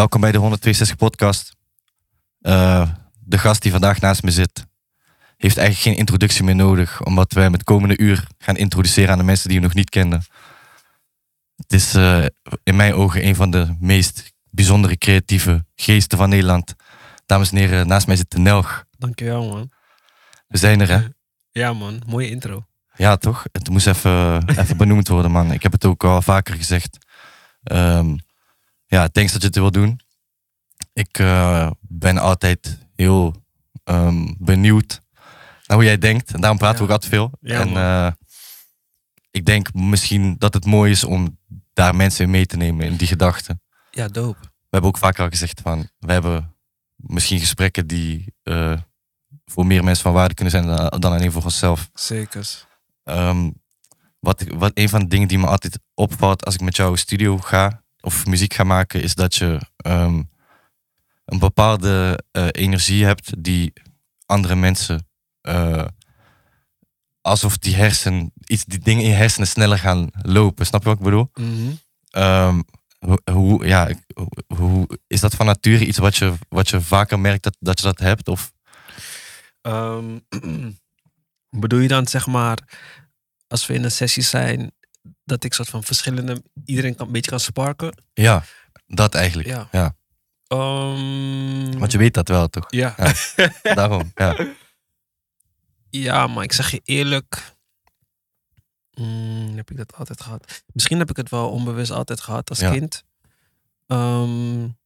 Welkom 0.00 0.20
bij 0.20 0.32
de 0.32 0.38
162 0.38 0.96
podcast. 0.96 1.56
Uh, 2.40 2.90
de 3.20 3.38
gast 3.38 3.62
die 3.62 3.70
vandaag 3.70 4.00
naast 4.00 4.22
me 4.22 4.30
zit, 4.30 4.66
heeft 5.36 5.56
eigenlijk 5.56 5.88
geen 5.88 5.96
introductie 5.96 6.44
meer 6.44 6.54
nodig, 6.54 7.02
omdat 7.04 7.32
wij 7.32 7.50
met 7.50 7.64
komende 7.64 7.98
uur 7.98 8.26
gaan 8.38 8.56
introduceren 8.56 9.10
aan 9.10 9.18
de 9.18 9.24
mensen 9.24 9.48
die 9.48 9.58
je 9.58 9.64
nog 9.64 9.74
niet 9.74 9.90
kenden. 9.90 10.22
Het 11.56 11.72
is 11.72 11.94
uh, 11.94 12.24
in 12.62 12.76
mijn 12.76 12.94
ogen 12.94 13.26
een 13.26 13.34
van 13.34 13.50
de 13.50 13.76
meest 13.80 14.32
bijzondere 14.50 14.96
creatieve 14.96 15.64
geesten 15.74 16.18
van 16.18 16.28
Nederland. 16.28 16.74
Dames 17.26 17.50
en 17.50 17.56
heren, 17.56 17.86
naast 17.86 18.06
mij 18.06 18.16
zit 18.16 18.30
de 18.30 18.38
Nelg. 18.38 18.84
Dankjewel 18.98 19.48
man. 19.48 19.70
We 20.46 20.58
zijn 20.58 20.80
er 20.80 20.88
hè? 20.88 21.06
Ja 21.50 21.72
man, 21.72 22.02
mooie 22.06 22.30
intro. 22.30 22.64
Ja 22.94 23.16
toch? 23.16 23.44
Het 23.52 23.68
moest 23.68 23.86
even, 23.86 24.44
even 24.60 24.76
benoemd 24.76 25.08
worden 25.08 25.30
man. 25.30 25.52
Ik 25.52 25.62
heb 25.62 25.72
het 25.72 25.84
ook 25.84 26.04
al 26.04 26.22
vaker 26.22 26.54
gezegd. 26.54 26.98
Um, 27.62 28.20
ja, 28.90 29.08
thanks 29.08 29.32
dat 29.32 29.40
je 29.40 29.46
het 29.46 29.56
wil 29.56 29.70
doen. 29.70 30.00
Ik 30.92 31.18
uh, 31.18 31.70
ben 31.80 32.18
altijd 32.18 32.78
heel 32.94 33.44
um, 33.84 34.36
benieuwd 34.38 35.00
naar 35.66 35.76
hoe 35.76 35.84
jij 35.84 35.98
denkt. 35.98 36.32
En 36.34 36.40
daarom 36.40 36.58
praten 36.58 36.78
ja. 36.80 36.86
we 36.86 36.92
ook 36.92 37.02
altijd 37.02 37.12
veel. 37.12 37.30
Ja, 37.40 37.60
en 37.60 37.68
uh, 37.68 38.12
ik 39.30 39.44
denk 39.44 39.74
misschien 39.74 40.34
dat 40.38 40.54
het 40.54 40.64
mooi 40.64 40.90
is 40.90 41.04
om 41.04 41.38
daar 41.72 41.96
mensen 41.96 42.24
in 42.24 42.30
mee 42.30 42.46
te 42.46 42.56
nemen 42.56 42.86
in 42.86 42.96
die 42.96 43.06
gedachten. 43.06 43.62
Ja, 43.90 44.08
dope. 44.08 44.40
We 44.40 44.76
hebben 44.76 44.90
ook 44.90 44.98
vaker 44.98 45.24
al 45.24 45.30
gezegd 45.30 45.60
van, 45.60 45.88
we 45.98 46.12
hebben 46.12 46.54
misschien 46.94 47.40
gesprekken 47.40 47.86
die 47.86 48.34
uh, 48.44 48.78
voor 49.44 49.66
meer 49.66 49.84
mensen 49.84 50.02
van 50.02 50.12
waarde 50.12 50.34
kunnen 50.34 50.52
zijn 50.52 50.66
dan, 50.66 51.00
dan 51.00 51.12
alleen 51.12 51.32
voor 51.32 51.44
onszelf. 51.44 51.90
Zeker. 51.94 52.66
Um, 53.04 53.62
wat, 54.18 54.44
wat 54.48 54.70
een 54.74 54.88
van 54.88 55.00
de 55.00 55.06
dingen 55.06 55.28
die 55.28 55.38
me 55.38 55.46
altijd 55.46 55.78
opvalt 55.94 56.44
als 56.44 56.54
ik 56.54 56.60
met 56.60 56.76
jou 56.76 56.96
studio 56.96 57.38
ga 57.38 57.79
of 58.00 58.26
muziek 58.26 58.54
ga 58.54 58.64
maken, 58.64 59.02
is 59.02 59.14
dat 59.14 59.34
je 59.34 59.60
um, 59.86 60.30
een 61.24 61.38
bepaalde 61.38 62.24
uh, 62.32 62.46
energie 62.50 63.04
hebt 63.04 63.44
die 63.44 63.72
andere 64.26 64.54
mensen 64.54 65.08
uh, 65.42 65.84
alsof 67.20 67.58
die 67.58 67.74
hersen, 67.74 68.32
iets, 68.46 68.64
die 68.64 68.78
dingen 68.78 69.02
in 69.02 69.08
je 69.08 69.14
hersenen 69.14 69.48
sneller 69.48 69.78
gaan 69.78 70.10
lopen. 70.22 70.66
Snap 70.66 70.82
je 70.82 70.88
wat 70.88 70.98
ik 70.98 71.04
bedoel? 71.04 71.30
Mm 71.34 71.54
-hmm. 71.54 72.22
um, 72.22 72.64
hoe, 72.98 73.20
hoe, 73.32 73.66
ja, 73.66 73.90
hoe, 74.46 74.98
is 75.06 75.20
dat 75.20 75.34
van 75.34 75.46
nature 75.46 75.86
iets 75.86 75.98
wat 75.98 76.16
je, 76.16 76.32
wat 76.48 76.68
je 76.68 76.80
vaker 76.80 77.18
merkt 77.18 77.42
dat, 77.42 77.56
dat 77.58 77.80
je 77.80 77.86
dat 77.86 77.98
hebt? 77.98 78.28
Of? 78.28 78.52
Um, 79.62 80.26
bedoel 81.60 81.78
je 81.80 81.88
dan 81.88 82.06
zeg 82.06 82.26
maar, 82.26 82.58
als 83.46 83.66
we 83.66 83.74
in 83.74 83.84
een 83.84 83.90
sessie 83.90 84.22
zijn, 84.22 84.72
dat 85.30 85.44
ik 85.44 85.54
soort 85.54 85.68
van 85.68 85.82
verschillende, 85.84 86.42
iedereen 86.64 86.94
kan, 86.94 87.06
een 87.06 87.12
beetje 87.12 87.30
kan 87.30 87.40
sparken? 87.40 88.02
Ja, 88.14 88.44
dat 88.86 89.14
eigenlijk. 89.14 89.48
Ja. 89.48 89.68
ja. 89.72 89.94
Um, 90.48 91.78
Want 91.78 91.92
je 91.92 91.98
weet 91.98 92.14
dat 92.14 92.28
wel, 92.28 92.48
toch? 92.48 92.64
Ja. 92.68 92.94
ja. 92.96 93.14
Daarom, 93.74 94.12
ja. 94.14 94.46
Ja, 95.90 96.26
maar 96.26 96.44
ik 96.44 96.52
zeg 96.52 96.70
je 96.70 96.80
eerlijk. 96.84 97.54
Mm, 98.94 99.56
heb 99.56 99.70
ik 99.70 99.76
dat 99.76 99.94
altijd 99.96 100.20
gehad? 100.20 100.62
Misschien 100.72 100.98
heb 100.98 101.10
ik 101.10 101.16
het 101.16 101.30
wel 101.30 101.50
onbewust 101.50 101.90
altijd 101.90 102.20
gehad 102.20 102.48
als 102.48 102.58
Ja. 102.58 102.70
kind. 102.70 103.04
Um, 103.86 104.78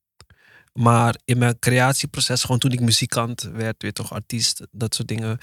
maar 0.73 1.17
in 1.25 1.39
mijn 1.39 1.59
creatieproces, 1.59 2.41
gewoon 2.43 2.59
toen 2.59 2.73
ik 2.73 2.81
muzikant 2.81 3.43
werd, 3.43 3.83
weer 3.83 3.93
toch 3.93 4.13
artiest, 4.13 4.67
dat 4.71 4.95
soort 4.95 5.09
dingen, 5.09 5.39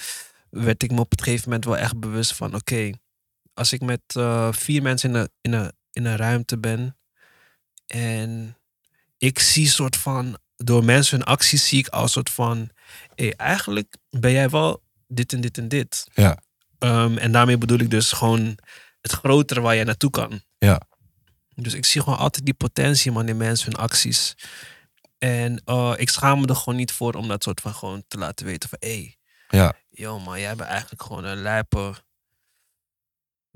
werd 0.50 0.84
ik 0.84 0.92
me 0.92 1.00
op 1.00 1.12
het 1.12 1.22
gegeven 1.22 1.44
moment 1.46 1.66
wel 1.66 1.78
echt 1.78 2.00
bewust 2.00 2.36
van: 2.36 2.56
oké, 2.56 2.92
als 3.54 3.74
ik 3.74 3.82
met 3.82 4.02
uh, 4.18 4.52
vier 4.52 4.82
mensen 4.82 5.10
in 5.10 5.16
een, 5.16 5.30
in, 5.42 5.54
een, 5.54 5.72
in 5.92 6.06
een 6.06 6.16
ruimte 6.18 6.58
ben 6.58 6.98
en 7.88 8.58
ik 9.18 9.40
zie 9.40 9.68
soort 9.68 9.98
van, 9.98 10.38
door 10.56 10.84
mensen 10.84 11.18
hun 11.18 11.28
acties 11.28 11.68
zie 11.68 11.80
ik 11.80 11.88
als 11.88 12.12
soort 12.12 12.30
van, 12.30 12.70
hey, 13.16 13.34
eigenlijk 13.36 13.98
ben 14.10 14.32
jij 14.32 14.50
wel 14.50 14.84
dit 15.08 15.34
en 15.34 15.42
dit 15.42 15.58
en 15.58 15.68
dit. 15.68 16.08
Ja. 16.14 16.38
Um, 16.80 17.18
en 17.18 17.32
daarmee 17.32 17.58
bedoel 17.58 17.80
ik 17.80 17.90
dus 17.90 18.12
gewoon 18.12 18.58
het 19.02 19.12
grotere 19.12 19.62
waar 19.62 19.76
je 19.76 19.84
naartoe 19.84 20.10
kan. 20.10 20.42
Ja. 20.58 20.82
Dus 21.56 21.74
ik 21.74 21.86
zie 21.86 22.02
gewoon 22.02 22.18
altijd 22.18 22.46
die 22.46 22.54
potentie 22.54 23.12
man 23.12 23.28
in 23.28 23.38
mensen 23.38 23.72
hun 23.72 23.82
acties. 23.82 24.36
En 25.18 25.62
uh, 25.66 25.94
ik 25.98 26.10
schaam 26.10 26.42
me 26.42 26.48
er 26.48 26.56
gewoon 26.56 26.76
niet 26.76 26.92
voor 26.92 27.14
om 27.14 27.28
dat 27.28 27.44
soort 27.44 27.62
van 27.62 27.74
gewoon 27.74 28.04
te 28.08 28.18
laten 28.18 28.46
weten 28.46 28.70
van 28.70 28.78
hé, 28.82 28.96
hey, 28.96 29.18
Ja. 29.50 29.74
yo 29.90 30.20
man, 30.20 30.40
jij 30.40 30.56
bent 30.56 30.70
eigenlijk 30.70 31.02
gewoon 31.02 31.24
een 31.24 31.42
lijpe. 31.42 31.94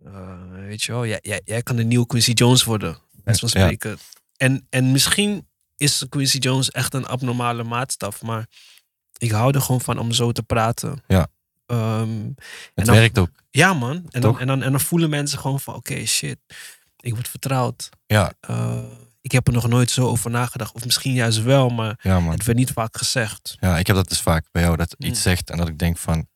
Uh, 0.06 0.39
weet 0.56 0.83
je 0.83 0.91
wel, 0.91 1.06
jij, 1.06 1.19
jij, 1.22 1.41
jij 1.45 1.61
kan 1.63 1.75
de 1.75 1.83
nieuwe 1.83 2.06
Quincy 2.06 2.31
Jones 2.31 2.63
worden. 2.63 2.97
Best 3.23 3.41
Ja. 3.41 3.47
spreken. 3.47 3.97
En, 4.38 4.67
en 4.69 4.91
misschien 4.91 5.47
is 5.78 6.06
Quincy 6.09 6.38
Jones 6.38 6.72
echt 6.72 6.94
een 6.94 7.06
abnormale 7.06 7.63
maatstaf, 7.63 8.22
maar 8.22 8.45
ik 9.17 9.31
hou 9.31 9.53
er 9.56 9.61
gewoon 9.61 9.81
van 9.81 9.97
om 10.00 10.11
zo 10.11 10.31
te 10.31 10.44
praten. 10.44 11.03
Ja. 11.07 11.28
Um, 11.66 12.35
Het 12.73 12.85
dan- 12.85 12.95
werkt 12.95 13.17
ook. 13.17 13.29
ja, 13.50 13.73
man. 13.73 14.06
En 14.09 14.22
dan, 14.22 14.39
en, 14.39 14.47
dan, 14.47 14.63
en 14.63 14.72
dan 14.72 14.79
voelen 14.79 15.09
mensen 15.09 15.39
gewoon 15.39 15.59
van: 15.59 15.73
oké, 15.75 16.06
shit, 16.06 16.38
ik 17.00 17.13
word 17.13 17.27
vertrouwd. 17.27 17.89
Ja, 18.06 18.33
Uh, 18.50 18.83
ik 19.22 19.31
heb 19.31 19.47
er 19.47 19.53
nog 19.53 19.67
nooit 19.67 19.91
zo 19.91 20.07
over 20.07 20.29
nagedacht. 20.31 20.73
Of 20.73 20.85
misschien 20.85 21.13
juist 21.13 21.41
wel, 21.44 21.69
maar 21.69 22.00
ja 22.01 22.22
het 22.31 22.44
werd 22.45 22.57
niet 22.57 22.72
vaak 22.72 22.97
gezegd. 22.97 23.57
Ja, 23.59 23.77
ik 23.77 23.88
heb 23.88 23.95
dat 23.95 24.09
dus 24.09 24.22
vaak 24.22 24.45
bij 24.51 24.62
jou, 24.62 24.77
dat 24.77 24.95
Mm. 24.97 25.07
iets 25.07 25.22
zegt 25.22 25.50
en 25.50 25.57
dat 25.57 25.67
ik 25.67 25.77
denk 25.79 25.97
van... 25.97 26.27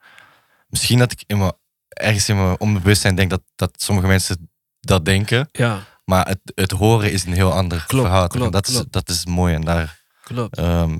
Misschien 0.67 0.97
dat 0.99 1.11
ik 1.11 1.23
in 1.27 1.37
mijn, 1.37 1.53
ergens 1.99 2.29
in 2.29 2.35
mijn 2.43 2.59
onbewustzijn 2.59 3.15
denk 3.15 3.29
dat, 3.29 3.41
dat 3.55 3.71
sommige 3.81 4.07
mensen 4.07 4.49
dat 4.79 5.05
denken. 5.05 5.49
Ja, 5.51 5.79
Maar 6.05 6.27
het, 6.27 6.39
het 6.55 6.71
horen 6.71 7.11
is 7.11 7.25
een 7.25 7.33
heel 7.33 7.53
ander 7.53 7.83
Klopt, 7.87 8.05
verhaal. 8.07 8.23
En 8.23 8.29
klopt, 8.29 8.51
dat, 8.51 8.67
is, 8.67 8.83
dat 8.89 9.09
is 9.09 9.25
mooi. 9.25 9.53
En 9.53 9.61
daar, 9.61 9.99
klopt. 10.23 10.57
ehm, 10.57 10.99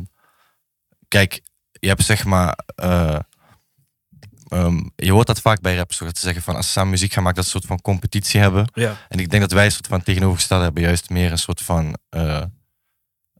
kijk, 1.07 1.41
je 1.71 1.87
hebt 1.87 2.03
zeg 2.03 2.25
maar... 2.25 2.59
eh, 2.75 3.19
ehm, 4.47 4.79
je 4.95 5.11
hoort 5.11 5.27
dat 5.27 5.41
vaak 5.41 5.61
bij 5.61 5.75
rappers, 5.75 5.97
dat 5.97 6.17
ze 6.17 6.25
zeggen 6.25 6.41
van 6.43 6.55
als 6.55 6.65
ze 6.65 6.71
samen 6.71 6.89
muziek 6.89 7.13
gaan 7.13 7.23
maken, 7.23 7.41
dat 7.41 7.47
ze 7.49 7.55
een 7.55 7.61
soort 7.61 7.73
van 7.73 7.81
competitie 7.93 8.39
hebben. 8.39 8.69
Ja, 8.73 8.97
En 9.09 9.19
ik 9.19 9.29
denk 9.29 9.41
dat 9.41 9.51
wij 9.51 9.65
een 9.65 9.71
soort 9.71 9.87
van 9.87 10.03
tegenovergestelde 10.03 10.63
hebben, 10.63 10.83
juist 10.83 11.09
meer 11.09 11.31
een 11.31 11.37
soort 11.37 11.61
van. 11.61 11.97
eh, 12.09 12.43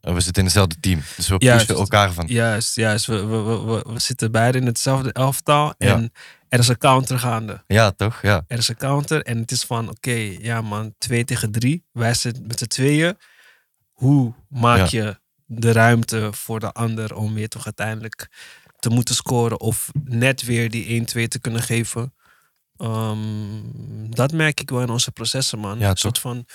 we 0.02 0.20
zitten 0.20 0.36
in 0.42 0.44
hetzelfde 0.44 0.80
team. 0.80 1.02
Dus 1.16 1.28
we 1.28 1.38
pushen 1.38 1.76
elkaar 1.76 2.12
van. 2.14 2.26
juist, 2.28 2.76
juist. 2.76 3.06
We, 3.06 3.26
we, 3.26 3.38
we, 3.38 3.84
we, 3.94 4.00
zitten 4.00 4.32
beide 4.32 4.58
in 4.58 4.66
hetzelfde 4.66 5.14
elftal. 5.14 5.74
Ja. 5.78 6.10
Er 6.50 6.60
is 6.60 6.68
een 6.68 6.78
counter 6.78 7.20
gaande. 7.20 7.64
Ja, 7.68 7.92
toch? 7.92 8.22
Ja. 8.22 8.44
Er 8.48 8.58
is 8.58 8.68
een 8.68 8.78
counter 8.78 9.24
en 9.24 9.38
het 9.38 9.52
is 9.52 9.64
van: 9.64 9.90
oké, 9.90 10.36
ja 10.40 10.62
man, 10.62 10.94
twee 10.98 11.26
tegen 11.26 11.52
drie. 11.52 11.86
Wij 11.92 12.14
zitten 12.14 12.48
met 12.48 12.60
z'n 12.60 12.66
tweeën. 12.66 13.18
Hoe 13.92 14.34
maak 14.48 14.88
je 14.88 15.20
de 15.46 15.72
ruimte 15.72 16.30
voor 16.32 16.60
de 16.60 16.72
ander 16.72 17.16
om 17.16 17.34
weer 17.34 17.50
toch 17.50 17.66
uiteindelijk 17.66 18.28
te 18.80 18.90
moeten 18.90 19.16
scoren 19.16 19.60
of 19.60 19.90
net 20.04 20.42
weer 20.42 20.70
die 20.70 21.02
1-2 21.02 21.28
te 21.28 21.40
kunnen 21.40 21.62
geven? 21.62 22.14
Ehm, 22.78 23.20
dat 24.10 24.32
merk 24.32 24.60
ik 24.60 24.70
wel 24.70 24.82
in 24.82 24.90
onze 24.90 25.12
processen, 25.12 25.60
man. 25.60 25.80
Ja, 25.80 25.90
een 25.90 25.98
soort 25.98 26.20
van, 26.20 26.46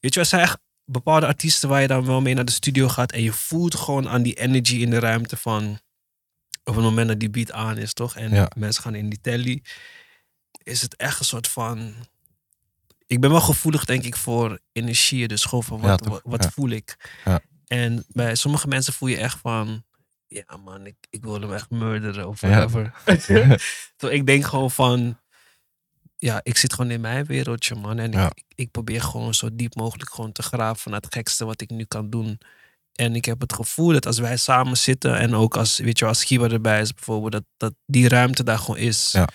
weet 0.00 0.14
je, 0.14 0.20
er 0.20 0.26
zijn 0.26 0.42
echt 0.42 0.58
bepaalde 0.84 1.26
artiesten 1.26 1.68
waar 1.68 1.80
je 1.80 1.86
dan 1.86 2.06
wel 2.06 2.20
mee 2.20 2.34
naar 2.34 2.44
de 2.44 2.52
studio 2.52 2.88
gaat 2.88 3.12
en 3.12 3.22
je 3.22 3.32
voelt 3.32 3.74
gewoon 3.74 4.08
aan 4.08 4.22
die 4.22 4.34
energy 4.34 4.76
in 4.76 4.90
de 4.90 4.98
ruimte 4.98 5.36
van 5.36 5.80
op 6.64 6.74
het 6.74 6.84
moment 6.84 7.08
dat 7.08 7.20
die 7.20 7.30
beat 7.30 7.52
aan 7.52 7.76
is, 7.78 7.92
toch? 7.92 8.16
En 8.16 8.30
Ja. 8.34 8.50
mensen 8.56 8.82
gaan 8.82 8.94
in 8.94 9.08
die 9.08 9.20
telly, 9.20 9.62
is 10.62 10.82
het 10.82 10.96
echt 10.96 11.18
een 11.18 11.24
soort 11.24 11.48
van. 11.48 11.94
Ik 13.06 13.20
ben 13.20 13.30
wel 13.30 13.40
gevoelig, 13.40 13.84
denk 13.84 14.04
ik, 14.04 14.16
voor 14.16 14.58
energie. 14.72 15.28
Dus 15.28 15.44
gewoon 15.44 15.64
van 15.64 15.80
wat, 15.80 16.06
wat, 16.06 16.20
wat 16.24 16.44
Ja. 16.44 16.50
voel 16.50 16.68
ik. 16.70 17.18
Ja. 17.24 17.40
En 17.66 18.04
bij 18.08 18.34
sommige 18.34 18.68
mensen 18.68 18.92
voel 18.92 19.08
je 19.08 19.16
echt 19.16 19.38
van. 19.38 19.84
Ja, 20.26 20.56
man, 20.64 20.86
ik, 20.86 20.96
ik 21.10 21.22
wil 21.24 21.40
hem 21.40 21.52
echt 21.52 21.70
murderen 21.70 22.28
of 22.28 22.40
whatever. 22.40 22.92
Ik 24.18 24.26
denk 24.26 24.44
gewoon 24.44 24.70
van. 24.70 25.18
Ja, 26.16 26.40
ik 26.42 26.56
zit 26.56 26.72
gewoon 26.74 26.90
in 26.90 27.00
mijn 27.00 27.24
wereldje, 27.24 27.74
man. 27.74 27.98
En 27.98 28.12
ik, 28.12 28.42
ik 28.54 28.70
probeer 28.70 29.02
gewoon 29.02 29.34
zo 29.34 29.48
diep 29.52 29.74
mogelijk 29.74 30.10
gewoon 30.14 30.32
te 30.32 30.42
graven 30.42 30.90
naar 30.90 31.00
het 31.00 31.14
gekste 31.14 31.44
wat 31.44 31.60
ik 31.60 31.70
nu 31.70 31.84
kan 31.84 32.10
doen. 32.10 32.38
En 33.00 33.14
ik 33.14 33.24
heb 33.24 33.40
het 33.40 33.52
gevoel 33.52 33.92
dat 33.92 34.06
als 34.06 34.18
wij 34.18 34.36
samen 34.36 34.76
zitten 34.76 35.18
en 35.18 35.34
ook 35.34 35.56
als, 35.56 35.78
weet 35.78 35.98
je, 35.98 36.06
als 36.06 36.24
Giba 36.24 36.48
erbij 36.48 36.80
is 36.80 36.94
bijvoorbeeld, 36.94 37.32
dat, 37.32 37.44
dat 37.56 37.74
die 37.86 38.08
ruimte 38.08 38.42
daar 38.44 38.58
gewoon 38.58 38.76
is. 38.76 39.12
Ja. 39.12 39.28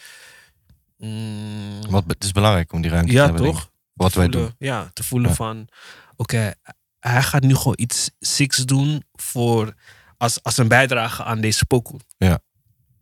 Mm, 0.97 1.81
Want 1.89 2.03
het 2.07 2.23
is 2.23 2.31
belangrijk 2.31 2.73
om 2.73 2.81
die 2.81 2.91
ruimte 2.91 3.13
te 3.13 3.19
hebben. 3.19 3.43
toch? 3.43 3.71
Wat 3.93 4.13
wij 4.13 4.23
voelen, 4.25 4.41
doen. 4.47 4.55
Ja, 4.67 4.89
te 4.93 5.03
voelen 5.03 5.29
Ja. 5.29 5.35
van, 5.35 5.67
oké, 6.15 6.53
hij 6.99 7.23
gaat 7.23 7.41
nu 7.43 7.55
gewoon 7.55 7.77
iets 7.77 8.09
six 8.19 8.57
doen 8.57 9.03
voor, 9.13 9.73
als, 10.17 10.43
als 10.43 10.57
een 10.57 10.67
bijdrage 10.67 11.23
aan 11.23 11.41
deze 11.41 11.65
pokoe. 11.65 11.99
Ja. 12.17 12.39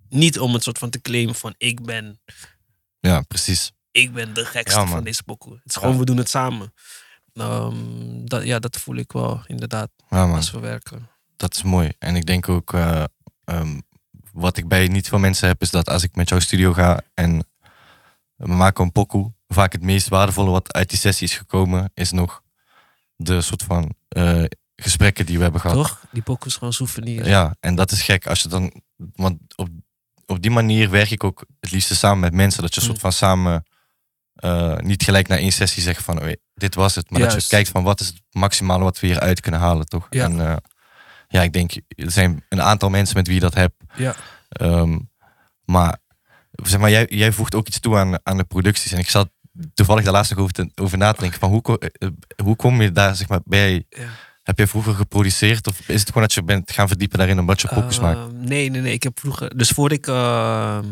Niet 0.10 0.40
om 0.40 0.54
het 0.54 0.64
soort 0.64 0.78
van 0.78 0.90
te 0.90 1.02
claimen 1.02 1.36
van, 1.36 1.54
ik 1.58 1.82
ben, 1.86 2.20
Ja, 3.00 3.22
precies. 3.22 3.72
ik 3.92 4.14
ben 4.14 4.34
de 4.34 4.46
gekste 4.46 4.80
Ja, 4.80 4.88
van 4.88 5.04
deze 5.04 5.24
pokoe. 5.24 5.54
Het 5.54 5.62
is 5.66 5.76
gewoon, 5.76 5.98
we 5.98 6.06
doen 6.06 6.18
het 6.18 6.30
samen. 6.30 6.74
Dat, 7.34 8.44
ja, 8.44 8.60
dat 8.60 8.78
voel 8.78 8.96
ik 8.96 9.12
wel, 9.12 9.42
inderdaad, 9.48 9.90
Ja, 10.10 10.32
als 10.32 10.52
we 10.52 10.60
werken. 10.60 11.10
Dat 11.36 11.56
is 11.56 11.64
mooi. 11.64 11.92
En 12.00 12.16
ik 12.16 12.26
denk 12.26 12.50
ook, 12.50 12.74
eh, 12.74 13.04
ehm, 13.44 13.80
wat 14.32 14.58
ik 14.58 14.68
bij 14.68 14.88
niet 14.88 15.08
veel 15.08 15.20
mensen 15.20 15.48
heb, 15.48 15.62
is 15.62 15.72
dat 15.72 15.90
als 15.90 16.04
ik 16.04 16.16
met 16.16 16.30
jouw 16.30 16.40
studio 16.40 16.74
ga 16.74 17.02
en 17.14 17.48
we 18.36 18.48
maken 18.48 18.84
een 18.84 18.92
pokoe, 18.92 19.34
vaak 19.48 19.72
het 19.72 19.82
meest 19.82 20.08
waardevolle 20.08 20.50
wat 20.52 20.74
uit 20.74 20.90
die 20.90 21.00
sessie 21.00 21.28
is 21.28 21.38
gekomen, 21.38 21.92
is 21.94 22.12
nog 22.12 22.42
de 23.16 23.42
soort 23.42 23.64
van 23.64 23.96
eh, 24.10 24.44
gesprekken 24.76 25.26
die 25.26 25.38
we 25.38 25.44
hebben 25.44 25.62
gehad. 25.62 25.78
Toch? 25.78 26.02
Die 26.12 26.22
pokoe 26.22 26.48
is 26.48 26.56
gewoon 26.56 26.74
souvenir. 26.74 27.28
Ja, 27.28 27.56
en 27.60 27.76
dat 27.76 27.92
is 27.92 28.02
gek 28.02 28.28
als 28.28 28.42
je 28.42 28.48
dan. 28.50 28.82
Want 29.16 29.40
op, 29.56 29.70
op 30.26 30.42
die 30.42 30.52
manier 30.52 30.90
werk 30.90 31.12
ik 31.12 31.24
ook 31.24 31.46
het 31.60 31.72
liefste 31.72 31.96
samen 31.96 32.20
met 32.20 32.34
mensen. 32.34 32.62
Dat 32.62 32.74
je 32.76 32.82
een 32.82 32.88
Mm. 32.88 32.92
soort 32.94 33.02
van 33.04 33.12
samen. 33.28 33.66
Eh, 34.44 34.78
niet 34.78 35.04
gelijk 35.04 35.28
na 35.28 35.38
één 35.38 35.52
sessie 35.52 35.82
zegt 35.82 36.04
van 36.04 36.36
dit 36.54 36.76
was 36.76 36.96
het. 36.96 37.10
Maar 37.10 37.22
dat 37.22 37.44
je 37.44 37.48
kijkt 37.50 37.70
van 37.70 37.84
wat 37.84 38.00
is 38.00 38.08
het 38.08 38.22
maximale 38.32 38.84
wat 38.84 39.00
we 39.00 39.08
hieruit 39.08 39.40
kunnen 39.40 39.60
halen, 39.60 39.86
toch? 39.86 40.08
Ja. 40.10 40.24
En 40.24 40.40
eh, 40.48 40.56
ja, 41.28 41.42
ik 41.42 41.54
denk, 41.54 41.72
er 41.88 42.12
zijn 42.12 42.46
een 42.50 42.62
aantal 42.62 42.90
mensen 42.90 43.18
met 43.18 43.26
wie 43.28 43.36
je 43.36 43.42
dat 43.42 43.54
hebt. 43.54 43.76
Ja. 43.96 44.16
Ehm, 44.50 45.00
maar 45.66 45.98
zeg 46.64 46.80
maar, 46.80 46.90
jij, 46.90 47.06
jij 47.10 47.32
voegt 47.32 47.56
ook 47.56 47.68
iets 47.68 47.80
toe 47.80 47.98
aan, 47.98 48.18
aan 48.24 48.38
de 48.38 48.44
producties. 48.44 48.92
En 48.92 49.00
ik 49.00 49.10
zat 49.10 49.30
toevallig 49.74 50.04
daar 50.04 50.14
laatst 50.14 50.32
nog 50.32 50.40
over, 50.40 50.54
te- 50.54 50.72
over 50.76 50.98
na 50.98 51.12
te 51.12 51.22
denken. 51.22 51.40
Van 51.40 51.50
hoe, 51.50 51.80
eh, 51.80 52.10
hoe 52.44 52.56
kom 52.56 52.82
je 52.82 52.92
daar, 52.92 53.16
zeg 53.16 53.28
maar, 53.28 53.42
bij... 53.46 53.86
Ja. 53.90 54.08
Heb 54.44 54.58
jij 54.58 54.68
vroeger 54.68 54.94
geproduceerd? 54.94 55.68
Of 55.68 55.80
is 55.90 56.00
het 56.00 56.08
gewoon 56.08 56.24
dat 56.24 56.34
je 56.34 56.44
bent 56.44 56.72
gaan 56.72 56.88
verdiepen 56.88 57.18
daarin 57.18 57.40
omdat 57.40 57.62
je 57.62 57.68
pokus 57.68 58.00
maakt? 58.00 58.18
Ehm, 58.18 58.44
nee, 58.44 58.70
nee, 58.70 58.82
nee. 58.82 58.94
Ik 58.94 59.04
heb 59.04 59.20
vroeger. 59.20 59.58
Dus 59.58 59.70
voordat 59.70 59.98
ik, 59.98 60.08
ehm, 60.08 60.86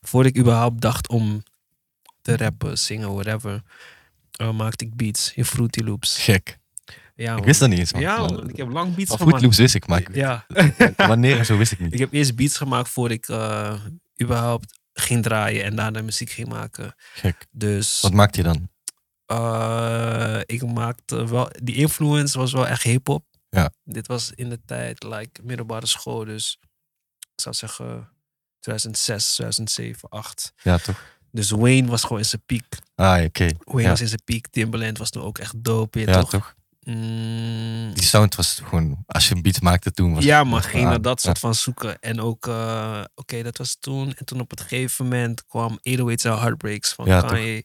voordat 0.00 0.32
ik 0.34 0.40
überhaupt 0.40 0.80
dacht 0.80 1.08
om 1.08 1.42
te 2.22 2.36
rappen, 2.36 2.78
zingen, 2.78 3.12
whatever, 3.14 3.62
eh, 4.32 4.52
maakte 4.52 4.84
ik 4.84 4.96
beats 4.96 5.34
in 5.34 5.44
Fruity 5.44 5.80
Loops. 5.82 6.18
Gek. 6.18 6.58
Ja, 7.14 7.36
Ik 7.36 7.44
wist 7.44 7.60
dat 7.60 7.68
niet 7.68 7.78
eens. 7.78 7.92
Man. 7.92 8.00
Ja, 8.02 8.26
ik 8.46 8.56
heb 8.56 8.68
lang 8.70 8.94
beats 8.94 9.10
gemaakt. 9.10 9.28
Fruit 9.28 9.42
Loops 9.42 9.56
wist 9.56 9.74
ik, 9.74 9.86
maar 9.86 10.00
ik- 10.00 10.14
Ja, 10.14 10.46
wanneer 10.96 11.38
en 11.38 11.46
zo 11.46 11.56
wist 11.56 11.72
ik 11.72 11.78
niet. 11.80 11.92
ik 11.92 11.98
heb 11.98 12.12
eerst 12.12 12.34
beats 12.36 12.56
gemaakt 12.56 12.88
voordat 12.88 13.16
ik 13.16 13.28
eh, 13.28 13.74
überhaupt 14.22 14.80
ging 14.92 15.22
draaien 15.22 15.64
en 15.64 15.76
daarna 15.76 16.02
muziek 16.02 16.30
ging 16.30 16.48
maken. 16.48 16.94
Gek. 17.14 17.46
Dus 17.50 18.00
Wat 18.00 18.12
maakt 18.12 18.36
je 18.36 18.42
dan? 18.42 18.68
eh, 19.26 20.40
ik 20.46 20.66
maakte 20.66 21.26
wel. 21.28 21.50
Die 21.62 21.74
influence 21.74 22.38
was 22.38 22.52
wel 22.52 22.66
echt 22.66 22.82
hip-hop. 22.82 23.24
Ja. 23.50 23.72
Dit 23.84 24.06
was 24.06 24.32
in 24.34 24.48
de 24.48 24.60
tijd, 24.66 25.02
like 25.02 25.40
middelbare 25.42 25.86
school. 25.86 26.24
Dus 26.24 26.58
ik 27.18 27.40
zou 27.40 27.54
zeggen 27.54 28.08
2006, 28.60 29.34
2007, 29.34 29.98
2008. 30.08 30.52
Ja, 30.62 30.78
toch? 30.78 31.04
Dus 31.34 31.50
Wayne 31.50 31.88
was 31.88 32.02
gewoon 32.02 32.18
in 32.18 32.24
zijn 32.24 32.42
piek. 32.46 32.64
Ah, 32.94 33.24
oké. 33.24 33.48
Wayne 33.64 33.82
Ja. 33.82 33.88
was 33.88 34.00
in 34.00 34.08
zijn 34.08 34.22
piek. 34.24 34.46
Timbaland 34.48 34.98
was 34.98 35.10
toen 35.10 35.22
ook 35.22 35.38
echt 35.38 35.64
dope. 35.64 36.00
je 36.00 36.06
Ja, 36.06 36.12
toch? 36.20 36.30
toch? 36.30 36.54
Mm, 36.82 37.94
Die 37.94 38.02
sound 38.02 38.34
was 38.34 38.60
gewoon... 38.64 39.04
Als 39.06 39.28
je 39.28 39.34
een 39.34 39.42
beat 39.42 39.60
maakte 39.60 39.90
toen... 39.92 40.14
Was 40.14 40.24
ja, 40.24 40.44
maar 40.44 40.62
ging 40.62 40.84
naar 40.84 41.02
dat 41.02 41.20
soort 41.20 41.38
van 41.38 41.54
zoeken. 41.54 42.00
En 42.00 42.20
ook, 42.20 42.46
eh, 42.46 43.00
oké, 43.14 43.42
dat 43.42 43.58
was 43.58 43.76
toen. 43.80 44.14
En 44.14 44.24
toen 44.24 44.40
op 44.40 44.50
het 44.50 44.60
gegeven 44.60 45.04
moment 45.04 45.46
kwam 45.46 45.78
808's 45.90 46.24
en 46.24 46.38
Heartbreaks 46.38 46.92
van 46.92 47.06
Ja, 47.06 47.20
Kanye. 47.20 47.64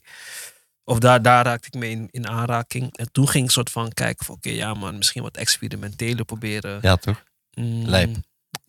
Of 0.84 0.98
daar, 0.98 1.22
daar 1.22 1.44
raakte 1.44 1.66
ik 1.70 1.74
mee 1.80 1.90
in, 1.90 2.08
in 2.10 2.28
aanraking. 2.28 2.96
En 2.96 3.12
toen 3.12 3.28
ging 3.28 3.44
ik 3.44 3.50
soort 3.50 3.70
van 3.70 3.92
kijken 3.92 4.26
van, 4.26 4.34
oké, 4.34 4.50
ja 4.50 4.74
man, 4.74 4.96
misschien 4.96 5.22
wat 5.22 5.36
experimenteler 5.36 6.24
proberen. 6.24 6.78
Ja, 6.82 6.96
toch? 6.96 7.22
Mm, 7.54 7.84
lijp. 7.84 8.16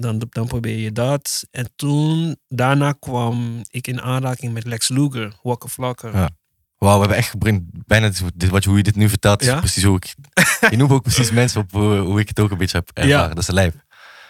Dan, 0.01 0.21
dan 0.29 0.47
probeer 0.47 0.77
je 0.77 0.91
dat. 0.91 1.47
En 1.51 1.69
toen, 1.75 2.37
daarna 2.47 2.91
kwam 2.91 3.61
ik 3.69 3.87
in 3.87 4.01
aanraking 4.01 4.53
met 4.53 4.65
Lex 4.65 4.87
Luger, 4.89 5.33
Walker 5.41 5.69
Flocker. 5.69 6.15
Ja. 6.15 6.29
Wauw, 6.77 6.93
we 6.93 6.99
hebben 6.99 7.17
echt 7.17 7.35
bijna 7.87 8.11
dit, 8.35 8.49
wat, 8.49 8.63
hoe 8.63 8.77
je 8.77 8.83
dit 8.83 8.95
nu 8.95 9.09
vertelt, 9.09 9.43
Ja? 9.43 9.59
precies 9.59 9.83
hoe 9.83 9.95
ik... 9.95 10.15
je 10.71 10.77
noemt 10.77 10.91
ook 10.91 11.01
precies 11.03 11.31
mensen 11.31 11.61
op 11.61 11.71
hoe, 11.71 11.97
hoe 11.97 12.19
ik 12.19 12.27
het 12.27 12.39
ook 12.39 12.51
een 12.51 12.57
beetje 12.57 12.77
heb 12.77 12.89
ervaren. 12.93 13.27
Ja. 13.27 13.27
Dat 13.27 13.37
is 13.37 13.47
een 13.47 13.53
lijp. 13.53 13.75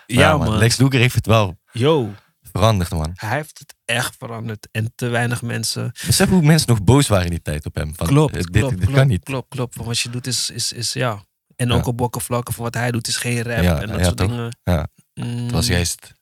Ja, 0.05 0.37
man. 0.37 0.57
Lex 0.57 0.77
Luger 0.77 0.99
heeft 0.99 1.15
het 1.15 1.25
wel 1.25 1.59
Yo, 1.71 2.09
veranderd, 2.41 2.91
man. 2.91 3.11
hij 3.15 3.35
heeft 3.37 3.59
het 3.59 3.75
echt 3.85 4.15
veranderd. 4.17 4.67
En 4.71 4.91
te 4.95 5.07
weinig 5.07 5.41
mensen 5.41 5.91
Besef 6.05 6.29
hoe 6.29 6.41
mensen 6.41 6.69
nog 6.69 6.83
boos 6.83 7.07
waren 7.07 7.25
in 7.25 7.31
die 7.31 7.41
tijd 7.41 7.65
op 7.65 7.75
hem. 7.75 7.95
Van, 7.95 8.07
Klopt, 8.07 8.35
eh, 8.35 8.41
dit, 8.41 8.49
klopt, 8.51 8.69
dit 8.69 8.79
klopt, 8.79 8.97
kan 8.97 9.07
niet. 9.07 9.23
Klopt, 9.23 9.47
klopt. 9.49 9.75
Want 9.75 9.87
wat 9.87 9.99
je 9.99 10.09
doet 10.09 10.27
is, 10.27 10.49
is, 10.49 10.71
is 10.71 10.93
ja. 10.93 11.23
En 11.55 11.71
ook 11.71 11.85
op 11.85 11.97
Bokken 11.97 12.21
Vlakken, 12.21 12.53
van 12.53 12.63
wat 12.63 12.73
hij 12.73 12.91
doet 12.91 13.07
is 13.07 13.17
geen 13.17 13.41
rap 13.41 13.63
Ja, 13.63 13.81
en 13.81 13.87
dat 13.87 14.05
soort 14.05 14.17
toch? 14.17 14.27
dingen. 14.27 14.57
Ja. 14.63 14.87
Mm, 15.25 15.37
Het 15.43 15.51
was 15.51 15.67
juist 15.67 16.13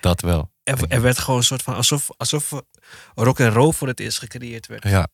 dat 0.00 0.20
wel. 0.20 0.50
er, 0.62 0.84
er 0.88 1.00
werd 1.00 1.18
gewoon 1.18 1.38
een 1.38 1.44
soort 1.44 1.62
van, 1.62 1.74
alsof, 1.74 2.08
alsof 2.16 2.62
rock 3.14 3.38
en 3.38 3.50
roll 3.50 3.72
voor 3.72 3.88
het 3.88 4.00
eerst 4.00 4.18
gecreëerd 4.18 4.66
werd. 4.66 4.82
Ja, 4.82 5.08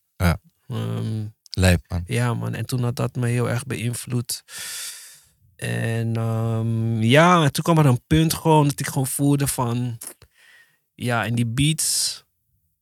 Ehm, 0.66 1.26
lijp, 1.50 1.84
man. 1.88 2.04
ja 2.06 2.34
man, 2.34 2.54
en 2.54 2.66
toen 2.66 2.82
had 2.82 2.96
dat 2.96 3.14
me 3.16 3.26
heel 3.28 3.50
erg 3.50 3.66
beïnvloed. 3.66 4.44
En 5.56 6.16
ehm, 6.16 7.02
ja, 7.02 7.42
en 7.44 7.52
toen 7.52 7.64
kwam 7.64 7.78
er 7.78 7.86
een 7.86 8.02
punt 8.06 8.34
gewoon 8.34 8.68
dat 8.68 8.80
ik 8.80 8.86
gewoon 8.86 9.06
voelde 9.06 9.46
van, 9.46 9.98
ja, 10.94 11.24
in 11.24 11.34
die 11.34 11.46
beats, 11.46 12.22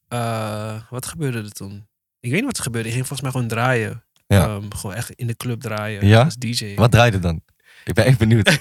eh, 0.09 0.83
wat 0.91 1.07
gebeurde 1.07 1.39
er 1.39 1.51
toen? 1.53 1.87
Ik 2.21 2.31
weet 2.31 2.39
niet 2.39 2.45
wat 2.49 2.57
er 2.57 2.63
gebeurde. 2.63 2.89
Ik 2.89 2.95
ging 2.95 3.07
volgens 3.07 3.21
mij 3.33 3.41
gewoon 3.41 3.49
draaien. 3.59 4.05
Ja. 4.27 4.45
Ehm, 4.47 4.71
gewoon 4.71 4.97
echt 4.97 5.11
in 5.11 5.27
de 5.27 5.37
club 5.37 5.61
draaien 5.61 6.07
Ja? 6.07 6.23
als 6.25 6.35
DJ. 6.37 6.75
Wat 6.75 6.91
draaide 6.91 7.19
dan? 7.19 7.41
Ik 7.85 7.95
ben 7.95 8.05
echt 8.05 8.19
benieuwd. 8.19 8.59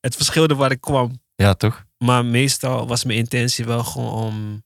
het 0.00 0.16
verschilde 0.16 0.54
waar 0.54 0.70
ik 0.70 0.80
kwam. 0.80 1.20
Ja, 1.34 1.54
toch? 1.54 1.84
Maar 1.98 2.24
meestal 2.24 2.86
was 2.86 3.04
mijn 3.04 3.18
intentie 3.18 3.64
wel 3.64 3.84
gewoon 3.84 4.12
om, 4.12 4.62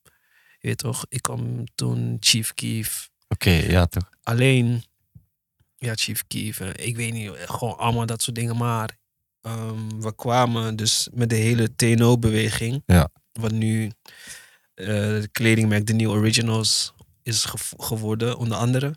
je 0.58 0.68
weet 0.68 0.78
toch, 0.78 1.04
ik 1.08 1.22
kwam 1.22 1.64
toen 1.74 2.16
Chief 2.20 2.54
Keef. 2.54 3.10
Oké, 3.28 3.50
ja, 3.50 3.86
toch? 3.86 4.08
Alleen, 4.22 4.84
ja, 5.76 5.94
Chief 5.94 6.26
Keef, 6.26 6.60
eh, 6.60 6.86
ik 6.86 6.96
weet 6.96 7.12
niet, 7.12 7.30
gewoon 7.36 7.78
allemaal 7.78 8.06
dat 8.06 8.22
soort 8.22 8.36
dingen. 8.36 8.56
Maar 8.56 8.98
ehm, 9.40 10.00
we 10.00 10.14
kwamen 10.14 10.76
dus 10.76 11.08
met 11.12 11.30
de 11.30 11.36
hele 11.36 11.74
TNO-beweging. 11.76 12.82
Ja. 12.86 13.08
Wat 13.32 13.52
nu 13.52 13.92
eh 14.74 14.86
het 14.86 15.30
kledingmerk 15.32 15.86
The 15.86 15.92
New 15.92 16.10
Originals 16.10 16.92
is 17.22 17.46
geworden, 17.76 18.36
onder 18.36 18.58
andere. 18.58 18.96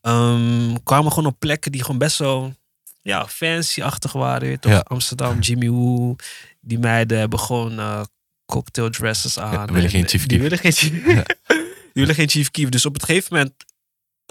Ehm, 0.00 0.76
kwamen 0.82 1.12
gewoon 1.12 1.32
op 1.32 1.38
plekken 1.38 1.72
die 1.72 1.82
gewoon 1.82 1.98
best 1.98 2.18
wel 2.18 2.54
ja, 3.02 3.28
fancy-achtig 3.28 4.12
waren. 4.12 4.48
weet 4.48 4.60
Toch? 4.62 4.72
Ja. 4.72 4.78
Amsterdam, 4.78 5.38
Jimmy 5.40 5.68
Woo. 5.70 6.16
Die 6.60 6.78
meiden 6.78 7.18
hebben 7.18 7.38
gewoon 7.38 7.78
eh, 7.78 8.02
cocktail 8.46 8.90
dresses 8.90 9.38
aan. 9.38 9.66
willen 9.66 9.82
En 9.82 9.90
geen 9.90 10.08
Chief 10.08 10.26
Die 10.26 10.40
willen 10.40 10.58
geen 10.58 10.72
Chief, 10.72 11.06
Ja. 11.06 11.22
die 11.92 12.02
willen 12.02 12.14
geen 12.14 12.28
Chief 12.28 12.50
Keef. 12.50 12.68
Dus 12.68 12.86
op 12.86 12.94
het 12.94 13.04
gegeven 13.04 13.34
moment 13.36 13.54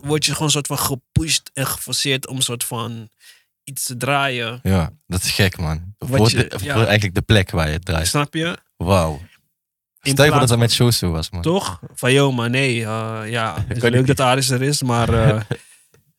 word 0.03 0.25
je 0.25 0.31
gewoon 0.31 0.47
een 0.47 0.53
soort 0.53 0.67
van 0.67 0.77
gepusht 0.79 1.49
en 1.53 1.67
geforceerd 1.67 2.27
om 2.27 2.35
een 2.35 2.41
soort 2.41 2.63
van 2.63 3.09
iets 3.63 3.85
te 3.85 3.97
draaien. 3.97 4.59
Ja, 4.63 4.91
dat 5.07 5.23
is 5.23 5.31
gek, 5.31 5.57
man. 5.57 5.95
Wat 5.97 6.09
Voor, 6.17 6.29
je- 6.29 6.35
de- 6.47 6.57
ja. 6.63 6.73
voor 6.73 6.83
eigenlijk 6.85 7.15
de 7.15 7.21
plek 7.21 7.51
waar 7.51 7.67
je 7.67 7.73
het 7.73 7.85
draait. 7.85 8.07
Snap 8.07 8.33
je? 8.33 8.57
Wauw. 8.77 9.21
In 10.01 10.11
Stel 10.11 10.25
je 10.25 10.31
voor 10.31 10.39
dat 10.39 10.49
dat 10.49 10.57
met 10.57 10.71
shows 10.71 10.97
zo 10.97 11.11
was, 11.11 11.29
man. 11.29 11.41
Toch? 11.41 11.79
Van 11.93 12.13
joh, 12.13 12.35
maar 12.35 12.49
nee. 12.49 12.81
eh, 12.85 13.21
ja, 13.25 13.55
het 13.67 13.77
is 13.77 13.83
leuk 13.83 13.93
niet. 13.93 14.07
dat 14.07 14.19
Aris 14.19 14.49
er 14.49 14.61
is, 14.61 14.81
maar 14.81 15.13
eh, 15.13 15.41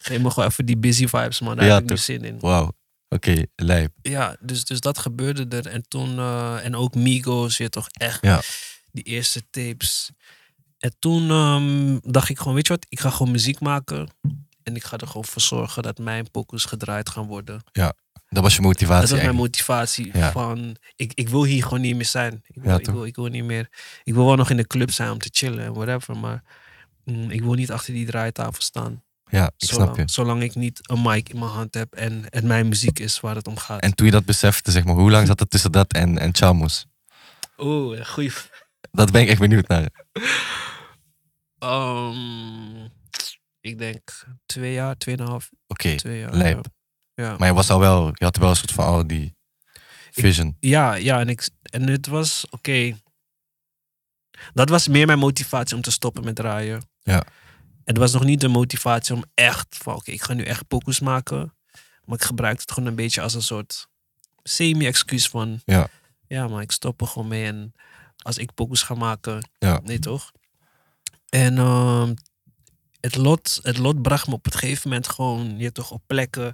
geef 0.03 0.21
me 0.21 0.31
gewoon 0.31 0.49
even 0.49 0.67
die 0.67 0.77
busy 0.77 1.07
vibes, 1.07 1.41
man. 1.41 1.57
Daar 1.57 1.67
Ja, 1.67 1.73
heb 1.75 1.83
ik 1.83 1.89
nu 1.89 1.95
toch. 1.97 2.05
zin 2.05 2.25
in. 2.25 2.39
Wauw. 2.41 2.73
Oké, 3.09 3.43
lijp. 3.57 3.93
Ja, 4.03 4.37
dus, 4.41 4.65
dus 4.65 4.81
dat 4.81 4.99
gebeurde 4.99 5.57
er. 5.57 5.67
En 5.67 5.83
toen, 5.89 6.19
eh, 6.19 6.65
en 6.65 6.77
ook 6.77 6.95
Migos, 6.95 7.57
je 7.57 7.69
toch 7.69 7.87
echt 7.89 8.19
Ja. 8.25 8.41
die 8.93 9.05
eerste 9.05 9.43
tapes. 9.51 10.11
En 10.79 10.95
toen 10.99 11.31
ehm, 11.31 11.99
dacht 12.13 12.29
ik 12.29 12.39
gewoon, 12.39 12.55
weet 12.55 12.67
je 12.67 12.73
wat, 12.73 12.87
ik 12.89 13.01
ga 13.01 13.11
gewoon 13.11 13.33
muziek 13.33 13.61
maken. 13.61 14.09
En 14.63 14.77
ik 14.77 14.85
ga 14.85 14.97
er 14.97 15.07
gewoon 15.07 15.25
voor 15.25 15.43
zorgen 15.43 15.83
dat 15.83 15.99
mijn 15.99 16.31
pokus 16.31 16.65
gedraaid 16.65 17.09
gaan 17.09 17.27
worden. 17.27 17.63
Dat 18.29 18.43
was 18.43 18.55
je 18.57 18.61
motivatie 18.63 19.01
Dat 19.01 19.11
was 19.11 19.21
mijn 19.23 19.35
motivatie 19.35 20.11
Ja. 20.19 20.31
van, 20.33 20.77
ik, 20.97 21.13
ik 21.15 21.29
wil 21.29 21.45
hier 21.45 21.63
gewoon 21.63 21.81
niet 21.81 21.97
meer 21.97 22.05
zijn. 22.05 22.43
Ik 22.47 22.63
wil, 22.63 22.71
Ja, 22.73 22.79
ik, 22.79 22.85
toch? 22.85 22.95
wil, 22.95 23.05
ik 23.05 23.17
wil 23.17 23.27
niet 23.27 23.45
meer, 23.45 23.69
ik 24.05 24.15
wil 24.15 24.25
wel 24.27 24.37
nog 24.37 24.51
in 24.51 24.57
de 24.57 24.67
club 24.67 24.91
zijn 24.91 25.11
om 25.11 25.19
te 25.19 25.29
chillen 25.33 25.65
en 25.65 25.73
whatever. 25.75 26.17
Maar 26.17 26.43
mm, 27.05 27.31
ik 27.31 27.41
wil 27.43 27.53
niet 27.55 27.71
achter 27.71 27.95
die 27.95 28.07
draaitafel 28.07 28.63
staan. 28.63 29.03
Ja, 29.31 29.47
ik 29.57 29.69
zolang, 29.69 29.95
snap 29.95 30.07
je. 30.07 30.13
zolang 30.13 30.43
ik 30.43 30.55
niet 30.55 30.81
een 30.91 31.03
mic 31.03 31.29
in 31.29 31.39
mijn 31.39 31.51
hand 31.51 31.75
heb 31.75 31.95
en 31.95 32.25
het 32.29 32.45
mijn 32.45 32.69
muziek 32.69 32.99
is 32.99 33.21
waar 33.21 33.35
het 33.35 33.47
om 33.47 33.57
gaat. 33.57 33.81
En 33.81 33.95
toen 33.95 34.07
je 34.07 34.13
dat 34.13 34.25
besefte, 34.25 34.71
zeg 34.71 34.85
maar, 34.85 34.95
hoe 34.95 35.11
lang 35.11 35.27
zat 35.27 35.41
het 35.41 35.51
tussen 35.51 35.73
dat 35.73 35.93
en, 35.93 36.19
en 36.19 36.35
Chalmers? 36.35 36.87
Oeh, 37.59 38.05
goeie 38.07 38.33
Dat 38.93 39.13
ben 39.13 39.23
ik 39.23 39.29
echt 39.29 39.41
benieuwd 39.41 39.69
naar. 39.69 39.89
Ehm, 41.59 42.85
ik 43.61 43.79
denk 43.79 44.25
twee 44.47 44.73
jaar, 44.73 44.97
tweeënhalf, 44.97 45.51
Oké, 45.67 45.97
twee 45.97 46.19
jaar. 46.19 46.35
lijp. 46.35 46.67
Ja. 47.15 47.37
maar 47.39 47.49
je 47.49 47.55
was 47.55 47.71
al 47.71 47.81
wel, 47.81 48.07
je 48.15 48.25
had 48.25 48.37
wel 48.37 48.51
een 48.51 48.57
soort 48.57 48.73
van 48.73 48.85
al 48.85 49.07
die 49.07 49.37
vision. 50.11 50.57
Ja, 50.61 50.95
ja, 50.95 51.21
en, 51.21 51.29
ik, 51.29 51.49
en 51.63 51.89
het 51.89 52.07
was 52.07 52.47
oké. 52.51 52.97
Dat 54.55 54.69
was 54.69 54.89
meer 54.89 55.07
mijn 55.07 55.19
motivatie 55.19 55.77
om 55.77 55.83
te 55.83 55.91
stoppen 55.91 56.25
met 56.25 56.35
draaien. 56.35 56.83
Ja. 57.03 57.25
Het 57.91 57.99
was 57.99 58.13
nog 58.13 58.25
niet 58.25 58.41
de 58.41 58.49
motivatie 58.49 59.15
om 59.15 59.25
echt 59.35 59.77
van 59.83 59.95
oké, 59.95 60.11
ik 60.11 60.23
ga 60.23 60.33
nu 60.33 60.43
echt 60.43 60.69
pokus 60.69 61.01
maken. 61.01 61.55
Maar 62.05 62.19
ik 62.19 62.25
gebruikte 62.25 62.63
het 62.63 62.73
gewoon 62.73 62.89
een 62.89 62.95
beetje 62.95 63.21
als 63.21 63.35
een 63.35 63.43
soort 63.43 63.89
semi-excuus 64.43 65.29
van 65.29 65.61
Ja. 65.65 65.89
ja, 66.27 66.49
maar 66.49 66.63
ik 66.63 66.71
stop 66.71 67.01
er 67.01 67.07
gewoon 67.07 67.29
mee. 67.29 67.47
En 67.47 67.73
als 68.17 68.39
ik 68.39 68.55
pokus 68.55 68.83
ga 68.83 68.95
maken, 68.95 69.51
Ja. 69.59 69.81
nee 69.85 69.99
toch? 69.99 70.33
En 71.29 71.59
ehm, 71.59 72.15
het, 73.01 73.17
lot, 73.17 73.61
het 73.63 73.79
lot 73.79 74.03
bracht 74.03 74.27
me 74.27 74.35
op 74.35 74.45
het 74.45 74.55
gegeven 74.57 74.89
moment 74.89 75.09
gewoon 75.09 75.59
je 75.59 75.73
toch 75.73 75.91
op 75.91 76.03
plekken. 76.07 76.49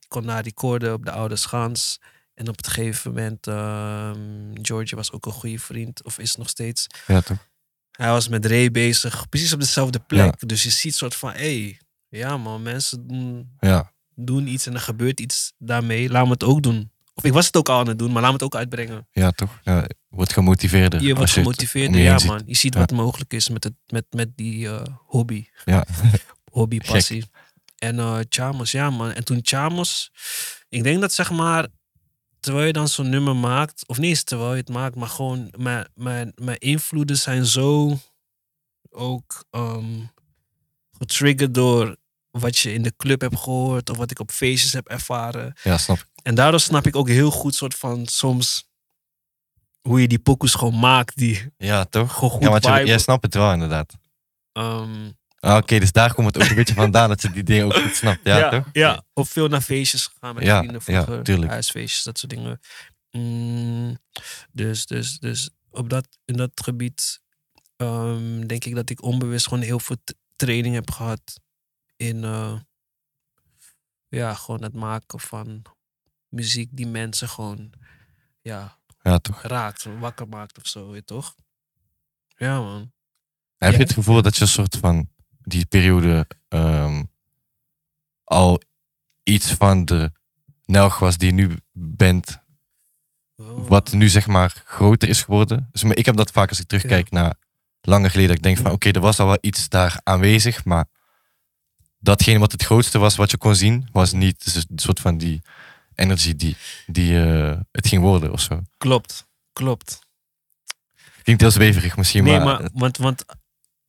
Ik 0.00 0.08
kon 0.08 0.26
daar 0.26 0.42
recorden 0.42 0.92
op 0.92 1.04
de 1.04 1.10
Oude 1.10 1.36
Schans. 1.36 2.00
En 2.34 2.48
op 2.48 2.56
het 2.56 2.68
gegeven 2.68 3.10
moment, 3.12 3.46
ehm 3.46 4.18
George 4.62 4.96
was 4.96 5.12
ook 5.12 5.26
een 5.26 5.32
goede 5.32 5.58
vriend, 5.58 6.04
of 6.04 6.18
is 6.18 6.36
nog 6.36 6.48
steeds. 6.48 6.86
Ja, 7.06 7.20
toch? 7.20 7.46
Hij 7.96 8.08
was 8.10 8.28
met 8.28 8.46
Ray 8.46 8.70
bezig, 8.70 9.28
precies 9.28 9.52
op 9.52 9.60
dezelfde 9.60 9.98
plek. 9.98 10.48
Dus 10.48 10.62
je 10.62 10.70
ziet 10.70 10.94
soort 10.94 11.14
van, 11.14 11.30
hé, 11.32 11.36
hey, 11.62 11.80
ja 12.08 12.36
man, 12.36 12.62
mensen 12.62 13.06
doen 13.06 13.56
Ja. 13.60 13.92
doen 14.14 14.46
iets 14.46 14.66
en 14.66 14.74
er 14.74 14.80
gebeurt 14.80 15.20
iets 15.20 15.52
daarmee. 15.58 16.08
Laat 16.10 16.24
me 16.24 16.30
het 16.30 16.44
ook 16.44 16.62
doen. 16.62 16.90
Of 17.14 17.24
ik 17.24 17.32
was 17.32 17.46
het 17.46 17.56
ook 17.56 17.68
al 17.68 17.78
aan 17.78 17.88
het 17.88 17.98
doen, 17.98 18.12
maar 18.12 18.20
laat 18.22 18.30
me 18.30 18.36
het 18.36 18.44
ook 18.46 18.54
uitbrengen. 18.56 19.08
Ja, 19.12 19.30
toch? 19.30 19.58
Ja, 19.62 19.86
wordt 20.08 20.32
gemotiveerder. 20.32 21.00
Je 21.00 21.06
wordt 21.06 21.20
als 21.20 21.30
het 21.34 21.38
gemotiveerd. 21.38 21.88
om 21.88 21.94
je 21.94 22.02
Ja, 22.02 22.18
ziet. 22.18 22.28
man. 22.30 22.42
Je 22.46 22.56
ziet 22.56 22.74
wat 22.74 22.90
mogelijk 22.92 23.32
is 23.32 23.48
met, 23.48 23.64
het, 23.64 23.72
met, 23.86 24.04
met 24.10 24.28
die 24.36 24.68
eh, 24.68 24.82
hobby. 25.06 25.46
Ja. 25.64 25.86
Hobby, 26.50 26.78
passie. 26.80 27.24
En 27.78 27.98
eh 27.98 28.18
Chamos, 28.28 28.70
ja, 28.70 28.90
man. 28.90 29.12
En 29.12 29.24
toen 29.24 29.38
Chamos, 29.42 30.10
ik 30.68 30.82
denk 30.82 31.00
dat 31.00 31.12
zeg 31.12 31.30
maar, 31.30 31.66
terwijl 32.46 32.66
je 32.66 32.72
dan 32.72 32.88
zo'n 32.88 33.08
nummer 33.08 33.36
maakt, 33.36 33.84
of 33.86 33.98
niet 33.98 34.08
eens 34.08 34.22
terwijl 34.22 34.50
je 34.50 34.56
het 34.60 34.68
maakt, 34.68 34.94
maar 34.96 35.08
gewoon 35.08 35.52
mijn, 35.56 35.88
mijn, 35.94 36.32
mijn 36.34 36.58
invloeden 36.58 37.16
zijn 37.16 37.46
zo 37.46 37.98
ook 38.90 39.44
ehm, 39.50 40.00
getriggerd 40.98 41.54
door 41.54 41.96
wat 42.30 42.58
je 42.58 42.72
in 42.72 42.82
de 42.82 42.96
club 42.96 43.20
hebt 43.20 43.38
gehoord 43.38 43.90
of 43.90 43.96
wat 43.96 44.10
ik 44.10 44.18
op 44.18 44.30
feestjes 44.30 44.72
heb 44.72 44.88
ervaren. 44.88 45.54
Ja, 45.62 45.78
snap 45.78 45.96
ik. 45.96 46.06
En 46.22 46.34
daardoor 46.34 46.60
snap 46.60 46.86
ik 46.86 46.96
ook 46.96 47.08
heel 47.08 47.30
goed 47.30 47.54
soort 47.54 47.74
van 47.74 48.06
soms 48.06 48.68
hoe 49.80 50.00
je 50.00 50.08
die 50.08 50.18
pokoes 50.18 50.54
gewoon 50.54 50.78
maakt 50.78 51.16
die 51.16 51.52
Ja, 51.56 51.84
toch? 51.84 52.12
gewoon 52.12 52.30
goed 52.30 52.42
Ja, 52.42 52.50
want 52.50 52.64
je, 52.64 52.86
jij 52.86 52.98
snapt 52.98 53.24
het 53.24 53.34
wel 53.34 53.52
inderdaad. 53.52 53.92
Ehm, 54.52 55.10
Ah, 55.46 55.56
Oké, 55.56 55.78
dus 55.78 55.92
daar 55.92 56.14
komt 56.14 56.34
het 56.34 56.42
ook 56.42 56.48
een 56.48 56.54
beetje 56.54 56.74
vandaan 56.74 57.08
dat 57.08 57.22
je 57.22 57.30
die 57.30 57.42
dingen 57.42 57.64
ook 57.64 57.74
goed 57.74 57.94
snapt. 57.94 58.20
Ja, 58.22 58.38
ja, 58.38 58.48
toch? 58.50 58.68
Ja, 58.72 59.04
of 59.12 59.28
veel 59.28 59.48
naar 59.48 59.60
feestjes 59.60 60.06
gegaan 60.06 60.34
met 60.34 60.44
Ja, 60.44 60.58
vrienden 60.58 60.82
ja, 60.84 61.22
tuurlijk. 61.22 61.50
Huisfeestjes, 61.50 62.02
dat 62.02 62.18
soort 62.18 62.32
dingen. 62.32 62.60
Mm, 63.10 63.98
dus, 64.52 64.86
dus, 64.86 65.18
dus 65.18 65.50
op 65.70 65.90
dat, 65.90 66.08
in 66.24 66.36
dat 66.36 66.50
gebied 66.54 67.20
ehm, 67.76 68.46
denk 68.46 68.64
ik 68.64 68.74
dat 68.74 68.90
ik 68.90 69.02
onbewust 69.02 69.48
gewoon 69.48 69.62
heel 69.62 69.80
veel 69.80 69.96
training 70.36 70.74
heb 70.74 70.90
gehad 70.90 71.40
in 71.96 72.24
eh, 72.24 72.58
ja, 74.08 74.34
gewoon 74.34 74.62
het 74.62 74.74
maken 74.74 75.20
van 75.20 75.62
muziek 76.28 76.68
die 76.72 76.86
mensen 76.86 77.28
gewoon 77.28 77.72
ja, 78.40 78.78
Ja, 79.02 79.18
toch? 79.18 79.42
raakt, 79.42 79.84
wakker 79.98 80.28
maakt 80.28 80.58
of 80.58 80.66
zo, 80.66 80.86
weet 80.86 80.96
je 80.96 81.04
toch? 81.04 81.34
Ja, 82.36 82.60
man. 82.60 82.92
Heb 83.56 83.72
je 83.72 83.78
het 83.78 83.92
gevoel 83.92 84.22
dat 84.22 84.36
je 84.36 84.42
een 84.42 84.48
soort 84.48 84.76
van 84.76 85.14
die 85.46 85.66
periode 85.66 86.26
ehm, 86.48 87.02
al 88.24 88.60
iets 89.22 89.52
van 89.52 89.84
de 89.84 90.12
Nelg 90.64 90.98
was 90.98 91.16
die 91.16 91.28
je 91.28 91.34
nu 91.34 91.56
bent, 91.72 92.44
Oh. 93.38 93.68
wat 93.68 93.92
nu 93.92 94.08
zeg 94.08 94.26
maar 94.26 94.62
groter 94.64 95.08
is 95.08 95.22
geworden? 95.22 95.68
Dus 95.72 95.82
maar 95.82 95.96
ik 95.96 96.06
heb 96.06 96.16
dat 96.16 96.30
vaak 96.30 96.48
als 96.48 96.60
ik 96.60 96.66
terugkijk 96.66 97.10
naar 97.10 97.34
langer 97.80 98.10
geleden, 98.10 98.28
dat 98.28 98.36
ik 98.36 98.42
denk 98.42 98.56
van 98.56 98.70
oké, 98.70 98.90
er 98.90 99.00
was 99.00 99.18
al 99.18 99.26
wel 99.26 99.38
iets 99.40 99.68
daar 99.68 100.00
aanwezig, 100.02 100.64
maar 100.64 100.86
datgene 101.98 102.38
wat 102.38 102.52
het 102.52 102.62
grootste 102.62 102.98
was 102.98 103.16
wat 103.16 103.30
je 103.30 103.36
kon 103.36 103.54
zien, 103.54 103.88
was 103.92 104.12
niet 104.12 104.44
dus 104.44 104.54
een 104.54 104.78
soort 104.78 105.00
van 105.00 105.18
die 105.18 105.42
energie 105.94 106.36
die, 106.36 106.56
die 106.86 107.22
eh, 107.24 107.58
het 107.72 107.88
ging 107.88 108.02
worden 108.02 108.32
of 108.32 108.40
zo. 108.40 108.62
Klopt, 108.78 109.26
klopt. 109.52 109.98
Klinkt 111.22 111.42
heel 111.42 111.50
zweverig 111.50 111.96
misschien, 111.96 112.24
Nee, 112.24 112.38
maar, 112.38 112.60
maar, 112.60 112.70
want, 112.72 112.96
want 112.96 113.24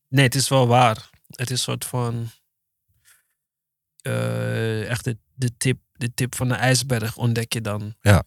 nee, 0.07 0.25
het 0.25 0.35
is 0.35 0.47
wel 0.49 0.67
waar. 0.67 1.09
Het 1.37 1.49
is 1.49 1.49
een 1.49 1.57
soort 1.57 1.85
van 1.85 2.29
eh, 4.01 4.89
echt 4.89 5.03
de, 5.03 5.17
de, 5.33 5.57
tip, 5.57 5.79
de 5.93 6.13
tip 6.13 6.35
van 6.35 6.47
de 6.47 6.53
ijsberg 6.53 7.17
ontdek 7.17 7.53
je 7.53 7.61
dan. 7.61 7.95
Ja. 8.01 8.23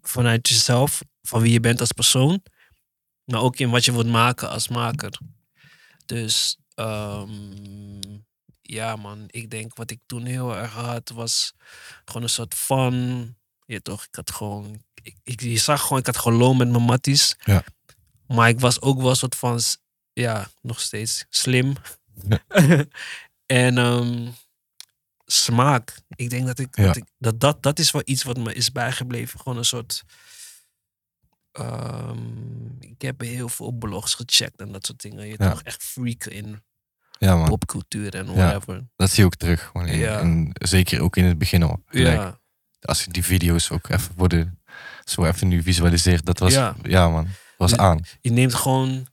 Vanuit 0.00 0.48
jezelf, 0.48 1.02
van 1.22 1.40
wie 1.40 1.52
je 1.52 1.60
bent 1.60 1.80
als 1.80 1.92
persoon, 1.92 2.42
maar 3.24 3.40
ook 3.40 3.58
in 3.58 3.70
wat 3.70 3.84
je 3.84 3.92
wilt 3.92 4.06
maken 4.06 4.50
als 4.50 4.68
maker. 4.68 5.18
Dus 6.06 6.58
ehm, 6.74 8.20
ja, 8.62 8.96
man, 8.96 9.24
ik 9.26 9.50
denk 9.50 9.76
wat 9.76 9.90
ik 9.90 10.00
toen 10.06 10.24
heel 10.24 10.56
erg 10.56 10.72
had 10.72 11.08
was 11.08 11.54
gewoon 12.04 12.22
een 12.22 12.28
soort 12.28 12.54
van, 12.54 12.94
je 13.66 13.82
toch, 13.82 14.04
ik 14.04 14.14
had 14.14 14.30
gewoon, 14.30 14.82
ik, 15.02 15.16
ik, 15.22 15.40
je 15.40 15.58
zag 15.58 15.82
gewoon, 15.82 15.98
ik 15.98 16.06
had 16.06 16.16
gewoon 16.16 16.38
loon 16.38 16.56
met 16.56 16.70
mijn 16.70 16.82
matties. 16.82 17.36
Ja. 17.44 17.64
Maar 18.26 18.48
ik 18.48 18.60
was 18.60 18.80
ook 18.80 19.00
wel 19.00 19.10
een 19.10 19.16
soort 19.16 19.36
van, 19.36 19.60
ja, 20.20 20.48
nog 20.62 20.80
steeds 20.80 21.24
slim. 21.28 21.74
En 23.46 23.78
ehm, 23.78 24.28
smaak. 25.26 25.98
Ik 26.16 26.30
denk 26.30 26.46
dat 26.46 26.58
ik, 26.58 26.76
Ja. 26.76 26.84
dat, 26.84 26.96
ik 26.96 27.04
dat, 27.18 27.40
dat, 27.40 27.62
dat 27.62 27.78
is 27.78 27.90
wel 27.90 28.02
iets 28.04 28.22
wat 28.22 28.36
me 28.38 28.54
is 28.54 28.72
bijgebleven. 28.72 29.40
Gewoon 29.40 29.58
een 29.58 29.64
soort. 29.64 30.02
ehm, 31.52 32.18
ik 32.80 33.02
heb 33.02 33.20
heel 33.20 33.48
veel 33.48 33.70
blogs 33.72 34.14
gecheckt 34.14 34.60
en 34.60 34.72
dat 34.72 34.86
soort 34.86 35.00
dingen. 35.00 35.26
Je 35.26 35.34
Ja. 35.38 35.50
toch 35.50 35.62
echt 35.62 35.82
freaken 35.82 36.32
in 36.32 36.62
ja 37.18 37.36
man, 37.36 37.48
popcultuur 37.48 38.14
en 38.14 38.34
whatever. 38.34 38.86
dat 38.96 39.10
zie 39.10 39.18
je 39.20 39.24
ook 39.24 39.34
terug. 39.36 39.62
Gewoon 39.72 39.86
in- 39.86 39.98
Ja. 39.98 40.20
in- 40.20 40.50
zeker 40.58 41.00
ook 41.00 41.16
in 41.16 41.24
het 41.24 41.38
begin 41.38 41.62
al. 41.62 41.82
Ja, 41.90 42.40
als 42.80 43.04
je 43.04 43.10
die 43.10 43.24
video's 43.24 43.70
ook 43.70 43.88
even 43.88 44.12
worden, 44.16 44.60
zo 45.04 45.24
even 45.24 45.48
nu 45.48 45.62
visualiseert, 45.62 46.26
dat 46.26 46.38
was, 46.38 46.52
ja, 46.52 47.08
man, 47.08 47.28
was 47.58 47.76
aan. 47.76 48.00
je 48.20 48.30
neemt 48.30 48.54
gewoon. 48.54 49.06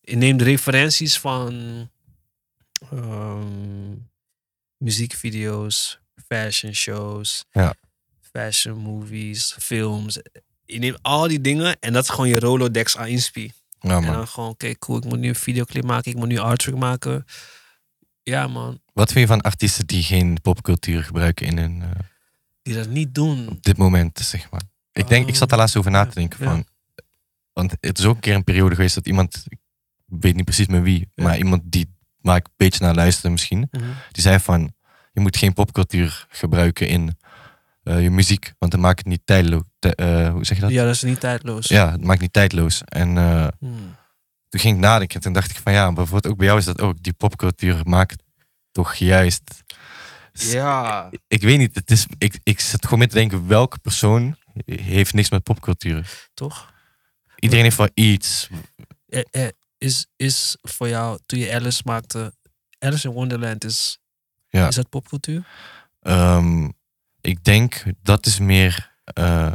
Je 0.00 0.16
neemt 0.16 0.42
referenties 0.42 1.18
van. 1.18 1.88
ehm, 2.90 3.94
muziekvideo's, 4.76 6.00
fashion 6.26 6.74
shows, 6.74 7.44
Ja. 7.50 7.74
fashion 8.32 8.78
movies, 8.78 9.56
films. 9.58 10.18
Je 10.64 10.78
neemt 10.78 10.98
al 11.02 11.28
die 11.28 11.40
dingen 11.40 11.76
en 11.80 11.92
dat 11.92 12.02
is 12.02 12.08
gewoon 12.10 12.28
je 12.28 12.38
Rolodex 12.40 12.96
aan 12.96 13.06
inspi. 13.06 13.52
Ja, 13.80 13.96
En 13.96 14.02
dan 14.12 14.28
gewoon, 14.28 14.48
oké, 14.50 14.78
cool, 14.78 14.98
ik 14.98 15.04
moet 15.04 15.18
nu 15.18 15.28
een 15.28 15.34
videoclip 15.34 15.84
maken, 15.84 16.10
ik 16.10 16.16
moet 16.16 16.28
nu 16.28 16.38
artwork 16.38 16.76
maken. 16.76 17.24
Ja, 18.22 18.46
man, 18.46 18.80
Wat 18.92 19.12
vind 19.12 19.20
je 19.28 19.34
van 19.34 19.40
artiesten 19.40 19.86
die 19.86 20.02
geen 20.02 20.40
popcultuur 20.42 21.04
gebruiken 21.04 21.46
in 21.46 21.58
hun, 21.58 21.82
eh, 21.82 21.90
die 22.62 22.74
dat 22.74 22.88
niet 22.88 23.14
doen. 23.14 23.48
op 23.48 23.62
dit 23.62 23.76
moment, 23.76 24.18
zeg 24.18 24.50
maar? 24.50 24.62
Ik 24.92 25.08
denk, 25.08 25.28
ik 25.28 25.34
zat 25.36 25.48
daar 25.48 25.58
laatst 25.58 25.76
over 25.76 25.90
na 25.90 26.06
te 26.06 26.14
denken 26.14 26.44
Ja. 26.44 26.50
van, 26.50 26.64
want 27.52 27.74
het 27.80 27.98
is 27.98 28.04
ook 28.04 28.14
een 28.14 28.20
keer 28.20 28.34
een 28.34 28.44
periode 28.44 28.74
geweest 28.74 28.94
dat 28.94 29.06
iemand, 29.06 29.44
ik 29.48 29.58
weet 30.20 30.34
niet 30.34 30.44
precies 30.44 30.66
met 30.66 30.82
wie, 30.82 31.08
Ja. 31.14 31.24
maar 31.24 31.38
iemand 31.38 31.62
die, 31.64 31.96
waar 32.20 32.36
ik 32.36 32.46
een 32.46 32.52
beetje 32.56 32.84
naar 32.84 32.94
luisterde 32.94 33.30
misschien, 33.30 33.68
Mhm. 33.70 33.84
die 34.12 34.22
zei 34.22 34.38
van, 34.38 34.72
je 35.12 35.20
moet 35.20 35.36
geen 35.36 35.52
popcultuur 35.52 36.26
gebruiken 36.28 36.88
in 36.88 37.18
eh, 37.82 38.02
je 38.02 38.10
muziek, 38.10 38.52
want 38.58 38.72
dan 38.72 38.80
maakt 38.80 38.98
het 38.98 39.06
niet 39.06 39.20
tijdloos. 39.24 39.62
hoe 39.80 40.38
zeg 40.44 40.56
je 40.56 40.62
dat? 40.62 40.70
Ja, 40.70 40.84
dat 40.84 40.94
is 40.94 41.02
niet 41.02 41.20
tijdloos. 41.20 41.66
Ja, 41.68 41.90
het 41.90 42.04
maakt 42.04 42.20
niet 42.20 42.32
tijdloos. 42.32 42.82
En 42.84 43.16
eh, 43.18 43.46
Hmm. 43.58 43.96
toen 44.48 44.60
ging 44.60 44.74
ik 44.74 44.80
nadenken 44.80 45.16
en 45.16 45.22
toen 45.22 45.32
dacht 45.32 45.50
ik 45.50 45.56
van 45.56 45.72
ja, 45.72 45.84
maar 45.84 45.92
bijvoorbeeld 45.92 46.32
ook 46.32 46.38
bij 46.38 46.46
jou 46.46 46.58
is 46.58 46.64
dat 46.64 46.80
ook. 46.80 47.02
Die 47.02 47.12
popcultuur 47.12 47.80
maakt 47.84 48.22
toch 48.72 48.94
juist. 48.94 49.62
Ja. 50.32 51.10
Ik 51.28 51.42
weet 51.42 51.58
niet, 51.58 51.74
het 51.74 51.90
is, 51.90 52.06
ik, 52.18 52.40
ik 52.42 52.60
zit 52.60 52.84
gewoon 52.84 52.98
met 52.98 53.08
te 53.10 53.14
denken, 53.16 53.46
welke 53.46 53.78
persoon 53.78 54.36
heeft 54.64 55.14
niks 55.14 55.30
met 55.30 55.42
popcultuur? 55.42 56.28
toch? 56.34 56.72
Iedereen 57.36 57.64
heeft 57.64 57.76
wel 57.76 57.90
iets. 57.94 58.48
Eh, 59.08 59.20
eh, 59.30 59.48
is, 59.80 60.06
is 60.16 60.56
voor 60.62 60.88
jou, 60.88 61.18
toen 61.26 61.38
je 61.38 61.54
Alice 61.54 61.82
maakte, 61.84 62.34
Alice 62.78 63.08
in 63.08 63.14
Wonderland, 63.14 63.64
is, 63.64 63.98
Ja. 64.48 64.68
is 64.68 64.74
dat 64.74 64.88
popcultuur? 64.88 65.46
Ehm, 66.00 66.68
ik 67.20 67.44
denk 67.44 67.82
dat 68.02 68.26
is 68.26 68.38
meer, 68.38 68.92
eh, 69.04 69.52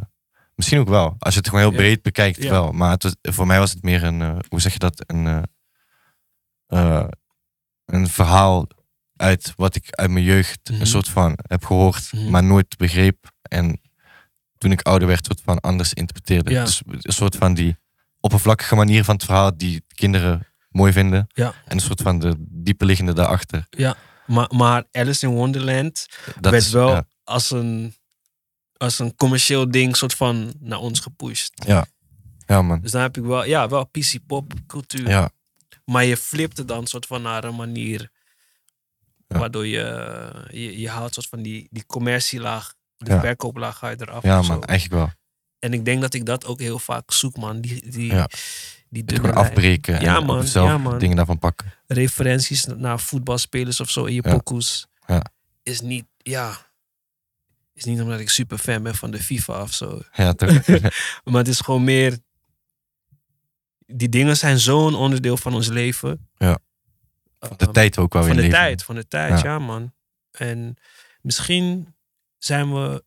misschien 0.55 0.79
ook 0.79 0.89
wel. 0.89 1.15
Als 1.20 1.34
je 1.34 1.39
het 1.39 1.50
gewoon 1.50 1.63
heel 1.63 1.72
Ja. 1.74 1.77
breed 1.77 2.01
bekijkt, 2.01 2.44
Ja. 2.44 2.50
wel. 2.50 2.72
Maar 2.72 2.91
het 2.91 3.03
was, 3.03 3.15
voor 3.22 3.48
mij 3.48 3.60
was 3.60 3.72
het 3.72 3.84
meer 3.84 4.03
een, 4.03 4.22
eh, 4.22 4.38
hoe 4.50 4.62
zeg 4.62 4.74
je 4.74 4.79
dat? 4.79 5.03
Een, 5.08 5.46
eh, 6.67 7.08
een 7.86 8.08
verhaal 8.08 8.67
uit 9.15 9.53
wat 9.55 9.75
ik 9.75 9.88
uit 9.91 10.10
mijn 10.10 10.25
jeugd 10.25 10.70
Mhm. 10.70 10.79
een 10.82 10.88
soort 10.88 11.10
van 11.10 11.38
heb 11.48 11.65
gehoord, 11.65 12.13
Mhm. 12.13 12.29
maar 12.29 12.44
nooit 12.44 12.77
begreep. 12.77 13.32
En 13.41 13.82
toen 14.58 14.72
ik 14.72 14.82
ouder 14.82 15.08
werd, 15.08 15.25
soort 15.25 15.41
van 15.41 15.60
anders 15.60 15.94
interpreteerde. 15.94 16.50
Dus 16.50 16.82
een 16.86 17.13
soort 17.13 17.36
van 17.36 17.53
die 17.53 17.77
oppervlakkige 18.25 18.75
manier 18.75 19.03
van 19.03 19.15
het 19.15 19.24
verhaal 19.24 19.58
die 19.58 19.84
kinderen 19.88 20.48
mooi 20.70 20.91
vinden. 20.91 21.27
Ja. 21.34 21.48
En 21.65 21.72
een 21.75 21.79
soort 21.79 22.01
van 22.01 22.20
de 22.20 22.36
diepe 22.38 22.86
liggende 22.86 23.13
daarachter. 23.13 23.67
Maar, 24.25 24.48
maar 24.55 24.84
Alice 24.91 25.25
in 25.27 25.34
Wonderland 25.34 26.08
Dat 26.39 26.51
werd 26.51 26.63
is, 26.63 26.72
wel 26.72 26.89
ja. 26.89 27.05
als, 27.24 27.51
een, 27.51 27.96
als 28.77 29.00
een 29.00 29.15
commercieel 29.15 29.72
ding 29.72 29.96
soort 29.98 30.13
van 30.13 30.53
naar 30.60 30.79
ons 30.79 31.00
gepusht. 31.00 31.53
Ja, 32.48 32.62
man. 32.62 32.82
Dus 32.82 32.91
dan 32.91 33.01
heb 33.01 33.17
ik 33.17 33.24
wel, 33.24 33.46
ja, 33.46 33.70
wel 33.70 33.86
PC 33.86 34.15
pop 34.27 34.53
cultuur. 34.67 35.10
Ja, 35.10 35.29
Maar 35.86 36.05
je 36.05 36.17
flipt 36.17 36.58
het 36.58 36.67
dan 36.67 36.88
soort 36.88 37.05
van 37.05 37.22
naar 37.22 37.44
een 37.44 37.55
manier 37.55 38.12
Ja. 39.27 39.38
waardoor 39.39 39.67
je, 39.67 40.46
je, 40.51 40.79
je 40.79 40.89
haalt 40.89 41.13
soort 41.13 41.27
van 41.27 41.41
die, 41.41 41.67
die 41.72 41.86
commercielaag, 41.86 42.74
Ja. 42.98 43.20
verkooplaag 43.20 43.77
ga 43.77 43.89
je 43.89 43.96
eraf. 44.00 44.24
ja 44.24 44.41
man, 44.41 44.63
eigenlijk 44.63 45.01
wel. 45.01 45.13
En 45.60 45.74
ik 45.74 45.86
denk 45.86 46.02
dat 46.02 46.14
ik 46.14 46.26
dat 46.26 46.46
ook 46.46 46.60
heel 46.60 46.80
vaak 46.80 47.12
zoek, 47.12 47.38
man. 47.38 47.62
Die, 47.62 47.90
die, 47.92 48.12
Ja. 48.14 48.30
die 48.90 49.04
dunne 49.04 49.34
afbreken 49.34 50.02
Ja, 50.02 50.16
en 50.18 50.26
man, 50.26 50.40
op 50.40 50.46
zelf 50.46 50.68
ja, 50.70 50.78
man. 50.78 51.00
dingen 51.00 51.16
daarvan 51.16 51.40
pakken. 51.40 51.74
referenties 51.88 52.66
naar 52.66 53.00
voetbalspelers 53.00 53.80
of 53.80 53.90
zo 53.90 54.06
in 54.06 54.14
je 54.14 54.22
Ja. 54.26 54.32
pokoes. 54.34 54.88
Ja. 55.08 55.26
Is 55.64 55.82
niet, 55.82 56.06
ja. 56.18 56.58
Is 57.74 57.84
niet 57.84 58.02
omdat 58.02 58.20
ik 58.20 58.30
super 58.30 58.58
fan 58.58 58.84
ben 58.84 58.96
van 58.96 59.12
de 59.12 59.24
FIFA 59.24 59.62
of 59.62 59.74
zo. 59.74 60.02
Ja, 60.14 60.34
toch? 60.34 60.50
Maar 61.24 61.38
het 61.38 61.48
is 61.48 61.60
gewoon 61.60 61.84
meer. 61.84 62.18
Die 63.88 64.10
dingen 64.10 64.38
zijn 64.38 64.60
zo'n 64.60 64.96
onderdeel 64.96 65.38
van 65.38 65.54
ons 65.54 65.68
leven. 65.68 66.30
Ja. 66.38 66.60
Van 67.40 67.58
de 67.58 67.72
tijd 67.72 67.98
ook 67.98 68.14
wel 68.14 68.22
Van 68.24 68.32
weer 68.32 68.42
de 68.42 68.48
leven. 68.50 68.64
tijd, 68.66 68.84
van 68.84 68.96
de 68.96 69.08
tijd, 69.08 69.42
ja. 69.42 69.60
man. 69.60 69.94
En 70.32 70.76
misschien 71.22 71.96
zijn 72.38 72.74
we, 72.74 73.04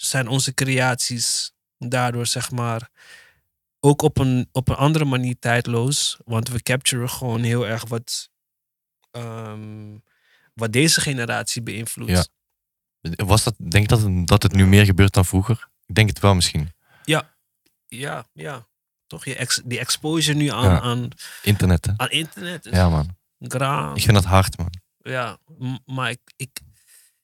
zijn 0.00 0.28
onze 0.28 0.54
creaties 0.54 1.52
daardoor 1.78 2.26
zeg 2.26 2.50
maar 2.50 2.88
ook 3.80 4.02
op 4.02 4.18
een, 4.18 4.48
op 4.52 4.68
een 4.68 4.74
andere 4.76 5.04
manier 5.04 5.38
tijdloos. 5.38 6.18
Want 6.24 6.48
we 6.48 6.62
capturen 6.62 7.10
gewoon 7.10 7.42
heel 7.42 7.66
erg 7.66 7.84
wat, 7.88 8.30
ehm, 9.10 9.96
wat 10.54 10.72
deze 10.72 11.00
generatie 11.00 11.62
beïnvloedt. 11.62 12.30
Ja. 13.00 13.24
Was 13.24 13.44
dat, 13.44 13.54
denk 13.58 13.90
je 13.90 13.96
dat, 13.96 14.00
het- 14.02 14.26
dat 14.26 14.42
het 14.42 14.52
nu 14.52 14.66
meer 14.66 14.84
gebeurt 14.84 15.12
dan 15.14 15.24
vroeger? 15.24 15.68
Ik 15.86 15.94
denk 15.94 16.08
het 16.08 16.18
wel 16.18 16.34
misschien. 16.34 16.72
Ja, 17.04 17.30
ja. 18.32 18.68
Toch 19.06 19.24
je 19.24 19.36
ex, 19.36 19.60
die 19.64 19.78
exposure 19.78 20.38
nu 20.38 20.48
aan, 20.48 20.64
Ja. 20.70 20.80
aan, 20.80 21.08
Internet, 21.42 21.86
hè? 21.86 21.92
aan 21.96 22.10
internet. 22.10 22.66
Is 22.66 22.72
Ja, 22.72 22.88
man. 22.88 23.16
graan. 23.38 23.96
Ik 23.96 24.02
vind 24.02 24.14
dat 24.14 24.24
hard, 24.24 24.58
man. 24.58 24.70
Ja, 24.98 25.38
maar 25.84 26.10
ik, 26.10 26.20
ik, 26.36 26.60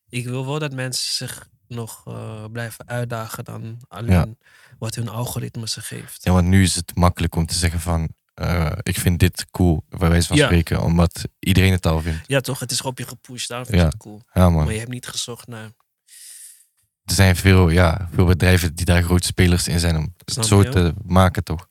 ik 0.08 0.24
wil 0.24 0.46
wel 0.46 0.58
dat 0.58 0.72
mensen 0.72 1.12
zich 1.12 1.48
nog 1.68 2.02
eh, 2.06 2.44
blijven 2.52 2.88
uitdagen 2.88 3.44
dan 3.44 3.80
alleen 3.88 4.38
wat 4.78 4.94
hun 4.94 5.08
algoritme 5.08 5.68
ze 5.68 5.80
geeft. 5.80 6.24
Ja, 6.24 6.32
want 6.32 6.46
nu 6.46 6.62
is 6.62 6.74
het 6.74 6.94
makkelijk 6.94 7.34
om 7.34 7.46
te 7.46 7.54
zeggen 7.54 7.80
van... 7.80 8.08
eh, 8.34 8.72
ik 8.82 8.98
vind 8.98 9.18
dit 9.18 9.46
cool, 9.50 9.84
bij 9.88 10.08
wijze 10.08 10.26
van 10.26 10.36
Ja. 10.36 10.44
spreken. 10.44 10.82
Omdat 10.82 11.24
iedereen 11.38 11.72
het 11.72 11.86
al 11.86 12.00
vindt. 12.00 12.26
Ja, 12.26 12.40
toch? 12.40 12.58
Het 12.58 12.70
is 12.70 12.76
gewoon 12.76 12.92
op 12.92 12.98
je 12.98 13.06
gepusht. 13.06 13.48
Daarom 13.48 13.66
vind 13.68 13.80
Ja. 13.80 13.86
het 13.86 13.96
cool. 13.96 14.22
Ja, 14.32 14.50
man. 14.50 14.64
Maar 14.64 14.72
je 14.72 14.78
hebt 14.78 14.90
niet 14.90 15.06
gezocht 15.06 15.46
naar... 15.46 15.70
Er 17.04 17.14
zijn 17.14 17.36
veel, 17.36 17.68
ja, 17.68 18.08
veel 18.12 18.24
bedrijven 18.24 18.74
die 18.74 18.84
daar 18.84 19.02
grote 19.02 19.26
spelers 19.26 19.68
in 19.68 19.80
zijn 19.80 19.96
om 19.96 20.14
Snap 20.24 20.36
het 20.36 20.46
zo 20.46 20.62
je? 20.62 20.68
te 20.68 20.94
maken, 21.04 21.44
toch? 21.44 21.66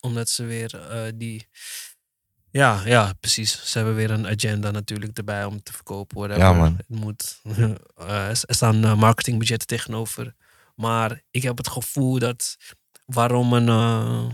Omdat 0.00 0.28
ze 0.28 0.44
weer 0.44 0.88
eh, 0.88 1.12
die... 1.14 1.48
Ja, 2.52 2.82
ja, 2.84 3.12
precies. 3.20 3.70
Ze 3.70 3.78
hebben 3.78 3.94
weer 3.96 4.10
een 4.10 4.26
agenda 4.28 4.70
natuurlijk 4.70 5.18
erbij 5.18 5.44
om 5.44 5.62
te 5.62 5.72
verkopen. 5.72 6.16
Whatever. 6.16 6.42
Ja, 6.42 6.52
man. 6.52 6.76
Het 6.76 6.88
moet, 6.88 7.40
eh, 7.96 8.28
er 8.28 8.36
staan 8.54 8.84
eh, 8.84 8.94
marketingbudgetten 8.94 9.66
tegenover. 9.66 10.34
Maar 10.74 11.22
ik 11.30 11.42
heb 11.42 11.56
het 11.56 11.68
gevoel 11.68 12.18
dat 12.18 12.56
waarom 13.04 13.52
een... 13.52 13.68
eh, 13.68 14.30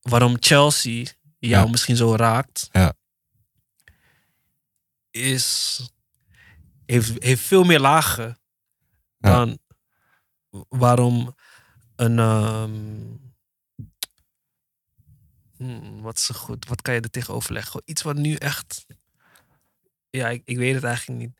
waarom 0.00 0.36
Chelsea 0.40 1.04
jou 1.38 1.64
Ja. 1.64 1.70
misschien 1.70 1.96
zo 1.96 2.14
raakt... 2.16 2.68
Ja. 2.72 2.94
is... 5.10 5.80
Heeft, 6.86 7.22
heeft 7.24 7.42
veel 7.42 7.64
meer 7.64 7.80
lagen 7.80 8.38
Ja. 9.18 9.30
dan 9.30 9.58
waarom 10.68 11.34
een... 11.96 12.18
ehm, 12.18 13.26
Hmm, 15.58 16.00
wat 16.02 16.16
is 16.16 16.24
zo 16.24 16.34
goed? 16.34 16.68
Wat 16.68 16.82
kan 16.82 16.94
je 16.94 17.00
er 17.00 17.10
tegenover 17.10 17.52
leggen? 17.52 17.70
Gewoon 17.70 17.86
Iets 17.88 18.02
wat 18.02 18.16
nu 18.16 18.34
echt. 18.34 18.86
Ja, 20.10 20.28
ik, 20.28 20.42
ik 20.44 20.56
weet 20.56 20.74
het 20.74 20.84
eigenlijk 20.84 21.20
niet. 21.20 21.36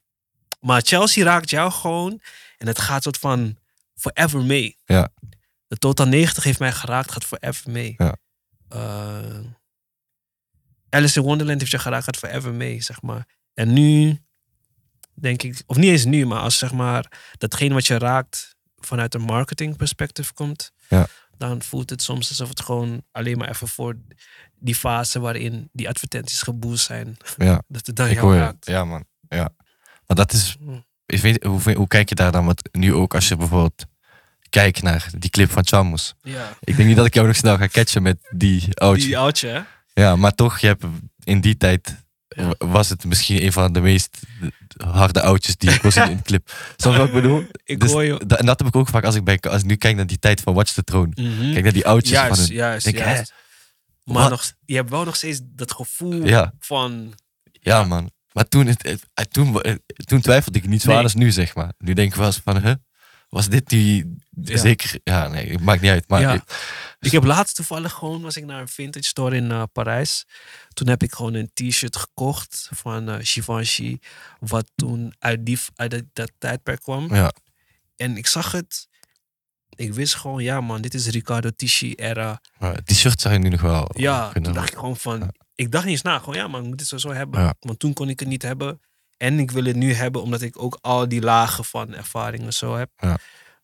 Maar 0.61 0.83
Chelsea 0.83 1.25
raakt 1.25 1.51
jou 1.51 1.71
gewoon. 1.71 2.21
En 2.57 2.67
het 2.67 2.79
gaat 2.79 3.03
soort 3.03 3.19
van 3.19 3.59
forever 3.95 4.43
mee. 4.45 4.77
Ja. 4.85 5.09
De 5.67 5.77
Total 5.77 6.07
90 6.07 6.45
heeft 6.45 6.59
mij 6.59 6.73
geraakt, 6.73 7.13
gaat 7.13 7.25
forever 7.25 7.71
mee. 7.71 7.95
Ja. 7.97 8.17
Eh, 8.69 9.41
Alice 10.89 11.19
in 11.19 11.25
Wonderland 11.25 11.61
heeft 11.61 11.73
je 11.73 11.79
geraakt, 11.79 12.05
gaat 12.05 12.17
forever 12.17 12.53
mee, 12.55 12.83
zeg 12.83 13.03
maar. 13.03 13.27
En 13.55 13.73
nu, 13.73 14.19
denk 15.15 15.43
ik, 15.43 15.63
of 15.67 15.77
niet 15.77 15.91
eens 15.91 16.05
nu, 16.05 16.27
maar 16.27 16.41
als 16.41 16.59
zeg 16.59 16.73
maar 16.73 17.21
datgene 17.39 17.75
wat 17.75 17.87
je 17.87 17.99
raakt 17.99 18.57
vanuit 18.77 19.15
een 19.15 19.21
marketing 19.23 19.77
perspectief 19.77 20.33
komt, 20.33 20.73
Ja. 20.89 21.07
Dan 21.39 21.63
voelt 21.63 21.91
het 21.91 22.03
soms 22.03 22.29
alsof 22.29 22.49
het 22.49 22.61
gewoon 22.61 23.03
alleen 23.13 23.39
maar 23.39 23.49
even 23.49 23.69
voor 23.69 23.97
die 24.59 24.75
fase 24.75 25.21
waarin 25.21 25.69
die 25.73 25.89
advertenties 25.89 26.43
geboost 26.43 26.85
zijn, 26.85 27.17
Ja, 27.37 27.63
dat 27.69 27.87
het 27.87 27.97
dan 27.97 28.09
ik 28.09 28.15
jou 28.15 28.39
hoor. 28.39 28.55
Ja, 28.61 28.85
man. 28.85 29.05
Ja. 29.29 29.51
Maar 30.07 30.17
dat 30.17 30.33
is... 30.33 30.57
Mm. 30.61 30.87
Ik 31.07 31.21
weet, 31.21 31.45
hoe, 31.45 31.73
hoe 31.73 31.87
kijk 31.87 32.09
je 32.09 32.15
daar 32.15 32.33
dan? 32.33 32.45
Want 32.45 32.69
nu 32.73 32.95
ook 32.95 33.15
als 33.15 33.29
je 33.29 33.37
bijvoorbeeld 33.37 33.87
kijkt 34.49 34.83
naar 34.83 35.11
die 35.19 35.31
clip 35.31 35.51
van 35.51 35.67
Chamos. 35.67 36.15
Ja. 36.23 36.57
Ik 36.61 36.77
denk 36.77 36.89
niet 36.89 36.97
dat 36.97 37.07
ik 37.07 37.15
jou 37.15 37.27
nog 37.27 37.37
snel 37.37 37.57
ga 37.57 37.69
catchen 37.69 38.03
met 38.03 38.19
die 38.31 38.75
oudje. 38.75 39.07
Die 39.07 39.19
oudje, 39.19 39.49
hè? 39.49 39.61
Ja, 40.03 40.17
maar 40.17 40.35
toch, 40.35 40.59
je 40.59 40.67
hebt 40.67 40.85
in 41.25 41.41
die 41.41 41.57
tijd 41.57 42.07
was 42.59 42.89
het 42.89 43.05
misschien 43.05 43.43
een 43.45 43.53
van 43.53 43.73
de 43.73 43.81
meest 43.81 44.19
harde 44.85 45.23
oudjes 45.23 45.57
die 45.57 45.71
ik 45.71 45.81
zien 45.93 46.11
in 46.11 46.17
de 46.17 46.23
clip. 46.23 46.51
Snap 46.77 46.93
je 46.93 46.99
wat 46.99 47.09
ik 47.09 47.15
bedoel? 47.15 47.45
Ik 47.65 47.81
Dus 47.81 47.91
hoor 47.93 48.05
je. 48.05 48.21
da- 48.27 48.37
en 48.37 48.47
dat 48.47 48.59
heb 48.59 48.69
ik 48.69 48.77
ook 48.77 48.89
vaak 48.89 49.05
als 49.05 49.15
ik, 49.15 49.25
bij, 49.25 49.39
als 49.41 49.61
ik 49.61 49.67
nu 49.67 49.77
kijk 49.77 49.97
naar 49.97 50.07
die 50.07 50.19
tijd 50.19 50.41
van 50.41 50.55
Watch 50.55 50.73
the 50.73 50.85
Throne. 50.85 51.11
Mhm. 51.15 51.53
Kijk 51.53 51.63
naar 51.65 51.73
die 51.73 51.87
oudjes 51.87 52.19
van 52.19 52.39
hun. 52.39 52.47
juist, 52.47 52.85
denk, 52.85 52.99
hè? 52.99 53.05
juist. 53.05 53.33
Maar 54.05 54.17
Wat? 54.23 54.31
nog, 54.31 54.53
je 54.65 54.75
hebt 54.75 54.91
wel 54.91 55.05
nog 55.05 55.17
steeds 55.17 55.41
dat 55.45 55.73
gevoel 55.73 56.27
Ja. 56.27 56.53
van... 56.59 57.15
Ja, 57.53 57.85
man. 57.85 58.11
Maar 58.33 58.49
toen, 58.49 58.67
het, 58.67 59.07
toen, 59.31 59.61
eh, 59.63 59.75
toen 60.05 60.21
twijfelde 60.21 60.59
ik 60.59 60.67
niet 60.67 60.81
zo 60.83 60.89
Nee. 60.89 60.97
aan 60.97 61.03
als 61.03 61.15
nu, 61.15 61.31
zeg 61.31 61.55
maar. 61.55 61.73
Nu 61.79 61.93
denk 61.93 62.11
ik 62.11 62.17
wel 62.19 62.27
eens 62.27 62.41
van, 62.45 62.63
huh? 62.63 62.75
Was 63.29 63.49
dit 63.49 63.69
die... 63.69 64.17
Ja. 64.43 64.57
Zeker... 64.59 64.99
Ja, 65.05 65.29
nee, 65.29 65.59
maakt 65.59 65.81
niet 65.81 65.91
uit. 65.91 66.09
Maar 66.09 66.21
Ja. 66.21 66.33
ik- 66.33 66.43
Ik 67.01 67.13
heb 67.13 67.25
laatst 67.25 67.57
toevallig 67.57 67.93
gewoon, 67.93 68.23
was 68.23 68.37
ik 68.37 68.45
naar 68.45 68.61
een 68.61 68.69
vintage 68.69 69.07
store 69.07 69.37
in 69.37 69.51
eh, 69.51 69.63
Parijs. 69.73 70.27
Toen 70.69 70.89
heb 70.89 71.03
ik 71.03 71.13
gewoon 71.13 71.35
een 71.35 71.51
t-shirt 71.55 71.97
gekocht 71.97 72.69
van 72.75 73.09
eh 73.09 73.17
Givenchy. 73.21 73.99
Wat 74.41 74.71
toen 74.75 75.15
uit, 75.19 75.47
die, 75.47 75.59
uit 75.75 75.91
dat, 75.91 76.05
dat 76.13 76.31
tijdperk 76.39 76.81
kwam. 76.81 77.15
ja, 77.15 77.33
En 77.97 78.17
ik 78.17 78.27
zag 78.27 78.53
het. 78.53 78.89
Ik 79.75 79.95
wist 79.95 80.15
gewoon, 80.15 80.43
ja 80.43 80.61
man, 80.61 80.81
dit 80.81 80.95
is 80.95 81.07
Ricardo 81.07 81.51
Tisci 81.57 81.95
era. 81.95 82.41
die 82.85 82.97
shirt 82.97 83.23
je 83.23 83.29
nu 83.29 83.49
nog 83.49 83.61
wel 83.61 83.89
Ja, 83.95 84.33
toen 84.33 84.53
dacht 84.53 84.69
ik 84.73 84.79
gewoon 84.79 84.97
van... 84.97 85.19
Ja. 85.19 85.31
Ik 85.55 85.71
dacht 85.71 85.85
niet 85.85 85.93
eens 85.93 86.03
na, 86.03 86.19
gewoon 86.19 86.35
ja 86.35 86.49
man, 86.49 86.61
ik 86.63 86.67
moet 86.67 86.79
dit 86.79 86.87
sowieso 86.87 87.13
hebben. 87.13 87.41
Ja. 87.41 87.55
Want 87.61 87.79
toen 87.79 87.93
kon 87.93 88.09
ik 88.09 88.21
het 88.21 88.29
niet 88.29 88.43
hebben. 88.43 88.81
En 89.17 89.39
ik 89.39 89.51
wil 89.51 89.65
het 89.65 89.77
nu 89.77 89.93
hebben, 89.93 90.23
omdat 90.23 90.43
ik 90.43 90.63
ook 90.63 90.79
al 90.81 91.09
die 91.09 91.21
lagen 91.21 91.65
van 91.65 91.95
ervaringen 91.95 92.53
zo 92.53 92.77
heb. 92.77 92.91
Ja. 92.97 93.19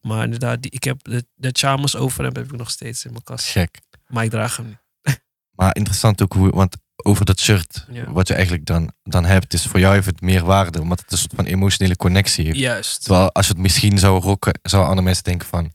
Maar 0.05 0.25
inderdaad, 0.25 0.63
die, 0.63 0.71
ik 0.71 0.85
heb 0.85 1.03
de, 1.03 1.27
de 1.35 1.97
over 1.97 2.25
heb 2.25 2.39
ik 2.39 2.53
nog 2.57 2.71
steeds 2.71 3.05
in 3.05 3.11
mijn 3.11 3.25
kast. 3.25 3.47
Gek. 3.47 3.81
Maar 4.07 4.25
ik 4.25 4.31
draag 4.31 4.57
hem 4.57 4.67
niet. 4.67 4.83
Maar 5.57 5.77
interessant 5.77 6.23
ook 6.23 6.33
hoe... 6.33 6.51
Want 6.51 6.77
over 6.97 7.25
dat 7.25 7.41
shirt, 7.41 7.87
Ja. 7.91 8.13
wat 8.13 8.29
je 8.29 8.35
eigenlijk 8.35 8.67
dan, 8.67 8.93
dan 9.03 9.25
hebt, 9.25 9.53
is 9.53 9.67
voor 9.67 9.81
jou 9.81 9.95
heeft 9.95 10.07
het 10.07 10.21
meer 10.21 10.45
waarde. 10.45 10.81
Omdat 10.81 11.01
het 11.01 11.13
een 11.13 11.19
soort 11.19 11.33
van 11.35 11.45
emotionele 11.45 11.97
connectie 11.97 12.45
heeft. 12.45 12.59
Juist. 12.59 13.05
Terwijl 13.05 13.33
als 13.33 13.47
je 13.47 13.53
het 13.53 13.63
misschien 13.63 13.99
zou 13.99 14.21
rocken, 14.21 14.59
zouden 14.63 14.89
andere 14.91 15.07
mensen 15.07 15.25
denken 15.25 15.49
van... 15.49 15.73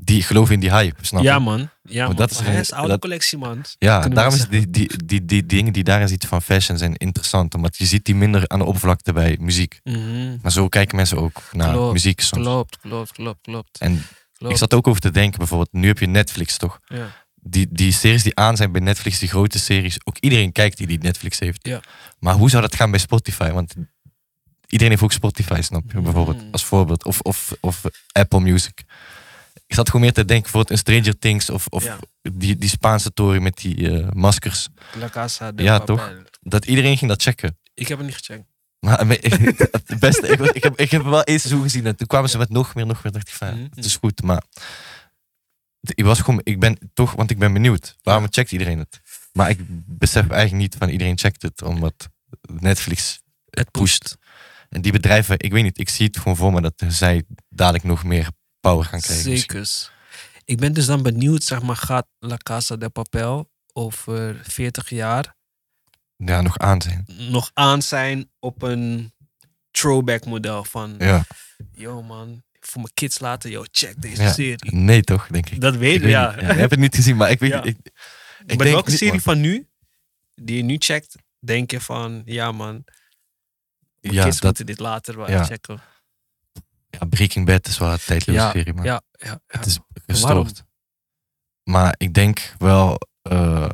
Die 0.00 0.22
geloven 0.22 0.54
in 0.54 0.60
die 0.60 0.70
hype, 0.70 1.04
snap 1.06 1.20
je? 1.22 1.26
Ja 1.28 1.38
man. 1.38 1.68
Ja, 1.82 2.06
man. 2.06 2.16
dat 2.16 2.30
is 2.30 2.36
Maar 2.36 2.44
hij 2.46 2.54
een- 2.54 2.60
is 2.60 2.72
oude 2.72 2.88
dat- 2.88 3.00
collectie 3.00 3.38
man. 3.38 3.64
Ja, 3.78 3.98
kunnen 3.98 4.14
daarom 4.18 4.34
is 4.34 4.48
die, 4.48 4.70
die, 4.70 5.04
die, 5.04 5.24
die 5.24 5.46
dingen 5.46 5.72
die 5.72 5.84
daarin 5.84 6.08
ziet 6.08 6.26
van 6.26 6.42
fashion 6.42 6.78
zijn 6.78 6.94
interessant. 6.96 7.54
Omdat 7.54 7.76
je 7.76 7.86
ziet 7.86 8.04
die 8.04 8.14
minder 8.14 8.48
aan 8.48 8.58
de 8.58 8.64
oppervlakte 8.64 9.12
bij 9.12 9.36
muziek. 9.40 9.80
Mhm. 9.84 10.36
Maar 10.42 10.52
zo 10.52 10.68
kijken 10.68 10.96
mensen 10.96 11.18
ook 11.18 11.42
naar 11.52 11.72
Klopt, 11.72 11.92
muziek 11.92 12.20
soms. 12.20 12.42
Klopt, 12.42 12.78
klopt, 12.78 13.12
klopt, 13.12 13.38
klopt. 13.42 13.78
En 13.78 14.02
klopt. 14.38 14.52
ik 14.52 14.58
zat 14.58 14.74
ook 14.74 14.86
over 14.86 15.00
te 15.00 15.10
denken, 15.10 15.38
bijvoorbeeld, 15.38 15.72
nu 15.72 15.86
heb 15.86 15.98
je 15.98 16.06
Netflix 16.06 16.56
toch? 16.56 16.78
Ja. 16.86 17.06
Die, 17.34 17.66
die 17.70 17.92
series 17.92 18.22
die 18.22 18.36
aan 18.36 18.56
zijn 18.56 18.72
bij 18.72 18.80
Netflix, 18.80 19.18
die 19.18 19.28
grote 19.28 19.58
series, 19.58 19.98
ook 20.04 20.16
iedereen 20.18 20.52
kijkt 20.52 20.76
die 20.76 20.86
die 20.86 20.98
Netflix 20.98 21.38
heeft. 21.38 21.66
Ja. 21.66 21.80
Maar 22.18 22.34
hoe 22.34 22.50
zou 22.50 22.62
dat 22.62 22.74
gaan 22.74 22.90
bij 22.90 23.00
Spotify? 23.00 23.50
Want 23.50 23.74
iedereen 24.66 24.92
heeft 24.92 25.02
ook 25.04 25.12
Spotify, 25.12 25.60
snap 25.62 25.82
je? 25.92 26.00
Bijvoorbeeld, 26.00 26.42
Mm. 26.42 26.48
als 26.52 26.64
voorbeeld. 26.64 27.04
Of, 27.04 27.20
of, 27.20 27.52
of 27.60 27.82
Apple 28.12 28.40
Music. 28.40 28.82
Ik 29.68 29.74
zat 29.74 29.86
gewoon 29.86 30.00
meer 30.00 30.12
te 30.12 30.24
denken, 30.24 30.42
bijvoorbeeld 30.42 30.70
een 30.70 30.78
Stranger 30.78 31.18
Things 31.18 31.50
of, 31.50 31.66
of 31.66 31.84
Ja. 31.84 31.98
die, 32.32 32.56
die 32.56 32.68
Spaanse 32.68 33.12
tory 33.12 33.38
met 33.42 33.56
die 33.56 33.90
eh, 33.90 34.08
maskers. 34.12 34.68
La 34.98 35.08
Casa 35.08 35.52
de 35.52 35.62
Ja, 35.62 35.78
Papel. 35.78 35.96
toch? 35.96 36.12
Dat 36.40 36.64
iedereen 36.64 36.96
ging 36.98 37.10
dat 37.10 37.22
checken. 37.22 37.58
Ik 37.74 37.88
heb 37.88 37.98
het 37.98 38.06
niet 38.06 38.16
gecheckt. 38.16 38.44
Maar 38.80 39.06
maar 39.06 39.16
ik- 39.20 39.58
het 39.86 39.98
beste, 39.98 40.26
ik, 40.28 40.40
ik, 40.40 40.62
heb, 40.62 40.78
ik 40.80 40.90
heb 40.90 41.02
wel 41.02 41.22
één 41.22 41.40
seizoen 41.40 41.62
gezien 41.62 41.86
en 41.86 41.96
toen 41.96 42.06
kwamen 42.06 42.30
ze 42.30 42.38
met 42.38 42.48
nog 42.50 42.74
meer, 42.74 42.86
nog 42.86 43.02
meer. 43.02 43.12
dacht 43.12 43.28
ik 43.28 43.34
van, 43.34 43.48
Mhm. 43.54 43.66
het 43.74 43.84
is 43.84 43.96
goed, 43.96 44.22
maar 44.22 44.42
ik 45.80 46.04
was 46.04 46.20
gewoon, 46.20 46.40
ik 46.44 46.60
ben 46.60 46.90
toch, 46.94 47.12
want 47.12 47.30
ik 47.30 47.38
ben 47.38 47.52
benieuwd. 47.52 47.96
Waarom 48.02 48.22
Ja. 48.22 48.28
checkt 48.30 48.52
iedereen 48.52 48.78
het? 48.78 49.00
Maar 49.32 49.50
ik 49.50 49.58
besef 49.86 50.28
eigenlijk 50.30 50.62
niet 50.62 50.74
van 50.78 50.88
iedereen 50.88 51.18
checkt 51.18 51.42
het, 51.42 51.62
omdat 51.62 52.08
Netflix 52.60 53.20
het 53.50 53.70
pusht. 53.70 54.16
En 54.68 54.80
die 54.82 54.92
bedrijven, 54.92 55.38
ik 55.38 55.52
weet 55.52 55.62
niet, 55.62 55.78
ik 55.78 55.88
zie 55.88 56.06
het 56.06 56.16
gewoon 56.18 56.36
voor 56.36 56.52
me 56.52 56.60
dat 56.60 56.82
zij 56.88 57.22
dadelijk 57.48 57.84
nog 57.84 58.04
meer 58.04 58.28
power 58.68 58.84
gaan 58.84 59.00
krijgen. 59.00 59.38
Zeker. 59.38 59.90
Ik 60.44 60.58
ben 60.58 60.72
dus 60.72 60.86
dan 60.86 61.02
benieuwd, 61.02 61.42
zeg 61.42 61.62
maar, 61.62 61.76
gaat 61.76 62.06
La 62.18 62.36
Casa 62.36 62.76
de 62.76 62.88
Papel 62.88 63.50
over 63.72 64.40
40 64.42 64.90
jaar 64.90 65.34
Ja, 66.16 66.40
nog 66.40 66.58
aan 66.58 66.82
zijn. 66.82 67.04
nog 67.30 67.50
aan 67.54 67.82
zijn 67.82 68.30
op 68.38 68.62
een 68.62 69.12
throwback 69.70 70.24
model 70.24 70.64
van, 70.64 70.94
Ja. 70.98 71.24
yo 71.72 72.02
man, 72.02 72.42
voor 72.60 72.80
mijn 72.80 72.94
kids 72.94 73.18
laten, 73.18 73.50
yo, 73.50 73.64
check 73.70 74.02
deze 74.02 74.22
Ja. 74.22 74.32
serie. 74.32 74.74
Nee, 74.74 75.02
toch, 75.02 75.26
denk 75.26 75.50
ik. 75.50 75.60
Dat 75.60 75.76
weet 75.76 75.90
ik 75.94 75.96
ik, 75.96 76.02
weet 76.02 76.10
ja. 76.10 76.30
niet. 76.34 76.50
ik 76.50 76.56
heb 76.56 76.70
het 76.70 76.78
niet 76.78 76.94
gezien, 76.94 77.16
maar 77.16 77.30
ik 77.30 77.38
weet 77.38 77.50
Ja. 77.50 77.62
ik, 77.62 77.76
ik 77.76 77.92
Met 78.38 78.48
denk 78.48 78.62
welke 78.62 78.90
serie 78.90 79.12
man. 79.12 79.20
van 79.20 79.40
nu, 79.40 79.68
die 80.34 80.56
je 80.56 80.62
nu 80.62 80.76
checkt, 80.78 81.14
denk 81.38 81.70
je 81.70 81.80
van, 81.80 82.22
ja 82.24 82.52
man, 82.52 82.84
mijn 84.00 84.14
Ja, 84.14 84.22
kids 84.24 84.34
dat, 84.36 84.44
moeten 84.44 84.66
dit 84.66 84.78
later 84.78 85.16
wel 85.16 85.44
checken. 85.44 85.80
Ja, 87.00 87.06
Breaking 87.06 87.46
Bad 87.46 87.66
is 87.66 87.78
wel 87.78 87.92
een 87.92 87.98
tijdloze 88.06 88.40
Ja, 88.40 88.50
serie, 88.50 88.74
maar 88.74 88.84
Ja, 88.84 89.02
ja, 89.12 89.26
ja. 89.28 89.40
het 89.46 89.66
is 89.66 89.78
gestoord. 90.06 90.64
Maar 91.62 91.94
ik 91.96 92.14
denk 92.14 92.54
wel 92.58 92.98
eh, 93.22 93.68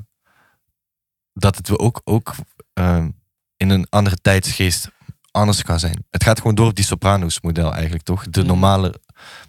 dat 1.33 1.57
het 1.57 1.69
we 1.69 1.79
ook, 1.79 2.01
ook 2.05 2.35
ehm, 2.73 3.11
in 3.57 3.71
een 3.71 3.87
andere 3.89 4.17
tijdsgeest 4.17 4.89
anders 5.31 5.63
kan 5.63 5.79
zijn. 5.79 6.07
Het 6.11 6.23
gaat 6.25 6.39
gewoon 6.39 6.55
door 6.55 6.67
op 6.69 6.75
die 6.75 6.85
Sopranos 6.85 7.41
model 7.41 7.73
eigenlijk, 7.73 8.05
toch? 8.05 8.25
De 8.29 8.39
Mhm. 8.41 8.49
normale, 8.49 9.01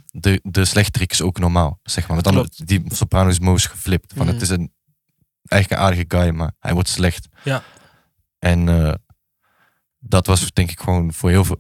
de, 0.05 0.39
de 0.43 0.65
slechterik 0.65 1.11
is 1.11 1.21
ook 1.21 1.39
normaal, 1.39 1.79
zeg 1.83 2.07
maar. 2.07 2.15
Met 2.15 2.27
andere, 2.27 2.49
die 2.55 2.83
Sopranos 2.87 3.39
moos 3.39 3.65
geflipt. 3.65 4.13
Van 4.15 4.25
Mhm. 4.25 4.33
het 4.33 4.41
is 4.41 4.49
een, 4.49 4.73
eigenlijk 5.43 5.81
een 5.81 5.87
aardige 5.87 6.05
guy, 6.07 6.29
maar 6.35 6.51
hij 6.59 6.73
wordt 6.73 6.89
slecht. 6.89 7.27
Ja. 7.43 7.63
En 8.39 8.69
eh, 8.69 8.93
dat 10.07 10.25
was 10.27 10.51
denk 10.53 10.71
ik 10.71 10.79
gewoon 10.79 11.13
voor 11.13 11.29
heel 11.29 11.45
veel, 11.45 11.57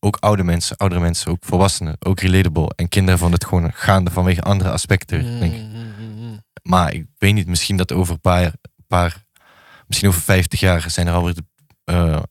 ook 0.00 0.16
oude 0.16 0.42
mensen, 0.44 0.76
oudere 0.76 1.00
mensen, 1.00 1.30
ook 1.30 1.44
volwassenen, 1.44 1.96
ook 1.98 2.20
relatable. 2.20 2.72
En 2.76 2.88
kinderen 2.88 3.18
vonden 3.18 3.38
het 3.38 3.48
gewoon 3.48 3.72
gaande 3.72 4.10
vanwege 4.10 4.42
andere 4.42 4.70
aspecten, 4.70 5.38
denk 5.40 5.54
ik. 5.54 5.60
Mm, 5.62 6.42
Maar 6.62 6.92
ik 6.94 7.06
weet 7.18 7.34
niet, 7.34 7.46
misschien 7.46 7.76
dat 7.76 7.92
over 7.92 8.14
een 8.14 8.20
paar, 8.20 8.52
paar 8.86 9.24
misschien 9.86 10.08
over 10.08 10.20
50 10.20 10.60
jaar 10.60 10.90
zijn 10.90 11.06
er 11.06 11.12
alweer 11.14 11.34
de, 11.34 11.44
eh, 11.84 12.22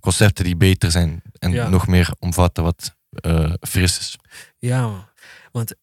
concepten 0.00 0.44
die 0.44 0.56
beter 0.56 0.90
zijn 0.90 1.22
en 1.38 1.50
Ja. 1.50 1.68
nog 1.68 1.86
meer 1.86 2.14
omvatten 2.18 2.62
wat 2.64 2.98
eh, 3.10 3.52
fris 3.60 3.98
is. 3.98 4.16
Ja, 4.58 5.12
want 5.52 5.74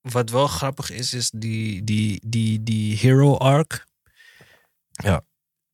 wat 0.00 0.30
wel 0.30 0.46
grappig 0.46 0.90
is, 0.90 1.14
is 1.14 1.30
die, 1.30 1.84
die, 1.84 2.20
die, 2.26 2.62
die 2.62 2.96
hero 2.96 3.36
arc. 3.36 3.86
Ja. 4.90 5.22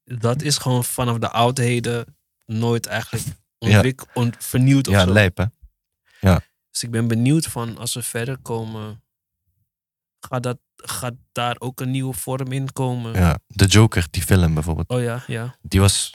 Dat 0.04 0.42
is 0.42 0.58
gewoon 0.58 0.84
vanaf 0.84 1.18
de 1.18 1.30
oudheden 1.30 2.16
nooit 2.52 2.86
eigenlijk 2.86 3.26
Ja. 3.58 3.68
ontwik 3.74 4.02
ont- 4.14 4.36
vernieuwd 4.38 4.88
of 4.88 4.94
Ja, 4.94 5.04
zo. 5.04 5.12
lijp 5.12 5.36
hè? 5.36 5.44
Dus 6.70 6.82
ik 6.82 6.90
ben 6.90 7.08
benieuwd 7.08 7.46
van 7.46 7.78
als 7.78 7.94
we 7.94 8.02
verder 8.02 8.38
komen, 8.38 9.02
gaat, 10.20 10.42
dat, 10.42 10.58
gaat 10.76 11.14
daar 11.32 11.56
ook 11.58 11.80
een 11.80 11.90
nieuwe 11.90 12.12
vorm 12.14 12.52
in 12.52 12.72
komen? 12.72 13.12
Ja. 13.14 13.38
De 13.46 13.66
Joker, 13.66 14.06
die 14.10 14.22
film 14.22 14.54
bijvoorbeeld, 14.54 14.88
Oh 14.88 15.02
ja, 15.02 15.24
ja. 15.26 15.56
die 15.62 15.80
was, 15.80 16.10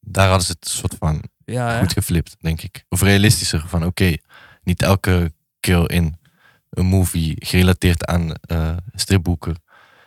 daar 0.00 0.28
hadden 0.28 0.46
ze 0.46 0.52
het 0.60 0.68
soort 0.68 0.94
van 0.98 1.22
Ja, 1.44 1.70
hè? 1.70 1.78
goed 1.78 1.92
geflipt, 1.92 2.36
denk 2.40 2.62
ik. 2.62 2.84
Of 2.88 3.02
realistischer, 3.02 3.68
van 3.68 3.84
oké, 3.84 4.16
niet 4.62 4.82
elke 4.82 5.32
kill 5.60 5.84
in 5.84 6.16
een 6.70 6.86
movie 6.86 7.36
gerelateerd 7.46 8.04
aan 8.06 8.34
eh 8.34 8.76
stripboeken 8.94 9.62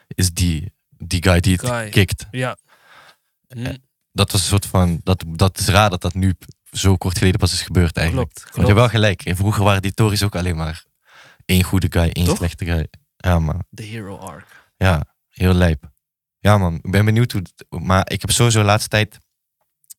is 0.07 0.31
die, 0.33 0.73
die 0.97 1.23
guy 1.23 1.39
die 1.39 1.53
het 1.53 1.65
Guy. 1.69 1.89
kikt. 1.89 2.25
ja. 2.31 2.57
Hm, 3.47 3.75
Dat 4.15 4.31
was 4.31 4.41
een 4.41 4.47
soort 4.47 4.65
van, 4.65 4.99
dat, 5.03 5.23
dat 5.27 5.57
is 5.59 5.67
raar 5.67 5.89
dat 5.89 6.01
dat 6.01 6.13
nu 6.13 6.33
zo 6.71 6.95
kort 6.95 7.17
geleden 7.17 7.39
pas 7.39 7.51
is 7.53 7.61
gebeurd 7.61 7.97
eigenlijk. 7.97 8.29
klopt. 8.33 8.43
Want 8.43 8.55
je 8.67 8.73
hebt 8.73 8.79
wel 8.79 8.89
gelijk. 9.01 9.21
En 9.25 9.35
vroeger 9.35 9.63
waren 9.63 9.81
die 9.81 9.93
Tories 9.93 10.23
ook 10.23 10.35
alleen 10.35 10.55
maar 10.55 10.85
één 11.45 11.63
goede 11.63 11.87
guy, 11.89 12.09
één 12.09 12.25
Toch? 12.25 12.37
slechte 12.37 12.65
guy. 12.65 12.87
Ja, 13.17 13.39
man. 13.39 13.63
De 13.69 13.83
hero 13.83 14.17
arc. 14.17 14.69
Ja, 14.77 15.03
heel 15.29 15.53
lijp. 15.53 15.89
Ja, 16.39 16.57
man. 16.57 16.75
Ik 16.81 16.91
ben 16.91 17.05
benieuwd 17.05 17.31
hoe... 17.31 17.41
het- 17.41 17.81
Maar 17.81 18.11
ik 18.11 18.21
heb 18.21 18.31
sowieso 18.31 18.59
de 18.59 18.65
laatste 18.65 18.89
tijd... 18.89 19.17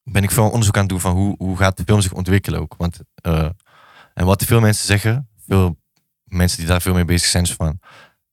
Ben 0.03 0.23
ik 0.23 0.31
veel 0.31 0.51
onderzoek 0.51 0.75
aan 0.75 0.81
het 0.81 0.91
doen 0.91 1.01
van 1.01 1.13
hoe, 1.15 1.35
hoe 1.39 1.57
gaat 1.57 1.77
de 1.77 1.83
film 1.87 2.01
zich 2.01 2.13
ontwikkelen 2.13 2.61
ook. 2.61 2.75
Want... 2.79 2.99
eh, 3.15 3.49
en 4.15 4.25
wat 4.25 4.45
veel 4.45 4.61
mensen 4.61 4.87
zeggen... 4.87 5.29
Veel 5.47 5.79
mensen 6.25 6.59
die 6.59 6.67
daar 6.67 6.81
veel 6.83 6.95
mee 6.95 7.05
bezig 7.05 7.29
zijn... 7.29 7.45
is 7.45 7.53
van... 7.53 7.81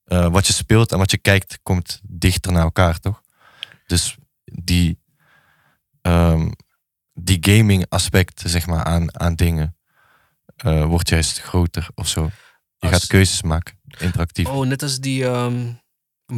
eh, 0.04 0.26
wat 0.28 0.46
je 0.46 0.52
speelt 0.52 0.92
en 0.92 0.98
wat 0.98 1.10
je 1.10 1.18
kijkt... 1.18 1.58
komt 1.62 2.00
dichter 2.04 2.52
naar 2.52 2.62
elkaar, 2.62 2.98
toch? 3.00 3.22
Dus 3.86 4.16
die... 4.44 5.02
ehm, 6.04 6.50
die 7.12 7.38
gaming 7.40 7.86
aspect, 7.88 8.42
zeg 8.46 8.66
maar, 8.66 8.84
aan, 8.84 9.20
aan 9.20 9.34
dingen... 9.34 9.76
eh, 10.56 10.84
wordt 10.84 11.08
juist 11.08 11.40
groter 11.40 11.88
of 11.94 12.08
zo. 12.08 12.22
Je 12.24 12.30
Als- 12.78 12.90
gaat 12.90 13.06
keuzes 13.06 13.42
maken. 13.42 13.78
Interactief. 13.98 14.46
Oh, 14.46 14.66
net 14.66 14.82
als 14.82 14.98
die 14.98 15.24
ehm, 15.24 15.72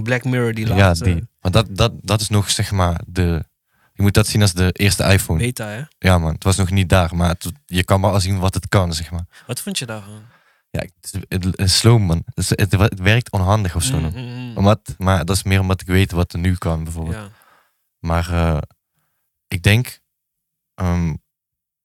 Black 0.03 0.25
Mirror 0.25 0.53
die 0.55 0.67
Ja, 0.67 0.75
laatste 0.77 1.05
die. 1.05 1.29
Maar 1.41 1.51
dat, 1.51 1.77
dat, 1.77 1.93
dat 2.01 2.21
is 2.21 2.29
nog, 2.29 2.51
zeg 2.51 2.71
maar, 2.71 3.01
de... 3.07 3.45
Je 3.93 4.03
moet 4.03 4.15
dat 4.15 4.27
zien 4.27 4.41
als 4.43 4.53
de 4.53 4.73
eerste 4.73 5.05
iPhone. 5.05 5.39
beta, 5.39 5.67
hè? 5.67 5.83
Ja 5.99 6.19
man, 6.19 6.33
het 6.33 6.45
was 6.45 6.57
nog 6.57 6.71
niet 6.71 6.89
daar. 6.89 7.17
Maar 7.17 7.29
het- 7.29 7.53
je 7.67 7.85
kan 7.85 8.01
maar 8.01 8.11
al 8.13 8.21
zien 8.21 8.39
wat 8.39 8.55
het 8.55 8.69
kan, 8.69 8.95
zeg 8.95 9.11
maar. 9.11 9.27
Wat 9.47 9.61
vond 9.61 9.79
je 9.79 9.87
daarvan? 9.87 10.23
Ja, 10.71 10.85
het, 11.29 11.53
is- 11.57 11.79
slow 11.81 11.99
man. 12.01 12.23
Het, 12.35 12.49
het, 12.49 12.73
het 12.73 12.99
werkt 13.01 13.31
onhandig 13.31 13.75
of 13.77 13.83
zo. 13.83 13.99
Mm, 13.99 14.05
mm, 14.15 14.49
mm. 14.51 14.57
Omdat, 14.57 14.95
maar 14.99 15.25
dat 15.25 15.37
is 15.37 15.43
meer 15.43 15.61
omdat 15.61 15.81
ik 15.81 15.87
weet 15.87 16.11
wat 16.13 16.33
er 16.33 16.39
nu 16.39 16.55
kan, 16.55 16.85
bijvoorbeeld. 16.85 17.17
Ja. 17.17 17.29
Maar 17.99 18.33
eh, 18.33 18.59
ik 19.49 19.63
denk... 19.63 20.01
ehm, 20.75 21.15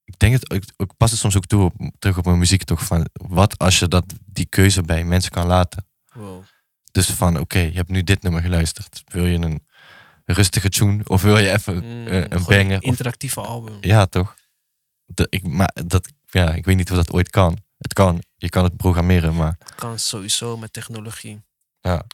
ik 0.03 0.19
denk 0.19 0.33
het, 0.33 0.53
ik, 0.53 0.63
ik 0.77 0.97
pas 0.97 1.11
het 1.11 1.19
soms 1.19 1.35
ook 1.37 1.45
toe 1.45 1.63
op, 1.63 1.73
terug 1.99 2.17
op 2.17 2.25
mijn 2.25 2.37
muziek 2.37 2.63
toch. 2.63 2.85
Van 2.85 3.07
wat 3.13 3.57
als 3.57 3.79
je 3.79 3.87
dat, 3.87 4.05
die 4.25 4.45
keuze 4.45 4.81
bij 4.81 5.03
mensen 5.03 5.31
kan 5.31 5.47
laten. 5.47 5.87
Wow. 6.13 6.43
Dus 6.91 7.09
van, 7.09 7.39
oké, 7.39 7.59
je 7.59 7.71
hebt 7.71 7.89
nu 7.89 8.03
dit 8.03 8.21
nummer 8.21 8.41
geluisterd. 8.41 9.03
Wil 9.05 9.25
je 9.25 9.37
een 9.37 9.67
rustige 10.25 10.69
tune? 10.69 11.03
Of 11.07 11.21
wil 11.21 11.37
je 11.37 11.51
even 11.51 11.75
Mm, 11.75 12.07
eh, 12.07 12.19
een 12.29 12.43
banger? 12.43 12.77
Of- 12.77 12.83
interactieve 12.83 13.41
album. 13.41 13.77
ja, 13.81 14.05
toch? 14.05 14.35
De, 15.05 15.27
ik, 15.29 15.47
maar 15.47 15.71
dat, 15.85 16.09
ja, 16.29 16.53
ik 16.53 16.65
weet 16.65 16.75
niet 16.75 16.89
of 16.91 16.95
dat 16.97 17.11
ooit 17.11 17.29
kan. 17.29 17.57
Het 17.77 17.93
kan. 17.93 18.23
Je 18.35 18.49
kan 18.49 18.63
het 18.63 18.77
programmeren, 18.77 19.35
maar 19.35 19.57
Kan 19.75 19.99
sowieso 19.99 20.57
met 20.57 20.73
technologie. 20.73 21.41
ja. 21.81 22.05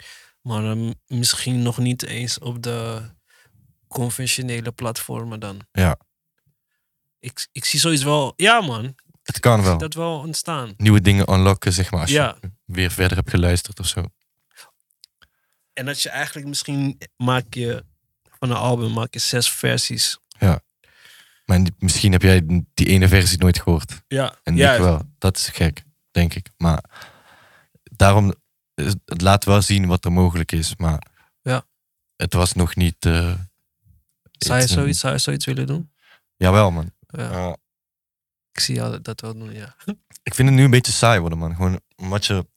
Maar 0.41 0.63
ehm, 0.63 0.91
misschien 1.07 1.61
nog 1.61 1.77
niet 1.77 2.03
eens 2.03 2.39
op 2.39 2.61
de 2.63 3.01
conventionele 3.87 4.71
platformen 4.71 5.39
dan. 5.39 5.59
Ja. 5.71 5.97
Ik, 7.19 7.47
ik 7.51 7.65
zie 7.65 7.79
zoiets 7.79 8.03
wel... 8.03 8.33
Ja 8.35 8.61
man, 8.61 8.95
Het 9.23 9.39
kan 9.39 9.53
ik 9.53 9.59
zie 9.61 9.69
wel. 9.69 9.77
dat 9.77 9.93
wel 9.93 10.19
ontstaan. 10.19 10.73
Nieuwe 10.77 11.01
dingen 11.01 11.33
unlocken, 11.33 11.73
zeg 11.73 11.91
maar. 11.91 12.01
Als 12.01 12.09
Ja. 12.09 12.37
je 12.41 12.51
weer 12.65 12.91
verder 12.91 13.17
hebt 13.17 13.29
geluisterd 13.29 13.79
of 13.79 13.87
zo. 13.87 14.03
En 15.73 15.85
dat 15.85 16.01
je 16.01 16.09
eigenlijk 16.09 16.47
misschien 16.47 16.97
maak 17.17 17.53
je 17.53 17.85
van 18.39 18.49
een 18.49 18.57
album 18.57 18.93
maak 18.93 19.13
je 19.13 19.19
zes 19.19 19.49
versies. 19.51 20.19
Maar 21.45 21.63
die- 21.63 21.75
misschien 21.79 22.11
heb 22.11 22.21
jij 22.21 22.41
die 22.73 22.87
ene 22.87 23.07
versie 23.07 23.37
nooit 23.37 23.59
gehoord. 23.61 24.01
Ja, 24.07 24.35
En 24.43 24.55
ja 24.55 24.73
ik 24.73 24.79
wel. 24.79 25.01
Dat 25.17 25.37
is 25.37 25.47
gek, 25.49 25.83
denk 26.11 26.33
ik. 26.33 26.49
Maar 26.57 26.83
daarom, 27.83 28.33
het 29.05 29.21
laat 29.21 29.43
wel 29.45 29.61
zien 29.61 29.85
wat 29.87 30.05
er 30.05 30.11
mogelijk 30.11 30.51
is. 30.51 30.75
Maar 30.75 31.01
Ja. 31.41 31.65
het 32.15 32.33
was 32.33 32.53
nog 32.53 32.75
niet... 32.75 33.05
eh, 33.05 33.33
Zou 34.37 34.57
je, 34.57 34.63
iets- 34.63 34.73
zoiets, 34.73 34.99
zou 34.99 35.13
je 35.13 35.19
zoiets 35.19 35.45
willen 35.45 35.67
doen? 35.67 35.91
Jawel, 36.37 36.71
man. 36.71 36.91
Ja, 37.07 37.29
Eh, 37.31 37.53
ik 38.51 38.59
zie 38.59 38.75
jou 38.75 39.01
dat 39.01 39.21
wel 39.21 39.33
doen, 39.37 39.53
ja. 39.53 39.75
ik 40.23 40.33
vind 40.35 40.47
het 40.49 40.57
nu 40.57 40.63
een 40.63 40.69
beetje 40.71 40.91
saai 40.91 41.19
worden, 41.19 41.39
man. 41.39 41.55
Gewoon 41.55 41.79
omdat 41.95 42.25
je... 42.25 42.47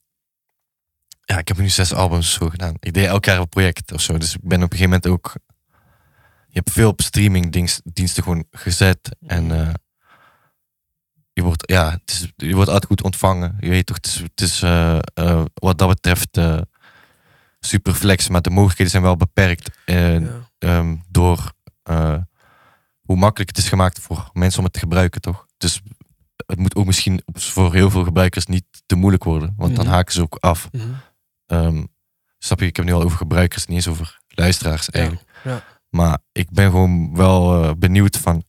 Ja, 1.25 1.37
ik 1.37 1.47
heb 1.47 1.57
nu 1.57 1.69
zes 1.69 1.93
albums 1.93 2.33
zo 2.33 2.49
gedaan. 2.49 2.73
Ik 2.79 2.93
deed 2.93 3.05
elk 3.05 3.25
jaar 3.25 3.39
een 3.39 3.49
project 3.49 3.91
of 3.91 4.01
zo. 4.01 4.17
Dus 4.17 4.33
ik 4.35 4.39
ben 4.43 4.63
op 4.63 4.71
een 4.71 4.77
gegeven 4.77 4.89
moment 5.01 5.07
ook... 5.07 5.33
Je 6.47 6.57
hebt 6.57 6.71
veel 6.71 6.89
op 6.89 7.01
streamingdiensten 7.01 8.23
gewoon 8.23 8.45
gezet. 8.51 9.15
En 9.27 9.43
Mhm. 9.45 9.53
eh, 9.59 9.73
je, 11.33 11.41
wordt, 11.43 11.69
ja, 11.71 11.91
het 11.91 12.09
is, 12.11 12.31
je 12.47 12.53
wordt 12.55 12.69
altijd 12.69 12.85
goed 12.85 13.03
ontvangen. 13.03 13.57
Je 13.59 13.69
weet 13.69 13.85
toch, 13.85 13.95
het 13.95 14.05
is, 14.05 14.15
het 14.19 14.41
is 14.41 14.61
eh, 14.61 14.99
eh, 15.13 15.43
wat 15.53 15.77
dat 15.77 15.87
betreft 15.87 16.37
eh 16.37 16.61
super 17.59 17.93
flex. 17.93 18.27
Maar 18.29 18.41
de 18.41 18.49
mogelijkheden 18.49 18.91
zijn 18.91 19.03
wel 19.03 19.17
beperkt. 19.17 19.69
eh, 19.85 20.19
ja. 20.21 20.49
ehm, 20.59 20.95
door 21.09 21.53
eh, 21.91 22.17
hoe 23.01 23.17
makkelijk 23.17 23.49
het 23.49 23.59
is 23.59 23.69
gemaakt 23.69 23.99
voor 23.99 24.29
mensen 24.33 24.59
om 24.59 24.65
het 24.65 24.73
te 24.73 24.79
gebruiken, 24.79 25.21
toch? 25.21 25.45
Dus 25.57 25.81
het 26.45 26.59
moet 26.59 26.75
ook 26.75 26.85
misschien 26.85 27.21
voor 27.33 27.73
heel 27.73 27.89
veel 27.89 28.03
gebruikers 28.03 28.45
niet 28.45 28.65
te 28.85 28.95
moeilijk 28.95 29.23
worden, 29.23 29.53
want 29.57 29.75
dan 29.75 29.85
Mhm. 29.85 29.93
haken 29.93 30.13
ze 30.13 30.21
ook 30.21 30.35
af. 30.39 30.69
Mhm. 30.71 30.83
Ehm, 31.45 31.83
snap 32.37 32.59
je? 32.59 32.65
Ik 32.65 32.75
heb 32.75 32.85
nu 32.85 32.93
al 32.93 33.01
over 33.03 33.17
gebruikers, 33.17 33.65
niet 33.65 33.75
eens 33.75 33.87
over 33.87 34.19
luisteraars 34.27 34.89
eigenlijk. 34.89 35.23
ja. 35.43 35.63
Maar 35.89 36.17
ik 36.31 36.51
ben 36.51 36.69
gewoon 36.69 37.15
wel 37.15 37.63
eh, 37.63 37.71
benieuwd 37.77 38.17
van 38.17 38.43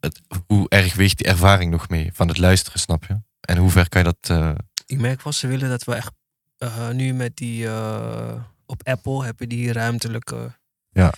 het, 0.00 0.20
hoe 0.46 0.68
erg 0.68 0.94
weegt 0.94 1.18
die 1.18 1.26
ervaring 1.26 1.70
nog 1.70 1.88
mee 1.88 2.10
van 2.14 2.28
het 2.28 2.38
luisteren, 2.38 2.80
snap 2.80 3.04
je? 3.04 3.20
En 3.40 3.56
hoe 3.56 3.70
ver 3.70 3.88
kan 3.88 4.02
je 4.04 4.14
dat... 4.20 4.38
eh, 4.38 4.54
Ik 4.86 4.98
merk 4.98 5.22
wel, 5.22 5.32
ze 5.32 5.46
willen 5.46 5.68
dat 5.68 5.84
we 5.84 5.94
echt 5.94 6.12
nu 6.92 7.12
met 7.14 7.36
die 7.36 7.68
op 8.66 8.82
Apple 8.86 9.24
heb 9.24 9.38
je 9.40 9.46
die 9.46 9.72
ruimtelijke. 9.72 10.58
Ja. 10.90 11.12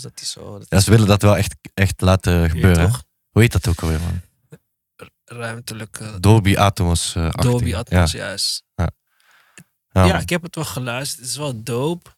Dus 0.00 0.10
dat 0.10 0.18
die 0.18 0.26
zo. 0.26 0.58
Dat 0.58 0.66
ja, 0.68 0.80
ze 0.80 0.90
willen 0.90 1.06
dat 1.06 1.22
wel 1.22 1.36
echt, 1.36 1.54
echt 1.74 2.00
laten 2.00 2.50
gebeuren. 2.50 2.90
Hoe 3.30 3.42
heet 3.42 3.52
dat 3.52 3.68
ook 3.68 3.80
alweer, 3.80 4.00
man? 4.00 4.20
Ruimtelijke. 5.24 6.20
Dolby 6.20 6.56
Atmos. 6.56 7.16
18. 7.16 7.50
Dolby 7.50 7.68
Ja. 7.68 7.78
Atmos, 7.78 8.12
juist. 8.12 8.64
Ja, 8.74 8.90
Ja, 9.92 10.06
man. 10.06 10.20
ik 10.20 10.28
heb 10.28 10.42
het 10.42 10.54
wel 10.54 10.64
geluisterd. 10.64 11.20
Het 11.20 11.30
is 11.30 11.36
wel 11.36 11.62
dope. 11.62 12.10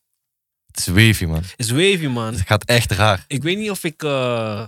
Het 0.66 0.78
is 0.78 0.86
wavy, 0.86 1.24
man. 1.24 1.42
Het 1.42 1.54
is 1.56 1.70
wavy, 1.70 2.06
man. 2.06 2.34
Het 2.34 2.46
gaat 2.46 2.64
echt 2.64 2.90
raar. 2.90 3.24
Ik 3.26 3.42
weet 3.42 3.58
niet 3.58 3.70
of 3.70 3.84
ik 3.84 4.02
eh 4.02 4.64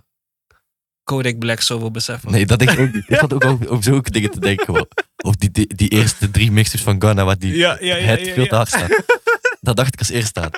Kodak 1.02 1.38
Black 1.38 1.60
zo 1.60 1.78
wil 1.78 1.90
beseffen. 1.90 2.30
Nee, 2.30 2.46
dat 2.46 2.58
denk 2.58 2.70
ik 2.70 2.78
ook 2.78 2.92
niet. 2.92 3.08
Ik 3.10 3.18
zat 3.18 3.32
ook 3.32 3.44
over, 3.44 3.68
over 3.68 3.84
zulke 3.84 4.10
dingen 4.10 4.30
te 4.30 4.40
denken. 4.40 4.64
Gewoon. 4.64 4.88
Of 5.16 5.34
die, 5.34 5.50
die, 5.50 5.74
die 5.74 5.88
eerste 5.88 6.30
drie 6.30 6.50
mixtapes 6.50 6.84
van 6.84 7.00
Ghana, 7.00 7.24
waar 7.24 7.38
die 7.38 7.56
Ja, 7.56 7.76
ja, 7.80 7.96
ja, 7.96 8.04
het 8.04 8.26
ja, 8.26 8.34
veel 8.34 8.44
te 8.46 8.50
ja. 8.50 8.56
hard 8.56 8.68
staat. 8.68 9.02
Dat 9.60 9.76
dacht 9.76 9.92
ik 9.92 9.98
als 9.98 10.08
eerste 10.08 10.40
aan. 10.40 10.50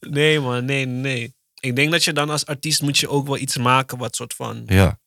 Nee, 0.00 0.40
man. 0.40 0.64
Nee, 0.64 0.86
nee. 0.86 1.34
Ik 1.60 1.76
denk 1.76 1.90
dat 1.90 2.04
je 2.04 2.12
dan 2.12 2.30
als 2.30 2.46
artiest 2.46 2.82
moet 2.82 2.98
je 2.98 3.08
ook 3.08 3.26
wel 3.26 3.38
iets 3.38 3.56
maken 3.56 3.98
wat 3.98 4.16
soort 4.16 4.34
van... 4.34 4.62
Ja, 4.66 4.98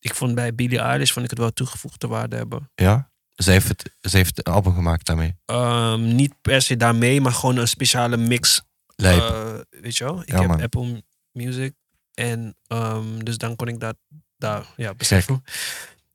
Ik 0.00 0.14
vond 0.14 0.34
bij 0.34 0.54
Billie 0.54 0.78
Eilish 0.78 1.12
vond 1.12 1.24
ik 1.24 1.30
het 1.30 1.38
wel 1.38 1.52
toegevoegde 1.52 2.06
waarde 2.06 2.36
hebben. 2.36 2.70
ja. 2.74 3.10
Zij 3.34 3.52
heeft, 3.54 3.68
het, 3.68 3.94
zij 4.00 4.20
heeft 4.20 4.46
een 4.46 4.52
album 4.52 4.74
gemaakt 4.74 5.06
daarmee. 5.06 5.36
Ehm, 5.44 6.14
niet 6.14 6.34
per 6.42 6.62
se 6.62 6.76
daarmee, 6.76 7.20
maar 7.20 7.32
gewoon 7.32 7.56
een 7.56 7.68
speciale 7.68 8.16
mix. 8.16 8.62
Eh, 8.96 9.54
weet 9.70 9.96
je 9.96 10.04
wel? 10.04 10.20
Ik 10.22 10.28
Ja, 10.30 10.38
heb 10.38 10.48
man. 10.48 10.60
Apple 10.62 11.02
Music. 11.32 11.74
En 12.14 12.56
ehm, 12.66 13.18
dus 13.18 13.38
dan 13.38 13.56
kon 13.56 13.68
ik 13.68 13.80
dat 13.80 13.96
daar 14.36 14.66
ja, 14.76 14.94
beseffen. 14.94 15.44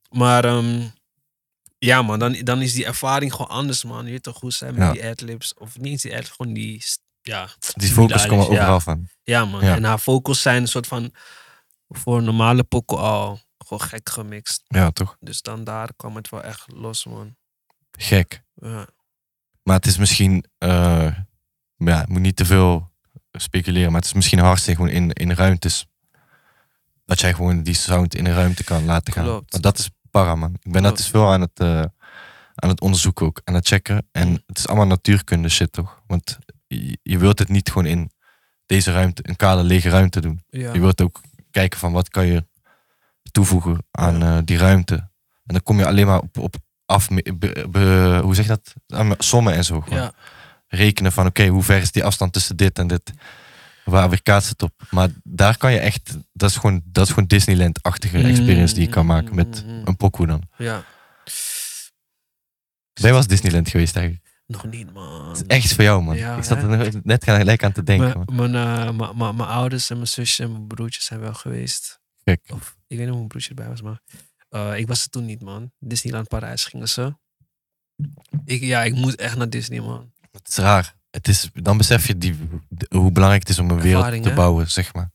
Maar 0.10 0.46
ehm, 0.46 0.88
ja, 1.78 2.02
man, 2.02 2.20
dan, 2.20 2.34
dan 2.34 2.62
is 2.62 2.74
die 2.74 2.86
ervaring 2.86 3.32
gewoon 3.32 3.48
anders, 3.52 3.84
man. 3.84 4.06
Je 4.06 4.12
weet 4.12 4.24
toch 4.24 4.38
goed 4.38 4.54
zijn 4.54 4.74
met 4.74 4.84
Ja. 4.84 4.92
die 4.92 5.06
adlibs. 5.06 5.54
Of 5.54 5.78
niet 5.78 5.92
eens 5.92 6.02
die 6.02 6.12
adlibs, 6.12 6.30
gewoon 6.36 6.54
die... 6.54 6.84
Ja, 7.24 7.48
Die 7.74 7.90
focus 7.92 8.26
komt 8.26 8.42
is- 8.42 8.48
ja. 8.48 8.54
overal 8.54 8.80
van. 8.80 9.08
ja 9.24 9.46
man. 9.46 9.66
Ja. 9.66 9.76
En 9.76 9.84
haar 9.84 10.00
vocals 10.00 10.42
zijn 10.42 10.62
een 10.62 10.68
soort 10.68 10.88
van... 10.88 11.14
Voor 11.88 12.18
een 12.18 12.24
normale 12.24 12.64
pokoe 12.64 12.98
al 12.98 13.40
gewoon 13.58 13.82
gek 13.88 14.10
gemixt. 14.10 14.64
Ja, 14.68 14.92
toch? 14.92 15.18
Dus 15.20 15.42
dan 15.42 15.64
daar 15.64 15.90
kwam 15.96 16.16
het 16.16 16.30
wel 16.30 16.44
echt 16.44 16.64
los, 16.74 17.06
man. 17.06 17.36
Gek. 17.92 18.44
Ja, 18.56 18.88
Maar 19.64 19.76
het 19.76 19.86
is 19.86 19.98
misschien, 19.98 20.46
eh, 20.58 21.16
ja, 21.78 22.02
ik 22.02 22.08
moet 22.08 22.22
niet 22.22 22.36
te 22.36 22.46
veel 22.46 22.92
speculeren, 23.32 23.92
maar 23.92 24.00
het 24.00 24.10
is 24.10 24.14
misschien 24.16 24.40
hardste 24.40 24.76
gewoon 24.76 24.90
in, 24.90 25.12
in 25.12 25.32
ruimtes. 25.32 25.86
Dat 27.06 27.20
jij 27.20 27.34
gewoon 27.34 27.64
die 27.64 27.74
sound 27.74 28.16
in 28.16 28.26
een 28.26 28.34
ruimte 28.34 28.64
kan 28.64 28.86
laten 28.86 29.14
gaan. 29.14 29.24
Klopt. 29.24 29.52
Maar 29.52 29.62
dat 29.62 29.78
is 29.78 29.90
para, 30.12 30.36
man. 30.36 30.58
Ik 30.62 30.72
ben 30.72 30.84
dat 30.84 30.98
dus 30.98 31.08
veel 31.08 31.32
aan 31.32 31.42
het, 31.42 31.60
eh, 31.60 31.84
aan 32.56 32.70
het 32.70 32.82
onderzoeken 32.82 33.26
ook, 33.26 33.42
aan 33.44 33.54
het 33.54 33.68
checken. 33.68 34.08
En 34.12 34.44
het 34.46 34.58
is 34.58 34.68
allemaal 34.68 34.88
natuurkunde 34.88 35.50
shit, 35.50 35.72
toch? 35.72 36.02
Want 36.08 36.38
je, 36.74 36.98
je 37.04 37.18
wilt 37.18 37.40
het 37.40 37.50
niet 37.50 37.68
gewoon 37.72 37.86
in 37.88 38.12
deze 38.66 38.92
ruimte, 38.92 39.22
een 39.30 39.36
kale 39.36 39.64
lege 39.64 39.90
ruimte 39.90 40.22
doen. 40.22 40.44
ja. 40.50 40.74
Je 40.74 40.80
wilt 40.80 41.02
ook 41.02 41.22
kijken 41.52 41.80
van 41.80 41.92
wat 41.92 42.10
kan 42.10 42.26
je 42.26 42.46
toevoegen 43.32 43.86
aan 43.92 44.24
eh, 44.24 44.38
die 44.46 44.58
ruimte. 44.58 44.96
En 44.96 45.54
dan 45.54 45.64
kom 45.64 45.78
je 45.80 45.86
alleen 45.88 46.06
maar 46.08 46.20
op, 46.20 46.38
op 46.38 46.56
af, 46.86 47.08
be- 47.08 47.66
be- 47.70 48.20
hoe 48.24 48.36
zeg 48.36 48.46
je 48.46 48.52
dat? 48.62 48.74
Aan 48.88 49.14
sommen 49.18 49.54
en 49.54 49.66
zo. 49.66 49.84
ja. 49.90 50.14
rekenen 50.68 51.12
van 51.12 51.26
oké, 51.26 51.48
hoe 51.48 51.64
ver 51.64 51.82
is 51.82 51.92
die 51.92 52.04
afstand 52.04 52.34
tussen 52.34 52.58
dit 52.58 52.80
en 52.80 52.88
dit? 52.88 53.12
Waar 53.86 54.10
weerkaatst 54.10 54.50
het 54.50 54.62
op? 54.64 54.74
Maar 54.90 55.10
daar 55.24 55.58
kan 55.58 55.72
je 55.72 55.80
echt, 55.80 56.18
dat 56.34 56.50
is 56.50 56.56
gewoon, 56.56 56.82
dat 56.86 57.04
is 57.08 57.14
gewoon 57.14 57.28
Disneyland-achtige 57.28 58.18
experience 58.24 58.74
die 58.74 58.84
je 58.84 58.90
kan 58.90 59.06
maken 59.06 59.36
met 59.36 59.64
Mm. 59.66 59.82
een 59.86 59.96
pokoe 59.98 60.28
dan. 60.28 60.42
ja. 60.58 60.84
Jij 62.94 63.14
was 63.14 63.28
Disneyland 63.28 63.70
geweest 63.70 63.96
eigenlijk. 63.96 64.23
Nog 64.46 64.66
niet, 64.66 64.94
man. 64.94 65.28
Het 65.28 65.38
is 65.38 65.44
echt 65.48 65.74
voor 65.74 65.84
jou 65.84 66.04
man. 66.04 66.16
Ja, 66.18 66.38
ik 66.38 66.44
zat 66.44 66.58
hè? 66.62 66.78
er 66.86 67.00
net 67.04 67.24
gelijk 67.24 67.64
aan 67.64 67.72
te 67.72 67.84
denken. 67.84 68.24
Man. 68.26 68.52
Mijn, 68.52 68.56
eh, 68.90 69.18
mijn- 69.18 69.50
ouders 69.50 69.90
en 69.90 69.96
mijn 69.96 70.08
zusje 70.08 70.44
en 70.44 70.52
mijn 70.52 70.68
broertje 70.68 71.02
zijn 71.02 71.20
wel 71.20 71.34
geweest. 71.34 72.00
Kijk, 72.24 72.50
Of 72.54 72.76
ik 72.88 72.98
weet 72.98 73.00
niet 73.00 73.10
of 73.10 73.16
mijn 73.16 73.28
broertje 73.28 73.50
erbij 73.50 73.68
was, 73.68 73.82
maar 73.82 74.02
eh, 74.50 74.78
ik 74.78 74.88
was 74.88 75.04
er 75.04 75.10
toen 75.10 75.26
niet, 75.26 75.42
man. 75.42 75.72
Disneyland 75.80 76.28
Parijs 76.28 76.64
gingen 76.66 76.90
ze. 76.90 77.16
Ik, 78.46 78.62
ja, 78.62 78.84
ik 78.84 78.96
moet 78.96 79.16
echt 79.16 79.38
naar 79.38 79.50
Disney, 79.50 79.80
man. 79.80 80.12
het 80.32 80.48
is 80.48 80.56
raar. 80.58 80.96
Het 81.10 81.28
is, 81.28 81.50
dan 81.54 81.78
besef 81.78 82.08
je 82.08 82.18
die, 82.18 82.36
hoe 82.90 83.12
belangrijk 83.12 83.42
het 83.42 83.52
is 83.52 83.60
om 83.60 83.70
een 83.70 83.82
wereld 83.82 84.24
te 84.24 84.30
hè? 84.30 84.36
bouwen, 84.36 84.72
zeg 84.72 84.94
maar. 84.94 85.12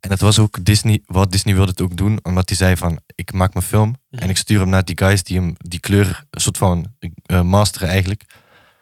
En 0.00 0.10
het 0.10 0.20
was 0.20 0.38
ook 0.38 0.64
Disney, 0.64 1.02
wat 1.06 1.30
Disney 1.32 1.54
wilde 1.54 1.70
het 1.70 1.80
ook 1.80 1.96
doen, 1.96 2.18
omdat 2.24 2.48
hij 2.48 2.56
zei 2.58 2.76
van, 2.76 3.00
ik 3.14 3.32
maak 3.32 3.54
mijn 3.54 3.66
film 3.66 3.96
Mhm. 4.10 4.22
en 4.22 4.28
ik 4.30 4.36
stuur 4.36 4.60
hem 4.60 4.68
naar 4.68 4.84
die 4.84 4.98
guys 4.98 5.22
die 5.22 5.36
hem 5.36 5.54
die 5.58 5.80
kleur 5.80 6.24
een 6.30 6.40
soort 6.40 6.56
van 6.56 6.94
eh, 7.22 7.42
masteren 7.42 7.88
eigenlijk. 7.88 8.24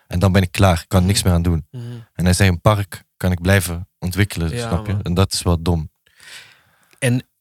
En 0.06 0.18
dan 0.18 0.32
ben 0.32 0.42
ik 0.42 0.50
klaar, 0.52 0.80
ik 0.80 0.88
kan 0.88 1.06
niks 1.06 1.22
meer 1.22 1.32
aan 1.32 1.42
doen. 1.42 1.66
Mhm. 1.70 1.84
En 2.12 2.24
hij 2.24 2.32
zei, 2.34 2.48
een 2.48 2.60
park 2.60 3.04
kan 3.16 3.32
ik 3.32 3.40
blijven 3.40 3.88
ontwikkelen, 3.98 4.50
Ja, 4.50 4.68
snap 4.68 4.86
je? 4.86 4.92
man. 4.92 5.02
En 5.02 5.14
dat 5.14 5.32
is 5.32 5.42
wel 5.42 5.62
dom. 5.62 5.90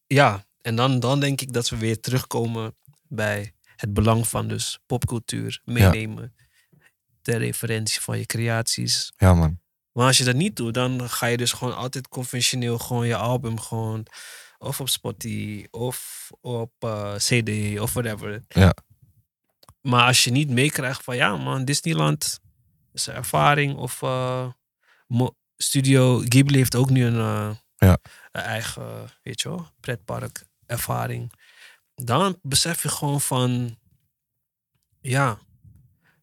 Ja, 0.07 0.45
en 0.61 0.75
dan, 0.75 0.99
dan 0.99 1.19
denk 1.19 1.41
ik 1.41 1.53
dat 1.53 1.69
we 1.69 1.77
weer 1.77 1.99
terugkomen 1.99 2.75
bij 3.07 3.53
het 3.75 3.93
belang 3.93 4.27
van 4.27 4.47
dus 4.47 4.79
popcultuur 4.85 5.61
meenemen. 5.63 6.35
Ter 7.21 7.37
referentie 7.37 8.01
van 8.01 8.17
je 8.17 8.25
creaties. 8.25 9.13
Ja 9.17 9.33
man, 9.33 9.59
Maar 9.91 10.07
als 10.07 10.17
je 10.17 10.23
dat 10.23 10.35
niet 10.35 10.55
doet, 10.55 10.73
dan 10.73 11.09
ga 11.09 11.25
je 11.25 11.37
dus 11.37 11.51
gewoon 11.51 11.75
altijd 11.75 12.07
conventioneel 12.07 12.77
gewoon 12.77 13.07
je 13.07 13.15
album 13.15 13.59
gewoon 13.59 14.05
of 14.57 14.79
op 14.79 14.89
Spotify 14.89 15.65
of 15.71 16.29
op 16.41 16.71
eh, 16.79 17.15
CD 17.15 17.79
of 17.79 17.93
whatever. 17.93 18.43
Ja. 18.47 18.73
Maar 19.81 20.05
als 20.05 20.23
je 20.23 20.31
niet 20.31 20.49
meekrijgt 20.49 21.03
van 21.03 21.15
ja 21.15 21.37
man, 21.37 21.65
Disneyland 21.65 22.39
een 23.05 23.13
ervaring 23.13 23.75
of 23.75 24.01
eh, 24.01 24.47
Studio 25.57 26.19
Ghibli 26.19 26.57
heeft 26.57 26.75
ook 26.75 26.89
nu 26.89 27.05
een, 27.05 27.15
eh, 27.19 27.55
Ja. 27.77 27.97
een 28.31 28.41
eigen, 28.41 29.09
weet 29.23 29.41
je 29.41 29.49
wel, 29.49 29.67
pretpark 29.79 30.45
ervaring. 30.65 31.31
Dan 31.95 32.39
besef 32.41 32.81
je 32.81 32.89
gewoon 32.89 33.21
van 33.21 33.77
ja, 35.01 35.37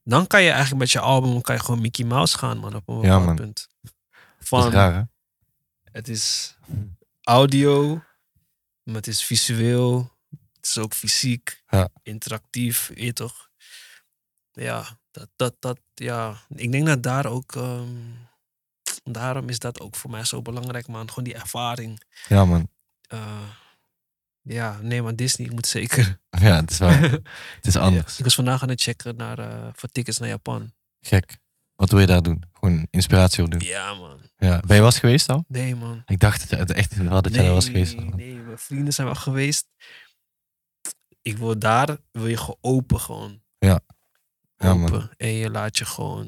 dan 0.05 0.27
kan 0.27 0.43
je 0.43 0.51
eigenlijk 0.51 0.81
met 0.81 0.91
je 0.91 1.01
album 1.01 1.41
kan 1.41 1.55
je 1.55 1.61
gewoon 1.63 1.81
Mickey 1.81 2.05
Mouse 2.05 2.39
gaan 2.39 2.59
man 2.59 2.75
op 2.75 2.89
een 2.89 2.95
Ja, 2.95 3.01
bepaald 3.01 3.25
man. 3.25 3.37
punt. 3.37 3.69
Van, 4.41 4.67
is 4.67 4.73
raar 4.73 4.95
hè? 4.95 5.03
het 5.93 6.09
is 6.09 6.57
audio, 7.23 8.03
maar 8.83 8.95
het 8.95 9.07
is 9.07 9.25
visueel. 9.25 10.11
Het 10.53 10.67
is 10.71 10.79
ook 10.79 10.95
fysiek, 10.95 11.63
Ja. 11.69 11.89
interactief, 12.03 12.91
weet 12.95 13.15
toch? 13.15 13.51
Ja, 14.53 14.99
dat, 15.11 15.29
dat, 15.37 15.55
dat, 15.59 15.81
ja. 15.95 16.35
Ik 16.55 16.73
denk 16.73 16.87
dat 16.87 17.03
daar 17.03 17.27
ook, 17.27 17.55
ehm, 17.57 17.88
daarom 19.05 19.49
is 19.49 19.59
dat 19.59 19.81
ook 19.81 19.97
voor 19.97 20.11
mij 20.11 20.25
zo 20.25 20.43
belangrijk, 20.43 20.87
man. 20.88 21.09
Gewoon 21.09 21.25
die 21.25 21.35
ervaring. 21.35 22.03
Ja 22.29 22.45
man, 22.45 22.69
Eh, 23.09 23.49
ja, 24.43 24.79
nee, 24.81 25.03
maar 25.03 25.17
Disney, 25.17 25.51
moet 25.51 25.67
zeker. 25.67 26.19
ja 26.47 26.57
het 26.57 26.71
is 26.71 26.79
wel, 26.79 26.88
het 26.91 27.67
is 27.67 27.77
anders. 27.87 28.12
Ja, 28.12 28.19
ik 28.19 28.25
was 28.25 28.35
vandaag 28.35 28.62
aan 28.62 28.69
het 28.69 28.81
checken 28.81 29.17
naar, 29.17 29.38
eh, 29.38 29.69
voor 29.73 29.88
tickets 29.88 30.19
naar 30.19 30.29
Japan. 30.29 30.73
Gek. 31.01 31.41
Wat 31.75 31.91
wil 31.91 32.01
je 32.01 32.07
daar 32.07 32.23
doen? 32.23 32.43
Gewoon 32.53 32.87
inspiratie 32.91 33.45
opdoen. 33.45 33.61
Ja, 33.61 33.95
man. 33.95 34.21
Ja. 34.37 34.61
Ben 34.61 34.77
je 34.77 34.83
eens 34.83 34.99
geweest 34.99 35.29
al? 35.29 35.45
Nee, 35.49 35.77
man. 35.77 36.03
Ik 36.07 36.21
dacht 36.21 36.53
echt 36.53 36.95
wel 36.97 37.23
dat 37.23 37.35
jij 37.35 37.47
er 37.47 37.53
was 37.53 37.67
geweest. 37.67 37.97
Nee, 37.97 38.09
nee, 38.11 38.35
mijn 38.35 38.59
vrienden 38.59 38.93
zijn 38.93 39.07
wel 39.07 39.17
geweest. 39.17 39.67
Ik 41.23 41.37
wil 41.38 41.59
daar, 41.59 41.97
wil 42.12 42.27
je 42.27 42.37
gewoon 42.37 42.59
open 42.61 43.01
gewoon. 43.01 43.43
Ja. 43.59 43.81
Ja, 44.62 45.09
en 45.16 45.33
je 45.33 45.51
laat 45.51 45.79
je 45.79 45.85
gewoon, 45.85 46.27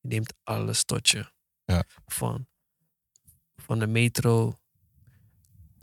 je 0.00 0.08
neemt 0.08 0.34
alles 0.42 0.84
tot 0.84 1.08
je. 1.08 1.32
Ja. 1.64 1.84
Van, 2.06 2.46
van 3.56 3.78
de 3.78 3.86
metro, 3.86 4.58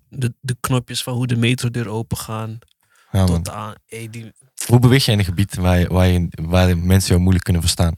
de, 0.10 0.34
de 0.40 0.58
knopjes 0.60 1.04
van 1.04 1.14
hoe 1.14 1.28
de 1.28 1.36
metrodeur 1.36 1.88
open 1.88 2.18
gaan. 2.18 2.60
Ja, 3.12 3.26
tot 3.26 3.50
aan, 3.50 3.76
hey, 3.86 4.10
die, 4.10 4.34
Hoe 4.68 4.80
beweeg 4.80 5.06
je 5.06 5.12
in 5.12 5.20
een 5.20 5.26
gebied 5.26 5.56
waar, 5.56 5.80
je, 5.80 5.88
waar, 5.88 6.08
je, 6.08 6.28
waar 6.42 6.78
mensen 6.78 7.10
jou 7.10 7.20
moeilijk 7.20 7.44
kunnen 7.44 7.62
verstaan? 7.62 7.94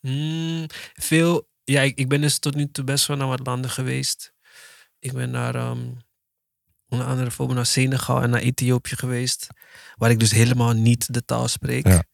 Hmm, 0.00 0.66
veel. 0.94 1.48
Ja, 1.64 1.80
ik, 1.80 1.98
ik 1.98 2.08
ben 2.08 2.20
dus 2.20 2.38
tot 2.38 2.54
nu 2.54 2.70
toe 2.70 2.84
best 2.84 3.06
wel 3.06 3.16
naar 3.16 3.28
wat 3.28 3.46
landen 3.46 3.70
geweest. 3.70 4.32
Ik 4.98 5.12
ben 5.12 5.30
naar 5.30 5.54
ehm, 5.54 5.90
onder 6.88 7.06
andere 7.06 7.22
bijvoorbeeld 7.22 7.58
naar 7.58 7.66
Senegal 7.66 8.22
en 8.22 8.30
naar 8.30 8.40
Ethiopië 8.40 8.96
geweest. 8.96 9.46
Waar 9.96 10.10
ik 10.10 10.18
dus 10.18 10.30
helemaal 10.30 10.72
niet 10.72 11.14
de 11.14 11.24
taal 11.24 11.48
spreek. 11.48 11.86
Ja. 11.86 12.04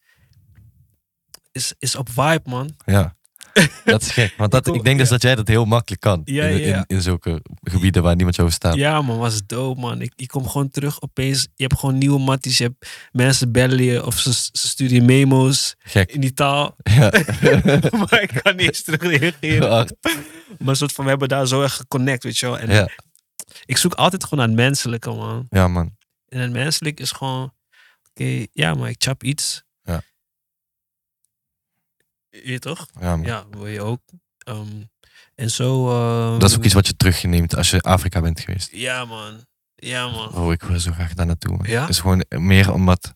Is, 1.58 1.74
is 1.78 1.96
op 1.96 2.08
vibe, 2.10 2.40
man. 2.44 2.74
Ja, 2.84 3.16
dat 3.84 4.02
is 4.02 4.10
gek. 4.10 4.34
Want 4.36 4.50
dat, 4.50 4.66
Ik 4.76 4.84
denk 4.84 4.98
dus 4.98 5.08
dat 5.08 5.22
jij 5.22 5.34
dat 5.34 5.48
heel 5.48 5.64
makkelijk 5.64 6.00
kan. 6.00 6.20
Ja, 6.24 6.44
in, 6.44 6.60
in, 6.62 6.84
in 6.86 7.02
zulke 7.02 7.42
gebieden 7.62 8.02
waar 8.02 8.14
niemand 8.14 8.36
jou 8.36 8.48
verstaat. 8.48 8.74
Ja, 8.74 9.02
man, 9.02 9.18
was 9.18 9.46
dope, 9.46 9.80
man. 9.80 10.00
Ik, 10.00 10.12
ik 10.16 10.28
kom 10.28 10.48
gewoon 10.48 10.70
terug 10.70 11.02
opeens. 11.02 11.48
Je 11.54 11.62
hebt 11.62 11.78
gewoon 11.78 11.98
nieuwe 11.98 12.18
matties. 12.18 12.58
Je 12.58 12.64
hebt 12.64 12.88
mensen 13.12 13.52
bellen 13.52 13.82
je 13.82 14.06
of 14.06 14.18
ze, 14.18 14.32
ze 14.32 14.68
sturen 14.68 14.94
je 14.94 15.02
memo's 15.02 15.74
Gek. 15.78 16.12
in 16.12 16.20
die 16.20 16.32
taal. 16.32 16.76
Ja. 16.82 17.10
maar 17.98 18.22
ik 18.22 18.40
kan 18.42 18.56
niet 18.56 18.66
eens 18.66 18.82
terug 18.82 19.02
reageren. 19.18 19.68
Hard. 19.74 19.94
Maar 20.58 20.76
soort 20.76 20.92
van, 20.92 21.04
we 21.04 21.10
hebben 21.10 21.28
daar 21.28 21.46
zo 21.46 21.62
erg 21.62 21.74
geconnect, 21.76 22.22
weet 22.24 22.38
je 22.38 22.46
wel. 22.46 22.58
En 22.58 22.70
Ja. 22.70 22.88
ik 23.64 23.76
zoek 23.76 23.94
altijd 23.94 24.24
gewoon 24.24 24.38
naar 24.38 24.48
het 24.56 24.66
menselijke, 24.66 25.10
man. 25.10 25.46
ja, 25.50 25.68
man. 25.68 25.96
En 26.28 26.40
het 26.40 26.52
menselijk 26.52 27.00
is 27.00 27.12
gewoon, 27.12 27.52
oké, 28.10 28.46
ja, 28.52 28.74
maar 28.74 28.88
ik 28.88 28.96
chap 28.98 29.22
iets. 29.22 29.66
Je 32.44 32.58
toch? 32.58 32.86
Ja, 33.00 33.16
man. 33.16 33.26
Ja, 33.26 33.44
wil 33.50 33.66
je 33.66 33.80
ook. 33.82 34.00
Ehm, 34.38 34.66
en 35.34 35.50
zo. 35.50 35.88
ehm, 35.90 36.38
Dat 36.38 36.50
is 36.50 36.56
ook 36.56 36.64
iets 36.64 36.74
wat 36.74 36.86
je 36.86 36.96
terugneemt 36.96 37.56
als 37.56 37.70
je 37.70 37.80
Afrika 37.80 38.20
bent 38.20 38.40
geweest. 38.40 38.68
Ja, 38.72 39.04
man. 39.04 39.44
Ja, 39.74 40.08
man. 40.08 40.32
Oh, 40.34 40.52
ik 40.52 40.62
wil 40.62 40.80
zo 40.80 40.92
graag 40.92 41.14
daar 41.14 41.26
naartoe. 41.26 41.56
man. 41.56 41.66
Ja? 41.68 41.80
Het 41.80 41.88
is 41.90 41.98
gewoon 42.00 42.24
meer 42.28 42.72
omdat... 42.72 43.14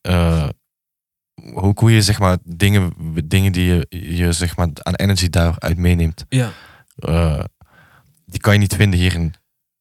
eh, 0.00 0.48
hoe, 1.34 1.72
hoe 1.74 1.92
je 1.92 2.02
zeg 2.02 2.18
maar 2.18 2.38
dingen, 2.44 2.92
dingen 3.24 3.52
die 3.52 3.64
je, 3.64 3.86
je 4.16 4.32
zeg 4.32 4.56
maar 4.56 4.68
aan 4.74 4.94
energy 4.94 5.28
daaruit 5.28 5.76
meeneemt. 5.78 6.24
Ja. 6.28 6.52
eh, 6.96 7.44
die 8.26 8.40
kan 8.40 8.52
je 8.52 8.58
niet 8.58 8.74
vinden 8.74 8.98
hier 8.98 9.14
in 9.14 9.34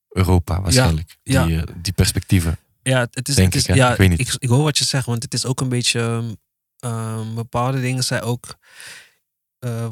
Europa 0.09 0.61
waarschijnlijk. 0.61 1.17
ja. 1.23 1.45
Die, 1.45 1.57
eh, 1.61 1.63
die 1.81 1.93
perspectieven. 1.93 2.57
Ja, 2.83 3.07
het 3.11 3.27
is. 3.29 3.35
Denk 3.35 3.53
het 3.53 3.61
is 3.61 3.67
ik, 3.69 3.75
ja, 3.75 3.91
Ik 3.91 3.97
weet 3.97 4.09
niet. 4.09 4.19
Ik, 4.19 4.35
ik 4.37 4.49
hoor 4.49 4.63
wat 4.63 4.77
je 4.77 4.83
zegt, 4.83 5.05
want 5.05 5.23
het 5.23 5.33
is 5.33 5.45
ook 5.45 5.61
een 5.61 5.69
beetje. 5.69 6.23
Ehm, 6.79 6.93
ehm, 6.93 7.33
bepaalde 7.35 7.81
dingen 7.81 8.03
zijn 8.03 8.21
ook. 8.21 8.55
eh, 9.59 9.87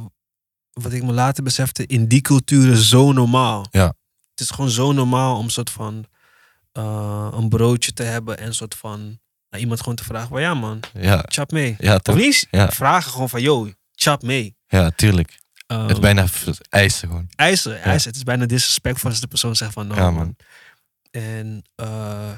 wat 0.73 0.93
ik 0.93 1.03
me 1.03 1.11
later 1.13 1.43
besefte, 1.43 1.85
in 1.85 2.07
die 2.07 2.21
culturen 2.21 2.77
zo 2.77 3.11
normaal. 3.11 3.65
Ja. 3.71 3.85
Het 4.29 4.39
is 4.39 4.49
gewoon 4.49 4.69
zo 4.69 4.91
normaal 4.91 5.37
om 5.37 5.49
soort 5.49 5.69
van. 5.69 6.05
eh, 6.71 7.27
een 7.33 7.49
broodje 7.49 7.93
te 7.93 8.03
hebben 8.03 8.37
en 8.37 8.53
soort 8.55 8.75
van. 8.75 9.19
naar 9.49 9.59
iemand 9.61 9.79
gewoon 9.79 9.95
te 9.95 10.03
vragen: 10.03 10.29
van 10.29 10.41
ja, 10.41 10.53
man, 10.53 10.79
Ja, 10.93 11.23
chap 11.27 11.51
mee. 11.51 11.75
ja, 11.79 11.95
Of 11.95 12.01
toch? 12.01 12.15
niet 12.15 12.47
Ja. 12.51 12.69
vragen 12.71 13.11
gewoon 13.11 13.29
van: 13.29 13.41
yo, 13.41 13.71
chap 13.91 14.21
mee. 14.23 14.55
ja 14.67 14.89
tuurlijk. 14.89 15.39
Ehm, 15.67 15.81
het 15.81 15.91
is 15.91 15.99
bijna 15.99 16.25
eisen 16.69 17.07
gewoon. 17.07 17.29
eisen, 17.35 17.81
eisen. 17.81 18.07
Het 18.09 18.17
is 18.17 18.23
bijna 18.23 18.45
disrespectful 18.45 19.09
als 19.09 19.19
de 19.19 19.27
persoon 19.27 19.55
zegt 19.55 19.73
van 19.73 19.87
no, 19.87 19.95
Ja, 19.95 20.01
man. 20.01 20.13
man. 20.13 20.35
En 21.11 21.63
eh, 21.75 22.31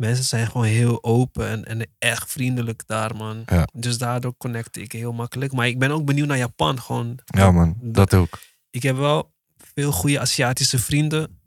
mensen 0.00 0.24
zijn 0.24 0.46
gewoon 0.46 0.66
heel 0.66 1.04
open 1.04 1.48
en, 1.48 1.64
en 1.64 1.88
echt 1.98 2.30
vriendelijk 2.30 2.82
daar, 2.86 3.16
man. 3.16 3.42
Ja. 3.46 3.68
Dus 3.72 3.98
daardoor 3.98 4.36
connect 4.36 4.76
ik 4.76 4.92
heel 4.92 5.12
makkelijk. 5.12 5.52
Maar 5.52 5.66
ik 5.66 5.78
ben 5.78 5.90
ook 5.90 6.04
benieuwd 6.04 6.26
naar 6.26 6.36
Japan, 6.36 6.80
gewoon. 6.80 7.18
Ja 7.24 7.50
man, 7.50 7.76
dat 7.80 8.14
ook. 8.14 8.38
Ik 8.70 8.82
heb 8.82 8.96
wel 8.96 9.32
veel 9.56 9.92
goede 9.92 10.20
Aziatische 10.20 10.78
vrienden. 10.78 11.40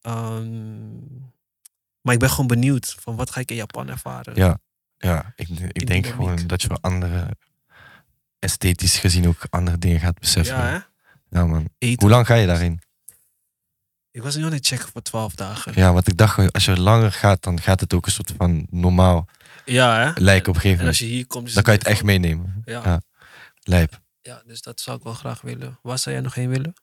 Ehm, 0.00 0.98
maar 2.00 2.14
ik 2.14 2.20
ben 2.20 2.30
gewoon 2.30 2.46
benieuwd 2.46 2.96
van 3.00 3.16
wat 3.16 3.30
ga 3.30 3.40
ik 3.40 3.50
in 3.50 3.56
Japan 3.56 3.88
ervaren. 3.88 4.34
Ja, 4.36 4.58
ja 4.96 5.32
ik, 5.36 5.48
ik 5.48 5.86
denk 5.86 6.06
gewoon 6.06 6.46
dat 6.46 6.62
je 6.62 6.68
wel 6.68 6.80
andere, 6.80 7.36
esthetisch 8.38 8.98
gezien 8.98 9.28
ook 9.28 9.46
andere 9.50 9.78
dingen 9.78 10.00
gaat 10.00 10.18
beseffen. 10.18 10.86
Ja, 11.30 11.46
man. 11.46 11.68
Eten. 11.78 12.02
Hoe 12.02 12.10
lang 12.10 12.26
ga 12.26 12.34
je 12.34 12.46
daarin? 12.46 12.80
Ik 14.14 14.22
was 14.22 14.36
nu 14.36 14.44
aan 14.44 14.52
het 14.52 14.66
checken 14.66 14.88
voor 14.92 15.02
12 15.02 15.34
dagen. 15.34 15.72
Ja, 15.74 15.92
want 15.92 16.08
ik 16.08 16.16
dacht, 16.16 16.52
als 16.52 16.64
je 16.64 16.80
langer 16.80 17.12
gaat, 17.12 17.42
dan 17.42 17.60
gaat 17.60 17.80
het 17.80 17.94
ook 17.94 18.06
een 18.06 18.12
soort 18.12 18.32
van 18.36 18.66
normaal 18.70 19.28
Ja, 19.64 19.98
hè? 19.98 20.20
lijken 20.20 20.48
op 20.48 20.54
een 20.54 20.60
gegeven 20.60 20.70
En 20.70 20.70
moment. 20.76 20.88
als 20.88 20.98
je 20.98 21.04
hier 21.04 21.26
komt, 21.26 21.48
is 21.48 21.54
Dan 21.54 21.62
kan 21.62 21.72
je 21.72 21.78
het 21.78 21.88
echt 21.88 21.98
van- 21.98 22.06
meenemen. 22.06 22.62
Ja. 22.64 22.80
Ja. 22.84 23.00
Lijp. 23.62 24.00
ja, 24.20 24.42
dus 24.46 24.62
dat 24.62 24.80
zou 24.80 24.96
ik 24.96 25.02
wel 25.02 25.12
graag 25.14 25.40
willen. 25.40 25.78
Waar 25.82 25.98
zou 25.98 26.14
jij 26.14 26.24
nog 26.24 26.34
heen 26.34 26.48
willen? 26.48 26.74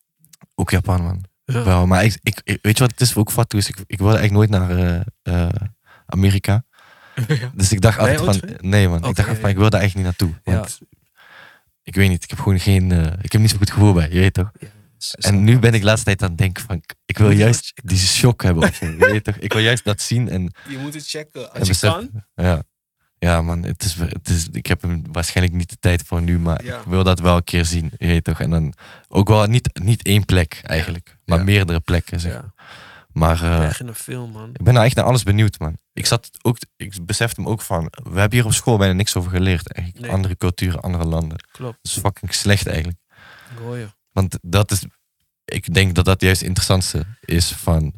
Ook 0.56 0.70
Japan, 0.72 1.02
man. 1.04 1.24
Ja. 1.46 1.64
Wel, 1.64 1.88
maar 1.88 2.04
ik, 2.04 2.20
ik, 2.24 2.42
ik- 2.44 2.60
weet 2.62 2.78
je 2.78 2.84
wat 2.84 2.92
het 2.92 3.02
is 3.02 3.16
ook 3.16 3.54
is? 3.54 3.70
Ik, 3.70 3.78
ik 3.88 3.98
wilde 3.98 4.18
eigenlijk 4.18 4.52
nooit 4.52 4.70
naar 4.70 4.78
eh, 5.24 5.46
eh, 5.48 5.50
Amerika. 6.06 6.64
ja. 7.28 7.52
Dus 7.56 7.72
ik 7.72 7.82
dacht 7.82 7.98
altijd 8.00 8.20
van, 8.20 8.42
nee 8.60 8.88
man, 8.88 9.06
ik 9.06 9.16
dacht 9.16 9.30
ja, 9.30 9.36
van, 9.36 9.50
ik 9.50 9.58
wil 9.58 9.70
daar 9.70 9.80
eigenlijk 9.80 9.96
niet 10.10 10.20
naartoe. 10.20 10.54
Want 10.54 10.80
ik 11.84 11.96
weet 11.96 12.10
niet, 12.10 12.24
ik 12.24 12.30
heb 12.30 12.40
gewoon 12.40 12.60
geen, 12.60 12.92
eh, 12.92 13.14
ik 13.22 13.32
heb 13.32 13.42
niet 13.42 13.50
zo 13.50 13.58
goed 13.58 13.72
gevoel 13.72 13.94
bij, 13.94 14.10
je 14.12 14.20
weet 14.20 14.34
toch? 14.34 14.52
En 15.20 15.44
nu 15.44 15.60
ben 15.60 15.74
ik 15.74 15.80
de 15.80 15.86
laatste 15.86 16.06
tijd 16.06 16.22
aan 16.24 16.30
het 16.30 16.38
denken 16.38 16.64
van, 16.64 16.76
ik- 17.06 17.18
wil 17.18 17.32
juist 17.32 17.72
die 17.84 17.98
shock 17.98 18.44
hebben. 18.44 18.64
of 18.64 18.80
je 18.80 18.96
weet 18.98 19.24
toch? 19.24 19.36
Ik 19.36 19.54
wil 19.54 19.62
juist 19.62 19.84
dat 19.84 20.02
zien 20.02 20.30
en, 20.30 20.54
Je 20.70 20.78
moet 20.78 20.94
het 20.94 21.08
checken. 21.08 21.54
en 21.54 21.60
Als 21.60 21.68
je 21.68 21.78
kan. 21.80 22.10
Ja. 22.36 22.64
ja 23.18 23.42
man, 23.42 23.64
het 23.64 23.84
is, 23.84 23.96
het 23.96 24.30
is, 24.30 24.48
ik 24.52 24.66
heb 24.66 24.82
hem 24.82 25.04
waarschijnlijk 25.12 25.58
niet 25.58 25.70
de 25.70 25.78
tijd 25.80 26.04
voor 26.06 26.22
nu, 26.22 26.40
maar 26.40 26.64
Ja. 26.64 26.78
ik 26.78 26.86
wil 26.86 27.04
dat 27.04 27.20
wel 27.20 27.36
een 27.36 27.44
keer 27.44 27.66
zien, 27.66 27.92
je 27.98 28.08
weet 28.08 28.24
toch? 28.24 28.40
En 28.40 28.50
dan 28.50 28.74
ook 29.08 29.28
wel 29.28 29.46
niet, 29.46 29.80
niet 29.84 30.04
één 30.04 30.26
plek 30.26 30.60
eigenlijk, 30.64 31.18
maar 31.26 31.38
Ja. 31.38 31.44
meerdere 31.44 31.80
plekken 31.80 32.20
zeg. 32.20 32.32
Ja. 32.34 32.54
Maar 33.12 33.44
eh, 33.44 33.66
Echt 33.66 33.80
in 33.80 33.88
een 33.88 33.96
film, 33.96 34.32
man. 34.32 34.50
ik 34.54 34.64
ben 34.64 34.74
nou 34.74 34.86
echt 34.86 34.96
naar 34.96 35.06
alles 35.06 35.24
benieuwd, 35.24 35.60
man. 35.60 35.78
Ik 35.94 36.06
zat 36.06 36.30
ook, 36.42 36.58
ik 36.78 37.06
besefte 37.06 37.42
me 37.42 37.48
ook 37.48 37.62
van, 37.62 37.92
we 38.12 38.20
hebben 38.20 38.38
hier 38.38 38.46
op 38.48 38.54
school 38.54 38.78
bijna 38.78 38.94
niks 38.94 39.16
over 39.16 39.32
geleerd. 39.32 39.72
Eigenlijk. 39.74 40.06
Nee. 40.06 40.16
Andere 40.16 40.38
culturen, 40.38 40.82
andere 40.82 41.06
landen. 41.06 41.38
Klopt. 41.52 41.78
Dat 41.82 41.92
is 41.92 41.98
fucking 42.02 42.34
slecht 42.34 42.68
eigenlijk. 42.68 42.98
Je. 43.60 43.88
Want 44.12 44.38
dat 44.42 44.72
is, 44.72 44.84
ik 45.46 45.74
denk 45.74 45.96
dat 45.96 46.06
dat 46.06 46.22
juist 46.22 46.40
het 46.40 46.48
interessantste 46.48 47.06
is 47.20 47.52
van, 47.52 47.94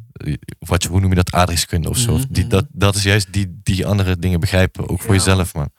wat 0.59 0.83
hoe 0.83 0.99
noem 0.99 1.09
je 1.09 1.15
dat, 1.15 1.31
aardrijkskunde 1.31 1.89
of 1.89 1.97
zo. 1.97 2.17
Mhm, 2.17 2.25
Die, 2.29 2.47
dat, 2.47 2.65
dat 2.71 2.95
is 2.95 3.03
juist 3.03 3.33
die, 3.33 3.59
die 3.63 3.85
andere 3.87 4.17
dingen 4.17 4.39
begrijpen, 4.39 4.89
ook 4.89 5.01
voor 5.01 5.13
Ja. 5.15 5.15
jezelf, 5.15 5.53
man. 5.53 5.69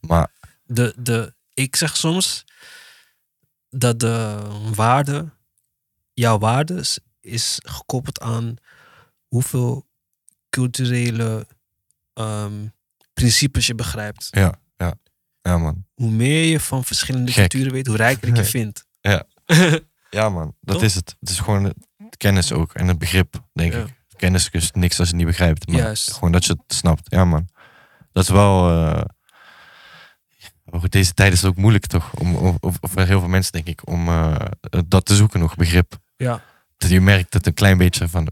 Maar 0.00 0.30
De, 0.64 0.94
de, 0.98 1.34
ik 1.54 1.76
zeg 1.76 1.96
soms 1.96 2.44
dat 3.70 4.00
de 4.00 4.38
waarde, 4.74 5.30
jouw 6.14 6.38
waarde, 6.38 6.74
is- 6.74 6.98
is 7.20 7.58
gekoppeld 7.62 8.20
aan 8.20 8.54
hoeveel 9.28 9.86
culturele 10.50 11.46
ehm, 12.14 12.66
principes 13.12 13.66
je 13.66 13.74
begrijpt. 13.74 14.28
ja, 14.30 14.60
ja, 14.76 14.94
ja, 15.42 15.58
man. 15.58 15.84
Hoe 15.94 16.10
meer 16.10 16.44
je 16.44 16.60
van 16.60 16.84
verschillende 16.84 17.32
Gek. 17.32 17.48
culturen 17.48 17.72
weet, 17.72 17.86
hoe 17.86 17.96
rijker 17.96 18.28
ik 18.28 18.36
je 18.36 18.44
vindt. 18.44 18.84
Ja, 19.00 19.24
man. 20.30 20.54
Dat 20.60 20.74
Toch? 20.74 20.82
is 20.84 20.94
het. 20.94 21.16
Het 21.20 21.28
is 21.30 21.38
gewoon 21.38 21.74
kennis 22.16 22.52
ook 22.52 22.74
en 22.74 22.88
het 22.88 22.98
begrip, 22.98 23.42
denk 23.52 23.72
Ja. 23.72 23.78
ik. 23.78 23.96
Kennis 24.16 24.48
is 24.50 24.70
niks 24.72 24.98
als 24.98 25.08
je 25.08 25.14
het 25.16 25.24
niet 25.24 25.32
begrijpt. 25.36 25.66
Maar 25.68 25.76
Juist. 25.80 26.12
Gewoon 26.12 26.32
dat 26.32 26.44
je 26.44 26.52
het 26.52 26.76
snapt. 26.76 27.10
Ja, 27.10 27.24
man. 27.24 27.48
Dat 28.12 28.22
is 28.22 28.28
wel. 28.30 28.70
eh, 28.70 29.04
deze 30.88 31.14
tijd 31.14 31.32
is 31.32 31.40
het 31.42 31.50
ook 31.50 31.56
moeilijk, 31.56 31.86
toch? 31.86 32.14
Om, 32.14 32.34
of, 32.36 32.56
of, 32.60 32.76
voor 32.80 33.02
heel 33.02 33.20
veel 33.20 33.28
mensen, 33.28 33.52
denk 33.52 33.66
ik, 33.66 33.86
om 33.88 34.08
eh, 34.08 34.36
dat 34.86 35.04
te 35.04 35.16
zoeken 35.16 35.40
nog, 35.40 35.54
begrip. 35.54 35.96
Ja, 36.16 36.42
Dat 36.76 36.90
je 36.90 37.00
merkt 37.00 37.32
dat 37.32 37.46
een 37.46 37.54
klein 37.54 37.78
beetje 37.78 38.08
van 38.08 38.28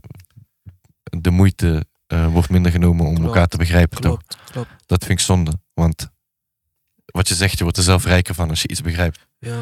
de 1.03 1.31
moeite 1.31 1.85
eh, 2.07 2.27
wordt 2.27 2.49
minder 2.49 2.71
genomen 2.71 3.05
om 3.05 3.13
Klopt. 3.15 3.27
elkaar 3.27 3.47
te 3.47 3.57
begrijpen, 3.57 4.01
toch? 4.01 4.21
klopt. 4.51 4.69
Dat 4.85 5.05
vind 5.05 5.19
ik 5.19 5.25
zonde. 5.25 5.59
Want 5.73 6.09
wat 7.05 7.27
je 7.27 7.35
zegt, 7.35 7.57
je 7.57 7.63
wordt 7.63 7.77
er 7.77 7.83
zelf 7.83 8.05
rijker 8.05 8.35
van 8.35 8.49
als 8.49 8.61
je 8.61 8.67
iets 8.67 8.81
begrijpt. 8.81 9.27
Ja, 9.39 9.59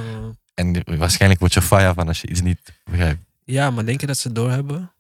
En 0.56 0.98
waarschijnlijk 0.98 1.40
word 1.40 1.54
je 1.54 1.62
fire 1.62 1.94
van 1.94 2.08
als 2.08 2.22
je 2.22 2.28
iets 2.28 2.42
niet 2.42 2.60
begrijpt. 2.84 3.22
ja, 3.44 3.70
maar 3.72 3.86
denk 3.86 4.02
je 4.02 4.08
dat 4.08 4.18
ze 4.18 4.28
het 4.28 4.36
doorhebben? 4.36 4.94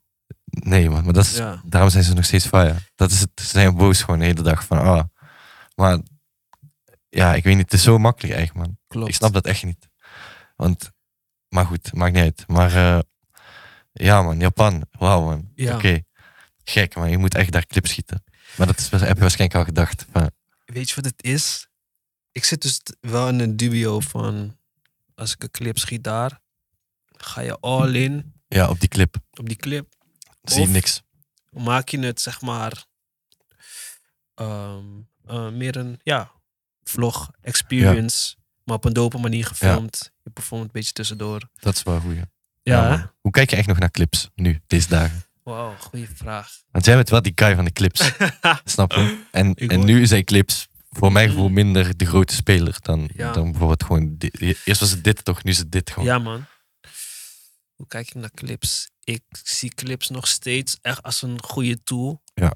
Nee, 0.45 0.89
man, 0.89 1.03
maar 1.03 1.13
dat 1.13 1.25
is, 1.25 1.37
Ja. 1.37 1.61
daarom 1.65 1.89
zijn 1.89 2.03
ze 2.03 2.13
nog 2.13 2.25
steeds 2.25 2.45
fire. 2.47 2.75
Dat 2.95 3.11
is 3.11 3.19
het. 3.19 3.29
Ze 3.35 3.45
zijn 3.47 3.75
boos 3.75 4.01
gewoon 4.01 4.19
de 4.19 4.25
hele 4.25 4.41
dag 4.41 4.65
van, 4.65 4.77
ah. 4.79 5.03
Maar 5.75 5.99
ja, 7.09 7.33
ik 7.33 7.43
weet 7.43 7.55
niet, 7.55 7.63
het 7.63 7.73
is 7.73 7.83
zo 7.83 7.97
makkelijk 7.97 8.33
eigenlijk, 8.33 8.67
man. 8.67 8.77
Klopt. 8.87 9.07
Ik 9.09 9.15
snap 9.15 9.33
dat 9.33 9.45
echt 9.45 9.63
niet. 9.63 9.87
Want, 10.55 10.91
maar 11.49 11.65
goed, 11.65 11.93
maakt 11.93 12.13
niet 12.13 12.23
uit. 12.23 12.43
Maar 12.47 12.75
eh, 12.75 12.99
ja, 13.91 14.21
man, 14.21 14.39
Japan, 14.39 14.85
wauw, 14.91 15.23
man. 15.23 15.51
Ja. 15.55 15.75
Oké, 15.75 16.03
gek, 16.63 16.95
man. 16.95 17.09
Je 17.09 17.17
moet 17.17 17.35
echt 17.35 17.51
daar 17.51 17.65
clips 17.65 17.89
schieten. 17.89 18.23
Maar 18.57 18.67
dat 18.67 18.79
is, 18.79 18.89
heb 18.89 19.15
je 19.15 19.21
waarschijnlijk 19.21 19.59
al 19.59 19.65
gedacht. 19.65 20.05
Weet 20.65 20.89
je 20.89 20.95
wat 20.95 21.05
het 21.05 21.23
is? 21.23 21.67
Ik 22.31 22.43
zit 22.43 22.61
dus 22.61 22.81
wel 22.99 23.27
in 23.27 23.39
een 23.39 23.57
dubio 23.57 23.99
van... 23.99 24.57
Als 25.15 25.34
ik 25.34 25.43
een 25.43 25.51
clip 25.51 25.78
schiet 25.78 26.04
daar... 26.04 26.43
Ga 27.17 27.41
je 27.41 27.60
all 27.60 27.95
in 27.95 28.34
ja, 28.47 28.69
op 28.69 28.80
die 28.80 28.89
clip 28.89 29.15
op 29.32 29.47
die 29.47 29.58
clip. 29.58 29.95
zie 30.43 30.62
je 30.62 30.67
niks. 30.67 31.01
Maak 31.49 31.89
je 31.89 31.99
het, 31.99 32.21
zeg 32.21 32.41
maar... 32.41 32.86
ehm, 34.36 34.86
eh, 35.25 35.49
meer 35.49 35.75
een, 35.75 35.99
ja... 36.04 36.34
Vlog, 36.84 37.32
experience. 37.41 38.36
Maar 38.63 38.75
op 38.75 38.86
een 38.86 38.93
dope 38.93 39.17
manier 39.17 39.45
gefilmd. 39.45 40.12
Je 40.23 40.30
performt 40.30 40.63
een 40.63 40.69
beetje 40.71 40.91
tussendoor. 40.91 41.49
Dat 41.60 41.75
is 41.75 41.84
wel 41.84 41.99
goed. 41.99 42.15
Ja. 42.15 42.28
Ja. 42.63 43.13
Hoe 43.21 43.32
kijk 43.32 43.49
je 43.49 43.56
echt 43.56 43.67
nog 43.67 43.80
naar 43.80 43.91
clips 43.91 44.30
nu, 44.36 44.62
deze 44.67 44.88
dagen? 44.88 45.25
Wauw, 45.43 45.75
goede 45.78 46.08
vraag. 46.13 46.51
Want 46.71 46.86
jij 46.86 46.95
bent 46.95 47.10
wel 47.10 47.21
die 47.21 47.32
guy 47.36 47.56
van 47.56 47.65
de 47.65 47.71
clips. 47.71 48.12
Snap 48.63 48.91
je? 48.91 49.23
En, 49.32 49.54
en 49.54 49.86
nu 49.86 50.06
zijn 50.06 50.23
clips 50.23 50.67
voor 50.97 51.12
mijn 51.12 51.29
gevoel 51.29 51.49
minder 51.49 51.97
de 51.97 52.05
grote 52.05 52.36
speler 52.36 52.77
dan, 52.81 53.10
Ja. 53.13 53.31
dan 53.31 53.51
bijvoorbeeld 53.51 53.84
gewoon. 53.84 54.17
dit. 54.17 54.41
Eerst 54.65 54.79
was 54.79 54.91
het 54.91 55.03
dit 55.03 55.25
toch, 55.25 55.43
nu 55.43 55.51
is 55.51 55.58
het 55.58 55.71
dit 55.71 55.89
gewoon. 55.89 56.08
Ja, 56.08 56.19
man. 56.19 56.45
Hoe 57.75 57.88
kijk 57.88 58.08
ik 58.08 58.13
naar 58.15 58.31
clips? 58.31 58.89
Ik 59.03 59.23
zie 59.43 59.69
clips 59.73 60.10
nog 60.10 60.27
steeds 60.27 60.77
echt 60.81 61.03
als 61.03 61.21
een 61.21 61.43
goede 61.43 61.84
tool. 61.84 62.21
Ja. 62.34 62.53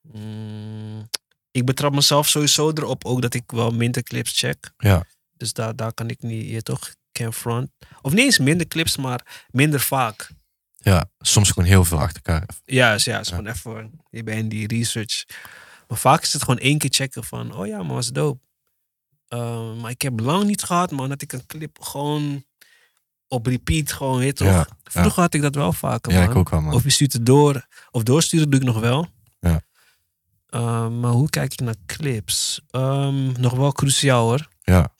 Mm, 0.00 1.08
ik 1.50 1.64
betrap 1.64 1.94
mezelf 1.94 2.28
sowieso 2.28 2.68
erop 2.70 3.04
ook 3.04 3.22
dat 3.22 3.34
ik 3.34 3.50
wel 3.50 3.70
minder 3.70 4.02
clips 4.02 4.38
check. 4.38 4.72
Ja. 4.76 5.04
Dus 5.36 5.52
daar, 5.52 5.76
daar 5.76 5.94
kan 5.94 6.08
ik 6.10 6.22
niet, 6.22 6.50
je 6.50 6.62
toch, 6.62 6.94
can 7.12 7.32
front. 7.32 7.70
Of 8.00 8.12
niet 8.12 8.24
eens 8.24 8.38
minder 8.38 8.68
clips, 8.68 8.96
maar 8.96 9.46
minder 9.50 9.80
vaak. 9.80 10.30
Ja, 10.76 11.10
soms 11.18 11.50
gewoon 11.50 11.68
heel 11.68 11.84
veel 11.84 11.98
achter 11.98 12.22
elkaar. 12.22 12.48
Juist, 12.64 13.04
ja, 13.06 13.20
is 13.20 13.28
gewoon 13.28 13.46
even, 13.46 14.00
je 14.10 14.22
bent 14.22 14.38
in 14.38 14.48
die 14.48 14.66
research. 14.66 15.24
Maar 15.92 16.00
vaak 16.00 16.22
is 16.22 16.32
het 16.32 16.42
gewoon 16.42 16.58
één 16.58 16.78
keer 16.78 16.90
checken 16.92 17.24
van, 17.24 17.54
oh 17.54 17.66
ja, 17.66 17.82
maar 17.82 17.94
was 17.94 18.12
dope. 18.12 18.40
Uh, 19.28 19.74
maar 19.80 19.90
ik 19.90 20.02
heb 20.02 20.20
lang 20.20 20.44
niet 20.44 20.62
gehad, 20.62 20.90
man, 20.90 21.08
dat 21.08 21.22
ik 21.22 21.32
een 21.32 21.46
clip 21.46 21.80
gewoon 21.80 22.44
op 23.28 23.46
repeat 23.46 23.92
gewoon, 23.92 24.32
toch? 24.32 24.48
Ja, 24.48 24.66
Vroeger 24.84 25.22
had 25.22 25.34
ik 25.34 25.42
dat 25.42 25.54
wel 25.54 25.72
vaker, 25.72 26.12
Ja, 26.12 26.20
man. 26.20 26.30
ik 26.30 26.36
ook 26.36 26.48
wel, 26.48 26.60
man. 26.60 26.74
Of 26.74 26.82
je 26.82 26.90
stuurt 26.90 27.12
het 27.12 27.26
door. 27.26 27.66
Of 27.90 28.02
doorsturen 28.02 28.50
doe 28.50 28.60
ik 28.60 28.66
nog 28.66 28.80
wel. 28.80 29.06
Ja. 29.40 29.60
Uh, 30.50 30.88
maar 30.88 31.10
hoe 31.10 31.30
kijk 31.30 31.52
ik 31.52 31.60
naar 31.60 31.74
clips? 31.86 32.60
Um, 32.70 33.32
nog 33.40 33.52
wel 33.52 33.72
cruciaal 33.72 34.26
hoor. 34.26 34.48
Ja, 34.62 34.92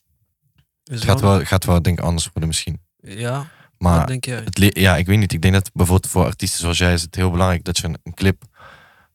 Is 0.83 0.95
het 0.95 1.03
gaat 1.03 1.21
wel, 1.21 1.45
gaat 1.45 1.65
wel 1.65 1.81
denk 1.81 1.99
ik 1.99 2.05
anders 2.05 2.25
worden 2.25 2.47
misschien. 2.47 2.81
Ja, 2.97 3.47
Maar 3.77 4.07
denk 4.07 4.25
jij? 4.25 4.43
het, 4.43 4.75
ja, 4.77 4.97
ik 4.97 5.05
weet 5.05 5.17
niet. 5.19 5.33
Ik 5.33 5.41
denk 5.41 5.53
dat 5.53 5.69
bijvoorbeeld 5.73 6.11
voor 6.11 6.25
artiesten 6.25 6.59
zoals 6.59 6.77
jij 6.77 6.93
is 6.93 7.01
het 7.01 7.15
heel 7.15 7.31
belangrijk 7.31 7.63
dat 7.63 7.77
je 7.77 7.87
een, 7.87 7.97
een 8.03 8.13
clip 8.13 8.43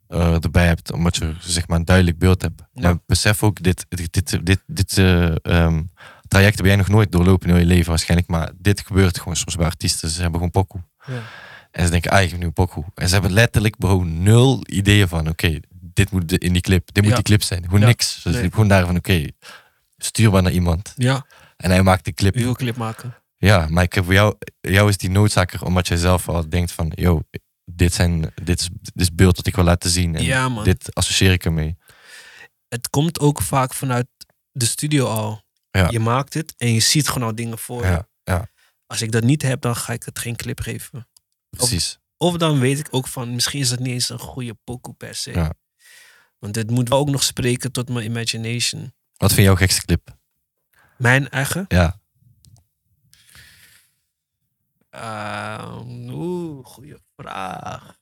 eh, 0.09 0.45
erbij 0.45 0.67
hebt, 0.67 0.93
omdat 0.93 1.17
je 1.17 1.35
zeg 1.41 1.69
maar 1.69 1.79
een 1.79 1.85
duidelijk 1.85 2.19
beeld 2.19 2.43
hebt. 2.43 2.63
Ja. 2.73 2.83
Maar 2.83 2.99
besef 3.07 3.43
ook, 3.43 3.63
dit, 3.63 3.87
dit, 3.89 4.39
dit, 4.47 4.61
dit, 4.67 4.99
eh, 4.99 5.45
ehm, 5.45 5.83
traject 6.29 6.57
heb 6.57 6.67
jij 6.67 6.77
nog 6.77 6.89
nooit 6.89 7.13
doorlopen 7.13 7.49
in 7.49 7.59
je 7.59 7.65
leven 7.65 7.89
waarschijnlijk. 7.89 8.29
Maar 8.31 8.51
dit 8.59 8.81
gebeurt 8.87 9.19
gewoon 9.19 9.37
soms 9.37 9.57
bij 9.57 9.67
artiesten. 9.67 10.09
Ze 10.09 10.15
hebben 10.21 10.35
gewoon 10.41 10.51
pokoe. 10.51 10.81
Ja. 11.07 11.21
En 11.71 11.85
ze 11.85 11.91
denken, 11.91 12.11
ah, 12.11 12.23
ik 12.23 12.31
heb 12.31 12.39
nu 12.39 12.47
een 12.47 12.53
pokoe. 12.53 12.85
En 12.95 13.07
ze 13.09 13.13
hebben 13.13 13.33
letterlijk 13.33 13.77
bro 13.79 14.03
nul 14.05 14.61
ideeën 14.67 15.09
van, 15.09 15.29
oké, 15.29 15.61
dit 15.71 16.11
moet 16.11 16.29
de- 16.29 16.39
in 16.39 16.53
die 16.53 16.63
clip. 16.63 16.93
Dit 16.93 17.03
moet 17.03 17.11
Ja. 17.11 17.15
die 17.19 17.25
clip 17.25 17.43
zijn. 17.43 17.65
Gewoon 17.65 17.81
niks. 17.81 18.21
Ze 18.23 18.29
Nee. 18.31 18.51
gewoon 18.51 18.69
daar 18.69 18.87
van, 18.87 18.97
oké, 18.97 19.27
stuur 19.97 20.31
maar 20.31 20.43
naar 20.43 20.53
iemand. 20.53 20.93
ja, 20.97 21.27
En 21.57 21.71
hij 21.71 21.83
maakt 21.83 22.05
de 22.05 22.13
clip. 22.13 22.35
wil 22.35 22.55
clip 22.55 22.77
maken? 22.77 23.15
Ja, 23.37 23.67
maar 23.71 23.83
ik 23.85 23.93
heb 23.93 24.05
voor 24.05 24.13
jou, 24.13 24.35
jou 24.61 24.89
is 24.89 24.97
die 24.97 25.11
noodzaker 25.11 25.65
omdat 25.65 25.89
jij 25.89 25.97
zelf 25.97 26.29
al 26.29 26.49
denkt 26.49 26.73
van, 26.73 26.93
yo, 26.95 27.23
dit, 27.71 27.95
zijn, 27.95 28.33
dit, 28.43 28.61
is, 28.61 28.69
dit 28.73 28.93
is 28.95 29.15
beeld 29.15 29.37
dat 29.37 29.47
ik 29.47 29.55
wil 29.55 29.65
laten 29.65 29.91
zien. 29.91 30.17
En 30.17 30.25
Ja, 30.25 30.49
man. 30.49 30.65
dit 30.65 30.95
associeer 30.95 31.33
ik 31.33 31.45
ermee. 31.45 31.77
Het 32.69 32.91
komt 32.91 33.21
ook 33.21 33.43
vaak 33.43 33.75
vanuit 33.75 34.07
de 34.53 34.67
studio 34.67 35.07
al. 35.07 35.43
Ja. 35.71 35.89
Je 35.91 36.01
maakt 36.01 36.35
het 36.35 36.55
en 36.57 36.73
je 36.73 36.81
ziet 36.81 37.09
gewoon 37.09 37.29
al 37.29 37.35
dingen 37.35 37.59
voor 37.59 37.83
je. 37.85 37.91
Ja, 37.91 38.09
ja. 38.25 38.51
Als 38.87 39.03
ik 39.03 39.13
dat 39.13 39.23
niet 39.23 39.43
heb, 39.43 39.61
dan 39.61 39.77
ga 39.77 39.93
ik 39.93 40.03
het 40.03 40.19
geen 40.19 40.37
clip 40.37 40.61
geven. 40.61 41.09
Precies. 41.51 41.99
Of 42.17 42.37
dan 42.37 42.59
weet 42.59 42.79
ik 42.79 42.87
ook 42.91 43.07
van, 43.09 43.35
misschien 43.35 43.61
is 43.61 43.71
het 43.71 43.81
niet 43.81 43.93
eens 43.93 44.09
een 44.09 44.19
goede 44.19 44.55
pokoe 44.65 44.95
per 44.95 45.15
se. 45.15 45.31
Ja. 45.33 45.53
Want 46.39 46.55
dit 46.55 46.71
moet 46.71 46.89
wel 46.89 46.99
ook 46.99 47.11
nog 47.11 47.23
spreken 47.23 47.73
tot 47.73 47.89
mijn 47.89 48.05
imagination. 48.07 48.93
Wat 49.17 49.29
vind 49.33 49.41
je 49.41 49.43
jouw 49.43 49.57
gekste 49.57 49.85
clip? 49.85 50.17
Mijn 50.97 51.29
eigen? 51.29 51.65
Ja. 51.69 52.01
Ehm, 54.91 56.09
Oeh, 56.11 56.67
goede 56.67 57.01
vraag. 57.17 57.97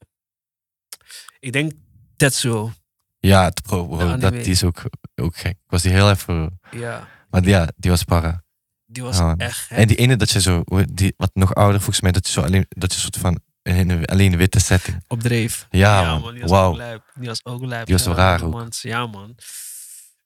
Ik 1.41 1.53
denk 1.53 1.72
Tetsuo. 2.16 2.72
Ja, 3.18 3.45
het 3.45 3.62
bro, 3.62 3.87
bro, 3.87 4.12
De 4.12 4.16
dat, 4.18 4.32
die 4.32 4.43
is 4.47 4.64
ook, 4.64 4.82
ook 5.14 5.37
gek. 5.37 5.51
Ik 5.51 5.70
was 5.70 5.82
die 5.82 5.93
heel 5.93 6.11
even... 6.11 6.61
Ja, 6.70 7.09
Maar 7.30 7.43
ja, 7.45 7.68
die 7.76 7.91
was 7.91 8.05
para. 8.05 8.45
die 8.84 9.03
was 9.03 9.18
Ja, 9.18 9.34
echt 9.37 9.59
gek. 9.59 9.78
En 9.78 9.87
die 9.89 9.97
ene 9.97 10.16
dat 10.16 10.30
je 10.30 10.41
zo... 10.41 10.62
Die, 10.93 11.14
wat 11.16 11.30
nog 11.34 11.55
ouder 11.55 11.76
volgens 11.80 12.01
mij, 12.01 12.12
dat 12.12 12.26
je 12.26 12.32
zo 12.32 12.41
alleen... 12.43 12.66
Dat 12.68 12.93
je 12.93 12.99
soort 13.01 13.16
van... 13.16 13.41
Alleen 13.62 14.32
een 14.32 14.37
witte 14.37 14.59
setting. 14.61 15.05
Op 15.07 15.20
dreef. 15.20 15.66
Ja, 15.70 16.18
man. 16.18 16.32
die 16.32 16.41
was 16.43 16.51
Wauw. 16.51 16.70
ook 16.70 16.76
lijp. 16.76 17.03
Die 17.14 17.28
was 17.28 17.45
ook 17.45 17.64
lijp. 17.64 17.87
Die 17.87 17.95
was 17.95 18.05
Ja, 18.05 18.12
raar 18.12 18.43
ook. 18.43 18.72
Ja, 18.72 19.07
man. 19.07 19.34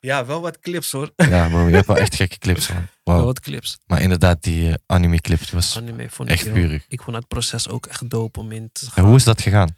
Ja, 0.00 0.26
wel 0.26 0.40
wat 0.40 0.58
clips 0.58 0.92
hoor. 0.92 1.12
Ja, 1.16 1.48
bro, 1.48 1.68
je 1.68 1.74
hebt 1.74 1.86
wel 1.86 1.96
echt 1.96 2.14
gekke 2.14 2.38
clips, 2.38 2.68
man. 2.68 2.86
Wel 3.04 3.16
Wow. 3.16 3.24
wat 3.24 3.40
clips. 3.40 3.78
Maar 3.86 4.02
inderdaad, 4.02 4.42
die 4.42 4.68
eh, 4.68 4.74
anime 4.86 5.20
clip 5.20 5.40
was 5.50 5.76
Anime 5.76 6.10
vond 6.10 6.28
ik 6.30 6.34
echt 6.34 6.48
vurig. 6.48 6.84
Ik 6.88 7.02
vond 7.02 7.16
het 7.16 7.28
proces 7.28 7.68
ook 7.68 7.86
echt 7.86 8.10
dope 8.10 8.40
om 8.40 8.52
in 8.52 8.70
te 8.72 8.84
En 8.86 8.90
gaan. 8.92 9.04
hoe 9.04 9.16
is 9.16 9.24
dat 9.24 9.40
gegaan? 9.42 9.76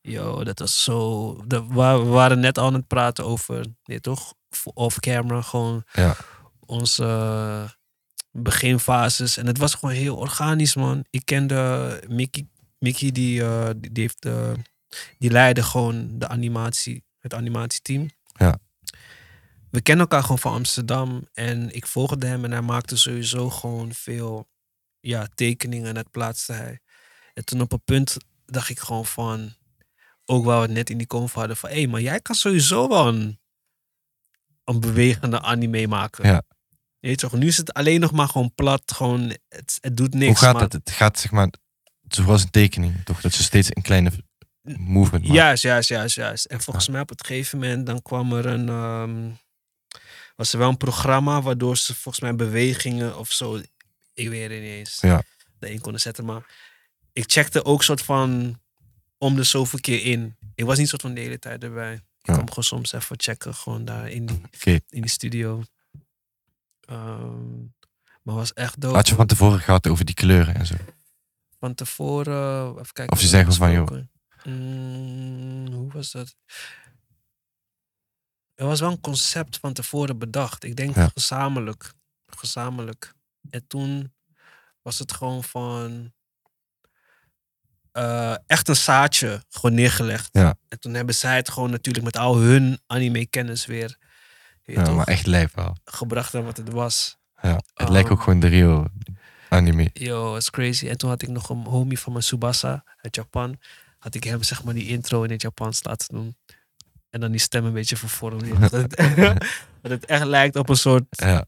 Yo, 0.00 0.44
dat 0.44 0.58
was 0.58 0.84
zo. 0.84 1.34
De, 1.46 1.66
we 1.66 1.74
waren 2.04 2.40
net 2.40 2.58
al 2.58 2.66
aan 2.66 2.74
het 2.74 2.86
praten 2.86 3.24
over, 3.24 3.66
nee 3.84 4.00
toch? 4.00 4.34
Off-camera, 4.74 5.42
gewoon 5.42 5.84
Ja. 5.92 6.16
onze 6.66 7.04
eh, 7.04 7.70
beginfases. 8.42 9.36
En 9.36 9.46
het 9.46 9.58
was 9.58 9.74
gewoon 9.74 9.94
heel 9.94 10.16
organisch, 10.16 10.74
man. 10.74 11.04
Ik 11.10 11.24
kende 11.24 12.02
Mickey, 12.08 12.46
Mickey 12.78 13.12
die, 13.12 13.42
eh, 13.44 13.68
die, 13.76 13.90
heeft, 14.02 14.26
die 15.18 15.30
leidde 15.30 15.62
gewoon 15.62 16.08
de 16.18 16.28
animatie, 16.28 17.04
het 17.18 17.34
animatieteam. 17.34 18.10
Ja. 18.36 18.58
We 19.74 19.80
kennen 19.80 20.04
elkaar 20.04 20.22
gewoon 20.22 20.38
van 20.38 20.52
Amsterdam 20.52 21.28
en 21.32 21.74
ik 21.74 21.86
volgde 21.86 22.26
hem 22.26 22.44
en 22.44 22.50
hij 22.50 22.60
maakte 22.60 22.96
sowieso 22.96 23.50
gewoon 23.50 23.92
veel 23.94 24.48
ja, 25.00 25.28
tekeningen 25.34 25.88
en 25.88 25.94
dat 25.94 26.10
plaatste 26.10 26.52
hij. 26.52 26.80
En 27.32 27.44
toen 27.44 27.60
op 27.60 27.72
een 27.72 27.84
punt 27.84 28.16
dacht 28.46 28.68
ik 28.68 28.78
gewoon 28.78 29.06
van, 29.06 29.54
ook 30.24 30.44
waar 30.44 30.56
we 30.56 30.62
het 30.62 30.74
net 30.74 30.90
in 30.90 30.98
die 30.98 31.06
convo 31.06 31.38
hadden, 31.38 31.56
van 31.56 31.70
hé, 31.70 31.76
hey, 31.76 31.86
maar 31.86 32.00
jij 32.00 32.20
kan 32.20 32.34
sowieso 32.34 32.88
wel 32.88 33.08
een, 33.08 33.40
een 34.64 34.80
bewegende 34.80 35.40
anime 35.40 35.86
maken. 35.86 36.26
Ja. 36.26 36.42
Weet 37.00 37.18
toch, 37.18 37.32
nu 37.32 37.46
is 37.46 37.56
het 37.56 37.72
alleen 37.72 38.00
nog 38.00 38.12
maar 38.12 38.28
gewoon 38.28 38.54
plat, 38.54 38.92
gewoon, 38.92 39.36
het, 39.48 39.78
het 39.80 39.96
doet 39.96 40.14
niks. 40.14 40.26
hoe 40.26 40.36
gaat 40.36 40.52
maar, 40.52 40.62
dat? 40.62 40.72
Het 40.72 40.90
gaat 40.90 41.18
zeg 41.18 41.30
maar... 41.30 41.50
Zoals 42.08 42.42
een 42.42 42.50
tekening, 42.50 43.04
toch? 43.04 43.20
Dat 43.20 43.34
je 43.34 43.42
steeds 43.42 43.68
een 43.76 43.82
kleine 43.82 44.10
movement 44.78 45.22
maakt. 45.22 45.34
Juist, 45.34 45.62
juist, 45.62 45.88
juist, 45.88 46.14
juist. 46.14 46.44
En 46.44 46.60
volgens 46.60 46.88
mij 46.88 47.00
op 47.00 47.08
het 47.08 47.26
gegeven 47.26 47.58
moment 47.58 47.86
dan 47.86 48.02
kwam 48.02 48.32
er 48.32 48.46
een. 48.46 48.68
ehm, 48.68 49.30
was 50.34 50.52
er 50.52 50.58
wel 50.58 50.68
een 50.68 50.76
programma 50.76 51.42
waardoor 51.42 51.76
ze 51.76 51.94
volgens 51.94 52.20
mij 52.24 52.34
bewegingen 52.34 53.18
of 53.18 53.32
zo. 53.32 53.60
Ik 54.14 54.28
weet 54.28 54.50
het 54.50 54.60
niet 54.60 54.68
eens. 54.70 54.98
Ja. 55.00 55.22
Erin 55.60 55.80
konden 55.80 56.00
zetten. 56.00 56.24
Maar 56.24 56.46
ik 57.12 57.24
checkte 57.32 57.64
ook 57.64 57.82
soort 57.82 58.02
van 58.02 58.60
om 59.18 59.34
de 59.34 59.42
zoveel 59.42 59.80
keer 59.80 60.02
in. 60.04 60.36
Ik 60.54 60.64
was 60.64 60.78
niet 60.78 60.88
soort 60.88 61.02
van 61.02 61.14
de 61.14 61.20
hele 61.20 61.38
tijd 61.38 61.62
erbij. 61.62 61.92
Ik 61.94 62.00
Ja. 62.20 62.32
kwam 62.32 62.48
gewoon 62.48 62.64
soms 62.64 62.92
even 62.92 63.16
checken, 63.20 63.54
gewoon 63.54 63.84
daar 63.84 64.10
in 64.10 64.26
die, 64.26 64.40
in 64.88 65.00
die 65.00 65.10
studio. 65.10 65.62
Ehm, 66.80 67.58
maar 68.22 68.34
was 68.34 68.52
echt 68.52 68.80
dope. 68.80 68.94
Had 68.94 69.08
je 69.08 69.14
van 69.14 69.26
tevoren 69.26 69.60
gehad 69.60 69.86
over 69.88 70.04
die 70.04 70.14
kleuren 70.14 70.54
en 70.54 70.66
zo? 70.66 70.74
van 71.58 71.74
tevoren. 71.74 72.70
Even 72.70 72.92
kijken. 72.92 73.12
Of 73.12 73.20
je 73.22 73.30
wat 73.30 73.34
zegt 73.44 73.56
van, 73.56 73.72
joh. 73.72 73.88
Mm, 74.44 75.72
hoe 75.72 75.92
was 75.92 76.10
dat? 76.10 76.34
Er 78.54 78.66
was 78.66 78.80
wel 78.80 78.90
een 78.90 79.00
concept 79.00 79.56
van 79.58 79.72
tevoren 79.72 80.18
bedacht. 80.18 80.64
Ik 80.64 80.76
denk 80.76 80.94
Ja. 80.96 81.08
gezamenlijk. 81.14 81.92
Gezamenlijk. 82.26 83.14
En 83.50 83.66
toen 83.66 84.12
was 84.82 84.98
het 84.98 85.12
gewoon 85.12 85.44
van. 85.44 86.12
eh, 87.92 88.34
echt 88.46 88.68
een 88.68 88.76
zaadje 88.76 89.44
gewoon 89.48 89.76
neergelegd. 89.76 90.28
Ja. 90.32 90.54
En 90.68 90.80
toen 90.80 90.94
hebben 90.94 91.14
zij 91.14 91.36
het 91.36 91.48
gewoon 91.50 91.70
natuurlijk 91.70 92.04
met 92.04 92.16
al 92.16 92.36
hun 92.36 92.78
anime-kennis 92.86 93.66
weer 93.66 93.96
Ja, 94.62 94.82
toch, 94.82 94.96
maar 94.96 95.06
echt 95.06 95.26
lijp 95.26 95.54
wel. 95.54 95.76
gebracht 95.84 96.32
naar 96.32 96.44
wat 96.44 96.56
het 96.56 96.68
was. 96.70 97.16
Ja. 97.42 97.60
Het 97.74 97.88
lijkt 97.88 98.10
ook 98.10 98.18
Um, 98.18 98.24
gewoon 98.24 98.40
de 98.40 98.46
real 98.46 98.86
anime. 99.48 99.90
Yo, 99.92 100.36
it's 100.36 100.50
crazy. 100.50 100.88
En 100.88 100.96
toen 100.98 101.08
had 101.10 101.22
ik 101.22 101.28
nog 101.28 101.48
een 101.48 101.64
homie 101.64 101.98
van 101.98 102.12
mijn 102.12 102.24
Subasa 102.24 102.84
uit 102.96 103.14
Japan. 103.16 103.58
Had 103.98 104.14
ik 104.14 104.24
hem 104.24 104.42
zeg 104.42 104.64
maar 104.64 104.74
die 104.74 104.86
intro 104.88 105.22
in 105.22 105.30
het 105.30 105.42
Japans 105.42 105.82
laten 105.84 106.14
doen. 106.14 106.36
En 107.14 107.20
dan 107.20 107.30
die 107.30 107.40
stem 107.40 107.64
een 107.64 107.72
beetje 107.72 107.96
vervormen. 107.96 108.60
dat, 108.60 108.70
het, 108.70 108.96
dat 109.82 109.90
het 109.90 110.04
echt 110.04 110.24
lijkt 110.24 110.56
op 110.56 110.68
een 110.68 110.76
soort... 110.76 111.04
Ja, 111.10 111.44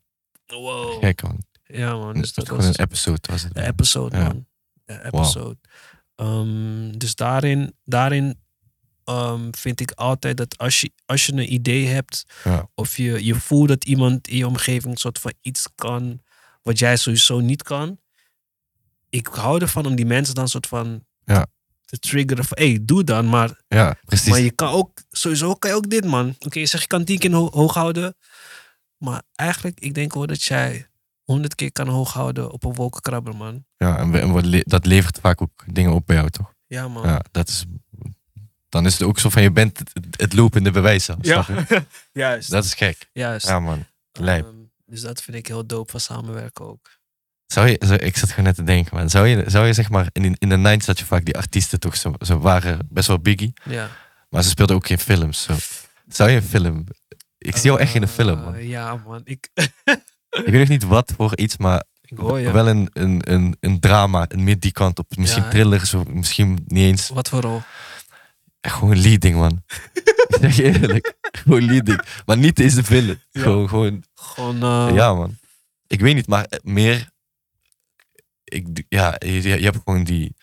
Wow. 0.46 1.02
gek 1.04 1.22
man. 1.22 1.44
Ja 1.64 1.96
man, 1.96 2.14
dus 2.14 2.32
dat 2.32 2.48
was 2.48 2.64
een 2.66 2.74
episode 2.84 3.20
was 3.30 3.42
het. 3.42 3.56
een 3.56 3.64
episode 3.64 4.16
Ja. 4.16 4.22
man. 4.22 4.46
Een 4.84 5.00
episode. 5.06 5.56
Ehm, 6.16 6.90
dus 6.98 7.14
daarin, 7.14 7.74
daarin 7.84 8.40
ehm, 9.04 9.48
vind 9.50 9.80
ik 9.80 9.90
altijd 9.90 10.36
dat 10.36 10.58
als 10.58 10.80
je, 10.80 10.92
als 11.06 11.26
je 11.26 11.32
een 11.32 11.52
idee 11.52 11.86
hebt... 11.86 12.24
Ja. 12.44 12.68
of 12.74 12.96
je, 12.96 13.24
je 13.24 13.34
voelt 13.34 13.68
dat 13.68 13.84
iemand 13.84 14.28
in 14.28 14.36
je 14.36 14.46
omgeving 14.46 14.92
een 14.92 14.96
soort 15.00 15.18
van 15.18 15.32
iets 15.40 15.68
kan... 15.74 16.22
wat 16.62 16.78
jij 16.78 16.96
sowieso 16.96 17.40
niet 17.40 17.62
kan. 17.62 17.98
Ik 19.10 19.26
hou 19.26 19.60
ervan 19.60 19.86
om 19.86 19.94
die 19.94 20.06
mensen 20.06 20.34
dan 20.34 20.48
soort 20.48 20.66
van 20.66 21.04
Ja. 21.24 21.46
Te 21.86 21.98
triggeren 21.98 22.44
van, 22.44 22.58
hé, 22.60 22.68
hey, 22.68 22.78
doe 22.82 23.04
dan. 23.04 23.28
Maar, 23.28 23.60
Ja, 23.68 23.96
precies. 24.04 24.28
maar 24.30 24.40
je 24.40 24.50
kan 24.50 24.68
ook, 24.68 24.90
sowieso 25.10 25.54
kan 25.54 25.70
je 25.70 25.76
ook 25.76 25.90
dit, 25.90 26.04
man. 26.04 26.34
Oké, 26.38 26.58
je 26.58 26.66
zegt 26.66 26.82
je 26.82 26.88
kan 26.88 27.04
tien 27.04 27.18
keer 27.18 27.32
ho- 27.32 27.50
hoog 27.52 27.74
houden. 27.74 28.16
Maar 28.96 29.22
eigenlijk, 29.34 29.80
ik 29.80 29.94
denk 29.94 30.14
wel 30.14 30.26
dat 30.26 30.42
jij 30.42 30.86
honderd 31.24 31.54
keer 31.54 31.72
kan 31.72 31.88
hoog 31.88 32.12
houden 32.12 32.50
op 32.50 32.64
een 32.64 32.74
wolkenkrabber, 32.74 33.36
man. 33.36 33.64
Ja, 33.76 33.98
en, 33.98 34.10
we- 34.10 34.18
en 34.18 34.32
wat 34.32 34.44
le- 34.44 34.62
dat 34.64 34.86
levert 34.86 35.18
vaak 35.20 35.42
ook 35.42 35.64
dingen 35.72 35.92
op 35.92 36.06
bij 36.06 36.16
jou, 36.16 36.30
toch? 36.30 36.54
Ja, 36.66 36.88
man. 36.88 37.06
Ja, 37.08 37.24
dat 37.30 37.48
is... 37.48 37.64
Dan 38.68 38.86
is 38.86 38.92
het 38.92 39.02
ook 39.02 39.18
zo 39.18 39.28
van, 39.30 39.42
je 39.42 39.50
bent 39.50 39.78
het, 39.78 39.90
het 40.20 40.32
lopende 40.32 40.70
bewijs. 40.70 41.06
Ja. 41.06 41.16
snap 41.42 41.68
je? 41.68 41.82
Juist. 42.12 42.50
Dat 42.50 42.64
is 42.64 42.74
gek. 42.74 43.08
Juist. 43.12 43.46
Ja, 43.46 43.60
man. 43.60 43.86
lijp. 44.12 44.44
Ehm, 44.44 44.54
dus 44.86 45.00
dat 45.00 45.22
vind 45.22 45.36
ik 45.36 45.46
heel 45.46 45.66
dope 45.66 45.90
van 45.90 46.00
samenwerken 46.00 46.64
ook. 46.64 46.90
Zou 47.46 47.68
je, 47.68 47.76
zou- 47.84 47.98
ik 48.00 48.16
zat 48.16 48.28
gewoon 48.30 48.44
net 48.44 48.54
te 48.54 48.62
denken, 48.62 48.96
man. 48.96 49.10
Zou 49.10 49.26
je, 49.26 49.44
zou 49.46 49.66
je 49.66 49.72
zeg 49.72 49.90
maar, 49.90 50.08
in, 50.12 50.36
in 50.38 50.48
de 50.48 50.78
90s 50.78 50.84
had 50.86 50.98
je 50.98 51.04
vaak 51.04 51.24
die 51.24 51.36
artiesten 51.36 51.80
toch, 51.80 51.96
zo, 51.96 52.14
ze 52.20 52.38
waren 52.38 52.78
best 52.90 53.08
wel 53.08 53.18
biggie, 53.20 53.52
Ja. 53.64 53.88
maar 54.28 54.42
ze 54.42 54.48
speelden 54.48 54.76
ook 54.76 54.88
in 54.88 54.98
films. 54.98 55.42
Zo. 55.42 55.54
Zou 56.08 56.30
je 56.30 56.36
een 56.36 56.42
film... 56.42 56.84
Ik 57.38 57.56
zie 57.56 57.64
jou 57.64 57.80
echt 57.80 57.94
in 57.94 58.02
een 58.02 58.08
film, 58.08 58.40
man. 58.40 58.54
Eh, 58.54 58.68
ja, 58.68 59.02
man. 59.06 59.20
Ik, 59.24 59.48
Ik 60.30 60.44
weet 60.52 60.58
nog 60.58 60.68
niet 60.68 60.82
wat 60.84 61.12
voor 61.16 61.36
iets, 61.36 61.56
maar 61.56 61.84
ik 62.00 62.18
hoor 62.18 62.38
je. 62.38 62.50
wel 62.50 62.68
een, 62.68 62.88
een, 62.92 63.32
een, 63.32 63.56
een 63.60 63.80
drama, 63.80 64.24
een 64.28 64.44
meer 64.44 64.58
die 64.60 64.72
kant 64.72 64.98
op. 64.98 65.16
Misschien 65.16 65.42
Ja. 65.42 65.48
thriller, 65.48 65.86
zo, 65.86 66.04
misschien 66.08 66.64
niet 66.66 66.84
eens. 66.84 67.08
Wat 67.08 67.28
voor 67.28 67.40
rol? 67.40 67.62
Echt 68.60 68.74
gewoon 68.74 69.00
leading, 69.00 69.34
man. 69.36 69.62
ik 70.28 70.36
zeg 70.40 70.56
je 70.56 70.62
eerlijk. 70.62 71.14
Gewoon 71.22 71.64
leading. 71.64 72.00
Maar 72.26 72.36
niet 72.38 72.56
deze 72.56 72.84
film. 72.84 73.06
Ja. 73.30 73.40
Gewoon, 73.42 73.68
gewoon, 73.68 74.04
Gewoon, 74.14 74.62
eh, 74.62 74.94
ja, 74.94 75.14
man. 75.14 75.36
Ik 75.86 76.00
weet 76.00 76.14
niet, 76.14 76.26
maar 76.26 76.46
meer... 76.62 77.08
Ik, 78.46 78.84
ja, 78.88 79.14
je, 79.18 79.42
je 79.42 79.64
hebt 79.64 79.78
gewoon 79.84 80.04
die... 80.04 80.34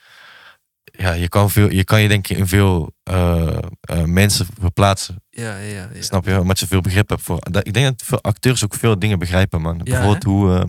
Ja, 0.84 1.12
je 1.12 1.30
kan, 1.30 1.49
veel, 1.49 1.70
je 1.72 1.84
kan 1.84 2.01
je 2.01 2.08
denk 2.08 2.28
ik 2.28 2.38
in 2.38 2.47
veel 2.47 2.93
eh, 3.04 3.58
eh, 3.82 4.04
mensen 4.04 4.47
verplaatsen. 4.60 5.24
Ja, 5.30 5.58
ja, 5.58 5.89
ja. 5.93 6.01
Snap 6.01 6.26
je? 6.26 6.39
Omdat 6.39 6.60
je 6.60 6.68
veel 6.68 6.82
begrip 6.82 7.10
hebt 7.10 7.22
voor... 7.22 7.39
dat- 7.51 7.68
Ik 7.68 7.74
denk 7.74 7.86
dat 7.86 8.08
veel 8.08 8.22
acteurs 8.22 8.64
ook 8.64 8.74
veel 8.74 8.99
dingen 8.99 9.20
begrijpen, 9.20 9.62
man. 9.62 9.78
Ja, 9.78 9.84
Bijvoorbeeld 9.84 10.24
hoe 10.24 10.58
eh, 10.58 10.64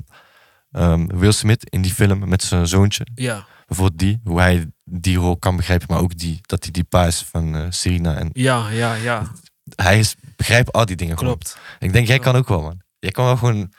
ehm, 0.93 1.07
Will 1.07 1.33
Smith 1.33 1.71
in 1.71 1.83
die 1.83 1.93
film 1.95 2.29
met 2.29 2.43
zijn 2.43 2.67
zoontje... 2.67 3.07
Ja, 3.15 3.47
bijvoorbeeld 3.67 3.99
die, 3.99 4.21
hoe 4.25 4.41
hij 4.41 4.67
die 4.85 5.17
rol 5.17 5.37
kan 5.37 5.57
begrijpen, 5.57 5.87
maar 5.91 6.01
ook 6.01 6.17
die, 6.19 6.39
dat 6.43 6.63
hij 6.63 6.73
die 6.73 6.85
pa 6.85 7.07
is 7.07 7.23
van 7.23 7.73
Serena. 7.73 8.17
En 8.17 8.31
ja, 8.33 8.71
ja, 8.71 8.95
ja. 8.95 9.33
hij 9.77 9.99
is, 9.99 10.15
begrijpt 10.37 10.73
al 10.73 10.85
die 10.87 10.97
dingen 10.97 11.19
gewoon. 11.19 11.33
Klopt. 11.39 11.59
Ik 11.79 11.93
denk, 11.93 12.07
jij 12.07 12.19
kan 12.19 12.37
ook 12.37 12.49
wel, 12.49 12.63
man. 12.63 12.81
Jij 12.99 13.11
kan 13.11 13.25
wel 13.25 13.37
gewoon, 13.37 13.73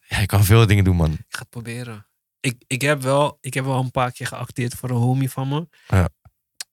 ja, 0.00 0.18
je 0.18 0.26
kan 0.26 0.44
veel 0.44 0.66
dingen 0.66 0.84
doen, 0.84 0.96
man. 0.96 1.12
Ik 1.12 1.18
ga 1.28 1.38
het 1.38 1.50
proberen. 1.50 2.06
Ik, 2.42 2.64
ik, 2.66 2.80
heb 2.80 3.02
wel, 3.02 3.38
ik 3.40 3.54
heb 3.54 3.64
wel 3.64 3.78
een 3.78 3.90
paar 3.90 4.12
keer 4.12 4.26
geacteerd 4.26 4.74
voor 4.74 4.90
een 4.90 4.96
homie 4.96 5.30
van 5.30 5.48
me. 5.48 5.68
Ja. 5.88 6.08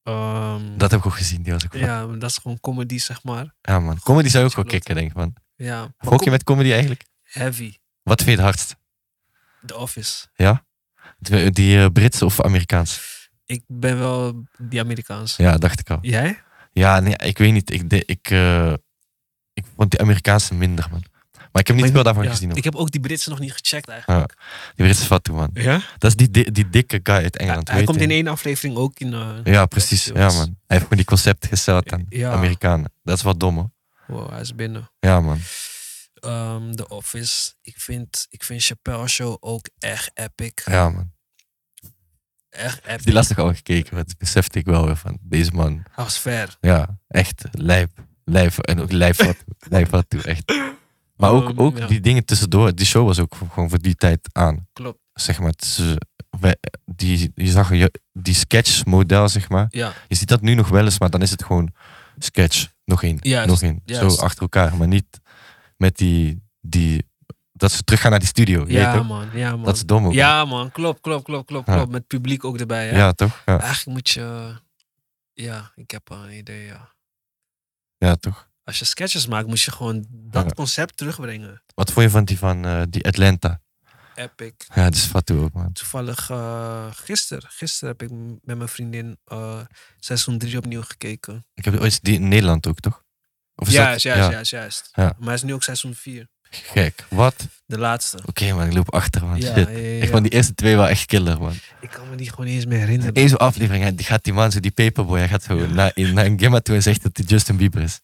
Ehm, 0.03 0.77
Dat 0.77 0.91
heb 0.91 0.99
ik 0.99 1.05
ook 1.05 1.15
gezien, 1.15 1.41
die 1.43 1.53
was 1.53 1.65
ook 1.65 1.73
ja. 1.73 2.05
dat 2.05 2.29
is 2.29 2.37
gewoon 2.37 2.59
comedy, 2.59 2.97
zeg 2.97 3.23
maar. 3.23 3.55
ja, 3.61 3.79
man. 3.79 3.99
Comedy 3.99 4.29
zou 4.29 4.45
ook 4.45 4.55
wel 4.55 4.65
kicken, 4.65 4.95
denk 4.95 5.09
ik, 5.09 5.15
man. 5.15 5.33
Ja. 5.55 5.93
je 6.17 6.29
met 6.29 6.43
comedy 6.43 6.71
eigenlijk? 6.71 7.05
Heavy. 7.23 7.73
Wat 8.03 8.23
vind 8.23 8.37
je 8.37 8.43
het 8.43 8.45
hardst? 8.45 8.75
The 9.65 9.77
Office. 9.77 10.27
Ja? 10.35 10.65
Die, 11.17 11.51
die 11.51 11.79
eh, 11.79 11.85
Britse 11.93 12.25
of 12.25 12.41
Amerikaans? 12.41 13.17
Ik 13.45 13.63
ben 13.67 13.99
wel 13.99 14.43
die 14.57 14.79
Amerikaans. 14.79 15.35
Ja, 15.35 15.57
dacht 15.57 15.79
ik 15.79 15.89
al. 15.89 15.97
Jij? 16.01 16.43
Ja, 16.71 16.99
nee, 16.99 17.15
ik 17.17 17.37
weet 17.37 17.53
niet. 17.53 17.71
Ik, 17.71 17.89
de, 17.89 18.05
ik, 18.05 18.29
eh, 18.29 18.73
ik 19.53 19.65
vond 19.75 19.91
die 19.91 20.01
Amerikaanse 20.01 20.53
minder, 20.53 20.87
man. 20.91 21.03
Maar 21.51 21.61
ik 21.61 21.67
heb 21.67 21.75
niet 21.75 21.91
veel 21.91 22.03
daarvan 22.03 22.23
ja, 22.23 22.29
gezien. 22.29 22.47
Hoor. 22.49 22.57
Ik 22.57 22.63
heb 22.63 22.75
ook 22.75 22.91
die 22.91 23.01
Britse 23.01 23.29
nog 23.29 23.39
niet 23.39 23.51
gecheckt 23.53 23.87
eigenlijk. 23.89 24.33
Die 24.75 24.85
Britse 24.85 25.05
Fatou, 25.05 25.37
man. 25.37 25.49
Ja? 25.53 25.81
Dat 25.97 26.09
is 26.11 26.15
die, 26.15 26.29
di- 26.31 26.51
die 26.51 26.69
dikke 26.69 26.99
guy 27.03 27.15
uit 27.15 27.37
Engeland. 27.37 27.69
hij 27.69 27.83
komt 27.83 28.01
in 28.01 28.11
één 28.11 28.27
aflevering 28.27 28.77
ook 28.77 28.99
in... 28.99 29.13
eh, 29.13 29.29
Ja, 29.43 29.65
precies. 29.65 30.05
Ja, 30.05 30.13
man. 30.13 30.33
Hij 30.45 30.47
heeft 30.67 30.81
gewoon 30.81 30.97
die 30.97 31.05
concept 31.05 31.45
gesteld 31.47 31.91
aan. 31.91 32.05
Amerikanen. 32.23 32.91
Dat 33.03 33.17
is 33.17 33.23
wat 33.23 33.39
dom, 33.39 33.55
hoor. 33.55 33.71
Wow, 34.07 34.29
hij 34.29 34.41
is 34.41 34.55
binnen. 34.55 34.91
Ja, 34.99 35.19
man. 35.21 35.39
Ehm, 36.13 36.71
The 36.71 36.87
Office. 36.87 37.53
Ik 37.61 37.75
vind, 37.79 38.25
ik 38.29 38.43
vind 38.43 38.63
Chappelle 38.63 39.07
Show 39.07 39.37
ook 39.39 39.69
echt 39.79 40.11
epic. 40.13 40.51
Ja, 40.65 40.89
man. 40.89 41.11
Echt 42.49 42.85
epic. 42.85 43.03
Die 43.03 43.13
lastig 43.13 43.37
al 43.37 43.53
gekeken, 43.53 43.95
dat 43.95 44.17
besefte 44.17 44.59
ik 44.59 44.65
wel 44.65 44.85
weer 44.85 44.95
van 44.97 45.17
deze 45.21 45.51
man. 45.51 45.73
Hij 45.91 46.03
was 46.03 46.19
ver. 46.19 46.57
Ja, 46.61 46.99
echt 47.07 47.43
lijp. 47.51 47.89
Lijp 48.25 48.57
en 48.57 48.79
ook 48.81 48.91
lijp 48.91 49.15
wat 49.15 49.35
lijp 49.69 49.89
wat 49.89 50.05
toe, 50.07 50.21
echt. 50.23 50.43
Maar 51.19 51.31
ook, 51.31 51.49
Um, 51.49 51.59
ook 51.59 51.77
ja. 51.77 51.87
die 51.87 51.99
dingen 51.99 52.25
tussendoor. 52.25 52.75
Die 52.75 52.85
show 52.85 53.05
was 53.05 53.19
ook 53.19 53.35
gewoon 53.53 53.69
voor 53.69 53.79
die 53.81 53.95
tijd 53.95 54.29
aan. 54.31 54.67
Klopt. 54.73 54.99
Zeg 55.13 55.39
maar, 55.39 55.53
is, 55.55 55.79
eh, 55.79 55.95
wij- 56.39 56.57
die, 56.85 57.31
je 57.35 57.47
zag 57.51 57.73
je- 57.73 58.01
die 58.13 58.33
sketchmodel, 58.33 59.29
zeg 59.29 59.49
maar. 59.49 59.65
Ja, 59.69 59.93
Je 60.07 60.15
ziet 60.15 60.27
dat 60.27 60.41
nu 60.41 60.53
nog 60.53 60.67
wel 60.69 60.83
eens, 60.85 60.99
maar 60.99 61.09
dan 61.09 61.21
is 61.21 61.31
het 61.31 61.43
gewoon 61.43 61.73
sketch. 62.17 62.67
Nog 62.85 63.03
één, 63.03 63.19
nog 63.47 63.61
één. 63.61 63.81
Zo 63.85 64.07
achter 64.15 64.41
elkaar. 64.41 64.77
Maar 64.77 64.87
niet 64.87 65.19
met 65.77 65.97
die, 65.97 66.41
die... 66.61 67.07
Dat 67.53 67.71
ze 67.71 67.83
teruggaan 67.83 68.11
naar 68.11 68.19
die 68.19 68.27
studio. 68.29 68.65
ja 68.67 68.93
weet 68.93 69.07
man. 69.07 69.29
Ja, 69.33 69.55
man. 69.55 69.63
Dat 69.65 69.75
is 69.75 69.85
dom 69.85 70.05
ook. 70.05 70.13
Ja 70.13 70.45
man, 70.45 70.71
klopt, 70.71 71.01
klopt, 71.01 71.23
klopt, 71.23 71.45
klopt, 71.45 71.67
Ja. 71.67 71.73
klopt. 71.75 71.91
Met 71.91 72.07
publiek 72.07 72.43
ook 72.43 72.57
erbij. 72.59 72.87
Hè? 72.87 72.97
Ja, 72.97 73.11
toch? 73.11 73.41
Ja, 73.45 73.59
Eigenlijk 73.59 73.85
moet 73.97 74.09
je... 74.09 74.53
Ja, 75.33 75.71
ik 75.75 75.91
heb 75.91 76.11
al 76.11 76.23
een 76.23 76.37
idee, 76.37 76.65
ja. 76.65 76.89
ja, 77.97 78.15
toch? 78.15 78.48
Als 78.69 78.79
je 78.79 78.85
sketches 78.85 79.27
maakt, 79.27 79.47
moet 79.47 79.61
je 79.61 79.71
gewoon 79.71 80.05
dat 80.09 80.53
concept 80.53 80.97
terugbrengen. 80.97 81.61
Wat 81.75 81.91
vond 81.91 82.05
je 82.05 82.11
van 82.11 82.23
die 82.25 82.37
van 82.37 82.65
eh, 82.65 82.81
die 82.89 83.05
Atlanta? 83.07 83.59
Epic. 84.15 84.51
Ja, 84.75 84.83
dat 84.83 84.93
is 84.95 85.03
Fatou 85.05 85.39
ook, 85.43 85.53
man. 85.53 85.71
Toevallig 85.71 86.29
uh, 86.29 86.85
gisteren, 86.91 87.49
gisteren 87.49 87.89
heb 87.89 88.01
ik 88.01 88.17
m- 88.17 88.37
met 88.43 88.57
mijn 88.57 88.69
vriendin 88.69 89.17
eh, 89.25 89.59
seizoen 89.99 90.37
3 90.37 90.57
opnieuw 90.57 90.81
gekeken. 90.81 91.45
Ik 91.53 91.65
heb 91.65 91.79
ooit 91.79 92.03
die 92.03 92.15
in 92.15 92.27
Nederland 92.27 92.67
ook, 92.67 92.79
toch? 92.79 93.03
Of 93.55 93.67
is 93.67 93.73
Juist, 93.73 93.91
dat- 93.93 94.01
juist, 94.01 94.25
ja, 94.29 94.31
juist, 94.31 94.51
juist. 94.51 94.89
Ja. 94.93 95.03
Maar 95.17 95.25
hij 95.27 95.33
is 95.33 95.41
nu 95.43 95.53
ook 95.53 95.63
seizoen 95.63 95.95
4. 95.95 96.27
Gek. 96.51 97.05
Wat? 97.09 97.47
De 97.65 97.77
laatste. 97.77 98.19
Oké, 98.25 98.53
man, 98.53 98.65
ik 98.67 98.73
loop 98.73 98.93
achter, 98.93 99.25
man. 99.25 99.39
Ja, 99.41 99.53
Shit. 99.55 99.67
Ik 100.03 100.09
vond 100.09 100.23
die 100.23 100.31
eerste 100.31 100.53
twee 100.55 100.75
wel 100.75 100.87
echt 100.87 101.05
killer, 101.05 101.39
man. 101.39 101.53
Ik 101.81 101.89
kan 101.89 102.09
me 102.09 102.15
die 102.15 102.29
gewoon 102.29 102.45
niet 102.45 102.55
eens 102.55 102.65
meer 102.65 102.79
herinneren. 102.79 103.17
Eén 103.17 103.29
zo'n 103.29 103.37
aflevering, 103.37 103.83
hij- 103.83 103.95
die 103.95 104.05
gaat 104.05 104.23
die 104.23 104.33
man, 104.33 104.51
zo 104.51 104.59
die 104.59 104.71
paperboy, 104.71 105.17
hij 105.17 105.27
gaat 105.27 105.43
zo 105.43 105.67
naar, 105.67 105.91
in, 105.93 106.13
naar 106.13 106.25
een 106.25 106.39
gamma 106.39 106.59
toe 106.59 106.75
en 106.75 106.81
zegt 106.81 107.03
dat 107.03 107.17
hij 107.17 107.25
Justin 107.25 107.57
Bieber 107.57 107.81
is. 107.81 107.99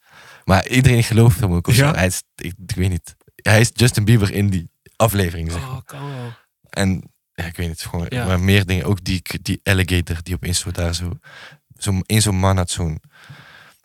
Maar 0.45 0.67
iedereen 0.67 1.03
gelooft 1.03 1.39
hem 1.39 1.53
ook. 1.53 1.67
Of 1.67 1.75
Ja? 1.75 1.89
zo. 1.89 1.95
Hij 1.95 2.05
is, 2.07 2.23
ik, 2.35 2.53
ik 2.67 2.75
weet 2.75 2.89
niet. 2.89 3.15
Hij 3.35 3.59
is 3.59 3.69
Justin 3.73 4.05
Bieber 4.05 4.31
in 4.31 4.49
die 4.49 4.69
aflevering, 4.95 5.51
zeg 5.51 5.61
maar. 5.61 5.69
Oh, 5.69 5.81
kan 5.85 6.09
wel. 6.15 6.33
En 6.69 7.11
ja, 7.33 7.43
ik 7.45 7.55
weet 7.57 7.67
niet, 7.67 7.81
gewoon 7.81 8.05
Ja. 8.09 8.25
maar 8.25 8.39
meer 8.39 8.65
dingen. 8.65 8.85
Ook 8.85 9.03
die, 9.03 9.21
die 9.41 9.59
alligator 9.63 10.17
die 10.23 10.35
opeens 10.35 10.59
zo 10.59 10.71
daar 10.71 10.95
zo... 10.95 11.11
zo 11.77 11.99
in 12.05 12.21
zo'n 12.21 12.35
man 12.39 12.57
had 12.57 12.69
zo'n 12.69 12.99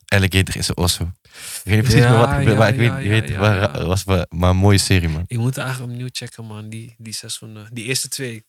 alligator 0.09 0.57
in 0.57 0.65
zijn 0.65 0.77
osso. 0.77 1.05
Ik 1.05 1.31
weet 1.65 1.75
niet 1.75 1.83
precies 1.85 2.01
Ja, 2.03 2.11
wat 2.17 2.29
er 2.29 2.57
maar 2.57 2.69
ik 2.69 2.77
weet, 2.79 2.89
ja, 2.89 2.99
je 2.99 3.05
ja, 3.09 3.21
weet 3.21 3.37
waar- 3.37 3.87
was 3.87 4.05
wel- 4.05 4.27
maar 4.29 4.51
een 4.51 4.57
mooie 4.57 4.79
serie, 4.79 5.09
man. 5.09 5.25
Ik 5.27 5.39
moet 5.39 5.57
eigenlijk 5.59 5.93
opnieuw 5.93 6.09
checken, 6.13 6.45
man. 6.45 6.69
Die, 6.69 6.95
die 6.99 7.13
seizoenen. 7.13 7.69
Die 7.73 7.85
eerste 7.85 8.09
twee. 8.09 8.45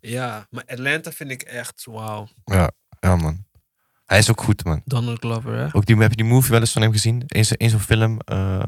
Ja, 0.00 0.46
maar 0.50 0.64
Atlanta 0.66 1.12
vind 1.12 1.30
ik 1.30 1.42
echt 1.42 1.84
wauw. 1.84 2.28
Ja, 2.44 2.70
ja, 3.00 3.16
man. 3.16 3.46
Hij 4.08 4.18
is 4.18 4.30
ook 4.30 4.40
goed, 4.40 4.64
man. 4.64 4.82
Donald 4.84 5.18
Glover, 5.18 5.54
hè? 5.54 5.68
Ook 5.72 5.86
die, 5.86 5.96
heb 5.96 6.10
je 6.10 6.16
die 6.16 6.24
movie 6.26 6.50
wel 6.50 6.60
eens 6.60 6.72
van 6.72 6.82
hem 6.82 6.92
gezien? 6.92 7.22
Eén 7.26 7.44
zo- 7.44 7.54
één 7.54 7.70
zo'n 7.70 7.80
film. 7.80 8.18
eh 8.24 8.64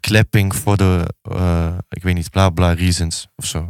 clapping 0.00 0.56
voor 0.56 0.76
de, 0.76 1.14
eh, 1.22 1.76
ik 1.88 2.02
weet 2.02 2.14
niet, 2.14 2.30
bla 2.30 2.50
bla 2.50 2.72
reasons 2.72 3.28
of 3.36 3.44
zo. 3.46 3.68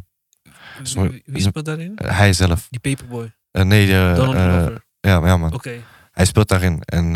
Wie, 0.83 1.09
wie- 1.09 1.23
wie 1.27 1.43
speelt 1.43 1.65
daarin? 1.65 1.97
Eh, 1.97 2.17
hij 2.19 2.33
zelf. 2.33 2.67
Die 2.71 2.81
Paperboy. 2.81 3.33
Nee, 3.51 3.87
de, 3.87 4.13
Donald 4.17 4.37
Glover. 4.37 4.85
ja, 5.01 5.27
ja, 5.27 5.37
man. 5.37 5.53
Oké. 5.55 5.81
Hij 6.11 6.25
speelt 6.25 6.49
daarin. 6.49 6.81
En 6.83 7.15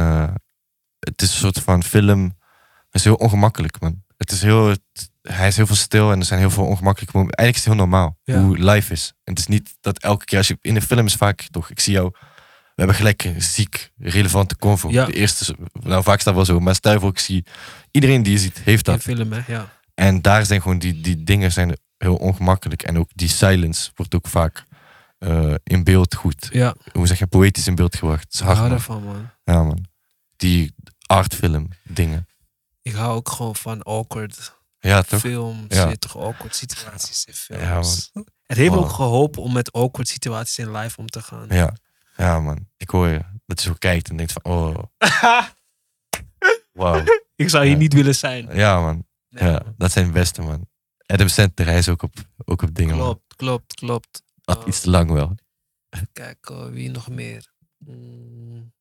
het 0.99 1.23
is 1.23 1.31
een 1.31 1.39
soort 1.39 1.59
van 1.61 1.83
film. 1.83 2.23
Het 2.85 2.95
is 2.95 3.05
heel 3.05 3.15
ongemakkelijk, 3.15 3.81
man. 3.81 4.05
Het 4.17 4.31
is 4.33 4.43
heel, 4.43 4.67
het- 4.69 5.11
hij 5.23 5.49
is 5.49 5.57
heel 5.57 5.67
veel 5.67 5.77
stil 5.77 6.13
en 6.13 6.19
er 6.19 6.25
zijn 6.25 6.41
heel 6.41 6.51
veel 6.51 6.67
ongemakkelijke 6.67 7.17
momenten. 7.17 7.39
Eigenlijk 7.45 7.67
is 7.67 7.73
het 7.73 7.89
heel 7.89 7.89
normaal 7.99 8.19
Ja. 8.25 8.41
hoe 8.43 8.59
live 8.73 8.93
is. 8.93 9.13
En 9.25 9.33
het 9.33 9.39
is 9.39 9.47
niet 9.47 9.77
dat 9.81 9.99
elke 9.99 10.25
keer 10.25 10.39
als 10.39 10.49
je 10.49 10.59
in 10.61 10.77
een 10.77 10.83
film 10.83 11.07
is 11.07 11.15
vaak 11.15 11.47
toch, 11.51 11.71
ik 11.71 11.81
zie 11.81 11.93
jou. 11.93 12.13
We 12.79 12.85
hebben 12.85 12.97
gelijk 12.97 13.25
een 13.25 13.43
ziek, 13.43 13.93
relevante 13.99 14.57
convo. 14.57 14.91
Ja. 14.91 15.05
De 15.05 15.13
eerste, 15.13 15.57
nou 15.73 16.03
vaak 16.03 16.21
staat 16.21 16.35
wel 16.35 16.45
zo, 16.45 16.61
maar 16.61 16.75
stel 16.75 17.01
voor, 17.01 17.11
ik 17.11 17.19
zie 17.19 17.45
iedereen 17.91 18.23
die 18.23 18.33
je 18.33 18.39
ziet, 18.39 18.59
heeft 18.59 18.87
In 18.87 18.93
dat. 18.93 19.03
film, 19.03 19.33
hè? 19.33 19.41
Ja. 19.53 19.73
En 19.95 20.23
daar 20.23 20.47
zijn 20.47 20.63
gewoon 20.63 20.79
die, 20.79 21.01
die 21.01 21.25
dingen 21.25 21.53
zijn 21.53 21.77
heel 21.97 22.15
ongemakkelijk. 22.17 22.83
En 22.83 22.99
ook 22.99 23.11
die 23.15 23.29
silence 23.29 23.91
wordt 23.95 24.15
ook 24.15 24.27
vaak 24.29 24.65
eh, 25.19 25.55
in 25.65 25.85
beeld 25.85 26.15
goed. 26.15 26.49
Ja, 26.53 26.75
Hoe 26.93 27.07
zeg 27.07 27.19
je, 27.19 27.27
poëtisch 27.27 27.67
in 27.67 27.75
beeld 27.75 27.97
gebracht. 27.97 28.35
Ik 28.35 28.41
hou 28.47 28.59
man. 28.59 28.71
ervan, 28.73 29.03
man. 29.05 29.31
Ja, 29.45 29.63
man. 29.63 29.85
Die 30.37 30.75
artfilm 31.07 31.69
dingen. 31.83 32.27
Ik 32.83 32.93
hou 32.93 33.15
ook 33.17 33.29
gewoon 33.31 33.57
van 33.57 33.83
awkward 33.83 34.57
Ja, 34.79 35.03
toch? 35.03 35.21
films. 35.21 35.75
Ja. 35.75 35.89
Ja. 35.89 35.95
toch 35.99 36.17
awkward 36.19 36.55
situaties 36.57 37.25
in 37.25 37.35
films. 37.35 37.63
Ja, 37.63 37.75
man. 38.13 38.27
Het 38.47 38.57
heeft 38.57 38.71
Wow. 38.75 38.79
ook 38.85 38.91
geholpen 38.91 39.43
om 39.43 39.53
met 39.53 39.73
awkward 39.73 40.09
situaties 40.09 40.59
in 40.59 40.71
live 40.77 40.97
om 40.97 41.07
te 41.07 41.23
gaan. 41.23 41.47
Ja. 41.49 41.75
Ja, 42.19 42.41
man. 42.41 42.69
Ik 42.77 42.91
hoor 42.91 43.09
je. 43.09 43.21
Dat 43.47 43.63
je 43.63 43.69
zo 43.69 43.75
kijkt 43.79 44.09
en 44.11 44.17
denkt 44.17 44.33
van, 44.33 44.45
oh, 44.45 44.77
wauw. 46.73 47.05
ik 47.37 47.49
zou 47.49 47.65
hier 47.65 47.73
Ja. 47.73 47.79
niet 47.79 47.93
willen 47.93 48.15
zijn. 48.15 48.49
Ja, 48.55 48.81
man. 48.81 49.07
Nee, 49.29 49.51
Ja, 49.51 49.63
dat 49.77 49.93
zijn 49.93 50.07
de 50.07 50.13
beste, 50.13 50.43
man. 50.43 50.67
Adam 51.07 51.29
Sandler, 51.29 51.67
hij 51.67 51.79
is 51.79 51.89
ook 51.89 52.03
op, 52.03 52.15
ook 52.45 52.63
op 52.63 52.75
dingen, 52.75 52.97
man. 52.97 53.05
Klopt, 53.07 53.35
klopt, 53.37 53.75
klopt. 53.75 54.23
Had 54.45 54.61
Uh, 54.61 54.67
iets 54.67 54.81
te 54.81 54.91
lang 54.91 55.11
wel. 55.11 55.35
Kijk, 56.13 56.49
uh, 56.51 56.67
wie 56.67 56.91
nog 56.91 57.09
meer? 57.09 57.53
Mm. 57.79 58.73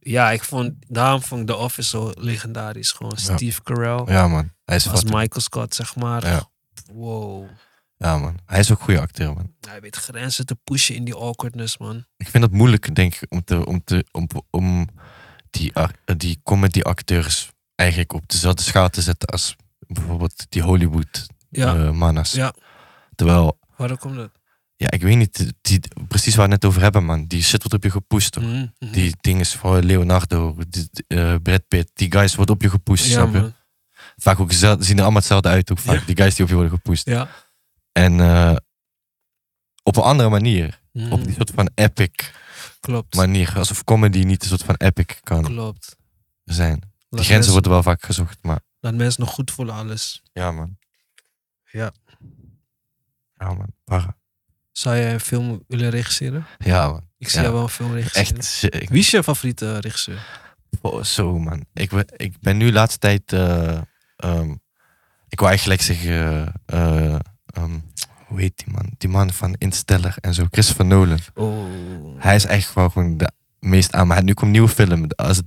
Ja, 0.00 0.30
ik 0.30 0.44
vond, 0.44 0.74
daarom 0.88 1.22
vond 1.22 1.40
ik 1.40 1.46
The 1.46 1.56
Office 1.56 1.88
zo 1.88 2.12
legendarisch. 2.14 2.92
Gewoon 2.92 3.16
Ja. 3.16 3.36
Steve 3.36 3.62
Carell 3.62 4.02
Ja, 4.06 4.28
man. 4.28 4.52
Hij 4.64 4.76
is 4.76 4.88
als. 4.88 5.04
Michael 5.04 5.40
Scott, 5.40 5.74
zeg 5.74 5.96
maar. 5.96 6.26
Ja. 6.26 6.48
Wow. 6.92 7.48
Ja, 7.96 8.18
man. 8.18 8.38
Hij 8.46 8.58
is 8.58 8.72
ook 8.72 8.78
een 8.78 8.84
goede 8.84 9.00
acteur, 9.00 9.34
man. 9.34 9.54
Hij 9.68 9.80
weet 9.80 9.96
grenzen 9.96 10.46
te 10.46 10.56
pushen 10.64 10.94
in 10.94 11.04
die 11.04 11.14
awkwardness, 11.14 11.78
man. 11.78 12.04
Ik 12.16 12.28
vind 12.28 12.42
dat 12.42 12.52
moeilijk, 12.52 12.94
denk 12.94 13.14
ik, 13.14 13.26
om, 13.28 13.44
te, 13.44 13.66
om, 13.66 13.84
te, 13.84 14.06
om, 14.12 14.28
om 14.50 14.88
die, 15.50 15.72
die 16.16 16.40
comedy 16.42 16.80
acteurs 16.80 17.50
eigenlijk 17.74 18.12
op 18.12 18.28
dezelfde 18.28 18.62
schaal 18.62 18.88
te 18.88 19.02
zetten 19.02 19.28
als 19.28 19.56
bijvoorbeeld 19.86 20.46
die 20.48 20.62
Hollywood 20.62 21.26
Ja, 21.50 21.74
eh. 21.74 22.22
Ja. 22.22 22.54
Terwijl, 23.14 23.58
waarom 23.76 23.98
komt 23.98 24.16
dat? 24.16 24.30
ja, 24.76 24.90
ik 24.90 25.02
weet 25.02 25.16
niet, 25.16 25.52
die, 25.60 25.80
precies 26.08 26.34
waar 26.34 26.46
we 26.46 26.52
het 26.52 26.62
net 26.62 26.70
over 26.70 26.82
hebben, 26.82 27.04
man. 27.04 27.26
Die 27.26 27.42
shit 27.42 27.62
wordt 27.62 27.74
op 27.74 27.82
je 27.82 27.90
gepusht, 27.90 28.32
toch? 28.32 28.42
Mhm, 28.42 28.66
mhm. 28.78 28.92
Die 28.92 29.16
dingen 29.20 29.46
voor 29.46 29.82
Leonardo, 29.82 30.56
die, 30.68 30.88
eh, 31.06 31.34
Brad 31.42 31.68
Pitt, 31.68 31.90
die 31.94 32.12
guys 32.12 32.34
worden 32.34 32.54
op 32.54 32.62
je 32.62 32.70
gepusht, 32.70 33.06
ja, 33.06 33.12
snap 33.12 33.32
je? 33.32 33.40
man. 33.40 33.54
Vaak 34.16 34.40
ook, 34.40 34.52
ze 34.52 34.76
zien 34.78 34.96
er 34.96 35.02
allemaal 35.02 35.20
hetzelfde 35.20 35.48
uit, 35.48 35.70
ook 35.70 35.78
vaak. 35.78 35.98
Ja. 35.98 36.06
Die 36.06 36.16
guys 36.16 36.34
die 36.34 36.44
op 36.44 36.48
je 36.48 36.56
worden 36.56 36.72
gepusht. 36.72 37.06
Ja. 37.06 37.28
En 37.96 38.20
eh, 38.20 38.56
op 39.82 39.96
een 39.96 40.02
andere 40.02 40.28
manier, 40.28 40.80
Mhm, 40.92 41.12
op 41.12 41.24
die 41.24 41.34
soort 41.34 41.50
van 41.54 41.70
epic 41.74 42.32
Klopt. 42.80 43.14
manier. 43.14 43.52
Alsof 43.56 43.84
comedy 43.84 44.22
niet 44.22 44.42
een 44.42 44.48
soort 44.48 44.62
van 44.62 44.74
epic 44.74 45.18
kan 45.22 45.42
Klopt. 45.42 45.96
zijn. 46.44 46.74
Die 46.74 46.88
Laat 46.90 46.98
grenzen 47.08 47.34
mensen- 47.34 47.52
worden 47.52 47.70
wel 47.70 47.82
vaak 47.82 48.04
gezocht, 48.04 48.38
maar 48.42 48.60
Laat 48.80 48.94
mensen 48.94 49.20
nog 49.20 49.30
goed 49.30 49.50
voelen, 49.50 49.74
alles. 49.74 50.22
ja, 50.32 50.50
man. 50.50 50.78
Ja. 51.70 51.92
Ja, 53.34 53.52
man. 53.54 53.72
Para. 53.84 54.16
Zou 54.72 54.96
jij 54.96 55.12
een 55.12 55.20
film 55.20 55.64
willen 55.68 55.90
regisseren? 55.90 56.46
Ja, 56.58 56.88
man. 56.90 57.08
Ik 57.18 57.28
zie 57.28 57.36
Ja. 57.36 57.42
jou 57.42 57.54
wel 57.54 57.62
een 57.64 57.68
film 57.70 57.92
regisseren. 57.94 58.38
Echt, 58.72 58.82
ik, 58.82 58.88
Wie 58.88 58.98
is 59.00 59.10
je 59.10 59.22
favoriete 59.22 59.78
regisseur? 59.78 60.26
oh, 60.80 61.02
zo, 61.02 61.38
man. 61.38 61.64
Ik 61.72 61.90
ben, 61.90 62.04
ik 62.16 62.40
ben 62.40 62.56
nu 62.56 62.66
de 62.66 62.72
laatste 62.72 62.98
tijd... 62.98 63.32
eh, 63.32 63.80
ehm, 64.16 64.50
ik 65.28 65.38
wou 65.38 65.50
eigenlijk 65.50 65.82
zeggen... 65.82 66.52
eh, 66.66 67.18
ehm, 67.56 67.78
hoe 68.26 68.40
heet 68.40 68.56
die 68.64 68.72
man? 68.74 68.90
Die 68.98 69.08
man 69.10 69.30
van 69.32 69.54
Interstellar 69.58 70.16
en 70.20 70.34
zo. 70.34 70.46
Christopher 70.50 70.84
Nolan. 70.86 71.18
Oh. 71.34 71.64
Hij 72.18 72.34
is 72.34 72.44
echt 72.44 72.74
wel 72.74 72.90
gewoon 72.90 73.16
de 73.16 73.30
meest 73.60 73.92
aan. 73.92 74.06
Maar 74.06 74.22
nu 74.22 74.32
komt 74.32 74.46
een 74.46 74.50
nieuwe 74.50 74.68
film. 74.68 75.06
Als, 75.16 75.40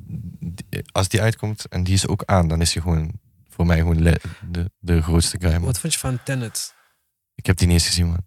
als 0.91 1.07
die 1.07 1.21
uitkomt 1.21 1.65
en 1.67 1.83
die 1.83 1.93
is 1.93 2.07
ook 2.07 2.23
aan, 2.25 2.47
dan 2.47 2.61
is 2.61 2.73
hij 2.73 2.83
gewoon 2.83 3.11
voor 3.49 3.65
mij 3.65 3.77
gewoon 3.77 4.03
de, 4.51 4.71
de 4.79 5.01
grootste 5.01 5.37
guy, 5.39 5.51
man. 5.51 5.61
Wat 5.61 5.79
vond 5.79 5.93
je 5.93 5.99
van 5.99 6.19
Tenet? 6.23 6.75
Ik 7.35 7.45
heb 7.45 7.57
die 7.57 7.67
niet 7.67 7.75
eens 7.75 7.87
gezien, 7.87 8.07
man. 8.07 8.25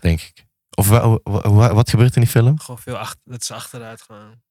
Denk 0.00 0.20
ik. 0.20 0.46
Of 0.74 0.88
wa- 0.88 1.18
wa- 1.22 1.50
wa- 1.50 1.74
wat 1.74 1.90
gebeurt 1.90 2.14
in 2.16 2.20
die 2.22 2.30
film? 2.30 2.58
Gewoon 2.60 2.78
veel 2.80 2.96
achter, 2.98 3.20
dat 3.24 3.44
ze 3.44 3.54
achteruit 3.54 4.02
gaan. 4.02 4.42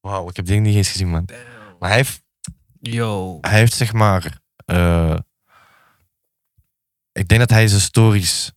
Wauw, 0.00 0.28
ik 0.28 0.36
heb 0.36 0.46
die 0.46 0.60
niet 0.60 0.74
eens 0.76 0.88
gezien, 0.88 1.08
man. 1.10 1.24
Damn. 1.24 1.40
Maar 1.78 1.88
hij 1.88 1.98
heeft, 1.98 2.22
Yo. 2.80 3.38
hij 3.40 3.58
heeft 3.58 3.72
zeg 3.74 3.92
maar... 3.92 4.40
eh, 4.64 5.16
ik 7.12 7.28
denk 7.28 7.40
dat 7.40 7.50
hij 7.50 7.68
zijn 7.68 7.80
stories... 7.80 8.52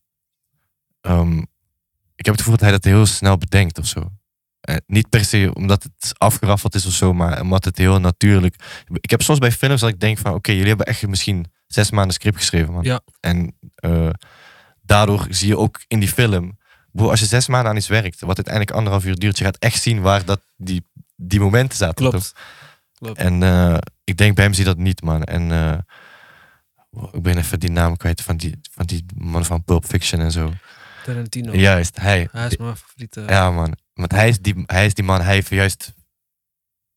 ehm, 1.02 1.38
ik 2.16 2.26
heb 2.26 2.34
het 2.34 2.44
gevoel 2.44 2.58
dat 2.58 2.70
hij 2.70 2.72
dat 2.72 2.84
heel 2.84 3.06
snel 3.06 3.38
bedenkt 3.38 3.78
of 3.78 3.86
zo. 3.86 4.12
Eh, 4.64 4.76
niet 4.88 5.10
per 5.10 5.26
se 5.26 5.52
omdat 5.54 5.84
het 5.84 6.20
afgeraffeld 6.20 6.76
is 6.76 6.86
of 6.86 6.94
zo, 6.94 7.14
maar 7.14 7.42
omdat 7.42 7.66
het 7.66 7.78
heel 7.78 8.00
natuurlijk. 8.00 8.84
Ik 8.94 9.10
heb 9.10 9.22
soms 9.22 9.40
bij 9.40 9.52
films 9.52 9.82
dat 9.82 9.90
ik 9.90 10.00
denk 10.00 10.18
van, 10.18 10.34
oké, 10.34 10.52
jullie 10.52 10.68
hebben 10.68 10.86
echt 10.86 11.08
misschien 11.08 11.46
zes 11.68 11.92
maanden 11.92 12.14
script 12.14 12.38
geschreven, 12.38 12.74
man. 12.74 12.84
Ja. 12.84 13.02
En 13.20 13.58
eh, 13.76 14.10
daardoor 14.82 15.26
zie 15.30 15.48
je 15.48 15.58
ook 15.58 15.84
in 15.88 16.00
die 16.00 16.10
film, 16.10 16.58
als 16.94 17.20
je 17.20 17.26
zes 17.26 17.48
maanden 17.48 17.72
aan 17.72 17.78
iets 17.78 17.88
werkt, 17.88 18.20
wat 18.20 18.36
uiteindelijk 18.36 18.76
anderhalf 18.76 19.06
uur 19.06 19.16
duurt, 19.16 19.38
je 19.38 19.44
gaat 19.44 19.58
echt 19.58 19.82
zien 19.82 20.02
waar 20.02 20.26
dat 20.26 20.42
die, 20.58 20.88
die 21.16 21.40
momenten 21.40 21.78
zaten. 21.78 22.10
Klopt. 22.10 22.34
Klopt. 22.94 23.18
En 23.18 23.44
eh, 23.44 23.78
ik 24.04 24.18
denk 24.18 24.36
bij 24.36 24.44
hem 24.44 24.54
zie 24.54 24.66
dat 24.66 24.78
niet, 24.78 25.02
man. 25.02 25.24
En 25.24 25.52
ik 27.12 27.22
ben 27.22 27.38
even 27.38 27.60
die 27.60 27.70
naam 27.72 27.98
kwijt 27.98 28.22
van 28.22 28.38
die, 28.38 28.60
van 28.72 28.86
die 28.86 29.06
man 29.18 29.46
van 29.46 29.64
Pulp 29.64 29.86
Fiction 29.86 30.22
en 30.22 30.32
zo. 30.32 30.54
Tarantino. 31.06 31.54
Juist, 31.56 32.00
hij. 32.00 32.28
Hij 32.32 32.48
is 32.48 32.58
mijn 32.58 32.76
favoriete. 32.78 33.24
Ja, 33.28 33.52
man. 33.52 33.76
Want 33.94 34.12
hij 34.12 34.30
is 34.30 34.40
die, 34.40 34.64
hij 34.66 34.86
is 34.86 34.94
die 34.94 35.04
man, 35.06 35.22
hij 35.22 35.34
heeft 35.34 35.50
juist. 35.50 35.94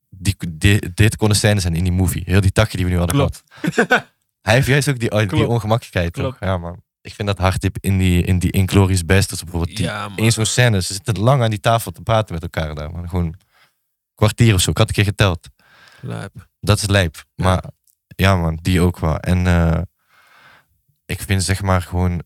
Die, 0.08 0.36
die- 0.48 0.92
dit 0.94 1.16
kon 1.16 1.28
de 1.28 1.34
scène 1.34 1.60
zijn 1.60 1.74
in 1.74 1.82
die 1.84 1.92
movie. 1.92 2.22
Heel 2.26 2.40
die 2.40 2.52
takje 2.52 2.76
die 2.76 2.86
we 2.86 2.92
nu 2.92 2.98
hadden 2.98 3.16
Klopt. 3.16 3.42
gehad. 3.60 4.06
Hij 4.42 4.54
heeft 4.54 4.66
juist 4.66 4.88
ook 4.88 4.98
die, 4.98 5.10
die 5.10 5.26
Klopt. 5.26 5.48
ongemakkelijkheid, 5.48 6.12
toch? 6.12 6.36
Ja, 6.40 6.58
man. 6.58 6.82
Ik 7.00 7.14
vind 7.14 7.28
dat 7.28 7.38
hardtip 7.38 7.76
in 7.80 7.98
die, 7.98 8.22
in 8.22 8.38
die 8.38 8.50
Inglorious 8.50 9.04
Bastards 9.04 9.42
bijvoorbeeld. 9.42 9.76
Die, 9.76 9.86
Ja, 9.86 10.08
man. 10.08 10.20
Eén 10.20 10.32
zo'n 10.32 10.44
scène, 10.46 10.82
ze 10.82 10.92
zitten 10.92 11.18
lang 11.18 11.42
aan 11.42 11.50
die 11.50 11.60
tafel 11.60 11.90
te 11.92 12.00
praten 12.02 12.34
met 12.34 12.42
elkaar 12.42 12.74
daar, 12.74 12.90
man. 12.90 13.08
Gewoon 13.08 13.24
een 13.24 13.36
kwartier 14.14 14.54
of 14.54 14.60
zo. 14.60 14.70
Ik 14.70 14.78
had 14.78 14.88
een 14.88 14.94
keer 14.94 15.04
geteld. 15.04 15.48
Lijp. 16.00 16.48
Dat 16.60 16.78
is 16.78 16.86
lijp. 16.86 17.24
Maar 17.34 17.52
ja, 17.64 17.70
man, 18.16 18.58
die 18.62 18.80
ook 18.80 18.98
wel. 18.98 19.18
En 19.18 19.46
eh, 19.46 19.80
ik 21.06 21.20
vind 21.20 21.42
zeg 21.42 21.62
maar 21.62 21.82
gewoon 21.82 22.22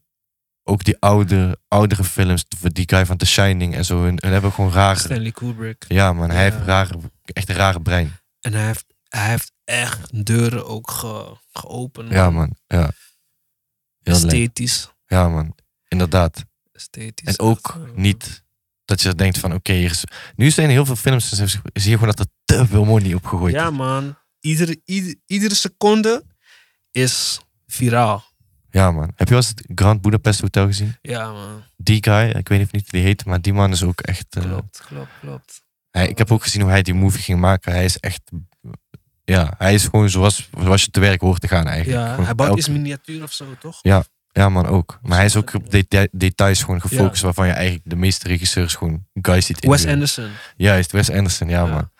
ook 0.63 0.85
die 0.85 0.97
oude, 0.99 1.59
oudere 1.69 2.05
films, 2.05 2.45
die 2.61 2.89
guy 2.89 3.07
van 3.07 3.17
The 3.17 3.27
Shining 3.27 3.75
en 3.75 3.85
zo, 3.85 4.03
hun, 4.03 4.19
hun 4.23 4.33
hebben 4.33 4.53
gewoon 4.53 4.73
rare. 4.73 4.99
Stanley 4.99 5.31
Kubrick. 5.31 5.85
Ja, 5.89 6.13
man, 6.13 6.31
hij 6.31 6.45
Ja. 6.47 6.53
heeft 6.53 6.65
rare, 6.67 6.99
echt 7.23 7.49
een 7.49 7.55
rare 7.55 7.81
brein. 7.81 8.13
En 8.41 8.53
hij 8.53 8.67
heeft, 8.67 8.85
hij 9.09 9.29
heeft 9.29 9.53
echt 9.65 10.27
deuren 10.27 10.67
ook 10.67 10.91
ge- 10.91 11.37
geopend. 11.53 12.11
Ja, 12.13 12.31
man. 12.31 12.57
Ja. 12.67 12.91
Heel. 14.03 14.15
Esthetisch. 14.15 14.91
Ja, 15.07 15.29
man. 15.29 15.55
Inderdaad. 15.89 16.45
Esthetisch. 16.73 17.37
En 17.37 17.45
ook 17.45 17.69
Echt, 17.69 17.75
eh, 17.91 17.95
niet 17.97 18.45
dat 18.85 19.01
je 19.03 19.15
denkt 19.15 19.39
van, 19.39 19.55
oké. 19.55 19.91
Nu 20.37 20.51
zijn 20.51 20.67
er 20.67 20.73
heel 20.73 20.87
veel 20.87 20.97
films, 20.97 21.29
zie 21.73 21.91
je 21.91 21.99
gewoon 21.99 22.15
dat 22.15 22.19
er 22.19 22.27
te 22.45 22.67
veel 22.67 22.85
money 22.85 23.15
op 23.15 23.27
gegooid 23.27 23.55
Ja, 23.55 23.69
is. 23.71 23.77
man. 23.77 24.17
Iedere, 24.41 24.81
ieder, 24.85 25.15
iedere 25.27 25.55
seconde 25.55 26.25
is 26.91 27.41
viraal. 27.67 28.25
Ja, 28.71 28.91
man. 28.91 29.13
Heb 29.17 29.29
je 29.29 29.35
wel 29.35 29.37
eens 29.37 29.49
het 29.49 29.65
Grand 29.75 30.01
Budapest 30.01 30.41
Hotel 30.41 30.67
gezien? 30.67 30.97
Ja, 31.03 31.33
man. 31.33 31.63
Die 31.77 31.99
guy, 32.05 32.29
ik 32.29 32.49
weet 32.49 32.59
niet 32.59 32.67
of 32.67 32.71
hoe 32.71 32.83
die 32.91 33.03
heet, 33.03 33.25
maar 33.25 33.41
die 33.41 33.53
man 33.53 33.71
is 33.73 33.83
ook 33.83 34.01
echt... 34.01 34.27
eh, 34.37 34.43
Klopt, 34.43 34.83
klopt, 34.87 35.11
klopt. 35.21 35.63
Hij, 35.91 36.09
ik 36.09 36.19
heb 36.19 36.33
ook 36.33 36.43
gezien 36.43 36.61
hoe 36.63 36.71
hij 36.71 36.83
die 36.83 36.95
movie 36.95 37.23
ging 37.23 37.41
maken. 37.41 37.73
Hij 37.73 37.85
is 37.85 37.99
echt. 37.99 38.21
Ja, 39.25 39.55
hij 39.59 39.75
is 39.75 39.85
gewoon 39.85 40.11
zoals, 40.11 40.49
zoals 40.63 40.85
je 40.85 40.91
te 40.91 41.01
werk 41.01 41.21
hoort 41.21 41.41
te 41.41 41.49
gaan 41.49 41.67
eigenlijk. 41.67 41.99
Ja, 42.03 42.11
Gewoon 42.11 42.25
hij 42.25 42.35
bouwt 42.35 42.49
elke- 42.51 42.61
iets 42.61 42.71
miniatuur 42.71 43.23
of 43.23 43.33
zo, 43.33 43.57
toch? 43.61 43.79
Ja, 44.33 44.49
man, 44.49 44.67
ook. 44.67 44.99
Maar 45.03 45.17
hij 45.17 45.27
is 45.27 45.37
ook 45.37 45.55
op 45.55 45.71
deta- 45.71 46.07
details 46.13 46.63
gewoon 46.63 46.81
gefocust 46.81 47.19
Ja. 47.21 47.25
waarvan 47.25 47.47
je 47.47 47.53
eigenlijk 47.53 47.83
de 47.91 47.97
meeste 47.97 48.29
regisseurs 48.29 48.75
gewoon 48.75 49.07
guys 49.23 49.47
ziet 49.47 49.61
in. 49.63 49.71
Wes 49.71 49.87
Anderson. 49.87 50.31
Juist, 50.57 50.93
Wes 50.93 51.11
Anderson, 51.11 51.49
ja, 51.49 51.65
Ja. 51.65 51.71
man. 51.73 51.91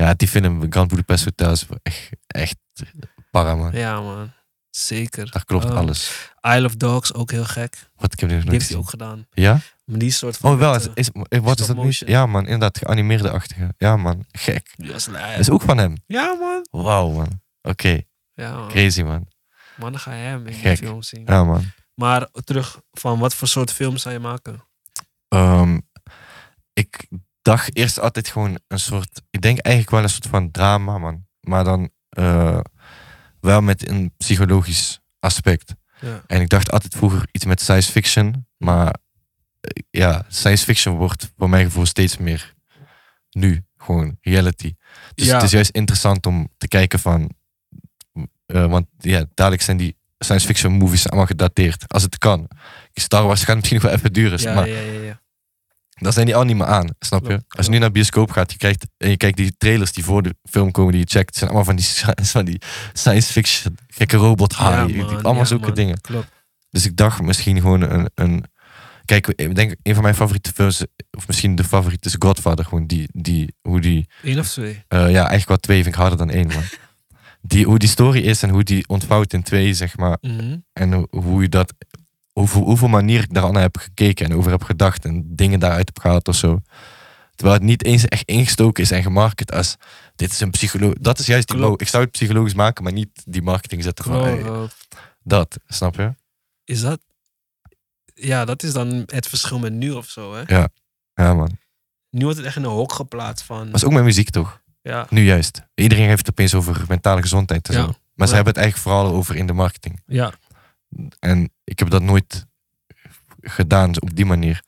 Ja, 0.00 0.14
die 0.14 0.28
film 0.28 0.72
Grand 0.72 0.88
Budapest 0.88 1.24
Hotel 1.24 1.50
is 1.52 1.66
echt, 1.82 2.10
echt 2.26 2.56
para, 3.30 3.54
man. 3.54 3.72
Ja, 3.72 4.00
man. 4.00 4.32
Zeker. 4.70 5.30
Daar 5.30 5.44
klopt 5.44 5.64
Um, 5.64 5.70
alles. 5.70 6.30
Isle 6.40 6.64
of 6.66 6.74
Dogs, 6.76 7.14
ook 7.14 7.30
heel 7.30 7.44
gek. 7.44 7.90
Wat 7.96 8.12
ik 8.12 8.20
heb 8.20 8.30
nog 8.30 8.42
Die 8.42 8.50
heeft 8.50 8.68
hij 8.68 8.78
ook 8.78 8.90
gedaan. 8.90 9.26
Ja? 9.30 9.60
Maar 9.84 9.98
die 9.98 10.10
soort 10.10 10.36
van... 10.36 10.52
Oh, 10.52 10.58
wel. 10.58 10.72
Het 10.72 10.86
eh, 10.86 10.92
is, 10.94 11.10
wat 11.42 11.58
is 11.60 11.66
dat 11.66 11.76
nu? 11.76 11.92
Ja, 11.92 12.26
man, 12.26 12.42
inderdaad. 12.44 12.78
Geanimeerde-achtige. 12.78 13.74
Ja, 13.78 13.96
man. 13.96 14.24
Gek. 14.32 14.72
die 14.76 14.92
was 14.92 15.04
Dat 15.04 15.14
lijp. 15.14 15.38
is 15.38 15.50
ook 15.50 15.62
van 15.62 15.78
hem. 15.78 15.94
Ja, 16.06 16.36
man. 16.40 16.82
Wauw, 16.82 17.10
man. 17.10 17.40
Oké, 17.62 18.00
Ja, 18.34 18.56
man. 18.56 18.68
crazy, 18.68 19.02
man. 19.02 19.26
Mannen 19.76 20.00
ga 20.00 20.12
je 20.14 20.22
hem 20.22 20.46
in 20.46 20.62
die 20.62 20.76
film 20.76 21.02
zien. 21.02 21.22
Ja, 21.26 21.44
man. 21.44 21.70
Maar 21.94 22.28
terug 22.44 22.80
van 22.92 23.18
wat 23.18 23.34
voor 23.34 23.48
soort 23.48 23.72
film 23.72 23.96
zou 23.96 24.14
je 24.14 24.20
maken? 24.20 24.64
Ehm, 25.28 25.78
ik 26.72 27.08
dacht 27.42 27.76
eerst 27.76 28.00
altijd 28.00 28.28
gewoon 28.28 28.58
een 28.68 28.78
soort. 28.80 29.22
Ik 29.30 29.40
denk 29.40 29.58
eigenlijk 29.58 29.94
wel 29.94 30.02
een 30.04 30.10
soort 30.10 30.26
van 30.26 30.50
drama, 30.50 30.98
man. 30.98 31.26
Maar 31.40 31.64
dan 31.64 31.90
eh, 32.08 32.60
wel 33.40 33.60
met 33.60 33.88
een 33.88 34.12
psychologisch 34.16 35.00
aspect. 35.18 35.74
Ja. 36.00 36.22
En 36.26 36.40
ik 36.40 36.48
dacht 36.48 36.70
altijd 36.70 36.94
vroeger 36.94 37.28
iets 37.32 37.44
met 37.44 37.60
science 37.60 37.90
fiction. 37.90 38.46
Maar 38.56 38.94
eh, 39.60 39.82
ja, 39.90 40.24
science 40.28 40.64
fiction 40.64 40.96
wordt 40.96 41.32
voor 41.36 41.48
mijn 41.50 41.64
gevoel 41.64 41.86
steeds 41.86 42.16
meer 42.16 42.54
nu 43.30 43.64
gewoon 43.76 44.16
reality. 44.20 44.74
Dus 45.14 45.26
Ja. 45.26 45.34
het 45.34 45.42
is 45.42 45.50
juist 45.50 45.70
interessant 45.70 46.26
om 46.26 46.48
te 46.58 46.68
kijken 46.68 46.98
van. 46.98 47.30
eh, 48.46 48.66
want 48.66 48.86
ja, 48.98 49.24
dadelijk 49.34 49.62
zijn 49.62 49.76
die 49.76 49.96
science 50.18 50.46
fiction 50.46 50.72
movies 50.72 51.06
allemaal 51.08 51.26
gedateerd. 51.26 51.84
Als 51.92 52.02
het 52.02 52.18
kan. 52.18 52.48
Star 52.92 53.24
Wars 53.24 53.44
gaat 53.44 53.56
misschien 53.56 53.76
nog 53.76 53.84
wel 53.86 53.94
even 53.94 54.12
duren. 54.12 54.40
Ja, 54.40 54.54
maar 54.54 54.68
ja. 54.68 55.19
Dan 56.00 56.12
zijn 56.12 56.26
die 56.26 56.36
al 56.36 56.44
niet 56.44 56.56
meer 56.56 56.66
aan, 56.66 56.88
snap 56.98 57.26
je? 57.26 57.42
Als 57.48 57.66
je 57.66 57.72
nu 57.72 57.78
naar 57.78 57.90
bioscoop 57.90 58.30
gaat 58.30 58.52
je 58.52 58.58
kijkt, 58.58 58.86
en 58.96 59.10
je 59.10 59.16
kijkt 59.16 59.36
die 59.36 59.54
trailers 59.58 59.92
die 59.92 60.04
voor 60.04 60.22
de 60.22 60.34
film 60.50 60.70
komen 60.70 60.92
die 60.92 61.00
je 61.00 61.06
checkt, 61.10 61.34
zijn 61.36 61.50
allemaal 61.50 61.66
van 61.66 61.76
die, 61.76 61.84
van 62.36 62.44
die 62.44 62.60
science 62.92 63.32
fiction, 63.32 63.76
gekke 63.88 64.16
robot 64.16 64.54
Ja, 64.58 64.58
haai, 64.58 64.86
die- 64.86 64.96
man, 64.96 65.08
allemaal 65.14 65.34
ja, 65.34 65.44
zulke 65.44 65.64
man. 65.66 65.74
dingen. 65.74 66.00
Klopt. 66.00 66.28
Dus 66.70 66.84
ik 66.86 66.96
dacht 66.96 67.22
misschien 67.22 67.60
gewoon 67.60 67.80
een, 67.82 68.10
een 68.14 68.44
kijk, 69.04 69.26
ik 69.26 69.54
denk 69.54 69.74
een 69.82 69.94
van 69.94 70.02
mijn 70.02 70.14
favoriete 70.14 70.52
films, 70.52 70.84
of 71.10 71.26
misschien 71.26 71.54
de 71.54 71.64
favoriete 71.64 72.08
is 72.08 72.16
Godfather, 72.18 72.64
gewoon 72.64 72.86
die, 72.86 73.08
die 73.12 73.54
hoe 73.62 73.80
die, 73.80 74.08
Eén 74.22 74.38
of 74.38 74.48
twee? 74.48 74.84
eh, 74.88 74.98
ja, 74.98 75.04
eigenlijk 75.18 75.48
wel 75.48 75.56
twee 75.56 75.82
vind 75.82 75.94
ik 75.94 76.00
harder 76.00 76.18
dan 76.18 76.30
één, 76.30 76.46
man. 76.46 76.62
Die, 77.42 77.64
hoe 77.64 77.78
die 77.78 77.88
story 77.88 78.18
is 78.20 78.42
en 78.42 78.50
hoe 78.50 78.62
die 78.62 78.88
ontvouwt 78.88 79.32
in 79.32 79.42
twee, 79.42 79.74
zeg 79.74 79.96
maar, 79.96 80.18
Mhm. 80.20 80.56
en 80.72 80.92
hoe, 80.92 81.06
hoe 81.10 81.42
je 81.42 81.48
dat, 81.48 81.74
hoeveel, 82.40 82.62
hoeveel 82.62 82.88
manier 82.88 83.22
ik 83.22 83.34
daar 83.34 83.42
al 83.42 83.52
naar 83.52 83.62
heb 83.62 83.76
gekeken 83.76 84.26
en 84.26 84.34
over 84.36 84.50
heb 84.50 84.62
gedacht 84.62 85.04
en 85.04 85.22
dingen 85.36 85.60
daaruit 85.60 85.86
heb 85.94 85.98
gehaald 85.98 86.28
of 86.28 86.34
zo. 86.34 86.60
Terwijl 87.34 87.58
het 87.58 87.68
niet 87.68 87.84
eens 87.84 88.04
echt 88.04 88.28
ingestoken 88.28 88.82
is 88.82 88.90
en 88.90 89.02
gemarket 89.02 89.52
als 89.52 89.76
dit 90.16 90.32
is 90.32 90.40
een 90.40 90.50
psycholoog. 90.50 90.94
Dat 90.94 91.18
is 91.18 91.26
juist 91.26 91.48
die 91.48 91.56
Klopt. 91.56 91.80
Ik 91.80 91.88
zou 91.88 92.02
het 92.02 92.12
psychologisch 92.12 92.54
maken, 92.54 92.84
maar 92.84 92.92
niet 92.92 93.22
die 93.24 93.42
marketing 93.42 93.82
zetten 93.82 94.04
van 94.04 94.22
hey, 94.22 94.68
dat, 95.22 95.58
snap 95.66 95.94
je? 95.94 96.14
Is 96.64 96.80
dat... 96.80 97.00
Ja, 98.14 98.44
dat 98.44 98.62
is 98.62 98.72
dan 98.72 99.02
het 99.06 99.26
verschil 99.28 99.58
met 99.58 99.72
nu 99.72 99.90
of 99.90 100.06
zo, 100.06 100.34
hè? 100.34 100.42
Ja, 101.14 101.34
man. 101.34 101.58
Nu 102.10 102.22
wordt 102.22 102.36
het 102.36 102.46
echt 102.46 102.56
in 102.56 102.64
een 102.64 102.70
hok 102.70 102.92
geplaatst 102.92 103.44
van... 103.44 103.66
Dat 103.66 103.74
is 103.74 103.84
ook 103.84 103.92
met 103.92 104.04
muziek 104.04 104.30
toch? 104.30 104.60
Ja, 104.82 105.06
Nu 105.10 105.22
juist. 105.24 105.62
Iedereen 105.74 106.06
heeft 106.06 106.18
het 106.18 106.30
opeens 106.30 106.54
over 106.54 106.84
mentale 106.88 107.20
gezondheid 107.20 107.68
en 107.68 107.74
Ja. 107.74 107.80
zo. 107.80 107.86
Maar 107.86 107.94
Ja. 108.14 108.26
ze 108.26 108.34
hebben 108.34 108.52
het 108.52 108.62
eigenlijk 108.62 108.94
vooral 108.96 109.12
over 109.14 109.36
in 109.36 109.46
de 109.46 109.52
marketing. 109.52 110.02
ja. 110.06 110.32
En 111.18 111.52
ik 111.70 111.78
heb 111.78 111.90
dat 111.90 112.02
nooit 112.02 112.46
gedaan 113.40 114.00
op 114.00 114.16
die 114.16 114.24
manier. 114.24 114.62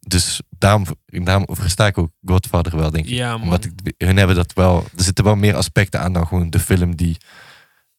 Dus 0.00 0.40
daarom, 0.50 0.84
daarom 1.06 1.46
versta 1.50 1.86
ik 1.86 1.98
ook 1.98 2.10
Godfather 2.24 2.76
wel, 2.76 2.90
denk 2.90 3.04
ik. 3.04 3.10
Ja. 3.10 3.34
Omdat 3.34 3.64
ik, 3.64 3.94
hun 3.98 4.16
hebben 4.16 4.36
dat 4.36 4.52
wel. 4.52 4.84
Er 4.96 5.02
zitten 5.02 5.24
wel 5.24 5.36
meer 5.36 5.54
aspecten 5.56 6.00
aan 6.00 6.12
dan 6.12 6.26
gewoon 6.26 6.50
de 6.50 6.58
film 6.60 6.96
die 6.96 7.16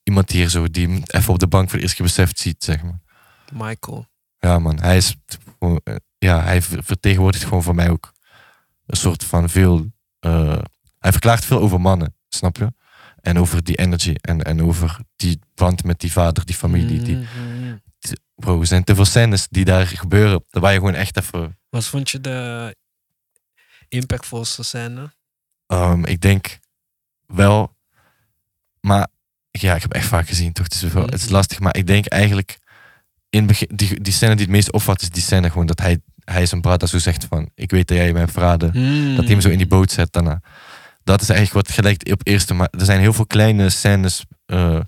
iemand 0.04 0.30
hier 0.32 0.50
zo 0.50 0.68
die 0.70 1.04
even 1.08 1.34
op 1.34 1.40
de 1.40 1.48
bank 1.48 1.70
voor 1.70 1.80
het 1.80 1.88
eerst 1.88 2.02
beseft 2.02 2.40
ziet, 2.40 2.64
zeg 2.64 2.84
maar. 2.84 3.00
Michael. 3.54 4.08
Ja, 4.40 4.60
man, 4.60 4.80
hij 4.80 4.98
is 4.98 5.16
eh, 5.60 5.76
ja, 6.18 6.42
hij 6.44 6.62
ver- 6.62 6.84
vertegenwoordigt 6.84 7.44
gewoon 7.44 7.64
voor 7.64 7.76
mij 7.76 7.90
ook 7.90 8.12
een 8.86 8.98
soort 8.98 9.24
van 9.24 9.50
veel. 9.50 9.86
eh, 10.20 10.60
hij 11.00 11.12
verklaart 11.12 11.46
veel 11.46 11.60
over 11.60 11.82
mannen, 11.82 12.16
snap 12.30 12.58
je? 12.58 12.74
En 13.22 13.40
over 13.40 13.64
die 13.64 13.76
energy 13.76 14.14
en, 14.22 14.42
en 14.42 14.64
over 14.64 15.00
die 15.16 15.40
band 15.56 15.84
met 15.84 16.00
die 16.00 16.12
vader, 16.12 16.46
die 16.46 16.56
familie. 16.56 17.02
Die, 17.02 17.28
Bro, 18.36 18.60
er 18.60 18.68
zijn 18.68 18.84
te 18.84 18.96
veel 18.96 19.06
scènes 19.06 19.48
die 19.50 19.66
daar 19.66 19.88
gebeuren, 19.88 20.44
waar 20.50 20.72
je 20.72 20.78
gewoon 20.80 20.94
echt 20.94 21.18
even. 21.18 21.58
Wat 21.70 21.86
vond 21.86 22.10
je 22.10 22.22
de 22.22 22.76
impactvolste 23.88 24.64
scène? 24.64 25.14
ehm, 25.68 26.04
ik 26.04 26.22
denk 26.22 26.60
wel, 27.26 27.76
maar 28.80 29.08
ja, 29.52 29.76
ik 29.76 29.82
heb 29.82 29.94
echt 29.94 30.08
vaak 30.08 30.28
gezien, 30.28 30.54
toch? 30.54 30.64
Het 30.66 30.74
is, 30.74 30.82
wel, 30.82 31.04
het 31.06 31.14
is 31.14 31.24
Mhm. 31.24 31.34
lastig, 31.34 31.60
maar 31.60 31.76
ik 31.78 31.88
denk 31.88 32.06
eigenlijk 32.06 32.58
in 33.30 33.46
begin, 33.46 33.68
die, 33.76 34.02
die 34.02 34.14
scène 34.14 34.32
die 34.36 34.42
het 34.46 34.54
meest 34.54 34.72
opvat, 34.72 35.02
is 35.02 35.10
die 35.10 35.24
scène 35.24 35.50
gewoon 35.50 35.66
dat 35.66 35.80
hij, 35.80 36.00
hij 36.24 36.46
zijn 36.46 36.62
brada 36.62 36.86
zo 36.86 36.98
zegt 36.98 37.26
van, 37.26 37.50
ik 37.56 37.72
weet 37.72 37.88
dat 37.88 37.98
jij 37.98 38.14
mij 38.14 38.28
verraden. 38.28 38.74
Dat 39.16 39.24
hij 39.24 39.34
hem 39.34 39.42
zo 39.42 39.50
in 39.50 39.58
die 39.58 39.68
boot 39.68 39.92
zet 39.92 40.12
daarna. 40.12 40.42
Dat 41.04 41.22
is 41.22 41.30
eigenlijk 41.30 41.68
wat 41.68 41.76
gelijk 41.76 42.10
op 42.12 42.22
eerste. 42.28 42.54
Maar 42.54 42.68
er 42.72 42.86
zijn 42.86 43.00
heel 43.00 43.14
veel 43.14 43.26
kleine 43.28 43.70
scènes 43.70 44.26
eh, 44.46 44.80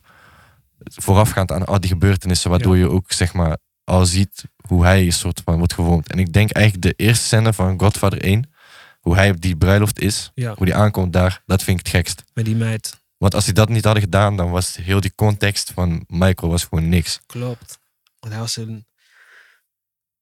voorafgaand 0.95 1.51
aan 1.51 1.65
al 1.65 1.79
die 1.79 1.89
gebeurtenissen. 1.89 2.49
Waardoor 2.49 2.77
je 2.77 2.89
ook 2.89 3.11
zeg 3.11 3.33
maar 3.33 3.57
al 3.83 4.05
ziet 4.05 4.43
hoe 4.67 4.83
hij 4.83 5.05
een 5.05 5.13
soort 5.13 5.41
van 5.45 5.57
wordt 5.57 5.73
gevormd. 5.73 6.11
En 6.11 6.19
ik 6.19 6.33
denk 6.33 6.51
eigenlijk 6.51 6.85
de 6.85 7.03
eerste 7.03 7.25
scène 7.25 7.53
van 7.53 7.79
Godfather 7.79 8.21
1. 8.21 8.51
Hoe 8.99 9.15
hij 9.15 9.29
op 9.29 9.41
die 9.41 9.55
bruiloft 9.55 9.99
is. 9.99 10.31
Ja, 10.33 10.53
Hoe 10.55 10.65
die 10.65 10.75
aankomt 10.75 11.13
daar. 11.13 11.41
Dat 11.45 11.63
vind 11.63 11.79
ik 11.79 11.85
het 11.85 11.95
gekst. 11.95 12.23
met 12.33 12.45
die 12.45 12.55
meid. 12.55 12.97
Want 13.17 13.35
als 13.35 13.45
hij 13.45 13.53
dat 13.53 13.69
niet 13.69 13.83
hadden 13.83 14.03
gedaan. 14.03 14.37
Dan 14.37 14.51
was 14.51 14.75
heel 14.75 14.99
die 15.01 15.15
context 15.15 15.71
van 15.73 16.03
Michael 16.07 16.51
was 16.51 16.63
gewoon 16.63 16.89
niks. 16.89 17.19
Klopt. 17.25 17.79
Want 18.19 18.33
hij 18.33 18.41
was 18.41 18.55
een 18.57 18.85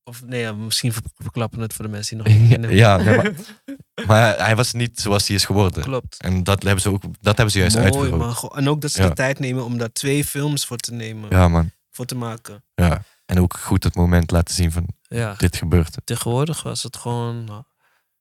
Of 0.08 0.22
nee, 0.26 0.42
ja, 0.42 0.54
misschien 0.54 0.94
ver- 0.94 1.02
verklappen 1.16 1.60
het 1.60 1.74
voor 1.74 1.86
de 1.86 1.92
mensen 1.92 2.18
die 2.18 2.26
nog 2.28 2.36
niet 2.42 2.50
kennen. 2.50 2.76
ja, 2.76 2.98
nee, 2.98 3.16
maar, 3.16 3.32
maar 4.08 4.38
hij 4.46 4.56
was 4.56 4.74
niet 4.74 5.00
zoals 5.00 5.28
hij 5.28 5.36
is 5.36 5.46
geworden. 5.46 5.84
Klopt. 5.84 6.18
En 6.22 6.44
dat 6.44 6.64
hebben 6.64 6.82
ze 6.82 6.90
ook, 6.90 7.02
dat 7.20 7.36
hebben 7.38 7.52
ze 7.52 7.60
juist 7.60 7.96
Mooi, 7.96 8.12
man. 8.12 8.36
En 8.56 8.70
ook 8.70 8.82
dat 8.82 8.92
ze 8.92 9.02
Ja. 9.02 9.08
de 9.08 9.14
tijd 9.14 9.40
nemen 9.40 9.64
om 9.66 9.78
daar 9.78 9.92
twee 9.92 10.26
films 10.26 10.66
voor 10.66 10.78
te 10.78 10.94
nemen. 10.94 11.30
Ja, 11.30 11.48
man. 11.48 11.72
Voor 11.92 12.06
te 12.06 12.16
maken. 12.16 12.64
Ja. 12.76 13.04
En 13.26 13.40
ook 13.40 13.58
goed 13.58 13.84
het 13.84 13.96
moment 13.96 14.32
laten 14.32 14.56
zien 14.56 14.72
van 14.72 14.88
Ja. 15.02 15.34
dit 15.38 15.56
gebeurt. 15.56 15.98
Tegenwoordig 16.04 16.64
was 16.64 16.84
het 16.84 16.98
gewoon... 16.98 17.44
nou, 17.44 17.64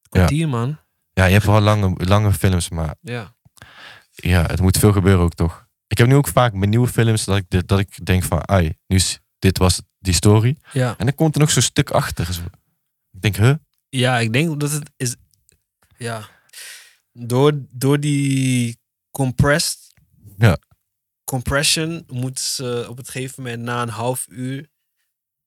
kwartier, 0.09 0.49
man. 0.49 0.79
Ja, 1.13 1.25
je 1.25 1.33
hebt 1.33 1.45
wel 1.47 1.61
lange, 1.61 1.95
lange 2.05 2.33
films, 2.33 2.69
maar 2.69 2.95
Ja. 3.01 3.35
ja, 4.15 4.43
het 4.47 4.61
moet 4.61 4.79
veel 4.79 4.93
gebeuren 4.93 5.25
ook 5.25 5.35
toch. 5.35 5.67
Ik 5.87 5.99
heb 5.99 6.07
nu 6.07 6.15
ook 6.15 6.29
vaak 6.29 6.53
met 6.53 6.69
nieuwe 6.69 6.89
films 6.89 7.25
dat 7.25 7.37
ik, 7.37 7.69
dat 7.69 7.79
ik 7.79 8.05
denk 8.07 8.23
van, 8.23 8.49
ai, 8.49 8.77
nu 8.87 8.97
is, 8.97 9.21
dit 9.39 9.59
was 9.59 9.81
die 10.07 10.15
story. 10.15 10.57
Ja. 10.73 10.95
En 10.99 11.07
dan 11.07 11.15
komt 11.15 11.35
er 11.35 11.41
nog 11.41 11.51
zo'n 11.51 11.63
stuk 11.63 11.91
achter. 11.91 12.33
Zo. 12.33 12.43
Ik 13.13 13.21
denk, 13.21 13.37
huh? 13.37 13.55
Ja, 13.89 14.19
ik 14.19 14.33
denk 14.33 14.61
dat 14.61 14.71
het 14.71 14.91
is. 14.97 15.15
Ja. 15.97 16.29
Door, 17.13 17.53
door 17.71 18.01
die 18.01 18.79
compressed. 19.11 19.79
Ja. 20.39 20.59
Compression 21.25 22.05
moeten 22.07 22.45
ze 22.45 22.87
op 22.89 22.97
het 22.97 23.09
gegeven 23.09 23.43
moment 23.43 23.63
na 23.63 23.83
een 23.83 23.89
half 23.89 24.27
uur 24.29 24.69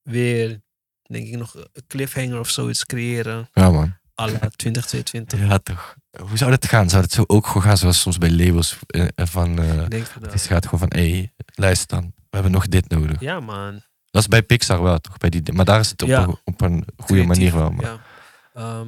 weer, 0.01 0.61
denk 1.01 1.27
ik, 1.27 1.37
nog 1.37 1.55
een 1.55 1.87
cliffhanger 1.87 2.39
of 2.39 2.49
zoiets 2.49 2.85
creëren. 2.85 3.49
Ja, 3.53 3.71
man. 3.71 3.97
à 4.21 4.27
la 4.27 4.49
2022. 4.55 5.39
Ja, 5.39 5.57
toch. 5.57 5.95
Hoe 6.27 6.37
zou 6.37 6.51
dat 6.51 6.65
gaan? 6.65 6.89
Zou 6.89 7.03
het 7.03 7.11
zo 7.11 7.23
ook 7.27 7.47
gewoon 7.47 7.63
gaan 7.63 7.77
zoals 7.77 8.01
soms 8.01 8.17
bij 8.17 8.31
labels 8.31 8.77
eh, 8.87 9.05
van... 9.15 9.55
van 9.55 10.23
het 10.29 10.41
gaat 10.41 10.63
gewoon 10.63 10.79
van, 10.79 10.99
hé, 10.99 11.09
hey, 11.09 11.33
luister 11.55 11.87
dan. 11.87 12.13
We 12.15 12.35
hebben 12.35 12.51
nog 12.51 12.67
dit 12.67 12.89
nodig. 12.89 13.19
Ja, 13.19 13.39
man. 13.39 13.81
Dat 14.11 14.21
is 14.21 14.27
bij 14.27 14.43
Pixar 14.43 14.81
wel, 14.83 14.97
toch? 14.99 15.17
Bij 15.17 15.29
die, 15.29 15.53
maar 15.53 15.65
daar 15.65 15.79
is 15.79 15.89
het 15.89 16.01
op, 16.01 16.07
Ja. 16.07 16.23
een, 16.23 16.37
op 16.43 16.61
een 16.61 16.85
goede 16.97 17.23
manier 17.23 17.55
wel. 17.55 17.69
Maar, 17.71 17.85
Ja. 17.85 17.99
Ehm, 18.53 18.87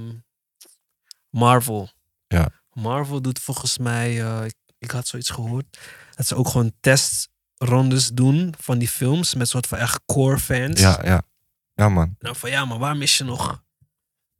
Marvel. 1.30 1.90
Ja. 2.28 2.50
Marvel 2.74 3.22
doet 3.22 3.40
volgens 3.40 3.78
mij, 3.78 4.22
eh, 4.24 4.46
ik, 4.46 4.54
ik 4.80 4.92
had 4.92 5.08
zoiets 5.08 5.30
gehoord, 5.30 5.78
dat 6.16 6.28
ze 6.28 6.36
ook 6.36 6.48
gewoon 6.48 6.72
testrondes 6.80 8.08
doen 8.14 8.54
van 8.60 8.78
die 8.78 8.88
films 8.88 9.34
met 9.36 9.50
soort 9.50 9.68
van 9.68 9.78
echt 9.78 10.02
core 10.06 10.38
fans. 10.40 10.80
ja, 10.82 11.00
ja. 11.04 11.22
Ja, 11.76 11.90
man. 11.90 12.16
Nou 12.20 12.36
van 12.36 12.50
ja, 12.50 12.66
maar 12.66 12.78
waar 12.80 12.98
mis 12.98 13.18
je 13.18 13.24
nog? 13.24 13.62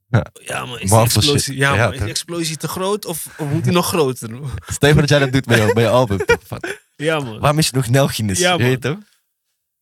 Ja. 0.08 0.26
Ja, 0.32 0.64
maar 0.64 0.80
is 0.80 0.90
die 0.90 0.98
explosie, 1.00 1.38
shit. 1.40 1.54
ja, 1.56 1.74
maar 1.76 1.92
is 1.92 1.98
die 2.00 2.08
explosie 2.08 2.56
te 2.56 2.68
groot 2.68 3.04
of, 3.04 3.26
of 3.38 3.48
moet 3.50 3.64
die 3.64 3.72
nog 3.72 3.86
groter? 3.86 4.30
Je 4.34 4.38
voor 4.78 4.94
dat 4.94 5.08
jij 5.08 5.18
dat 5.18 5.32
doet 5.32 5.44
bij 5.46 5.66
je, 5.66 5.72
bij 5.74 5.82
je 5.82 5.88
album. 5.88 6.18
toch? 6.26 6.58
Ja, 6.96 7.18
man. 7.20 7.38
waarom 7.40 7.58
is 7.58 7.66
je 7.68 7.76
nog 7.76 7.88
Nelgines? 7.88 8.38
Ja, 8.38 8.52
Je 8.52 8.58
man. 8.58 8.68
weet 8.68 8.80
toch? 8.80 8.96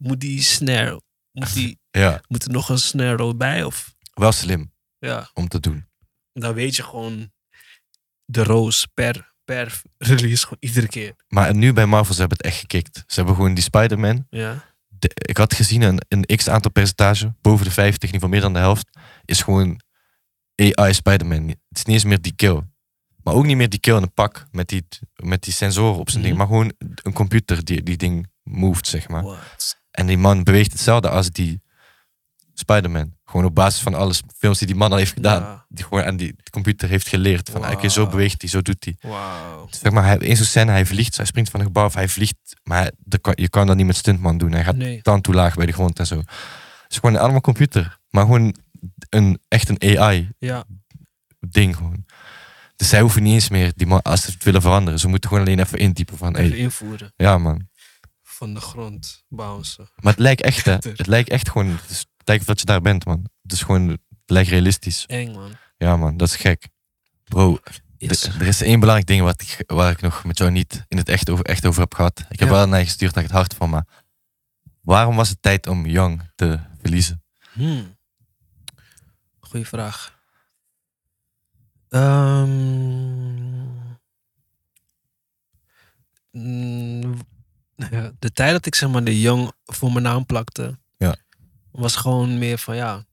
Moet 0.02 0.20
die 0.20 0.42
snare, 0.42 1.00
moet, 1.32 1.54
die, 1.54 1.78
Ja, 1.90 2.20
moet 2.28 2.44
er 2.44 2.50
nog 2.50 2.68
een 2.68 2.78
snare 2.78 3.34
bij? 3.34 3.64
Of 3.64 3.94
wel 4.14 4.32
slim 4.32 4.72
ja, 4.98 5.30
om 5.34 5.48
te 5.48 5.60
doen. 5.60 5.86
dan 6.32 6.54
weet 6.54 6.76
je 6.76 6.82
gewoon 6.82 7.32
de 8.24 8.42
roos 8.42 8.86
per, 8.94 9.32
per 9.44 9.82
release 9.98 10.42
gewoon 10.42 10.58
iedere 10.60 10.88
keer. 10.88 11.14
Maar 11.28 11.54
nu 11.54 11.72
bij 11.72 11.86
Marvel, 11.86 12.14
ze 12.14 12.20
hebben 12.20 12.36
het 12.38 12.46
echt 12.46 12.58
gekikt. 12.60 12.96
Ze 13.06 13.14
hebben 13.14 13.34
gewoon 13.34 13.54
die 13.54 13.62
Spider-Man. 13.64 14.26
Ja. 14.30 14.64
de- 14.88 15.10
ik 15.14 15.36
had 15.36 15.54
gezien 15.54 15.82
een, 15.82 16.00
een 16.08 16.36
x-aantal 16.36 16.70
percentage, 16.70 17.34
boven 17.40 17.64
de 17.64 17.70
50, 17.70 18.08
in 18.08 18.14
ieder 18.14 18.28
geval 18.28 18.28
meer 18.28 18.40
dan 18.40 18.52
de 18.52 18.58
helft, 18.58 18.98
is 19.24 19.42
gewoon 19.42 19.80
AI 20.54 20.94
Spider-Man. 20.94 21.48
Het 21.48 21.58
is 21.78 21.84
niet 21.84 21.94
eens 21.94 22.04
meer 22.04 22.20
die 22.20 22.34
kill. 22.34 22.62
Maar 23.22 23.34
ook 23.34 23.44
niet 23.46 23.56
meer 23.56 23.68
die 23.68 23.80
kill 23.80 23.96
in 23.96 24.02
een 24.02 24.12
pak 24.14 24.46
met 24.50 24.68
die, 24.68 24.86
met 25.14 25.42
die 25.42 25.52
sensoren 25.52 25.98
op 25.98 26.10
zijn 26.10 26.22
Mhm. 26.22 26.26
ding. 26.28 26.38
Maar 26.38 26.46
gewoon 26.46 26.72
een 27.02 27.12
computer 27.12 27.64
die 27.64 27.82
die 27.82 27.96
ding 27.96 28.30
moved, 28.42 28.86
zeg 28.86 29.08
maar. 29.08 29.22
What? 29.22 29.79
En 29.90 30.06
die 30.06 30.18
man 30.18 30.44
beweegt 30.44 30.72
hetzelfde 30.72 31.08
als 31.08 31.30
die 31.30 31.62
Spider-Man. 32.54 33.14
Gewoon 33.24 33.44
op 33.46 33.54
basis 33.54 33.82
van 33.82 33.94
alle 33.94 34.14
films 34.36 34.58
die 34.58 34.66
die 34.66 34.76
man 34.76 34.90
al 34.92 34.96
heeft 34.96 35.12
gedaan. 35.12 35.42
Ja. 35.42 35.64
Die 35.68 35.84
gewoon 35.84 36.04
aan 36.04 36.16
die 36.16 36.36
computer 36.50 36.88
heeft 36.88 37.08
geleerd. 37.08 37.50
Van, 37.50 37.70
oké, 37.72 37.88
zo 37.88 38.00
Wauw. 38.00 38.10
beweegt 38.10 38.40
hij, 38.40 38.50
zo 38.50 38.62
doet 38.62 38.84
hij. 38.84 38.96
Wauw. 39.10 39.66
Zeg 39.70 39.92
maar, 39.92 40.04
hij, 40.04 40.16
in 40.16 40.36
zo'n 40.36 40.46
scène, 40.46 40.70
hij 40.70 40.86
vliegt, 40.86 41.16
hij 41.16 41.26
springt 41.26 41.50
van 41.50 41.60
een 41.60 41.66
gebouw 41.66 41.84
af, 41.84 41.94
hij 41.94 42.08
vliegt. 42.08 42.36
Maar 42.62 42.90
je 43.34 43.48
kan 43.48 43.66
dat 43.66 43.76
niet 43.76 43.86
met 43.86 43.96
stuntman 43.96 44.38
doen. 44.38 44.52
Hij 44.52 44.64
gaat 44.64 44.76
Nee. 44.76 44.98
dan 45.02 45.20
toe 45.20 45.34
laag 45.34 45.54
bij 45.54 45.66
de 45.66 45.72
grond 45.72 45.98
en 45.98 46.06
zo. 46.06 46.16
Het 46.18 46.26
is 46.88 46.96
gewoon 46.98 47.14
een 47.14 47.20
allemaal 47.20 47.40
computer. 47.40 47.98
Maar 48.10 48.24
gewoon 48.24 48.54
een, 49.08 49.38
echt 49.48 49.68
een 49.68 49.98
AI-ding 49.98 50.34
Ja, 50.38 50.64
gewoon. 51.50 52.04
Dus 52.76 52.88
zij 52.88 53.00
hoeven 53.00 53.22
niet 53.22 53.32
eens 53.34 53.48
meer, 53.48 53.72
die 53.76 53.86
man, 53.86 54.02
als 54.02 54.22
ze 54.22 54.30
het 54.30 54.44
willen 54.44 54.60
veranderen. 54.62 55.00
Ze 55.00 55.08
moeten 55.08 55.28
gewoon 55.28 55.44
alleen 55.44 55.58
even 55.60 55.78
intypen 55.78 56.16
van, 56.16 56.36
even 56.36 56.50
hey, 56.50 56.58
invoeren. 56.58 57.12
ja 57.16 57.38
man. 57.38 57.68
Van 58.40 58.54
de 58.54 58.60
grond 58.60 59.24
bouncen. 59.28 59.88
Maar 59.96 60.12
het 60.12 60.22
lijkt 60.22 60.40
echt, 60.42 60.64
hè. 60.64 60.72
Het 60.72 61.06
lijkt 61.06 61.28
echt 61.28 61.48
gewoon, 61.50 61.66
het, 61.68 61.90
is, 61.90 61.98
het 61.98 62.28
lijkt 62.28 62.46
dat 62.46 62.60
je 62.60 62.66
daar 62.66 62.80
bent, 62.80 63.04
man. 63.04 63.26
Het 63.42 63.52
is 63.52 63.62
gewoon, 63.62 63.88
het 63.88 64.00
lijkt 64.26 64.48
realistisch. 64.48 65.06
Eng, 65.06 65.32
man. 65.32 65.50
Ja 65.76 65.96
man, 65.96 66.16
dat 66.16 66.28
is 66.28 66.36
gek. 66.36 66.68
Bro, 67.24 67.58
Yes. 67.96 68.22
er 68.24 68.46
is 68.46 68.60
één 68.62 68.80
belangrijk 68.80 69.08
ding 69.08 69.22
wat 69.22 69.42
ik, 69.42 69.62
waar 69.66 69.90
ik 69.90 70.00
nog 70.00 70.24
met 70.24 70.38
jou 70.38 70.50
niet 70.50 70.84
in 70.88 70.96
het 70.96 71.08
echt 71.08 71.30
over, 71.30 71.44
echt 71.44 71.66
over 71.66 71.80
heb 71.80 71.94
gehad. 71.94 72.24
Ik 72.28 72.38
heb 72.38 72.48
Ja. 72.48 72.54
wel 72.54 72.68
naar 72.68 72.78
je 72.78 72.84
gestuurd 72.84 73.16
ik 73.16 73.22
het 73.22 73.30
hart 73.32 73.54
van, 73.54 73.70
maar 73.70 73.86
waarom 74.80 75.16
was 75.16 75.28
het 75.28 75.42
tijd 75.42 75.66
om 75.66 75.86
Young 75.86 76.30
te 76.34 76.60
verliezen? 76.80 77.22
Hmm. 77.52 77.96
Goeie 79.40 79.66
vraag. 79.66 80.18
Ehm, 81.88 82.48
mm, 86.30 87.16
ja, 87.90 88.12
de 88.18 88.32
tijd 88.32 88.52
dat 88.52 88.66
ik 88.66 88.74
zeg 88.74 88.90
maar 88.90 89.04
de 89.04 89.20
Young 89.20 89.52
voor 89.64 89.92
mijn 89.92 90.04
naam 90.04 90.26
plakte, 90.26 90.78
Ja. 90.96 91.16
was 91.70 91.96
gewoon 91.96 92.38
meer 92.38 92.58
van 92.58 92.76
ja, 92.76 93.06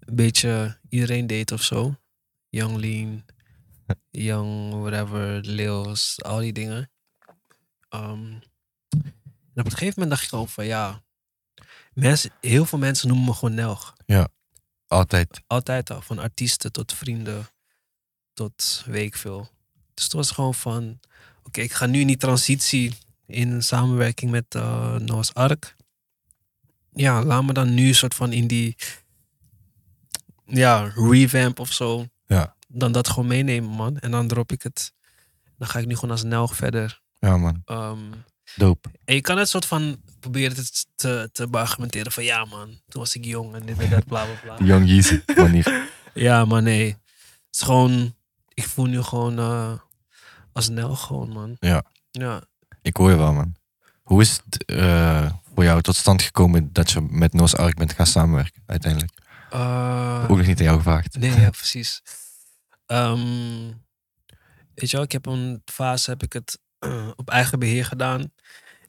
een 0.00 0.14
beetje 0.14 0.78
iedereen 0.88 1.26
deed 1.26 1.52
of 1.52 1.62
zo. 1.62 1.96
Young 2.48 2.76
Lean, 2.76 3.24
Young 4.28 4.72
whatever, 4.80 5.40
Leels, 5.44 6.22
al 6.22 6.38
die 6.38 6.52
dingen. 6.52 6.90
Ehm, 7.88 8.32
en 9.54 9.60
op 9.60 9.64
een 9.64 9.70
gegeven 9.70 9.92
moment 10.00 10.10
dacht 10.10 10.24
ik 10.24 10.32
ook 10.32 10.48
van 10.48 10.66
ja, 10.66 11.02
mensen, 11.92 12.30
heel 12.40 12.64
veel 12.64 12.78
mensen 12.78 13.08
noemen 13.08 13.26
me 13.26 13.32
gewoon 13.32 13.54
Nelg. 13.54 13.94
Altijd. 14.86 15.40
Altijd 15.46 15.90
al, 15.90 16.00
van 16.02 16.18
artiesten 16.18 16.72
tot 16.72 16.92
vrienden 16.92 17.46
tot 18.32 18.82
weet 18.86 19.06
ik 19.06 19.16
veel. 19.16 19.48
Dus 19.94 20.04
het 20.04 20.12
was 20.12 20.30
gewoon 20.30 20.54
van, 20.54 21.00
oké, 21.42 21.60
ik 21.60 21.72
ga 21.72 21.86
nu 21.86 22.00
in 22.00 22.06
die 22.06 22.16
transitie 22.16 22.94
in 23.26 23.62
samenwerking 23.62 24.30
met 24.30 24.44
eh 24.48 24.94
Noah's 24.94 25.32
Ark. 25.32 25.76
Ja, 26.92 27.22
laat 27.24 27.44
me 27.44 27.52
dan 27.52 27.74
nu 27.74 27.92
soort 27.92 28.14
van 28.14 28.32
in 28.32 28.46
die, 28.46 28.76
ja, 30.46 30.92
revamp 30.94 31.58
of 31.58 31.72
zo. 31.72 32.06
Ja. 32.26 32.56
Dan 32.68 32.92
dat 32.92 33.08
gewoon 33.08 33.26
meenemen, 33.28 33.70
man. 33.70 33.98
En 33.98 34.10
dan 34.10 34.28
drop 34.28 34.52
ik 34.52 34.62
het. 34.62 34.92
Dan 35.58 35.68
ga 35.68 35.78
ik 35.78 35.86
nu 35.86 35.94
gewoon 35.94 36.10
als 36.10 36.22
Nelg 36.22 36.56
verder. 36.56 37.02
Ja 37.18 37.36
man, 37.36 37.62
Ehm, 37.64 37.98
dope. 38.56 38.88
en 39.04 39.14
je 39.14 39.20
kan 39.20 39.38
het 39.38 39.48
soort 39.48 39.64
van 39.66 40.02
proberen 40.20 40.56
te, 40.56 40.84
te, 40.94 41.28
te 41.32 41.48
argumenteren 41.50 42.12
van 42.12 42.24
ja 42.24 42.44
man, 42.44 42.66
toen 42.88 43.00
was 43.02 43.14
ik 43.16 43.24
jong 43.24 43.54
en 43.54 43.66
dit 43.66 43.78
en 43.78 43.90
dat, 43.90 44.06
bla 44.06 44.24
bla 44.24 44.34
bla. 44.56 44.66
Young 44.68 44.88
Yeezy 44.88 45.20
manier. 45.36 45.88
Ja, 46.14 46.44
maar 46.44 46.62
nee. 46.62 46.86
Het 46.86 46.98
is 47.50 47.60
gewoon, 47.62 48.14
ik 48.54 48.64
voel 48.66 48.84
nu 48.86 49.02
gewoon 49.02 49.38
eh, 49.38 49.72
als 50.52 50.68
Nel 50.68 50.94
gewoon, 50.96 51.28
man. 51.28 51.56
Ja. 51.60 51.84
Ja. 52.10 52.42
Ik 52.84 52.96
hoor 52.96 53.10
je 53.10 53.16
wel 53.16 53.32
man. 53.32 53.54
Hoe 54.02 54.20
is 54.20 54.40
het 54.44 54.64
eh, 54.64 55.32
voor 55.54 55.64
jou 55.64 55.82
tot 55.82 55.96
stand 55.96 56.22
gekomen 56.22 56.72
dat 56.72 56.90
je 56.90 57.00
met 57.00 57.32
Noos 57.32 57.56
Ark 57.56 57.76
bent 57.76 57.92
gaan 57.92 58.06
samenwerken 58.06 58.62
uiteindelijk? 58.66 59.12
Eh, 59.50 60.26
Ook 60.30 60.36
nog 60.36 60.46
niet 60.46 60.58
aan 60.58 60.64
jou 60.64 60.76
gevraagd. 60.76 61.16
nee, 61.18 61.40
ja, 61.40 61.50
precies. 61.60 62.02
Ehm, 62.86 63.72
weet 64.74 64.90
je 64.90 64.96
wel, 64.96 65.02
ik 65.04 65.12
heb 65.12 65.26
een 65.26 65.62
fase, 65.64 66.10
heb 66.10 66.22
ik 66.22 66.32
het 66.32 66.58
op 67.16 67.30
eigen 67.30 67.58
beheer 67.58 67.84
gedaan. 67.84 68.32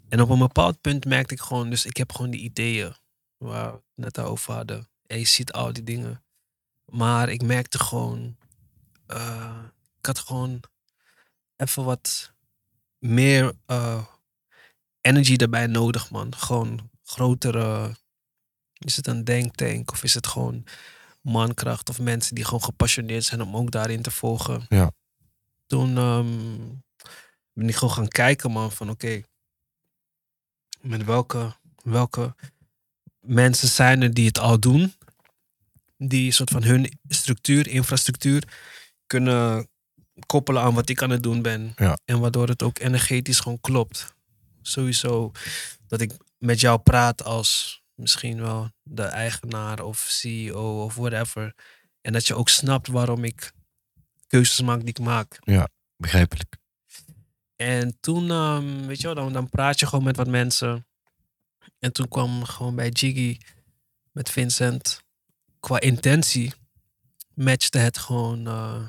En 0.09 0.21
op 0.21 0.29
een 0.29 0.39
bepaald 0.39 0.81
punt 0.81 1.05
merkte 1.05 1.33
ik 1.33 1.41
gewoon, 1.41 1.69
dus 1.69 1.85
ik 1.85 1.97
heb 1.97 2.11
gewoon 2.11 2.31
die 2.31 2.41
ideeën 2.41 2.95
waar 3.37 3.71
we 3.71 3.77
het 3.95 4.15
net 4.15 4.19
over 4.19 4.53
hadden. 4.53 4.87
En 5.07 5.19
je 5.19 5.25
ziet 5.25 5.51
al 5.53 5.73
die 5.73 5.83
dingen. 5.83 6.23
Maar 6.85 7.29
ik 7.29 7.41
merkte 7.41 7.79
gewoon, 7.79 8.37
eh, 9.07 9.57
ik 9.99 10.05
had 10.05 10.19
gewoon 10.19 10.59
even 11.57 11.83
wat 11.83 12.33
meer 13.05 13.53
eh, 13.65 14.05
energy 15.01 15.35
erbij 15.35 15.67
nodig, 15.67 16.11
man. 16.11 16.35
Gewoon 16.35 16.89
grotere, 17.03 17.95
is 18.73 18.95
het 18.95 19.07
een 19.07 19.23
denktank 19.23 19.91
of 19.91 20.03
is 20.03 20.13
het 20.13 20.27
gewoon 20.27 20.63
mankracht 21.21 21.89
of 21.89 21.99
mensen 21.99 22.35
die 22.35 22.45
gewoon 22.45 22.63
gepassioneerd 22.63 23.23
zijn 23.23 23.41
om 23.41 23.55
ook 23.55 23.71
daarin 23.71 24.01
te 24.01 24.11
volgen. 24.11 24.65
Ja. 24.69 24.91
Toen 25.65 25.97
ehm, 25.97 26.57
ben 27.53 27.69
ik 27.69 27.75
gewoon 27.75 27.93
gaan 27.93 28.07
kijken, 28.07 28.51
man, 28.51 28.71
van 28.71 28.89
oké, 28.89 29.21
met 30.81 31.03
welke, 31.03 31.55
welke 31.83 32.35
mensen 33.19 33.67
zijn 33.67 34.01
er 34.01 34.13
die 34.13 34.27
het 34.27 34.39
al 34.39 34.59
doen, 34.59 34.93
die 35.97 36.25
een 36.25 36.33
soort 36.33 36.49
van 36.49 36.63
hun 36.63 36.99
structuur, 37.07 37.67
infrastructuur 37.67 38.43
kunnen 39.07 39.69
koppelen 40.25 40.61
aan 40.61 40.73
wat 40.73 40.89
ik 40.89 41.01
aan 41.01 41.09
het 41.09 41.23
doen 41.23 41.41
ben. 41.41 41.73
Ja. 41.75 41.97
En 42.05 42.19
waardoor 42.19 42.47
het 42.47 42.63
ook 42.63 42.79
energetisch 42.79 43.39
gewoon 43.39 43.59
klopt. 43.61 44.15
Sowieso 44.61 45.31
dat 45.87 46.01
ik 46.01 46.11
met 46.37 46.59
jou 46.59 46.79
praat 46.79 47.23
als 47.23 47.81
misschien 47.95 48.41
wel 48.41 48.69
de 48.83 49.03
eigenaar 49.03 49.83
of 49.83 49.97
CEO 49.97 50.83
of 50.83 50.95
whatever. 50.95 51.53
En 52.01 52.13
dat 52.13 52.27
je 52.27 52.35
ook 52.35 52.49
snapt 52.49 52.87
waarom 52.87 53.23
ik 53.23 53.51
keuzes 54.27 54.61
maak 54.61 54.79
die 54.79 54.89
ik 54.89 54.99
maak. 54.99 55.39
Begrijpelijk. 55.97 56.57
En 57.55 57.97
toen, 57.99 58.31
ehm, 58.31 58.85
weet 58.85 59.01
je 59.01 59.05
wel, 59.05 59.15
dan, 59.15 59.33
dan 59.33 59.49
praat 59.49 59.79
je 59.79 59.85
gewoon 59.85 60.03
met 60.03 60.15
wat 60.15 60.27
mensen. 60.27 60.87
En 61.79 61.93
toen 61.93 62.07
kwam 62.07 62.43
gewoon 62.43 62.75
bij 62.75 62.89
Jiggy 62.89 63.37
met 64.11 64.29
Vincent. 64.29 65.03
Qua 65.59 65.79
intentie 65.79 66.53
matchte 67.33 67.77
het 67.77 67.97
gewoon 67.97 68.47
eh, 68.47 68.87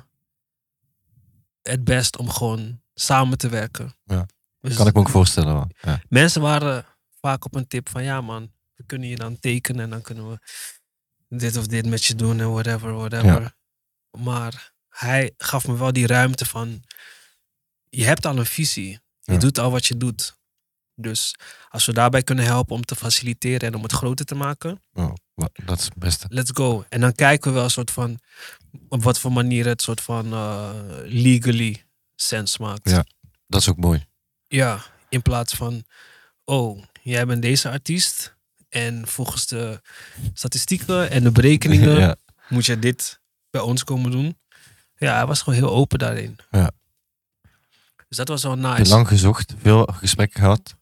het 1.68 1.84
best 1.84 2.16
om 2.18 2.30
gewoon 2.30 2.82
samen 2.94 3.38
te 3.38 3.48
werken. 3.48 3.96
Ja. 4.04 4.26
Dus 4.60 4.76
Kan 4.76 4.86
ik 4.86 4.94
me 4.94 5.00
ook 5.00 5.08
voorstellen. 5.08 5.54
man. 5.54 5.70
Ja. 5.80 6.00
Mensen 6.08 6.40
waren 6.42 6.84
vaak 7.20 7.44
op 7.44 7.54
een 7.54 7.66
tip 7.66 7.88
van 7.88 8.02
ja 8.04 8.20
man, 8.20 8.52
we 8.74 8.84
kunnen 8.86 9.08
je 9.08 9.16
dan 9.16 9.38
tekenen 9.38 9.84
en 9.84 9.90
dan 9.90 10.02
kunnen 10.02 10.30
we 10.30 10.38
dit 11.28 11.56
of 11.56 11.66
dit 11.66 11.86
met 11.86 12.04
je 12.04 12.14
doen 12.14 12.40
en 12.40 12.50
whatever, 12.52 12.92
whatever. 12.94 13.54
Maar 14.18 14.72
hij 14.88 15.34
gaf 15.38 15.66
me 15.66 15.76
wel 15.76 15.92
die 15.92 16.06
ruimte 16.06 16.44
van 16.44 16.82
je 17.88 18.04
hebt 18.04 18.26
al 18.26 18.38
een 18.38 18.46
visie. 18.46 18.90
Je 19.20 19.32
Ja. 19.32 19.38
doet 19.38 19.58
al 19.58 19.70
wat 19.70 19.86
je 19.86 19.96
doet. 19.96 20.38
Dus 20.98 21.34
als 21.68 21.86
we 21.86 21.92
daarbij 21.92 22.22
kunnen 22.22 22.44
helpen 22.44 22.74
om 22.74 22.84
te 22.84 22.96
faciliteren 22.96 23.68
en 23.68 23.74
om 23.74 23.82
het 23.82 23.92
groter 23.92 24.24
te 24.26 24.34
maken, 24.34 24.82
Oh, 24.92 25.12
dat 25.64 25.78
is 25.78 25.84
het 25.84 25.94
beste. 25.94 26.26
let's 26.28 26.50
go. 26.54 26.84
En 26.88 27.00
dan 27.00 27.12
kijken 27.12 27.48
we 27.50 27.54
wel 27.56 27.64
een 27.64 27.70
soort 27.70 27.90
van 27.90 28.18
op 28.88 29.02
wat 29.02 29.18
voor 29.18 29.32
manier 29.32 29.66
het 29.66 29.82
soort 29.82 30.00
van 30.00 30.32
eh, 30.32 30.70
legally 31.04 31.84
sens 32.14 32.58
maakt. 32.58 32.90
Ja. 32.90 33.04
Dat 33.46 33.60
is 33.60 33.68
ook 33.68 33.76
mooi. 33.76 34.06
Ja, 34.46 34.82
in 35.08 35.22
plaats 35.22 35.54
van, 35.54 35.84
oh, 36.44 36.82
jij 37.02 37.26
bent 37.26 37.42
deze 37.42 37.70
artiest. 37.70 38.34
En 38.68 39.06
volgens 39.06 39.46
de 39.46 39.80
statistieken 40.32 41.10
en 41.10 41.22
de 41.22 41.30
berekeningen 41.32 41.98
ja. 42.06 42.16
moet 42.48 42.66
je 42.66 42.78
dit 42.78 43.20
bij 43.50 43.60
ons 43.60 43.84
komen 43.84 44.10
doen. 44.10 44.38
Ja, 44.96 45.14
hij 45.16 45.26
was 45.26 45.42
gewoon 45.42 45.58
heel 45.58 45.70
open 45.70 45.98
daarin. 45.98 46.36
Ja. 46.50 46.70
Dus 48.08 48.16
dat 48.16 48.28
was 48.28 48.42
wel 48.42 48.56
nice. 48.56 48.88
lang 48.90 49.08
gezocht, 49.08 49.54
veel 49.58 49.84
gesprekken 49.84 50.40
gehad. 50.40 50.76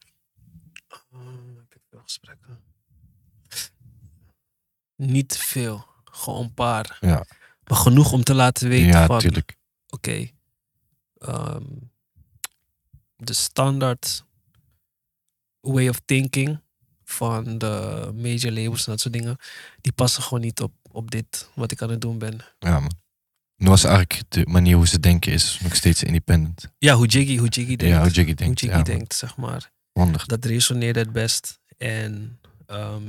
Hmm, 1.10 1.56
heb 1.56 1.74
ik 1.74 1.80
veel 1.90 2.00
gesprekken? 2.02 2.58
Niet 5.06 5.36
veel. 5.36 5.86
Gewoon 6.04 6.44
een 6.44 6.54
paar. 6.54 6.98
Ja. 7.00 7.24
Maar 7.64 7.78
genoeg 7.78 8.12
om 8.12 8.24
te 8.24 8.34
laten 8.34 8.68
weten 8.68 8.86
ja, 8.86 9.06
van, 9.06 9.18
tuurlijk. 9.18 9.56
oké, 9.88 10.30
ehm, 11.18 11.62
de 13.16 13.32
standaard 13.32 14.24
way 15.60 15.88
of 15.88 16.00
thinking 16.04 16.60
van 17.04 17.58
de 17.58 18.10
major 18.14 18.52
labels 18.52 18.84
en 18.86 18.92
dat 18.92 19.00
soort 19.00 19.14
dingen, 19.14 19.36
die 19.80 19.92
passen 19.92 20.22
gewoon 20.22 20.40
niet 20.40 20.60
op, 20.60 20.72
op 20.90 21.10
dit 21.10 21.48
wat 21.54 21.70
ik 21.70 21.82
aan 21.82 21.90
het 21.90 22.00
doen 22.00 22.18
ben. 22.18 22.40
Ja, 22.58 22.80
man. 22.80 23.02
Noah's 23.56 23.84
Ark, 23.84 24.22
de 24.28 24.46
manier 24.48 24.76
hoe 24.76 24.86
ze 24.86 25.00
denken, 25.00 25.32
is 25.32 25.58
nog 25.62 25.74
steeds 25.74 26.02
independent. 26.02 26.68
Ja, 26.78 26.94
hoe 26.94 27.06
Jiggy, 27.06 27.36
hoe 27.36 27.48
Jiggy 27.48 27.76
denkt. 27.76 27.94
Ja, 27.94 28.00
hoe 28.00 28.10
Jiggy 28.10 28.24
hoe 28.26 28.34
denkt. 28.34 28.60
Jiggy 28.60 28.76
ja, 28.76 28.82
man. 28.82 28.90
denkt, 28.90 29.14
zeg 29.14 29.36
maar. 29.36 29.72
Wonder. 29.92 30.22
Dat 30.26 30.44
resoneerde 30.44 31.00
het 31.00 31.12
best. 31.12 31.60
En 31.78 32.40
ehm, 32.66 33.02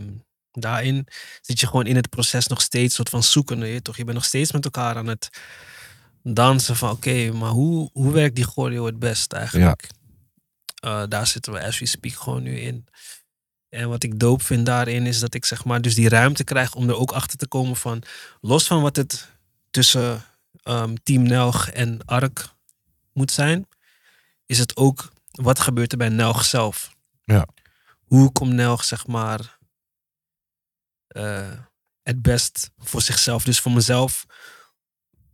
daarin 0.55 1.07
zit 1.41 1.59
je 1.59 1.67
gewoon 1.67 1.85
in 1.85 1.95
het 1.95 2.09
proces 2.09 2.47
nog 2.47 2.61
steeds 2.61 2.95
soort 2.95 3.09
van 3.09 3.23
zoekende. 3.23 3.67
Je, 3.67 3.81
toch? 3.81 3.97
je 3.97 4.03
bent 4.03 4.17
nog 4.17 4.25
steeds 4.25 4.51
met 4.51 4.65
elkaar 4.65 4.95
aan 4.95 5.07
het 5.07 5.29
dansen 6.23 6.75
van 6.75 6.89
oké, 6.89 7.31
maar 7.31 7.49
hoe, 7.49 7.89
hoe 7.93 8.11
werkt 8.11 8.35
die 8.35 8.45
choreo 8.45 8.85
het 8.85 8.99
best 8.99 9.33
eigenlijk? 9.33 9.89
Eh, 10.75 11.03
daar 11.09 11.27
zitten 11.27 11.53
we 11.53 11.63
as 11.63 11.79
we 11.79 11.85
speak 11.85 12.13
gewoon 12.13 12.43
nu 12.43 12.59
in. 12.59 12.87
En 13.69 13.89
wat 13.89 14.03
ik 14.03 14.19
doop 14.19 14.41
vind 14.41 14.65
daarin 14.65 15.05
is 15.05 15.19
dat 15.19 15.33
ik 15.33 15.45
zeg 15.45 15.65
maar 15.65 15.81
dus 15.81 15.95
die 15.95 16.09
ruimte 16.09 16.43
krijg 16.43 16.75
om 16.75 16.89
er 16.89 16.97
ook 16.97 17.11
achter 17.11 17.37
te 17.37 17.47
komen 17.47 17.75
van 17.75 18.03
los 18.41 18.67
van 18.67 18.81
wat 18.81 18.95
het 18.95 19.27
tussen 19.71 20.23
ehm, 20.63 20.95
Team 21.03 21.23
Nelg 21.23 21.69
en 21.69 22.05
Ark 22.05 22.49
moet 23.13 23.31
zijn, 23.31 23.67
is 24.45 24.57
het 24.57 24.75
ook 24.75 25.11
wat 25.31 25.59
gebeurt 25.59 25.91
er 25.91 25.97
bij 25.97 26.09
Nelg 26.09 26.45
zelf. 26.45 26.93
Ja. 27.23 27.47
Hoe 28.03 28.31
komt 28.31 28.53
Nelg 28.53 28.83
zeg 28.83 29.07
maar 29.07 29.54
eh, 31.15 31.51
het 32.03 32.21
best 32.21 32.71
voor 32.77 33.01
zichzelf, 33.01 33.43
dus 33.43 33.59
voor 33.59 33.71
mezelf 33.71 34.25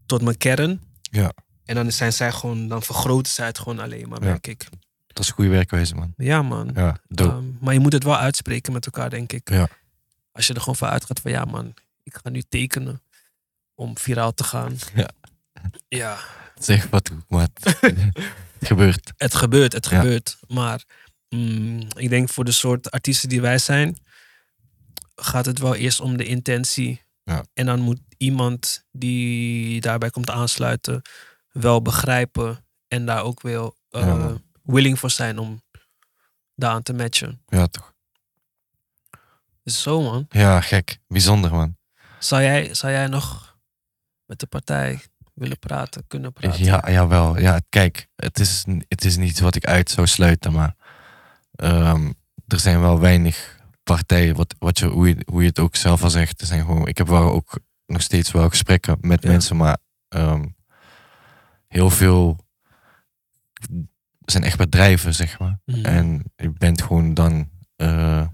tot 0.05 0.21
mijn 0.21 0.37
kern. 0.37 0.81
Ja. 1.01 1.33
En 1.65 1.75
dan 1.75 1.91
zijn 1.91 2.13
zij 2.13 2.31
gewoon, 2.31 2.67
dan 2.67 2.83
vergroten 2.83 3.31
zij 3.31 3.45
het 3.45 3.59
gewoon 3.59 3.79
alleen 3.79 4.09
maar, 4.09 4.19
Ja. 4.23 4.25
merk 4.29 4.47
ik. 4.47 4.67
Dat 5.07 5.19
is 5.23 5.27
een 5.27 5.33
goede 5.33 5.49
werkwijze, 5.49 5.95
man. 5.95 6.13
Ja, 6.17 6.41
man. 6.41 6.71
Ja. 6.75 6.97
Ehm, 7.15 7.43
maar 7.59 7.73
je 7.73 7.79
moet 7.79 7.93
het 7.93 8.03
wel 8.03 8.17
uitspreken 8.17 8.73
met 8.73 8.85
elkaar, 8.85 9.09
denk 9.09 9.31
ik. 9.33 9.49
Ja. 9.49 9.67
Als 10.31 10.47
je 10.47 10.53
er 10.53 10.59
gewoon 10.59 10.75
van 10.75 10.89
uitgaat 10.89 11.19
van 11.19 11.31
ja, 11.31 11.45
man, 11.45 11.73
ik 12.03 12.19
ga 12.23 12.29
nu 12.29 12.41
tekenen 12.41 13.01
om 13.75 13.97
viraal 13.97 14.33
te 14.33 14.43
gaan. 14.43 14.77
Ja. 14.95 15.09
Ja, 15.87 16.17
zeg 16.59 16.89
wat, 16.89 17.11
maar 17.27 17.47
het, 17.53 17.77
het 17.81 17.95
gebeurt. 18.71 19.11
het 19.17 19.35
gebeurt, 19.35 19.73
het 19.73 19.89
Ja. 19.89 19.99
gebeurt. 19.99 20.37
Maar 20.47 20.83
mm, 21.29 21.79
ik 21.95 22.09
denk 22.09 22.29
voor 22.29 22.45
de 22.45 22.51
soort 22.51 22.91
artiesten 22.91 23.29
die 23.29 23.41
wij 23.41 23.57
zijn, 23.57 23.97
gaat 25.23 25.45
het 25.45 25.59
wel 25.59 25.75
eerst 25.75 25.99
om 25.99 26.17
de 26.17 26.25
intentie. 26.25 27.01
Ja. 27.23 27.45
En 27.53 27.65
dan 27.65 27.79
moet 27.79 27.99
iemand 28.17 28.85
die 28.91 29.81
daarbij 29.81 30.09
komt 30.09 30.29
aansluiten 30.29 31.01
wel 31.51 31.81
begrijpen 31.81 32.65
en 32.87 33.05
daar 33.05 33.23
ook 33.23 33.41
wel 33.41 33.75
eh, 33.89 34.05
Ja, 34.05 34.37
willing 34.63 34.99
voor 34.99 35.09
zijn 35.09 35.39
om 35.39 35.61
daaraan 36.55 36.83
te 36.83 36.93
matchen. 36.93 37.41
Ja, 37.47 37.67
toch. 37.67 37.93
Dus 39.63 39.81
zo 39.81 40.01
man. 40.01 40.25
Ja, 40.29 40.61
gek. 40.61 40.99
Bijzonder, 41.07 41.51
man. 41.51 41.77
Zou 42.19 42.41
jij, 42.41 42.73
zou 42.73 42.93
jij 42.93 43.07
nog 43.07 43.57
met 44.25 44.39
de 44.39 44.47
partij 44.47 45.01
willen 45.33 45.59
praten, 45.59 46.03
kunnen 46.07 46.33
praten? 46.33 46.63
Ja, 46.63 46.91
jawel. 46.91 47.39
Ja, 47.39 47.61
kijk, 47.69 48.07
het 48.15 48.39
is, 48.39 48.65
het 48.87 49.05
is 49.05 49.17
niet 49.17 49.39
wat 49.39 49.55
ik 49.55 49.65
uit 49.65 49.89
zou 49.89 50.07
sluiten, 50.07 50.51
maar 50.51 50.75
ehm, 51.55 52.11
er 52.47 52.59
zijn 52.59 52.81
wel 52.81 52.99
weinig 52.99 53.59
partijen, 53.83 54.35
wat, 54.35 54.55
wat 54.59 54.79
je, 54.79 54.85
hoe, 54.87 55.07
je, 55.07 55.17
hoe 55.25 55.41
je 55.41 55.47
het 55.47 55.59
ook 55.59 55.75
zelf 55.75 56.03
al 56.03 56.09
zegt. 56.09 56.41
Zijn 56.45 56.61
gewoon, 56.65 56.87
ik 56.87 56.97
heb 56.97 57.07
wel 57.07 57.31
ook 57.31 57.59
nog 57.85 58.01
steeds 58.01 58.31
wel 58.31 58.49
gesprekken 58.49 58.97
met 59.01 59.23
Ja. 59.23 59.29
mensen, 59.29 59.57
maar 59.57 59.77
ehm, 60.07 60.45
heel 61.67 61.89
veel 61.89 62.37
zijn 64.25 64.43
echt 64.43 64.57
bedrijven, 64.57 65.13
zeg 65.13 65.39
maar. 65.39 65.59
Mhm. 65.65 65.85
En 65.85 66.23
je 66.35 66.49
bent 66.49 66.81
gewoon 66.81 67.13
dan, 67.13 67.49
eh, 67.75 68.27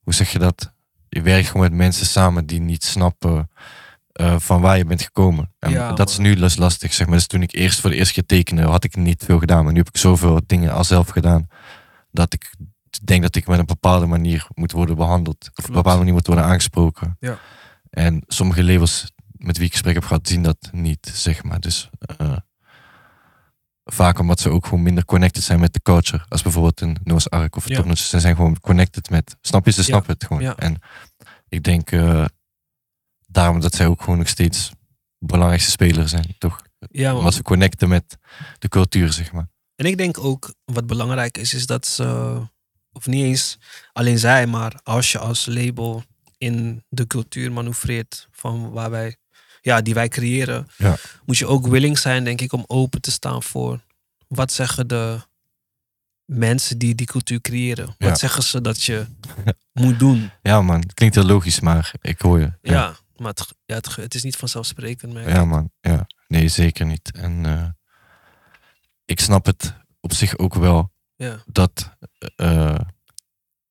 hoe 0.00 0.14
zeg 0.14 0.30
je 0.32 0.38
dat? 0.38 0.72
Je 1.08 1.22
werkt 1.22 1.46
gewoon 1.46 1.62
met 1.62 1.72
mensen 1.72 2.06
samen 2.06 2.46
die 2.46 2.60
niet 2.60 2.84
snappen 2.84 3.50
eh, 4.12 4.38
van 4.38 4.60
waar 4.60 4.76
je 4.76 4.84
bent 4.84 5.02
gekomen. 5.02 5.54
En 5.58 5.70
Ja, 5.70 5.92
dat 5.92 6.08
is 6.10 6.18
nu 6.18 6.34
dus 6.34 6.56
lastig, 6.56 6.94
zeg 6.94 7.06
maar. 7.06 7.16
Dus 7.16 7.26
toen 7.26 7.42
ik 7.42 7.52
eerst 7.52 7.80
voor 7.80 7.90
de 7.90 7.96
eerste 7.96 8.14
keer 8.14 8.26
tekende, 8.26 8.62
had 8.62 8.84
ik 8.84 8.96
niet 8.96 9.24
veel 9.24 9.38
gedaan. 9.38 9.64
Maar 9.64 9.72
nu 9.72 9.78
heb 9.78 9.88
ik 9.88 9.96
zoveel 9.96 10.40
dingen 10.46 10.72
al 10.72 10.84
zelf 10.84 11.08
gedaan, 11.08 11.48
dat 12.10 12.32
ik 12.34 12.54
denk 12.98 13.22
dat 13.22 13.36
ik 13.36 13.46
met 13.46 13.58
een 13.58 13.66
bepaalde 13.66 14.06
manier 14.06 14.46
moet 14.54 14.72
worden 14.72 14.96
behandeld. 14.96 15.50
Of 15.54 15.64
op 15.64 15.68
een 15.68 15.74
bepaalde 15.74 15.98
manier 15.98 16.12
moet 16.14 16.26
worden 16.26 16.44
aangesproken. 16.44 17.16
Ja. 17.20 17.38
En 17.90 18.22
sommige 18.26 18.64
labels 18.64 19.12
met 19.32 19.56
wie 19.56 19.66
ik 19.66 19.72
gesprek 19.72 19.94
heb 19.94 20.04
gehad, 20.04 20.28
zien 20.28 20.42
dat 20.42 20.68
niet, 20.72 21.10
zeg 21.14 21.42
maar. 21.42 21.60
Dus 21.60 21.90
eh, 22.16 22.36
vaak 23.84 24.18
omdat 24.18 24.40
ze 24.40 24.50
ook 24.50 24.64
gewoon 24.66 24.82
minder 24.82 25.04
connected 25.04 25.42
zijn 25.42 25.60
met 25.60 25.72
de 25.72 25.82
culture. 25.82 26.24
Als 26.28 26.42
bijvoorbeeld 26.42 26.80
een 26.80 26.96
Noah's 27.04 27.28
Ark 27.28 27.56
of 27.56 27.68
Ja. 27.68 27.94
Ze 27.94 28.20
zijn 28.20 28.36
gewoon 28.36 28.60
connected 28.60 29.10
met, 29.10 29.36
snap 29.40 29.64
je? 29.64 29.70
Ze 29.70 29.78
Ja. 29.80 29.84
snappen 29.86 30.12
het 30.12 30.24
gewoon. 30.24 30.42
Ja. 30.42 30.56
En 30.56 30.78
ik 31.48 31.62
denk 31.62 31.90
eh, 31.90 32.24
daarom 33.26 33.60
dat 33.60 33.74
zij 33.74 33.86
ook 33.86 34.02
gewoon 34.02 34.18
nog 34.18 34.28
steeds 34.28 34.70
belangrijkste 35.18 35.70
speler 35.70 36.08
zijn, 36.08 36.34
toch? 36.38 36.62
ja. 36.90 37.16
Omdat 37.16 37.34
ze 37.34 37.42
connecten 37.42 37.88
met 37.88 38.16
de 38.58 38.68
cultuur, 38.68 39.12
zeg 39.12 39.32
maar. 39.32 39.48
En 39.76 39.86
ik 39.86 39.96
denk 39.96 40.18
ook 40.18 40.54
wat 40.64 40.86
belangrijk 40.86 41.38
is, 41.38 41.54
is 41.54 41.66
dat 41.66 41.86
ze, 41.86 42.04
of 42.96 43.06
niet 43.06 43.24
eens 43.24 43.58
alleen 43.92 44.18
zij, 44.18 44.46
maar 44.46 44.80
als 44.82 45.12
je 45.12 45.18
als 45.18 45.46
label 45.46 46.02
in 46.38 46.84
de 46.88 47.06
cultuur 47.06 47.52
manoeuvreert 47.52 48.28
van 48.32 48.70
waar 48.70 48.90
wij, 48.90 49.16
ja, 49.60 49.80
die 49.80 49.94
wij 49.94 50.08
creëren, 50.08 50.66
Ja. 50.76 50.96
moet 51.24 51.38
je 51.38 51.46
ook 51.46 51.66
willing 51.66 51.98
zijn, 51.98 52.24
denk 52.24 52.40
ik, 52.40 52.52
om 52.52 52.64
open 52.66 53.00
te 53.00 53.10
staan 53.10 53.42
voor 53.42 53.80
wat 54.28 54.52
zeggen 54.52 54.88
de 54.88 55.18
mensen 56.24 56.78
die 56.78 56.94
die 56.94 57.06
cultuur 57.06 57.40
creëren. 57.40 57.94
Ja. 57.98 58.08
Wat 58.08 58.18
zeggen 58.18 58.42
ze 58.42 58.60
dat 58.60 58.82
je 58.82 59.06
moet 59.72 59.98
doen? 59.98 60.30
Ja 60.42 60.62
man, 60.62 60.80
het 60.80 60.94
klinkt 60.94 61.14
heel 61.14 61.24
logisch, 61.24 61.60
maar 61.60 61.92
ik 62.00 62.20
hoor 62.20 62.40
je. 62.40 62.52
Ja, 62.62 62.96
maar 63.16 63.28
het, 63.28 63.46
ja, 63.64 63.74
het, 63.74 63.96
het 63.96 64.14
is 64.14 64.22
niet 64.22 64.36
vanzelfsprekend. 64.36 65.12
merk 65.12 65.28
Ja, 65.28 65.44
man. 65.44 65.70
Ja. 65.80 66.06
Nee, 66.28 66.48
zeker 66.48 66.86
niet. 66.86 67.10
En 67.12 67.46
eh, 67.46 67.66
ik 69.04 69.20
snap 69.20 69.46
het 69.46 69.74
op 70.00 70.12
zich 70.12 70.38
ook 70.38 70.54
wel 70.54 70.92
ja. 71.16 71.42
dat. 71.46 71.90
eh, 72.36 72.78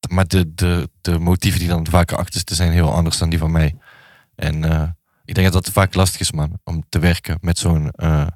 maar 0.09 0.27
de, 0.27 0.53
de, 0.53 0.89
de 1.01 1.19
motieven 1.19 1.59
die 1.59 1.69
dan 1.69 1.87
vaak 1.87 2.11
achter 2.11 2.33
zitten 2.33 2.55
zijn 2.55 2.71
heel 2.71 2.93
anders 2.93 3.17
dan 3.17 3.29
die 3.29 3.39
van 3.39 3.51
mij. 3.51 3.75
En 4.35 4.63
eh, 4.63 4.89
ik 5.25 5.35
denk 5.35 5.51
dat 5.51 5.63
dat 5.63 5.73
vaak 5.73 5.93
lastig 5.93 6.19
is, 6.19 6.31
man, 6.31 6.59
om 6.63 6.83
te 6.89 6.99
werken 6.99 7.37
met 7.41 7.57
zo'n 7.57 7.89
eh, 7.91 8.27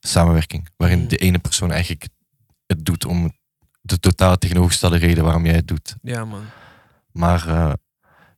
samenwerking. 0.00 0.68
Waarin 0.76 0.98
Mm. 1.00 1.08
de 1.08 1.16
ene 1.16 1.38
persoon 1.38 1.70
eigenlijk 1.70 2.08
het 2.66 2.84
doet 2.84 3.04
om 3.04 3.32
de 3.80 3.98
totaal 4.00 4.36
tegenovergestelde 4.36 4.96
reden 4.96 5.24
waarom 5.24 5.44
jij 5.44 5.54
het 5.54 5.68
doet. 5.68 5.96
ja, 6.02 6.24
man. 6.24 6.44
Maar 7.12 7.48
eh, 7.48 7.72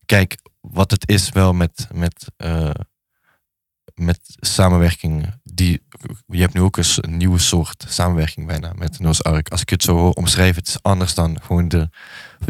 kijk, 0.04 0.36
wat 0.60 0.90
het 0.90 1.08
is 1.08 1.28
wel 1.30 1.52
met, 1.52 1.88
met, 1.92 2.26
eh, 2.36 2.70
met 4.00 4.18
samenwerking. 4.40 5.34
Die, 5.42 5.82
je 6.26 6.40
hebt 6.40 6.54
nu 6.54 6.60
ook 6.60 6.76
een, 6.76 6.84
s- 6.84 6.98
een 7.02 7.16
nieuwe 7.16 7.38
soort 7.38 7.84
samenwerking 7.88 8.46
bijna 8.46 8.72
met 8.76 8.98
Noah's 8.98 9.20
Ark. 9.22 9.48
Als 9.48 9.60
ik 9.60 9.70
het 9.70 9.82
zo 9.82 9.96
hoor 9.96 10.12
omschrijven, 10.12 10.56
het 10.58 10.68
is 10.68 10.82
anders 10.82 11.14
dan 11.14 11.38
gewoon 11.42 11.68
de 11.68 11.88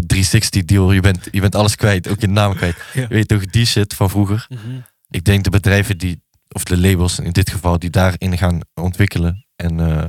360 0.07 0.64
deal. 0.64 0.92
Je 0.92 1.01
bent, 1.01 1.28
je 1.30 1.40
bent 1.40 1.55
alles 1.55 1.76
kwijt, 1.76 2.09
ook 2.09 2.20
je 2.20 2.26
naam 2.28 2.55
kwijt. 2.55 2.76
Ja. 2.94 3.01
Je 3.01 3.07
weet 3.09 3.28
toch, 3.28 3.47
die 3.47 3.66
shit 3.66 3.94
van 3.94 4.11
vroeger. 4.11 4.47
Mhm. 4.49 4.80
Ik 5.09 5.24
denk 5.24 5.44
de 5.44 5.51
bedrijven 5.51 5.99
die, 5.99 6.22
of 6.49 6.64
de 6.64 6.78
labels 6.78 7.18
in 7.18 7.32
dit 7.32 7.51
geval, 7.51 7.78
die 7.78 7.90
daarin 7.90 8.38
gaan 8.38 8.61
ontwikkelen 8.74 9.47
en 9.57 9.80
eh, 9.80 10.05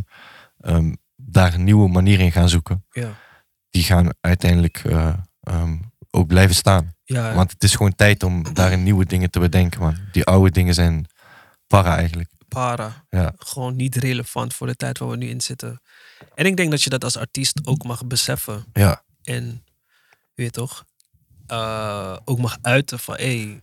ehm, 0.59 0.93
daar 1.15 1.53
een 1.53 1.63
nieuwe 1.63 1.87
manier 1.89 2.19
in 2.19 2.31
gaan 2.31 2.49
zoeken, 2.49 2.85
Ja. 2.91 3.09
die 3.69 3.83
gaan 3.83 4.09
uiteindelijk 4.21 4.77
eh, 4.85 5.13
ehm, 5.41 5.77
ook 6.11 6.27
blijven 6.27 6.55
staan. 6.55 6.95
Ja, 7.03 7.33
Want 7.33 7.51
het 7.51 7.63
is 7.63 7.75
gewoon 7.75 7.95
tijd 7.95 8.23
om 8.23 8.53
daarin 8.53 8.83
nieuwe 8.83 9.05
dingen 9.05 9.29
te 9.31 9.39
bedenken, 9.39 9.81
man. 9.81 9.97
Die 10.11 10.23
oude 10.25 10.51
dingen 10.51 10.73
zijn 10.73 11.05
para 11.67 11.95
eigenlijk. 11.95 12.29
para. 12.47 13.05
Ja. 13.09 13.33
Gewoon 13.37 13.75
niet 13.75 13.95
relevant 13.95 14.53
voor 14.53 14.67
de 14.67 14.75
tijd 14.75 14.97
waar 14.97 15.09
we 15.09 15.15
nu 15.17 15.27
in 15.29 15.41
zitten. 15.41 15.81
En 16.35 16.45
ik 16.45 16.57
denk 16.57 16.71
dat 16.71 16.83
je 16.83 16.89
dat 16.89 17.03
als 17.03 17.17
artiest 17.17 17.59
ook 17.67 17.83
mag 17.83 18.05
beseffen. 18.05 18.65
Ja, 18.73 19.03
En, 19.23 19.63
je 20.33 20.41
weet 20.41 20.53
toch, 20.53 20.85
eh, 21.47 22.17
ook 22.25 22.37
mag 22.39 22.57
uiten 22.61 22.99
van, 22.99 23.15
hé, 23.15 23.59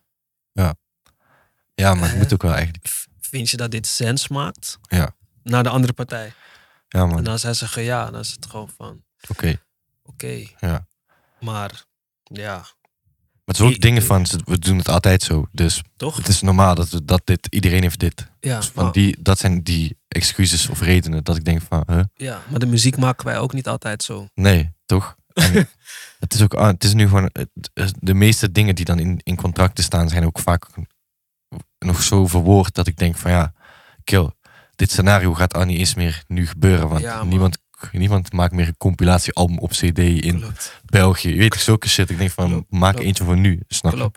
ja 1.76 1.94
maar 1.94 2.08
het 2.08 2.18
moet 2.18 2.32
ook 2.32 2.42
wel 2.42 2.52
eigenlijk. 2.54 2.86
vind 3.20 3.50
je 3.50 3.56
dat 3.56 3.70
dit 3.70 3.86
sens 3.86 4.28
maakt? 4.28 4.78
Ja. 4.82 5.14
Naar 5.42 5.62
de 5.62 5.68
andere 5.68 5.92
partij. 5.92 6.32
Ja, 6.88 7.00
En 7.00 7.08
man. 7.08 7.24
dan 7.24 7.38
zij 7.38 7.54
zeggen 7.54 7.82
ja, 7.82 8.10
dan 8.10 8.20
is 8.20 8.30
het 8.30 8.46
gewoon 8.46 8.70
van, 8.76 9.04
Oké. 9.28 9.60
oké. 10.02 10.46
Ja. 10.58 10.86
Maar, 11.40 11.84
ja, 12.22 12.64
Maar 13.44 13.54
het 13.54 13.64
is 13.64 13.70
ook 13.70 13.76
I- 13.76 13.78
dingen 13.78 14.02
van, 14.02 14.26
ze- 14.26 14.40
we 14.44 14.58
doen 14.58 14.78
het 14.78 14.88
altijd 14.88 15.22
zo. 15.22 15.48
Dus 15.52 15.82
toch? 15.96 16.16
het 16.16 16.28
is 16.28 16.40
normaal 16.40 16.74
dat, 16.74 16.88
we, 16.88 17.04
dat 17.04 17.22
dit, 17.24 17.46
iedereen 17.50 17.82
heeft 17.82 17.98
dit. 18.00 18.30
Ja, 18.40 18.56
Dus 18.56 18.68
van 18.68 18.92
die, 18.92 19.16
dat 19.22 19.38
zijn 19.38 19.62
die 19.62 19.98
excuses 20.08 20.68
of 20.68 20.80
redenen 20.80 21.24
dat 21.24 21.36
ik 21.36 21.44
denk 21.44 21.62
van, 21.68 21.82
huh? 21.86 22.00
ja, 22.14 22.42
maar 22.50 22.58
de 22.60 22.66
muziek 22.66 22.96
maken 22.96 23.26
wij 23.26 23.38
ook 23.38 23.52
niet 23.52 23.68
altijd 23.68 24.02
zo. 24.02 24.26
Nee, 24.34 24.72
toch? 24.86 25.16
En 25.32 25.52
het 26.20 26.34
is 26.34 26.42
ook, 26.42 26.54
ah, 26.54 26.66
het 26.66 26.84
is 26.84 26.94
nu 26.94 27.08
gewoon, 27.08 27.30
de 27.98 28.14
meeste 28.14 28.52
dingen 28.52 28.74
die 28.74 28.84
dan 28.84 28.98
in, 28.98 29.20
in 29.22 29.36
contracten 29.36 29.84
staan 29.84 30.08
zijn 30.08 30.24
ook 30.24 30.38
vaak 30.38 30.66
nog 31.78 32.02
zo 32.02 32.26
verwoord 32.26 32.74
dat 32.74 32.86
ik 32.86 32.96
denk 32.96 33.16
van 33.16 33.30
ja, 33.30 33.52
kill, 34.04 34.30
dit 34.76 34.90
scenario 34.90 35.34
gaat 35.34 35.54
al 35.54 35.64
niet 35.64 35.78
eens 35.78 35.94
meer 35.94 36.24
nu 36.26 36.46
gebeuren, 36.46 36.88
want 36.88 37.00
Ja, 37.02 37.24
man. 37.24 37.52
Niemand, 37.92 38.00
niemand 38.00 38.32
maakt 38.32 38.52
meer 38.52 38.66
een 38.66 38.76
compilatiealbum 38.76 39.58
op 39.58 39.70
cd 39.70 39.98
in 39.98 40.38
Klopt, 40.40 40.80
België. 40.84 41.28
Je 41.28 41.36
weet 41.38 41.54
zulke 41.54 41.88
shit. 41.88 42.10
Ik 42.10 42.18
denk 42.18 42.30
van, 42.30 42.48
Klopt, 42.50 42.70
maak 42.70 42.92
klopt. 42.92 43.06
eentje 43.06 43.24
voor 43.24 43.36
nu, 43.36 43.60
snap 43.68 43.94
je? 43.94 44.10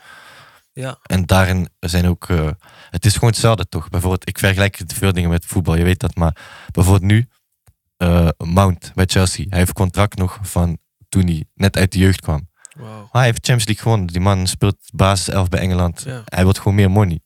Ja, 0.74 0.97
En 1.03 1.26
daarin 1.26 1.70
zijn 1.80 2.07
ook, 2.07 2.30
eh, 2.30 2.49
het 2.89 3.05
is 3.05 3.13
gewoon 3.13 3.30
hetzelfde 3.30 3.68
toch? 3.70 3.89
Bijvoorbeeld, 3.89 4.28
ik 4.28 4.39
vergelijk 4.39 4.80
veel 4.88 5.13
dingen 5.13 5.30
met 5.30 5.45
voetbal, 5.45 5.76
je 5.78 5.84
weet 5.84 5.99
dat, 5.99 6.15
maar 6.15 6.36
bijvoorbeeld 6.72 7.11
nu, 7.11 7.28
eh, 7.97 8.28
Mount 8.38 8.91
bij 8.93 9.05
Chelsea, 9.05 9.45
hij 9.49 9.57
heeft 9.59 9.74
contract 9.74 10.18
nog 10.18 10.39
van 10.41 10.78
toen 11.09 11.26
hij 11.26 11.45
net 11.53 11.78
uit 11.78 11.91
de 11.91 11.97
jeugd 11.99 12.22
kwam. 12.22 12.49
wow. 12.78 12.88
Maar 12.88 13.07
hij 13.11 13.24
heeft 13.24 13.38
Champions 13.45 13.65
League 13.65 13.84
gewonnen. 13.84 14.07
Die 14.07 14.22
man 14.22 14.47
speelt 14.47 14.78
basis 14.93 15.30
11 15.30 15.49
bij 15.49 15.59
Engeland. 15.59 16.01
Ja. 16.05 16.22
Hij 16.26 16.43
wil 16.43 16.53
gewoon 16.53 16.76
meer 16.76 16.91
money. 16.91 17.20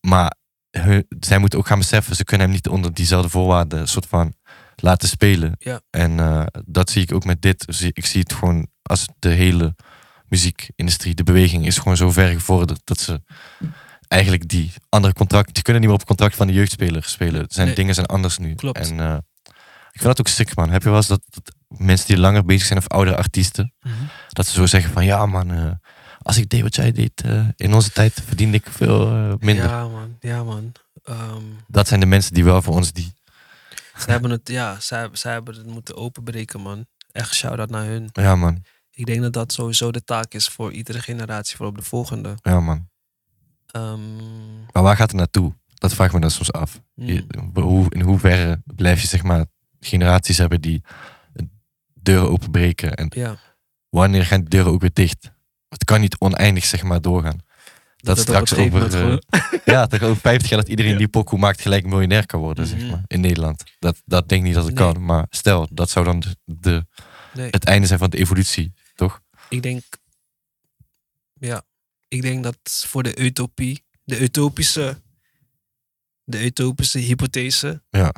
Maar 0.00 0.34
hun- 0.70 1.06
zij 1.20 1.38
moeten 1.38 1.58
ook 1.58 1.66
gaan 1.66 1.78
beseffen, 1.78 2.16
ze 2.16 2.24
kunnen 2.24 2.46
hem 2.46 2.54
niet 2.56 2.68
onder 2.68 2.94
diezelfde 2.94 3.28
voorwaarden 3.28 3.88
soort 3.88 4.06
van 4.06 4.34
laten 4.80 5.08
spelen. 5.08 5.54
Ja. 5.58 5.80
En 5.90 6.20
eh, 6.20 6.42
dat 6.64 6.90
zie 6.90 7.02
ik 7.02 7.12
ook 7.12 7.24
met 7.24 7.42
dit. 7.42 7.82
Ik 7.92 8.06
zie 8.06 8.20
het 8.20 8.32
gewoon 8.32 8.66
als 8.82 9.06
de 9.18 9.28
hele 9.28 9.74
muziekindustrie, 10.28 11.14
de 11.14 11.22
beweging 11.22 11.66
is 11.66 11.78
gewoon 11.78 11.96
zo 11.96 12.10
ver 12.10 12.28
gevorderd 12.32 12.80
dat 12.84 13.00
ze 13.00 13.22
eigenlijk 14.08 14.48
die 14.48 14.72
andere 14.88 15.12
contracten, 15.14 15.54
die 15.54 15.62
kunnen 15.62 15.82
niet 15.82 15.90
meer 15.90 16.00
op 16.00 16.06
contract 16.06 16.36
van 16.36 16.46
de 16.46 16.52
jeugdspeler 16.52 17.04
spelen. 17.04 17.44
Zijn 17.48 17.66
Nee. 17.66 17.76
dingen 17.76 17.94
zijn 17.94 18.06
anders 18.06 18.38
nu. 18.38 18.54
Klopt. 18.54 18.78
En 18.90 19.00
eh, 19.00 19.16
ik 19.92 20.00
vind 20.00 20.16
dat 20.16 20.20
ook 20.20 20.28
sick 20.28 20.54
man. 20.56 20.70
Heb 20.70 20.82
je 20.82 20.88
wel 20.88 20.96
eens 20.98 21.06
dat, 21.06 21.22
dat 21.28 21.54
mensen 21.68 22.06
die 22.06 22.18
langer 22.18 22.44
bezig 22.44 22.66
zijn 22.66 22.78
of 22.78 22.88
oudere 22.88 23.16
artiesten, 23.16 23.74
Mhm. 23.80 23.94
dat 24.28 24.46
ze 24.46 24.52
zo 24.52 24.66
zeggen 24.66 24.92
van 24.92 25.04
ja 25.04 25.26
man, 25.26 25.50
eh, 25.50 25.70
als 26.18 26.36
ik 26.36 26.48
deed 26.48 26.62
wat 26.62 26.74
jij 26.74 26.92
deed 26.92 27.24
in 27.56 27.74
onze 27.74 27.90
tijd 27.90 28.22
verdiende 28.26 28.56
ik 28.56 28.66
veel 28.70 29.06
minder. 29.40 29.64
Ja, 29.64 29.88
man. 29.88 30.16
Ja, 30.20 30.42
man. 30.44 30.72
Ehm, 31.04 31.42
Dat 31.66 31.88
zijn 31.88 32.00
de 32.00 32.06
mensen 32.06 32.34
die 32.34 32.44
wel 32.44 32.62
voor 32.62 32.74
ons 32.74 32.92
die. 32.92 33.12
Zij 34.02 34.12
hebben 34.12 34.30
het, 34.30 34.48
ja, 34.48 34.80
zij, 34.80 35.08
zij 35.12 35.32
hebben 35.32 35.54
het 35.56 35.66
moeten 35.66 35.96
openbreken, 35.96 36.60
man. 36.60 36.86
Echt 37.12 37.34
shout-out 37.34 37.70
naar 37.70 37.84
hun. 37.84 38.08
Ja 38.12 38.36
man, 38.36 38.64
Ik 38.90 39.06
denk 39.06 39.22
dat 39.22 39.32
dat 39.32 39.52
sowieso 39.52 39.90
de 39.90 40.04
taak 40.04 40.34
is 40.34 40.48
voor 40.48 40.72
iedere 40.72 41.00
generatie, 41.00 41.56
voor 41.56 41.66
op 41.66 41.76
de 41.76 41.82
volgende. 41.82 42.34
ja 42.42 42.60
man. 42.60 42.88
Ehm, 43.66 44.16
Maar 44.72 44.82
waar 44.82 44.96
gaat 44.96 45.10
het 45.10 45.16
naartoe? 45.16 45.54
Dat 45.74 45.94
vraag 45.94 46.06
ik 46.06 46.12
me 46.14 46.20
dan 46.20 46.30
soms 46.30 46.52
af. 46.52 46.80
hmm. 46.94 47.06
Je- 47.06 47.26
hoe, 47.54 47.86
in 47.88 48.00
hoeverre 48.00 48.62
blijf 48.64 49.00
je 49.00 49.06
zeg 49.06 49.22
maar 49.22 49.44
generaties 49.80 50.38
hebben 50.38 50.60
die 50.60 50.82
deuren 51.94 52.30
openbreken 52.30 52.94
en 52.94 53.12
ja, 53.14 53.36
wanneer 53.88 54.26
gaan 54.26 54.40
die 54.40 54.48
deuren 54.48 54.72
ook 54.72 54.80
weer 54.80 54.90
dicht? 54.92 55.30
Het 55.68 55.84
kan 55.84 56.00
niet 56.00 56.16
oneindig 56.18 56.64
zeg 56.64 56.82
maar 56.82 57.00
doorgaan. 57.00 57.38
Dat, 58.00 58.16
op 58.18 58.22
straks 58.22 58.52
over, 58.54 58.70
moment 58.72 58.94
eh, 58.94 59.40
ja, 59.64 59.88
over 59.92 60.16
50 60.16 60.48
jaar 60.50 60.60
dat 60.60 60.68
iedereen 60.68 60.92
Ja. 60.92 60.98
die 60.98 61.08
pokoe 61.08 61.38
maakt 61.38 61.60
gelijk 61.60 61.86
miljonair 61.86 62.26
kan 62.26 62.40
worden, 62.40 62.66
zeg 62.66 62.78
Mhm. 62.80 62.90
maar, 62.90 63.02
in 63.06 63.20
Nederland. 63.20 63.62
Dat, 63.78 64.02
dat 64.04 64.28
denk 64.28 64.40
ik 64.40 64.46
niet 64.46 64.56
dat 64.56 64.66
het 64.66 64.74
Nee. 64.74 64.92
kan. 64.92 65.04
Maar 65.04 65.26
stel, 65.30 65.68
dat 65.72 65.90
zou 65.90 66.04
dan 66.04 66.20
de, 66.20 66.36
de, 66.44 66.86
Nee, 67.34 67.48
het 67.50 67.64
einde 67.64 67.86
zijn 67.86 67.98
van 67.98 68.10
de 68.10 68.18
evolutie, 68.18 68.72
toch? 68.94 69.20
ik 69.48 69.62
denk, 69.62 69.82
ja, 71.34 71.62
ik 72.08 72.22
denk 72.22 72.42
dat 72.42 72.58
voor 72.86 73.02
de 73.02 73.20
utopie, 73.20 73.84
de 74.04 74.20
utopische, 74.22 75.00
de 76.24 76.44
utopische 76.44 76.98
hypothese 76.98 77.82
Ja. 77.90 78.12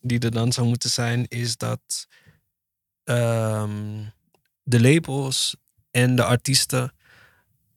die 0.00 0.18
er 0.18 0.30
dan 0.30 0.52
zou 0.52 0.66
moeten 0.68 0.90
zijn, 0.90 1.26
is 1.28 1.56
dat 1.56 2.06
ehm, 3.04 4.04
de 4.62 4.80
labels 4.80 5.56
en 5.90 6.16
de 6.16 6.24
artiesten 6.24 6.92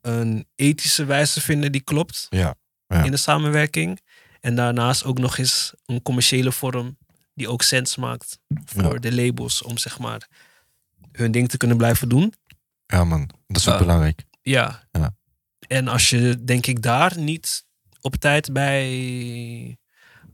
een 0.02 0.48
ethische 0.56 1.06
wijze 1.06 1.42
vinden 1.42 1.72
die 1.72 1.82
klopt 1.82 2.26
Ja, 2.30 2.56
ja. 2.88 3.04
in 3.04 3.12
de 3.12 3.18
samenwerking. 3.18 4.00
En 4.40 4.56
daarnaast 4.56 5.04
ook 5.04 5.18
nog 5.20 5.38
eens 5.38 5.74
een 5.86 6.02
commerciële 6.02 6.52
vorm 6.52 6.98
die 7.34 7.50
ook 7.50 7.62
sens 7.62 7.96
maakt 7.96 8.40
voor 8.66 8.94
Ja. 8.94 9.00
de 9.00 9.14
labels 9.16 9.62
om 9.62 9.78
zeg 9.78 10.00
maar 10.00 10.28
hun 11.12 11.32
ding 11.32 11.50
te 11.50 11.58
kunnen 11.58 11.78
blijven 11.78 12.10
doen. 12.10 12.34
Ja 12.86 13.04
man, 13.04 13.30
dat 13.48 13.58
is 13.58 13.68
ook 13.68 13.78
belangrijk. 13.80 14.24
Ja. 14.42 14.88
Ja. 14.92 15.16
En 15.68 15.88
als 15.88 16.10
je, 16.10 16.44
denk 16.44 16.66
ik, 16.66 16.82
daar 16.82 17.18
niet 17.18 17.66
op 18.02 18.16
tijd 18.16 18.54
bij 18.54 19.78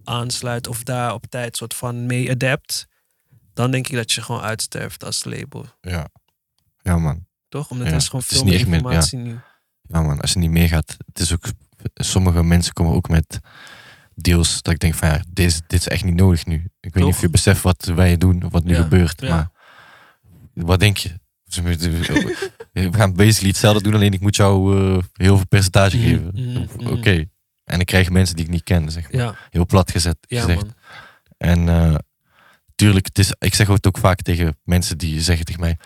aansluit 0.03 0.68
of 0.68 0.84
daar 0.84 1.13
op 1.13 1.26
tijd 1.26 1.57
soort 1.57 1.74
van 1.74 2.05
mee 2.05 2.32
adapt, 2.32 2.88
dan 3.53 3.72
denk 3.72 3.88
ik 3.88 3.95
dat 3.95 4.11
je 4.11 4.22
gewoon 4.22 4.41
uitsterft 4.41 5.03
als 5.03 5.24
label. 5.24 5.65
Ja, 5.82 6.07
ja 6.82 6.97
man. 6.97 7.26
Toch? 7.49 7.70
Omdat 7.70 7.88
Ja, 7.88 7.93
er 7.93 7.99
is 7.99 8.05
gewoon 8.05 8.24
veel 8.24 8.43
meer 8.43 8.59
informatie 8.59 9.18
nu. 9.18 9.39
Ja 9.88 10.01
man, 10.01 10.21
als 10.21 10.33
je 10.33 10.39
niet 10.39 10.51
meegaat. 10.51 10.97
Het 11.05 11.19
is 11.19 11.33
ook, 11.33 11.45
sommige 11.93 12.43
mensen 12.43 12.73
komen 12.73 12.93
ook 12.93 13.09
met 13.09 13.39
deals 14.15 14.61
dat 14.61 14.73
ik 14.73 14.79
denk 14.79 14.93
van 14.93 15.07
ja, 15.09 15.21
dit 15.29 15.45
is, 15.45 15.61
dit 15.67 15.79
is 15.79 15.88
echt 15.88 16.03
niet 16.03 16.15
nodig 16.15 16.45
nu. 16.45 16.55
Ik 16.79 16.93
weet 16.93 17.03
niet 17.03 17.13
of 17.13 17.21
je 17.21 17.29
beseft 17.29 17.61
wat 17.61 17.85
wij 17.95 18.17
doen 18.17 18.43
of 18.43 18.51
wat 18.51 18.63
nu 18.63 18.73
Ja, 18.75 18.81
gebeurt. 18.81 19.21
ja. 19.21 19.29
Maar 19.29 19.49
wat 20.53 20.79
denk 20.79 20.97
je? 20.97 21.09
We 22.73 22.89
gaan 22.91 23.13
basically 23.13 23.49
hetzelfde 23.49 23.83
doen, 23.83 23.93
alleen 23.93 24.13
ik 24.13 24.21
moet 24.21 24.35
jou 24.35 24.77
eh, 24.77 25.03
heel 25.13 25.35
veel 25.38 25.47
percentage 25.47 25.97
Mhm, 25.97 26.05
geven. 26.07 26.31
mhm, 26.33 26.67
mhm. 26.83 26.88
Oké. 26.93 27.11
En 27.63 27.75
dan 27.75 27.85
krijg 27.85 28.09
mensen 28.09 28.35
die 28.35 28.45
ik 28.45 28.51
niet 28.51 28.63
ken, 28.63 28.91
zeg 28.91 29.11
maar. 29.11 29.21
Ja, 29.21 29.35
Heel 29.49 29.65
plat 29.65 29.91
gezet, 29.91 30.17
ja 30.21 30.41
gezegd. 30.41 30.61
man. 30.61 30.73
En 31.38 31.69
eh, 31.69 31.95
tuurlijk, 32.75 33.05
het 33.05 33.19
is, 33.19 33.33
ik 33.39 33.55
zeg 33.55 33.67
het 33.67 33.88
ook 33.88 33.97
vaak 33.97 34.21
tegen 34.21 34.57
mensen 34.63 34.97
die 34.97 35.21
zeggen 35.21 35.45
tegen 35.45 35.61
mij: 35.61 35.77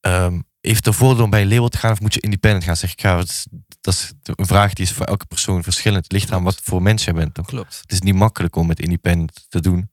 ehm, 0.00 0.40
Voordeel 0.72 1.24
om 1.24 1.30
bij 1.30 1.46
label 1.46 1.68
te 1.68 1.78
gaan 1.78 1.92
of 1.92 2.00
moet 2.00 2.14
je 2.14 2.20
independent 2.20 2.64
gaan? 2.64 2.76
Zeg 2.76 2.92
ik, 2.92 3.00
ja, 3.00 3.16
dat 3.16 3.28
is, 3.28 3.46
dat 3.80 3.94
is 3.94 4.12
een 4.22 4.46
vraag 4.46 4.72
die 4.72 4.84
is 4.84 4.92
voor 4.92 5.06
elke 5.06 5.26
persoon 5.26 5.62
verschillend. 5.62 6.02
Het 6.02 6.12
ligt 6.12 6.32
aan 6.32 6.42
wat 6.42 6.60
voor 6.62 6.82
mens 6.82 7.04
je 7.04 7.12
bent. 7.12 7.34
Toch? 7.34 7.46
Klopt. 7.46 7.78
Het 7.80 7.92
is 7.92 8.00
niet 8.00 8.14
makkelijk 8.14 8.56
om 8.56 8.66
met 8.66 8.80
independent 8.80 9.46
te 9.48 9.60
doen. 9.60 9.90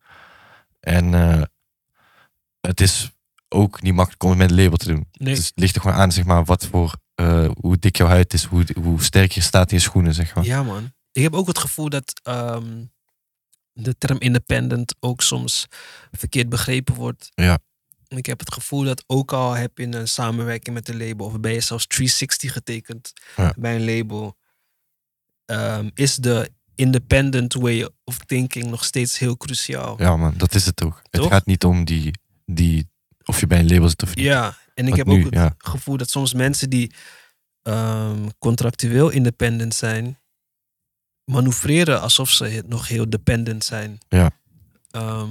En 0.80 1.14
eh, 1.14 1.42
het 2.60 2.82
is 2.82 3.12
ook 3.50 3.82
niet 3.82 3.94
makkelijk 3.94 4.24
om 4.24 4.30
het 4.30 4.38
met 4.38 4.50
een 4.50 4.56
label 4.56 4.78
te 4.78 4.88
doen. 4.88 5.08
Nee. 5.12 5.36
Dus 5.36 5.46
het 5.46 5.60
ligt 5.60 5.76
er 5.76 5.82
gewoon 5.82 5.98
aan, 5.98 6.12
zeg 6.12 6.26
maar, 6.26 6.46
wat 6.46 6.66
voor, 6.66 6.96
eh, 7.16 7.50
hoe 7.60 7.80
dik 7.80 7.98
jouw 7.98 8.08
huid 8.08 8.34
is, 8.34 8.44
hoe, 8.44 8.66
hoe 8.82 9.04
sterk 9.04 9.32
je 9.32 9.42
staat 9.42 9.72
in 9.72 9.78
je 9.78 9.84
schoenen, 9.84 10.14
zeg 10.14 10.36
maar. 10.36 10.44
Ja, 10.44 10.64
man. 10.64 10.94
Ik 11.12 11.24
heb 11.24 11.34
ook 11.34 11.48
het 11.48 11.60
gevoel 11.60 11.90
dat 11.90 12.14
ehm, 12.24 12.84
de 13.74 13.98
term 13.98 14.20
independent 14.20 14.96
ook 15.00 15.22
soms 15.22 15.68
verkeerd 16.12 16.50
begrepen 16.50 16.96
wordt. 16.96 17.30
Ja. 17.34 17.60
Ik 18.18 18.26
heb 18.26 18.40
het 18.40 18.54
gevoel 18.54 18.84
dat 18.84 19.04
ook 19.08 19.32
al 19.34 19.54
heb 19.54 19.78
je 19.78 19.96
een 19.96 20.08
samenwerking 20.08 20.76
met 20.76 20.90
een 20.90 20.98
label, 20.98 21.26
of 21.26 21.40
ben 21.40 21.52
je 21.54 21.60
zelfs 21.62 21.88
360 21.88 22.54
getekend 22.54 23.14
Ja. 23.36 23.54
bij 23.58 23.76
een 23.76 23.86
label, 23.96 24.38
ehm, 25.46 25.90
is 25.94 26.16
de 26.16 26.52
independent 26.76 27.54
way 27.54 27.90
of 28.04 28.18
thinking 28.18 28.66
nog 28.66 28.84
steeds 28.84 29.18
heel 29.20 29.38
cruciaal. 29.38 30.02
Ja, 30.02 30.16
man, 30.18 30.34
dat 30.38 30.56
is 30.56 30.66
het 30.66 30.84
ook. 30.84 31.00
Het 31.02 31.22
Toch? 31.22 31.30
gaat 31.30 31.46
niet 31.46 31.64
om 31.64 31.86
die, 31.86 32.12
die, 32.46 32.90
of 33.24 33.40
je 33.40 33.48
bij 33.48 33.60
een 33.60 33.68
label 33.68 33.90
zit 33.90 34.04
of 34.04 34.16
niet. 34.16 34.26
Ja, 34.26 34.58
En 34.74 34.88
ik 34.88 34.96
heb 34.96 35.06
nu, 35.08 35.18
ook 35.18 35.24
het 35.26 35.34
ja. 35.34 35.56
gevoel 35.58 35.98
dat 35.98 36.10
soms 36.10 36.34
mensen 36.34 36.70
die 36.70 36.94
ehm, 37.62 38.30
contractueel 38.40 39.10
independent 39.10 39.74
zijn, 39.76 40.20
manoeuvreren 41.32 42.02
alsof 42.02 42.30
ze 42.30 42.64
nog 42.68 42.88
heel 42.88 43.10
dependent 43.10 43.64
zijn. 43.64 43.98
Ja. 44.10 44.32
Ehm, 44.92 45.30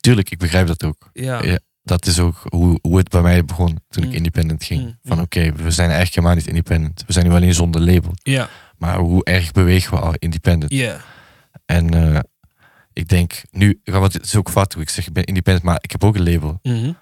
Tuurlijk, 0.00 0.30
ik 0.30 0.38
begrijp 0.38 0.66
dat 0.66 0.84
ook. 0.84 1.10
ja. 1.12 1.42
Ja. 1.42 1.58
Dat 1.82 2.06
is 2.06 2.18
ook 2.18 2.42
hoe, 2.48 2.78
hoe 2.82 2.98
het 2.98 3.08
bij 3.08 3.20
mij 3.22 3.44
begon 3.44 3.78
toen 3.88 4.02
ik 4.02 4.08
Mm. 4.08 4.14
independent 4.14 4.64
ging. 4.64 4.82
Mm, 4.82 4.98
Van 5.02 5.16
mm. 5.16 5.22
oké, 5.22 5.40
we 5.52 5.70
zijn 5.70 5.88
eigenlijk 5.90 6.14
helemaal 6.14 6.34
niet 6.36 6.46
independent. 6.46 7.04
We 7.06 7.12
zijn 7.12 7.26
nu 7.28 7.32
alleen 7.32 7.54
zonder 7.54 7.80
label. 7.80 8.12
Ja. 8.22 8.48
Maar 8.78 8.98
hoe 8.98 9.24
erg 9.24 9.52
bewegen 9.52 9.94
we 9.94 10.00
al 10.00 10.14
independent? 10.18 10.72
Ja. 10.72 11.00
En 11.66 11.90
eh, 12.14 12.20
ik 12.92 13.08
denk 13.08 13.42
nu, 13.50 13.80
want 13.84 14.12
het 14.12 14.24
is 14.24 14.36
ook 14.36 14.48
hoe 14.52 14.82
ik 14.82 14.88
zeg, 14.88 15.06
ik 15.06 15.12
ben 15.12 15.24
independent, 15.24 15.64
maar 15.64 15.78
ik 15.80 15.90
heb 15.90 16.04
ook 16.04 16.14
een 16.16 16.30
label. 16.32 16.58
Mhm. 16.62 16.92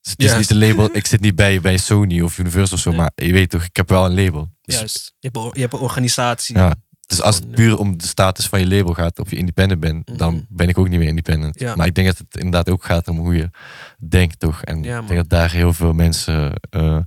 Dus 0.00 0.10
het 0.12 0.22
is 0.22 0.36
niet 0.36 0.50
een 0.50 0.58
label, 0.68 0.88
ik 0.96 1.06
zit 1.06 1.20
niet 1.20 1.34
bij, 1.34 1.60
bij 1.60 1.76
Sony 1.78 2.20
of 2.20 2.38
Universal 2.38 2.76
of 2.76 2.82
zo, 2.82 2.90
Nee. 2.90 2.98
maar 2.98 3.12
je 3.14 3.32
weet 3.32 3.50
toch, 3.50 3.64
ik 3.64 3.76
heb 3.76 3.88
wel 3.88 4.04
een 4.04 4.14
label. 4.24 4.50
Dus, 4.62 4.74
Juist. 4.78 5.14
Je 5.18 5.28
hebt, 5.32 5.36
een- 5.46 5.50
je 5.54 5.60
hebt 5.60 5.72
een 5.72 5.78
organisatie. 5.80 6.56
Ja. 6.56 6.74
Dus 7.06 7.22
als 7.22 7.36
het 7.36 7.50
puur 7.50 7.78
om 7.78 7.96
de 7.98 8.06
status 8.06 8.46
van 8.48 8.60
je 8.60 8.66
label 8.66 8.94
gaat, 8.94 9.18
of 9.18 9.30
je 9.30 9.36
independent 9.36 9.80
bent, 9.80 10.08
Mhm. 10.08 10.18
dan 10.18 10.46
ben 10.48 10.68
ik 10.68 10.78
ook 10.78 10.88
niet 10.88 10.98
meer 10.98 11.08
independent. 11.08 11.58
Ja. 11.60 11.74
Maar 11.76 11.86
ik 11.86 11.94
denk 11.94 12.06
dat 12.06 12.18
het 12.18 12.36
inderdaad 12.36 12.70
ook 12.70 12.84
gaat 12.84 13.08
om 13.08 13.18
hoe 13.18 13.34
je 13.34 13.50
denkt, 13.98 14.38
toch? 14.38 14.62
En 14.62 14.82
Ja, 14.82 14.98
ik 15.00 15.06
denk 15.06 15.18
dat 15.20 15.28
daar 15.28 15.50
heel 15.50 15.72
veel 15.72 15.92
mensen 15.92 16.52
eh, 16.70 16.98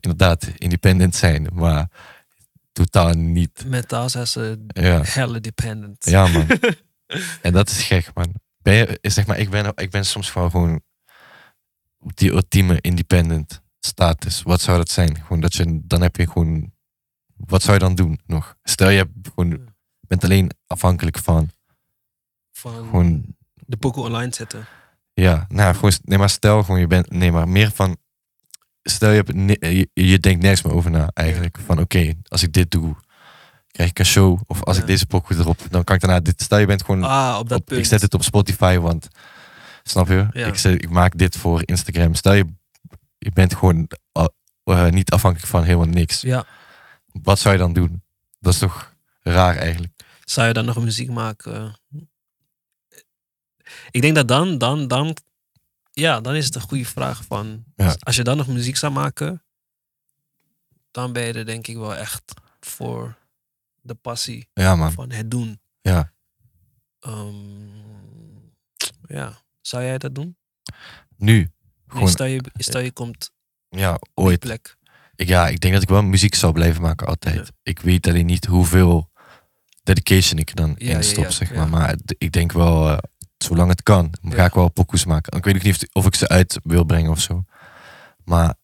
inderdaad 0.00 0.46
independent 0.56 1.14
zijn, 1.14 1.48
maar 1.52 1.88
totaal 2.72 3.12
niet. 3.12 3.64
Mentaal 3.66 4.08
zijn 4.08 4.26
ze 4.26 4.64
Ja, 4.66 5.00
helle 5.04 5.40
dependent. 5.40 6.04
ja 6.06 6.26
man. 6.26 6.46
en 7.42 7.52
dat 7.52 7.68
is 7.70 7.82
gek, 7.82 8.10
man. 8.14 8.34
Ben 8.62 8.74
je, 8.74 8.98
zeg 9.02 9.26
maar, 9.26 9.38
ik 9.38 9.50
ben, 9.50 9.72
ik 9.74 9.90
ben 9.90 10.04
soms 10.06 10.30
gewoon, 10.30 10.50
gewoon 10.50 10.80
die 11.98 12.30
ultieme 12.32 12.78
independent 12.80 13.62
status. 13.80 14.42
Wat 14.42 14.60
zou 14.60 14.76
dat 14.78 14.88
zijn? 14.88 15.16
Gewoon 15.20 15.40
dat 15.40 15.54
je, 15.54 15.80
dan 15.84 16.02
heb 16.02 16.16
je 16.16 16.26
gewoon, 16.28 16.72
wat 17.36 17.62
zou 17.62 17.72
je 17.72 17.78
dan 17.84 17.94
doen 17.94 18.20
nog? 18.26 18.56
Stel 18.62 18.88
je 18.88 19.08
gewoon, 19.34 19.68
bent 20.00 20.24
alleen 20.24 20.50
afhankelijk 20.66 21.18
van, 21.18 21.50
Van 22.52 22.72
gewoon, 22.72 23.24
de 23.54 23.76
pokoe 23.76 24.04
online 24.04 24.34
zetten. 24.34 24.66
ja, 25.12 25.46
nou, 25.48 25.74
gewoon, 25.74 25.92
nee, 26.02 26.18
maar 26.18 26.30
stel 26.30 26.62
gewoon, 26.62 26.80
je 26.80 26.86
bent, 26.86 27.10
nee, 27.10 27.32
maar 27.32 27.48
meer 27.48 27.70
van, 27.70 27.96
stel 28.82 29.10
je, 29.10 29.16
hebt, 29.26 29.60
je, 29.66 29.88
je 29.92 30.18
denkt 30.18 30.42
nergens 30.42 30.62
meer 30.62 30.74
over 30.74 30.90
na 30.90 31.10
eigenlijk. 31.12 31.58
Van 31.66 31.78
oké, 31.80 32.12
als 32.28 32.42
ik 32.42 32.52
dit 32.52 32.70
doe, 32.70 32.96
krijg 33.70 33.90
ik 33.90 33.98
een 33.98 34.04
show. 34.06 34.40
Of 34.46 34.62
als 34.64 34.76
Ja. 34.76 34.82
ik 34.82 34.88
deze 34.88 35.06
pokoe 35.06 35.36
erop, 35.36 35.60
dan 35.70 35.84
kan 35.84 35.94
ik 35.96 36.00
daarna 36.02 36.20
dit, 36.20 36.42
stel 36.42 36.58
je 36.58 36.66
bent 36.66 36.84
gewoon 36.84 37.02
Ah, 37.04 37.36
op 37.38 37.48
dat 37.48 37.58
op- 37.60 37.66
punt. 37.66 37.80
ik 37.80 37.86
zet 37.86 38.00
het 38.02 38.14
op 38.14 38.22
Spotify, 38.22 38.76
want 38.78 39.08
snap 39.82 40.08
je? 40.08 40.26
Ja. 40.32 40.46
Ik, 40.46 40.54
zet, 40.54 40.82
ik 40.82 40.90
maak 40.90 41.18
dit 41.18 41.36
voor 41.36 41.62
Instagram. 41.64 42.14
Stel 42.14 42.32
je, 42.32 42.44
je 43.18 43.30
bent 43.32 43.54
gewoon 43.54 43.88
uh, 44.18 44.24
uh, 44.64 44.88
niet 44.88 45.10
afhankelijk 45.10 45.50
van 45.50 45.62
helemaal 45.64 45.86
niks. 45.86 46.20
Ja. 46.20 46.46
Wat 47.22 47.38
zou 47.38 47.54
je 47.54 47.60
dan 47.60 47.72
doen? 47.72 48.02
Dat 48.40 48.52
is 48.52 48.58
toch 48.58 48.94
raar 49.20 49.56
eigenlijk. 49.56 49.92
Zou 50.24 50.46
je 50.48 50.52
dan 50.52 50.64
nog 50.64 50.78
muziek 50.82 51.10
maken? 51.10 51.78
Ik 53.90 54.00
denk 54.02 54.14
dat 54.14 54.28
dan, 54.28 54.58
dan, 54.58 54.88
dan, 54.88 55.16
ja, 55.92 56.20
dan 56.20 56.34
is 56.34 56.44
het 56.44 56.54
een 56.54 56.60
goede 56.60 56.84
vraag 56.84 57.24
van, 57.24 57.64
Ja. 57.76 57.96
als 58.00 58.16
je 58.16 58.22
dan 58.24 58.36
nog 58.36 58.46
muziek 58.46 58.76
zou 58.76 58.92
maken, 58.92 59.42
dan 60.90 61.12
ben 61.12 61.22
je 61.24 61.32
er 61.32 61.46
denk 61.46 61.66
ik 61.66 61.76
wel 61.76 61.94
echt 61.94 62.22
voor 62.60 63.16
de 63.80 63.94
passie 63.94 64.48
Ja 64.52 64.76
man, 64.76 64.92
van 64.92 65.10
het 65.10 65.30
doen. 65.30 65.60
ja. 65.80 66.12
Ehm, 67.00 67.68
ja, 69.06 69.42
zou 69.60 69.82
jij 69.82 69.98
dat 69.98 70.14
doen? 70.14 70.36
Nu, 71.16 71.32
Nee, 71.36 71.50
gewoon, 71.86 72.08
stel, 72.08 72.26
je, 72.26 72.40
stel 72.54 72.80
je 72.80 72.92
komt 72.92 73.30
ja, 73.68 73.98
ooit. 74.14 74.40
plek. 74.40 74.75
Ik, 75.16 75.28
ja, 75.28 75.48
ik 75.48 75.60
denk 75.60 75.74
dat 75.74 75.82
ik 75.82 75.88
wel 75.88 76.02
muziek 76.02 76.34
zal 76.34 76.52
blijven 76.52 76.82
maken 76.82 77.06
altijd. 77.06 77.34
Ja. 77.34 77.44
Ik 77.62 77.78
weet 77.80 78.06
alleen 78.08 78.26
niet 78.26 78.44
hoeveel 78.44 79.10
dedication 79.82 80.38
ik 80.38 80.48
er 80.48 80.54
dan 80.56 80.74
Ja, 80.78 80.96
in 80.96 81.04
stop, 81.04 81.24
ja, 81.24 81.30
zeg 81.30 81.54
maar. 81.54 81.68
Maar 81.68 81.94
ik 82.18 82.32
denk 82.32 82.52
wel, 82.52 82.88
eh, 82.90 82.98
zolang 83.38 83.70
het 83.70 83.82
kan, 83.82 84.12
ga 84.28 84.44
ik 84.44 84.54
wel 84.54 84.68
pokoes 84.70 85.04
maken. 85.04 85.36
Ik 85.38 85.44
weet 85.44 85.54
ook 85.56 85.62
niet 85.62 85.74
of, 85.82 85.88
of 85.92 86.06
ik 86.06 86.14
ze 86.14 86.28
uit 86.28 86.58
wil 86.62 86.84
brengen 86.84 87.10
of 87.10 87.20
zo. 87.20 87.44
Maar 88.24 88.54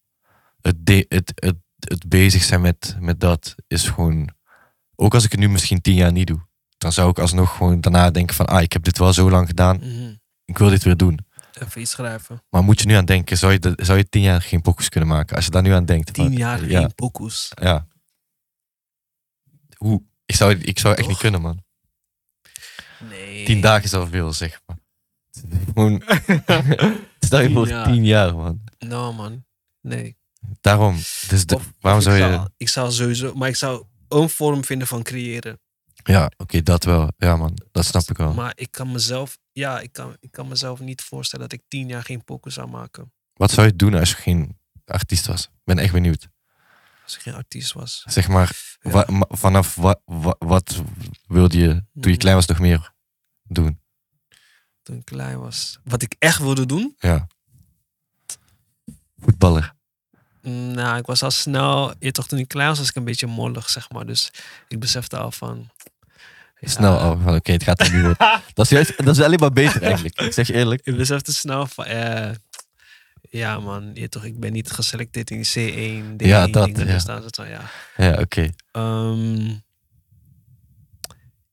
het, 0.60 0.86
de- 0.86 1.06
het, 1.08 1.32
het, 1.34 1.56
het 1.78 2.08
bezig 2.08 2.42
zijn 2.42 2.60
met, 2.60 2.96
met 3.00 3.20
dat 3.20 3.54
is 3.68 3.88
gewoon... 3.88 4.28
Ook 4.94 5.14
als 5.14 5.24
ik 5.24 5.30
het 5.30 5.40
nu 5.40 5.48
misschien 5.48 5.80
tien 5.80 5.94
jaar 5.94 6.12
niet 6.12 6.26
doe. 6.26 6.46
Dan 6.78 6.92
zou 6.92 7.10
ik 7.10 7.18
alsnog 7.18 7.56
gewoon 7.56 7.80
daarna 7.80 8.10
denken 8.10 8.34
van... 8.34 8.46
Ah, 8.46 8.62
ik 8.62 8.72
heb 8.72 8.82
dit 8.84 8.98
wel 8.98 9.12
zo 9.12 9.30
lang 9.30 9.46
gedaan. 9.46 9.76
Mhm. 9.76 10.14
Ik 10.44 10.58
wil 10.58 10.68
dit 10.68 10.82
weer 10.82 10.96
doen. 10.96 11.18
Even 11.66 11.86
schrijven. 11.86 12.42
Maar 12.50 12.62
moet 12.64 12.80
je 12.80 12.86
nu 12.86 12.94
aan 12.94 13.04
denken, 13.04 13.38
zou 13.38 13.52
je, 13.52 13.58
dat- 13.58 13.74
zou 13.86 13.98
je 13.98 14.08
tien 14.08 14.22
jaar 14.22 14.42
geen 14.42 14.62
pokoes 14.62 14.88
kunnen 14.88 15.08
maken? 15.08 15.36
Als 15.36 15.44
je 15.44 15.50
daar 15.50 15.62
nu 15.62 15.70
aan 15.72 15.84
denkt. 15.84 16.12
Tien 16.14 16.32
jaar 16.32 16.64
ja, 16.68 16.80
geen 16.80 16.94
pokoes. 16.94 17.50
ja. 17.62 17.86
Hoe? 19.76 20.02
Ik 20.26 20.34
zou, 20.34 20.54
ik 20.58 20.78
zou 20.78 20.94
echt 20.94 21.08
niet 21.08 21.18
kunnen, 21.18 21.40
man. 21.40 21.64
Nee. 23.08 23.44
Tien 23.44 23.60
dagen 23.60 23.84
is 23.84 23.94
al 23.94 24.06
veel, 24.06 24.32
zeg 24.32 24.60
maar. 24.66 24.76
Gewoon, 25.66 26.02
stel 27.20 27.40
je 27.40 27.50
voor 27.52 27.68
jaar. 27.68 27.86
tien 27.86 28.04
jaar, 28.04 28.36
man. 28.36 28.60
No 28.78 29.12
man, 29.12 29.44
nee. 29.80 30.16
Daarom. 30.60 30.96
Dus 31.28 31.46
de- 31.46 31.54
Of- 31.54 31.72
waarom 31.80 32.00
of 32.00 32.06
zou 32.06 32.16
ik 32.18 32.22
je... 32.24 32.32
Zou, 32.32 32.48
ik 32.56 32.68
zou 32.68 32.92
sowieso, 32.92 33.34
maar 33.34 33.48
ik 33.48 33.56
zou 33.56 33.84
een 34.08 34.28
vorm 34.28 34.64
vinden 34.64 34.86
van 34.88 35.02
creëren. 35.02 35.60
Ja, 36.04 36.30
oké, 36.36 36.62
dat 36.62 36.84
wel. 36.84 37.08
Ja, 37.16 37.36
man. 37.36 37.58
Dat 37.72 37.84
snap 37.84 38.10
ik 38.10 38.16
wel. 38.16 38.32
Maar 38.34 38.52
ik 38.54 38.70
kan 38.70 38.92
mezelf, 38.92 39.38
ja, 39.52 39.80
ik 39.80 39.92
kan, 39.92 40.16
ik 40.20 40.30
kan 40.30 40.48
mezelf 40.48 40.80
niet 40.80 41.02
voorstellen 41.02 41.48
dat 41.48 41.58
ik 41.58 41.64
tien 41.68 41.88
jaar 41.88 42.02
geen 42.04 42.24
pokoe 42.24 42.52
zou 42.52 42.68
maken. 42.68 43.12
Wat 43.34 43.50
zou 43.50 43.66
je 43.66 43.76
doen 43.76 43.94
als 43.94 44.10
je 44.10 44.16
geen 44.16 44.58
artiest 44.84 45.26
was? 45.26 45.44
Ik 45.44 45.50
ben 45.64 45.78
echt 45.78 45.92
benieuwd. 45.92 46.28
Als 47.04 47.14
ik 47.16 47.20
geen 47.22 47.34
artiest 47.34 47.72
was. 47.72 48.02
Zeg 48.08 48.28
maar, 48.28 48.76
Ja. 48.80 48.90
wa- 48.90 49.06
ma- 49.08 49.26
vanaf 49.28 49.74
wa- 49.74 50.00
wa- 50.04 50.36
wat 50.38 50.82
wilde 51.26 51.58
je 51.58 51.68
toen 51.68 51.84
je 51.92 52.08
Hmm. 52.08 52.16
klein 52.16 52.36
was 52.36 52.46
nog 52.46 52.58
meer 52.58 52.92
doen? 53.42 53.80
Toen 54.82 54.96
ik 54.96 55.04
klein 55.04 55.38
was. 55.38 55.78
Wat 55.84 56.02
ik 56.02 56.14
echt 56.18 56.38
wilde 56.38 56.66
doen? 56.66 56.94
Ja. 56.98 57.26
Voetballer. 59.16 59.74
Nou, 60.74 60.98
ik 60.98 61.06
was 61.06 61.22
al 61.22 61.30
snel, 61.30 61.94
je 61.98 62.12
toch 62.12 62.26
toen 62.26 62.38
ik 62.38 62.48
klein 62.48 62.68
was, 62.68 62.78
was 62.78 62.88
ik 62.88 62.94
een 62.94 63.04
beetje 63.04 63.26
mollig, 63.26 63.70
zeg 63.70 63.90
maar. 63.90 64.06
Dus 64.06 64.30
ik 64.68 64.80
besefte 64.80 65.16
al 65.18 65.30
van... 65.32 65.70
Snel 66.64 66.98
al. 66.98 67.18
Van 67.18 67.34
oké, 67.34 67.52
het 67.52 67.62
gaat 67.62 67.80
er 67.80 67.92
niet 67.92 68.02
worden. 68.02 68.40
Dat 68.54 68.64
is, 68.64 68.70
juist, 68.70 69.04
dat 69.04 69.16
is 69.16 69.22
alleen 69.22 69.38
maar 69.38 69.52
beter 69.52 69.82
eigenlijk. 69.82 70.20
Ik 70.20 70.32
zeg 70.32 70.46
je 70.46 70.52
eerlijk. 70.52 70.80
Ik 70.84 70.96
besefte 70.96 71.32
snel 71.32 71.66
van, 71.66 71.84
eh, 71.84 72.30
ja 73.20 73.60
man, 73.60 73.90
je 73.94 74.08
toch, 74.08 74.24
ik 74.24 74.40
ben 74.40 74.52
niet 74.52 74.70
geselecteerd 74.70 75.30
in 75.30 75.42
die 75.42 75.46
C1. 75.46 76.22
D1 76.22 76.26
Ja, 76.26 76.46
dat, 76.46 76.68
ja. 76.76 77.00
Van, 77.30 77.48
ja. 77.48 77.70
Ja, 77.96 78.20
oké. 78.20 78.50
Ehm, 78.72 79.50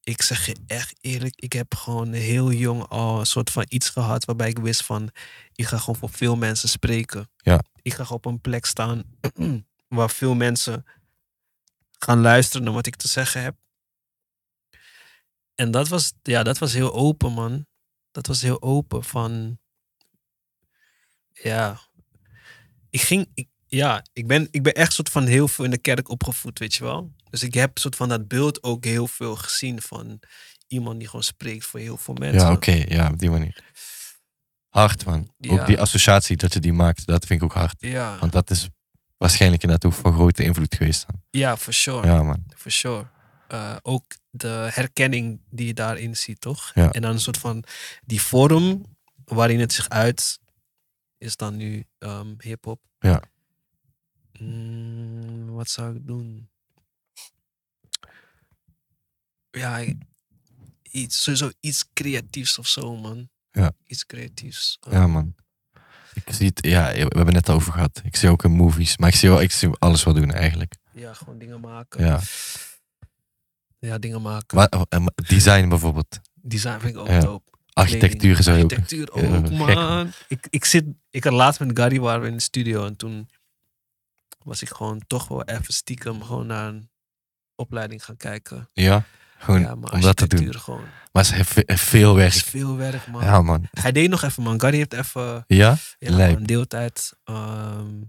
ik 0.03 0.21
zeg 0.21 0.45
je 0.45 0.55
echt 0.67 0.95
eerlijk, 1.01 1.33
ik 1.35 1.53
heb 1.53 1.75
gewoon 1.75 2.13
heel 2.13 2.51
jong 2.51 2.87
al 2.87 3.19
een 3.19 3.25
soort 3.25 3.49
van 3.49 3.65
iets 3.67 3.89
gehad 3.89 4.25
waarbij 4.25 4.49
ik 4.49 4.59
wist 4.59 4.85
van, 4.85 5.09
ik 5.55 5.65
ga 5.65 5.77
gewoon 5.77 5.95
voor 5.95 6.09
veel 6.09 6.35
mensen 6.35 6.69
spreken. 6.69 7.29
Ja. 7.37 7.63
Ik 7.81 7.93
ga 7.93 8.05
op 8.09 8.25
een 8.25 8.41
plek 8.41 8.65
staan 8.65 9.03
waar 9.87 10.09
veel 10.09 10.35
mensen 10.35 10.85
gaan 11.99 12.21
luisteren 12.21 12.63
naar 12.63 12.73
wat 12.73 12.87
ik 12.87 12.95
te 12.95 13.07
zeggen 13.07 13.41
heb. 13.43 13.55
En 15.59 15.71
dat 15.71 15.87
was, 15.87 16.13
ja, 16.23 16.43
dat 16.43 16.57
was 16.57 16.73
heel 16.73 16.93
open, 16.93 17.31
man. 17.31 17.65
Dat 18.11 18.27
was 18.27 18.41
heel 18.41 18.61
open 18.61 19.03
van, 19.03 19.59
ja, 21.31 21.79
ik 22.89 23.01
ging, 23.01 23.27
ik, 23.33 23.47
ja, 23.65 24.05
ik 24.13 24.27
ben, 24.27 24.47
ik 24.51 24.63
ben 24.63 24.73
echt 24.73 24.93
soort 24.93 25.09
van 25.09 25.25
heel 25.25 25.47
veel 25.47 25.65
in 25.65 25.71
de 25.71 25.77
kerk 25.77 26.09
opgevoed, 26.09 26.59
weet 26.59 26.75
je 26.75 26.83
wel. 26.83 27.11
Dus 27.29 27.43
ik 27.43 27.53
heb 27.53 27.77
soort 27.77 27.95
van 27.95 28.09
dat 28.09 28.27
beeld 28.27 28.63
ook 28.63 28.85
heel 28.85 29.07
veel 29.07 29.35
gezien 29.35 29.81
van 29.81 30.19
iemand 30.67 30.99
die 30.99 31.07
gewoon 31.07 31.23
spreekt 31.23 31.65
voor 31.65 31.79
heel 31.79 31.97
veel 31.97 32.13
mensen. 32.13 32.47
Ja, 32.47 32.51
oké. 32.51 32.83
Ja, 32.87 33.09
op 33.09 33.19
die 33.19 33.29
manier. 33.29 33.63
Hard, 34.69 35.05
man. 35.05 35.33
Ja. 35.37 35.51
Ook 35.51 35.65
die 35.65 35.79
associatie 35.79 36.37
dat 36.37 36.53
je 36.53 36.59
die 36.59 36.73
maakt, 36.73 37.05
dat 37.05 37.25
vind 37.25 37.41
ik 37.41 37.45
ook 37.45 37.57
hard. 37.57 37.75
Ja, 37.77 38.17
Want 38.19 38.31
dat 38.31 38.49
is 38.49 38.67
waarschijnlijk 39.17 39.63
inderdaad 39.63 39.91
ook 39.91 39.99
van 39.99 40.13
grote 40.13 40.43
invloed 40.43 40.75
geweest. 40.75 41.05
Dan. 41.07 41.21
ja, 41.29 41.57
for 41.57 41.73
sure. 41.73 42.07
Ja, 42.07 42.23
man. 42.23 42.43
For 42.55 42.71
sure. 42.71 43.05
Eh, 43.49 43.75
ook 43.81 44.03
de 44.29 44.67
herkenning 44.71 45.41
die 45.49 45.67
je 45.67 45.73
daarin 45.73 46.17
ziet, 46.17 46.41
toch? 46.41 46.71
Ja. 46.73 46.91
En 46.91 47.01
dan 47.01 47.11
een 47.11 47.19
soort 47.19 47.37
van 47.37 47.63
die 48.05 48.21
vorm 48.21 48.85
waarin 49.25 49.59
het 49.59 49.73
zich 49.73 49.89
uit, 49.89 50.39
is 51.17 51.35
dan 51.35 51.55
nu 51.55 51.85
ehm 51.97 52.33
hip-hop. 52.37 52.81
Ja. 52.99 53.21
Mm, 54.39 55.51
wat 55.51 55.69
zou 55.69 55.95
ik 55.95 56.07
doen? 56.07 56.49
Ja, 59.51 59.83
iets, 60.91 61.23
sowieso 61.23 61.51
iets 61.59 61.85
creatiefs 61.93 62.57
of 62.57 62.67
zo, 62.67 62.95
man. 62.95 63.29
Ja. 63.51 63.71
Iets 63.85 64.05
creatiefs. 64.05 64.77
Ja, 64.81 64.91
Ehm, 64.91 65.09
man. 65.09 65.35
Ik 66.13 66.33
zie 66.33 66.47
het, 66.47 66.65
ja, 66.65 66.91
we 66.91 66.97
hebben 66.99 67.25
het 67.25 67.33
net 67.33 67.49
over 67.49 67.73
gehad. 67.73 68.01
Ik 68.03 68.15
zie 68.15 68.29
ook 68.29 68.43
in 68.43 68.51
movies, 68.51 68.97
maar 68.97 69.09
ik 69.09 69.15
zie, 69.15 69.29
wel, 69.29 69.41
ik 69.41 69.51
zie 69.51 69.69
alles 69.79 70.03
wel 70.03 70.13
doen 70.13 70.31
eigenlijk. 70.31 70.75
Ja, 70.93 71.13
gewoon 71.13 71.37
dingen 71.39 71.59
maken. 71.59 72.05
Ja. 72.05 72.19
Ja, 73.79 73.97
dingen 73.97 74.21
maken. 74.21 74.57
Maar, 74.57 74.69
maar 75.01 75.11
design 75.27 75.67
bijvoorbeeld. 75.69 76.19
Design 76.33 76.79
vind 76.79 76.93
ik 76.93 76.99
ook 76.99 77.07
Ja. 77.07 77.19
dope. 77.19 77.51
Architectuur 77.73 78.43
zou 78.43 78.57
ook. 78.57 78.63
Architectuur 78.63 79.11
ook, 79.11 79.47
gek. 79.47 79.49
man. 79.51 80.11
Ik, 80.27 80.47
ik, 80.49 80.65
zit, 80.65 80.85
ik 81.09 81.23
had 81.23 81.33
laatst 81.33 81.59
met 81.59 81.79
Gary 81.79 81.99
waren 81.99 82.21
we 82.21 82.27
in 82.27 82.33
de 82.33 82.41
studio 82.41 82.85
en 82.85 82.95
toen 82.95 83.29
was 84.43 84.61
ik 84.61 84.69
gewoon 84.69 85.01
toch 85.07 85.27
wel 85.27 85.43
even 85.43 85.73
stiekem 85.73 86.23
gewoon 86.23 86.47
naar 86.47 86.67
een 86.67 86.89
opleiding 87.55 88.05
gaan 88.05 88.17
kijken. 88.17 88.69
Ja, 88.73 89.03
gewoon 89.37 89.59
ja, 89.61 89.75
maar 89.75 89.91
om 89.91 90.01
dat 90.01 90.15
te 90.17 90.27
doen. 90.27 90.53
gewoon. 90.59 90.83
Maar 91.11 91.25
ze 91.25 91.35
heeft 91.35 91.49
ve- 91.53 91.63
veel 91.65 92.15
Het 92.15 92.33
is 92.33 92.41
werk. 92.41 92.45
veel 92.45 92.75
werk, 92.77 93.07
man. 93.07 93.23
Ja, 93.23 93.41
man. 93.41 93.67
Hij 93.71 93.91
deed 93.91 94.09
nog 94.09 94.23
even, 94.23 94.43
man. 94.43 94.59
Gary 94.61 94.77
heeft 94.77 94.93
even 94.93 95.43
Ja? 95.47 95.77
ja, 95.99 96.27
een 96.29 96.45
deeltijd 96.45 97.13
ehm, 97.23 98.01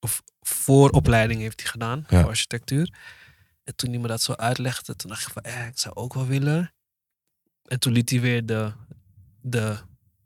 of 0.00 0.22
vooropleiding 0.40 1.40
heeft 1.40 1.60
hij 1.60 1.70
gedaan 1.70 2.04
Ja. 2.08 2.20
voor 2.20 2.28
architectuur. 2.28 2.94
En 3.64 3.76
toen 3.76 3.90
hij 3.90 3.98
me 3.98 4.08
dat 4.08 4.22
zo 4.22 4.32
uitlegde, 4.32 4.96
toen 4.96 5.10
dacht 5.10 5.26
ik 5.26 5.32
van, 5.32 5.42
eh, 5.42 5.66
ik 5.66 5.78
zou 5.78 5.94
ook 5.94 6.14
wel 6.14 6.26
willen. 6.26 6.72
En 7.64 7.80
toen 7.80 7.92
liet 7.92 8.10
hij 8.10 8.20
weer 8.20 8.46
de, 8.46 8.72
de, 9.40 9.76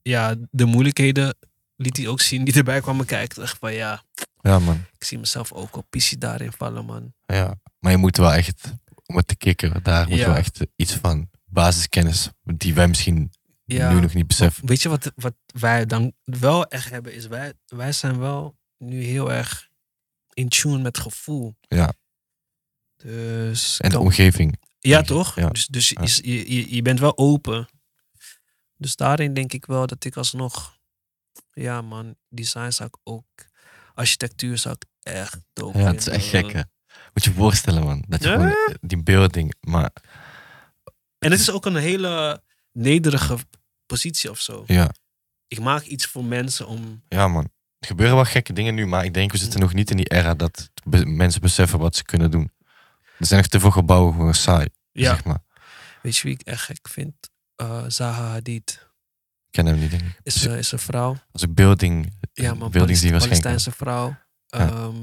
ja, 0.02 0.34
de 0.50 0.64
moeilijkheden 0.64 1.36
liet 1.76 1.96
hij 1.96 2.08
ook 2.08 2.20
zien 2.20 2.44
die 2.44 2.54
erbij 2.54 2.80
kwamen 2.80 3.06
kijken. 3.06 3.40
Dacht 3.40 3.52
ik 3.52 3.58
van, 3.58 3.72
ja, 3.72 4.02
Ja, 4.40 4.58
man. 4.58 4.84
ik 4.92 5.04
zie 5.04 5.18
mezelf 5.18 5.52
ook 5.52 5.72
wel 5.74 5.84
pissie 5.90 6.18
daarin 6.18 6.52
vallen, 6.52 6.84
man. 6.84 7.14
Ja. 7.26 7.54
Maar 7.78 7.92
je 7.92 7.98
moet 7.98 8.16
wel 8.16 8.32
echt, 8.32 8.72
om 9.06 9.16
het 9.16 9.26
te 9.26 9.36
kicken, 9.36 9.82
daar 9.82 10.08
moet 10.08 10.18
Ja. 10.18 10.26
wel 10.26 10.36
echt 10.36 10.60
iets 10.76 10.94
van 10.94 11.30
basiskennis, 11.44 12.28
die 12.42 12.74
wij 12.74 12.88
misschien 12.88 13.32
Ja. 13.64 13.92
nu 13.92 14.00
nog 14.00 14.14
niet 14.14 14.26
beseffen. 14.26 14.66
Weet 14.66 14.82
je 14.82 14.88
wat, 14.88 15.12
wat 15.16 15.34
wij 15.46 15.86
dan 15.86 16.12
wel 16.24 16.66
echt 16.66 16.90
hebben, 16.90 17.14
is 17.14 17.26
wij, 17.26 17.52
wij 17.66 17.92
zijn 17.92 18.18
wel 18.18 18.56
nu 18.78 19.02
heel 19.02 19.32
erg 19.32 19.68
in 20.32 20.48
tune 20.48 20.78
met 20.78 20.98
gevoel. 20.98 21.54
Ja. 21.60 21.92
Dus 23.06 23.80
En 23.80 23.90
de 23.90 23.98
omgeving. 23.98 24.60
Ja, 24.80 25.02
toch? 25.02 25.34
Ja. 25.36 25.48
Dus, 25.48 25.66
dus 25.66 25.88
Ja. 25.88 26.00
is- 26.00 26.20
je, 26.24 26.54
je, 26.54 26.74
je 26.74 26.82
bent 26.82 26.98
wel 27.00 27.18
open. 27.18 27.68
Dus 28.76 28.96
daarin 28.96 29.34
denk 29.34 29.52
ik 29.52 29.66
wel 29.66 29.86
dat 29.86 30.04
ik 30.04 30.16
alsnog... 30.16 30.78
Ja 31.52 31.82
man, 31.82 32.16
design 32.28 32.70
zou 32.70 32.88
ik 32.92 32.98
ook... 33.02 33.24
Architectuur 33.94 34.58
zou 34.58 34.74
ik 34.78 34.88
echt 35.12 35.38
dope 35.52 35.78
Ja, 35.78 35.84
het 35.86 36.00
is 36.00 36.08
echt 36.08 36.26
gek, 36.26 36.52
hè. 36.52 36.60
Moet 37.12 37.24
je 37.24 37.30
je 37.30 37.36
voorstellen, 37.36 37.82
man. 37.82 38.04
Dat 38.08 38.22
je 38.22 38.28
Ja? 38.28 38.34
gewoon 38.34 38.76
die 38.80 39.02
building, 39.02 39.54
maar 39.60 39.90
En 41.18 41.30
het 41.30 41.40
is 41.40 41.50
ook 41.50 41.66
een 41.66 41.76
hele 41.76 42.42
nederige 42.72 43.36
positie 43.86 44.30
of 44.30 44.40
zo. 44.40 44.64
ja, 44.66 44.90
Ik 45.48 45.60
maak 45.60 45.82
iets 45.82 46.06
voor 46.06 46.24
mensen 46.24 46.66
om... 46.66 47.02
ja, 47.08 47.28
man. 47.28 47.44
Er 47.78 47.86
gebeuren 47.90 48.14
wel 48.16 48.24
gekke 48.24 48.52
dingen 48.52 48.74
nu, 48.74 48.86
maar 48.86 49.04
ik 49.04 49.14
denk 49.14 49.32
we 49.32 49.38
zitten 49.38 49.60
nog 49.60 49.72
niet 49.74 49.90
in 49.90 49.96
die 49.96 50.08
era 50.12 50.34
dat 50.34 50.70
mensen 51.04 51.40
beseffen 51.40 51.78
wat 51.78 51.96
ze 51.96 52.04
kunnen 52.04 52.30
doen. 52.30 52.50
Er 53.24 53.30
zijn 53.30 53.40
nog 53.40 53.50
te 53.50 53.60
veel 53.60 53.70
gebouwen 53.70 54.12
gewoon 54.14 54.34
saai, 54.34 54.68
Ja, 54.92 55.10
zeg 55.14 55.24
maar. 55.24 55.42
weet 56.02 56.16
je 56.16 56.22
wie 56.22 56.32
ik 56.32 56.40
echt 56.46 56.62
gek 56.62 56.88
vind? 56.88 57.14
Eh, 57.56 57.84
Zaha 57.88 58.28
Hadid. 58.30 58.88
Ik 59.46 59.50
ken 59.50 59.66
hem 59.66 59.78
niet, 59.78 59.90
denk 59.90 60.02
ik. 60.02 60.20
Is, 60.22 60.46
eh, 60.46 60.58
is 60.58 60.72
een 60.72 60.78
vrouw. 60.78 61.16
Als 61.32 61.42
een 61.42 61.54
building, 61.54 62.12
Ja, 62.32 62.54
man, 62.54 62.70
building 62.70 62.98
die. 62.98 63.10
Palestijnse 63.10 63.70
vrouw. 63.70 64.16
Ja. 64.46 64.58
Ehm, 64.68 64.96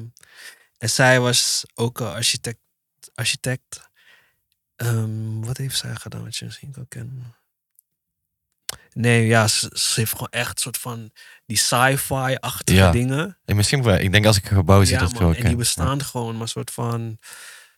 en 0.77 0.89
zij 0.89 1.19
was 1.19 1.63
ook 1.73 1.99
een 1.99 2.07
architect. 2.07 2.59
architect. 3.13 3.89
Ehm, 4.75 5.39
wat 5.39 5.57
heeft 5.57 5.77
zij 5.77 5.95
gedaan 5.95 6.23
wat 6.23 6.35
je 6.35 6.45
misschien 6.45 6.71
kan 6.71 6.87
kennen? 6.87 7.35
Nee, 8.93 9.25
ja, 9.25 9.47
ze, 9.47 9.69
ze 9.73 9.99
heeft 9.99 10.11
gewoon 10.11 10.29
echt 10.29 10.49
een 10.49 10.57
soort 10.61 10.77
van 10.77 11.11
die 11.45 11.57
sci-fi-achtige 11.57 12.77
Ja. 12.77 12.91
dingen. 12.91 13.37
En 13.45 13.55
misschien 13.55 13.83
wel, 13.83 13.95
ik 13.97 14.11
denk 14.11 14.25
als 14.25 14.37
ik 14.37 14.49
een 14.49 14.55
gebouw 14.55 14.83
zie 14.83 14.93
ja, 14.93 14.99
dat 14.99 15.09
ik 15.11 15.15
man, 15.19 15.23
wel 15.23 15.35
en 15.35 15.47
die 15.47 15.55
bestaan 15.55 16.03
gewoon, 16.03 16.33
maar 16.33 16.41
een 16.41 16.47
soort 16.47 16.71
van, 16.71 17.17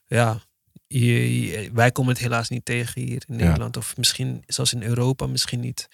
ja, 0.05 0.41
je- 0.87 1.41
je- 1.45 1.69
wij 1.73 1.91
komen 1.91 2.13
het 2.13 2.21
helaas 2.21 2.49
niet 2.49 2.65
tegen 2.65 3.01
hier 3.01 3.23
in 3.27 3.37
Ja. 3.37 3.43
Nederland. 3.45 3.77
Of 3.77 3.97
misschien 3.97 4.43
zelfs 4.47 4.73
in 4.73 4.83
Europa, 4.83 5.27
misschien 5.27 5.59
niet. 5.59 5.87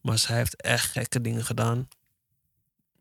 Maar 0.00 0.18
zij 0.18 0.36
heeft 0.36 0.62
echt 0.62 0.90
gekke 0.90 1.20
dingen 1.20 1.44
gedaan. 1.44 1.88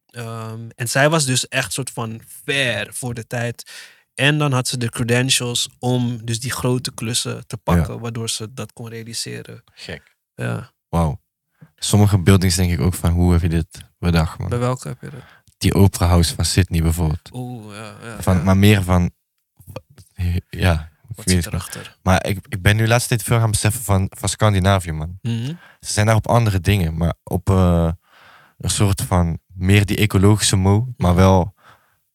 Ehm, 0.08 0.70
en 0.76 0.90
zij 0.90 1.10
was 1.10 1.26
dus 1.26 1.48
echt 1.48 1.74
soort 1.74 1.90
van 1.90 2.22
ver 2.44 2.94
voor 2.94 3.14
de 3.14 3.28
tijd. 3.28 3.72
En 4.16 4.38
dan 4.38 4.52
had 4.52 4.68
ze 4.68 4.78
de 4.78 4.90
credentials 4.90 5.70
om 5.80 6.26
dus 6.26 6.40
die 6.40 6.52
grote 6.52 6.94
klussen 6.94 7.48
te 7.48 7.58
pakken, 7.58 8.00
waardoor 8.00 8.30
ze 8.30 8.54
dat 8.54 8.74
kon 8.74 8.90
realiseren. 8.90 9.64
Gek. 9.74 10.16
Ja. 10.36 10.72
Wauw. 10.90 11.22
Sommige 11.76 12.18
buildings 12.18 12.56
denk 12.56 12.72
ik 12.72 12.80
ook 12.80 12.94
van, 12.94 13.12
hoe 13.12 13.32
heb 13.32 13.42
je 13.42 13.50
dit 13.50 13.68
bedacht, 14.00 14.38
man? 14.40 14.50
Bij 14.50 14.58
welke 14.60 14.88
heb 14.88 15.02
je 15.02 15.10
dat? 15.10 15.22
Die 15.58 15.74
Opera 15.74 16.08
House 16.08 16.36
van 16.36 16.46
Sydney 16.46 16.82
bijvoorbeeld. 16.82 17.30
Oeh, 17.34 17.76
ja, 17.76 17.96
ja. 18.04 18.22
Van, 18.22 18.38
ja. 18.38 18.44
Maar 18.44 18.58
meer 18.58 18.84
van, 18.84 19.12
ja, 20.50 20.90
Wat 21.16 21.30
zit 21.30 21.44
het 21.46 21.54
erachter? 21.54 21.98
Maar 22.04 22.26
ik, 22.26 22.40
ik 22.50 22.62
ben 22.62 22.76
nu 22.76 22.82
de 22.82 22.88
laatste 22.88 23.10
tijd 23.10 23.24
veel 23.24 23.40
gaan 23.40 23.52
beseffen 23.52 23.84
van, 23.84 24.12
van 24.18 24.30
Scandinavië, 24.30 24.92
man. 24.92 25.18
Mhm. 25.22 25.46
Ze 25.80 25.92
zijn 25.94 26.06
daar 26.06 26.16
op 26.16 26.28
andere 26.28 26.60
dingen, 26.60 26.98
maar 26.98 27.14
op 27.24 27.50
eh, 27.50 27.92
een 28.58 28.70
soort 28.70 29.02
van 29.02 29.40
meer 29.54 29.86
die 29.86 29.98
ecologische 29.98 30.56
mo, 30.56 30.94
maar 30.98 31.16
wel 31.16 31.54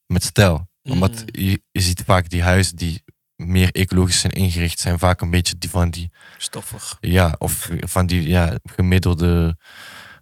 met 0.06 0.22
stijl. 0.24 0.70
Omdat 0.82 1.10
Mhm. 1.12 1.42
je, 1.44 1.62
je 1.70 1.80
ziet 1.80 2.02
vaak 2.06 2.28
die 2.28 2.42
huizen 2.42 2.76
die 2.76 3.02
meer 3.36 3.70
ecologisch 3.72 4.20
zijn 4.20 4.32
ingericht, 4.32 4.78
zijn 4.78 4.98
vaak 4.98 5.20
een 5.20 5.30
beetje 5.30 5.58
die 5.58 5.70
van 5.70 5.90
die, 5.90 6.10
Stoffig. 6.38 6.96
ja, 7.00 7.34
of 7.38 7.70
van 7.80 8.06
die 8.06 8.28
ja, 8.28 8.58
gemiddelde, 8.64 9.56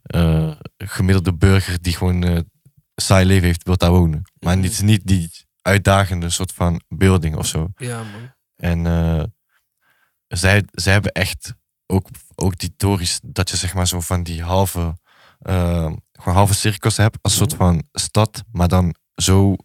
eh, 0.02 0.50
gemiddelde 0.78 1.34
burger 1.34 1.82
die 1.82 1.92
gewoon 1.96 2.22
eh 2.24 2.38
saai 2.94 3.24
leven 3.26 3.46
heeft, 3.46 3.62
wil 3.64 3.76
daar 3.76 3.90
wonen. 3.90 4.22
Maar 4.40 4.52
Mhm. 4.54 4.62
niet, 4.62 4.82
niet 4.82 5.06
die 5.06 5.30
uitdagende 5.62 6.30
soort 6.30 6.52
van 6.52 6.80
building 6.88 7.36
of 7.36 7.46
zo. 7.46 7.68
Ja, 7.76 7.96
man. 8.02 8.32
En 8.56 8.86
eh, 8.86 9.22
zij, 10.28 10.62
zij 10.70 10.92
hebben 10.92 11.12
echt 11.12 11.54
ook, 11.86 12.08
ook 12.34 12.58
die 12.58 12.74
torens, 12.76 13.20
dat 13.22 13.50
je 13.50 13.56
zeg 13.56 13.74
maar 13.74 13.88
zo 13.88 14.00
van 14.00 14.22
die 14.22 14.42
halve, 14.42 14.98
eh, 15.38 15.92
gewoon 16.12 16.34
halve 16.34 16.54
cirkels 16.54 16.96
hebt 16.96 17.18
als 17.20 17.36
soort 17.36 17.50
Mhm. 17.50 17.58
van 17.62 17.82
stad, 17.92 18.42
maar 18.52 18.68
dan 18.68 18.94
zo 19.14 19.56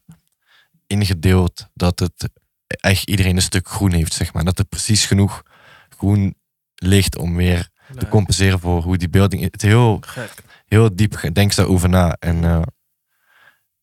ingedeeld 0.88 1.68
dat 1.74 2.00
het 2.00 2.30
eigenlijk 2.68 3.18
iedereen 3.18 3.36
een 3.36 3.42
stuk 3.42 3.68
groen 3.70 3.92
heeft, 3.92 4.14
zeg 4.14 4.34
maar. 4.34 4.44
Dat 4.44 4.60
er 4.60 4.66
precies 4.66 5.06
genoeg 5.06 5.44
groen 5.90 6.36
ligt 6.76 7.18
om 7.18 7.36
weer 7.36 7.70
te 7.98 8.08
compenseren 8.08 8.60
voor 8.60 8.82
hoe 8.82 8.98
die 8.98 9.10
building... 9.10 9.42
Het 9.42 9.64
is 9.64 9.70
heel, 9.70 9.98
Gek. 10.02 10.34
heel 10.66 10.96
diep, 10.96 11.30
denk 11.34 11.56
daarover 11.56 11.90
na. 11.90 12.16
En 12.20 12.44
eh, 12.44 12.62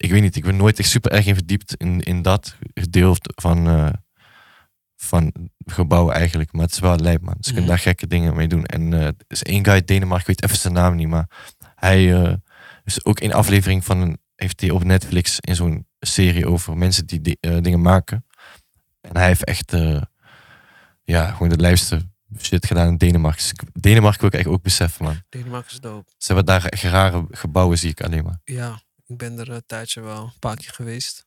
ik 0.03 0.11
weet 0.11 0.23
niet, 0.23 0.37
ik 0.37 0.45
ben 0.45 0.57
nooit 0.57 0.79
echt 0.79 0.89
super 0.89 1.12
erg 1.12 1.27
in 1.27 1.35
verdiept 1.35 1.74
in, 1.74 2.01
in 2.01 2.23
dat 2.23 2.57
gedeelte 2.74 3.31
van, 3.35 3.66
eh, 3.69 3.89
van 4.97 5.33
gebouwen 5.65 6.15
eigenlijk. 6.15 6.53
Maar 6.53 6.65
het 6.65 6.73
is 6.73 6.79
wel 6.79 6.97
lijp, 6.97 7.20
man. 7.23 7.35
Ze 7.41 7.43
kunnen 7.53 7.62
Mhm. 7.62 7.69
daar 7.70 7.79
gekke 7.79 8.07
dingen 8.07 8.37
mee 8.37 8.49
doen. 8.49 8.65
En 8.65 8.93
eh, 8.93 9.05
er 9.07 9.15
is 9.29 9.43
één 9.43 9.65
guy 9.65 9.73
uit 9.73 9.87
Denemarken, 9.87 10.20
ik 10.20 10.27
weet 10.41 10.43
even 10.51 10.61
zijn 10.62 10.73
naam 10.74 10.95
niet, 10.97 11.09
maar 11.09 11.29
hij 11.74 12.23
eh, 12.23 12.35
is 12.85 13.05
ook 13.05 13.20
in 13.20 13.33
aflevering 13.33 13.85
van 13.85 13.99
een, 14.01 14.19
heeft 14.35 14.61
hij 14.61 14.70
op 14.70 14.85
Netflix 14.85 15.37
in 15.41 15.55
zo'n 15.55 15.87
serie 16.01 16.47
over 16.49 16.77
mensen 16.77 17.07
die 17.07 17.20
di- 17.20 17.37
dingen 17.61 17.81
maken. 17.81 18.27
En 19.01 19.16
hij 19.16 19.27
heeft 19.27 19.45
echt, 19.45 19.73
ja, 21.05 21.31
gewoon 21.31 21.49
de 21.49 21.57
lijfste 21.57 22.11
shit 22.41 22.66
gedaan 22.66 22.89
in 22.89 22.97
Denemarken. 22.97 23.43
Dus 23.43 23.53
Denemarken 23.73 24.20
wil 24.20 24.29
ik 24.29 24.35
eigenlijk 24.35 24.49
ook 24.49 24.62
beseffen, 24.62 25.05
man. 25.05 25.16
Denemarken 25.29 25.70
is 25.73 25.81
dope. 25.81 26.11
Ze 26.16 26.27
hebben 26.27 26.45
daar 26.45 26.65
echt 26.65 26.83
rare 26.83 27.27
gebouwen, 27.31 27.79
zie 27.79 27.91
ik 27.91 28.01
alleen 28.03 28.24
maar. 28.24 28.41
Ja, 28.45 28.81
ik 29.13 29.19
ben 29.19 29.39
er 29.39 29.51
een 29.51 29.67
tijdje 29.67 30.01
wel 30.01 30.25
een 30.25 30.39
paar 30.39 30.57
keer 30.57 30.73
geweest. 30.73 31.27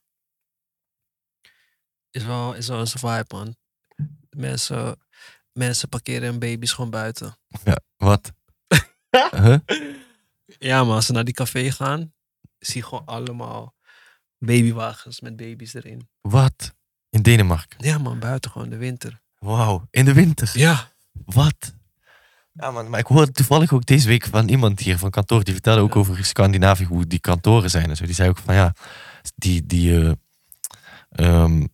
Is 2.10 2.24
wel, 2.24 2.54
is 2.54 2.68
wel 2.68 2.80
een 2.80 2.86
vibe, 2.86 3.24
man. 3.28 3.56
Mensen, 4.30 5.00
mensen 5.52 5.88
parkeren 5.88 6.28
hun 6.28 6.38
baby's 6.38 6.72
gewoon 6.72 6.90
buiten. 6.90 7.38
Wat? 7.96 8.32
huh? 9.30 9.58
Ja, 10.58 10.84
maar 10.84 10.94
als 10.94 11.06
ze 11.06 11.12
naar 11.12 11.24
die 11.24 11.34
café 11.34 11.70
gaan, 11.70 12.14
zie 12.58 12.80
je 12.80 12.86
gewoon 12.86 13.06
allemaal 13.06 13.74
babywagens 14.38 15.20
met 15.20 15.36
baby's 15.36 15.74
erin. 15.74 16.08
Wat? 16.20 16.74
In 17.10 17.22
Denemarken? 17.22 17.84
Ja, 17.84 17.98
man, 17.98 18.18
buiten 18.18 18.50
gewoon 18.50 18.68
de 18.68 18.76
winter. 18.76 19.20
Wauw, 19.38 19.86
in 19.90 20.04
de 20.04 20.12
winter? 20.12 20.50
Ja. 20.54 20.90
Wat? 21.24 21.74
Ja 22.58 22.70
man, 22.70 22.90
maar 22.90 23.00
ik 23.00 23.06
hoorde 23.06 23.32
toevallig 23.32 23.72
ook 23.72 23.86
deze 23.86 24.08
week 24.08 24.26
van 24.26 24.48
iemand 24.48 24.80
hier 24.80 24.98
van 24.98 25.10
kantoor, 25.10 25.44
die 25.44 25.52
vertelde 25.52 25.80
ook 25.80 25.96
over 25.96 26.24
Scandinavië, 26.24 26.84
hoe 26.84 27.06
die 27.06 27.18
kantoren 27.18 27.70
zijn 27.70 27.90
en 27.90 27.96
zo. 27.96 28.04
Die 28.04 28.14
zei 28.14 28.28
ook 28.28 28.38
van 28.38 28.54
ja, 28.54 28.74
die, 29.34 29.66
die, 29.66 30.00
eh, 30.00 30.12
ehm, 31.10 31.66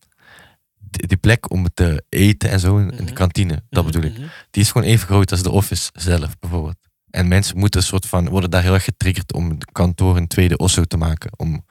die, 0.79 1.07
die 1.07 1.17
plek 1.17 1.51
om 1.51 1.67
te 1.75 2.05
eten 2.09 2.51
en 2.51 2.61
zo 2.61 2.79
in 2.79 2.89
de 2.89 3.03
Mhm. 3.03 3.13
kantine, 3.13 3.63
dat 3.71 3.85
bedoel 3.85 4.03
ik, 4.03 4.19
Mhm. 4.19 4.27
die 4.51 4.63
is 4.63 4.71
gewoon 4.71 4.87
even 4.87 5.07
groot 5.07 5.31
als 5.31 5.43
de 5.43 5.51
office 5.51 5.91
zelf 5.95 6.39
bijvoorbeeld. 6.39 6.77
En 7.11 7.29
mensen 7.29 7.59
moeten 7.59 7.81
een 7.81 7.87
soort 7.87 8.07
van, 8.07 8.29
worden 8.29 8.51
daar 8.51 8.63
heel 8.63 8.75
erg 8.75 8.85
getriggerd 8.85 9.33
om 9.33 9.59
de 9.59 9.67
kantoor 9.73 10.17
een 10.17 10.27
tweede 10.29 10.57
osso 10.57 10.85
te 10.85 10.97
maken. 10.97 11.31
Om 11.37 11.65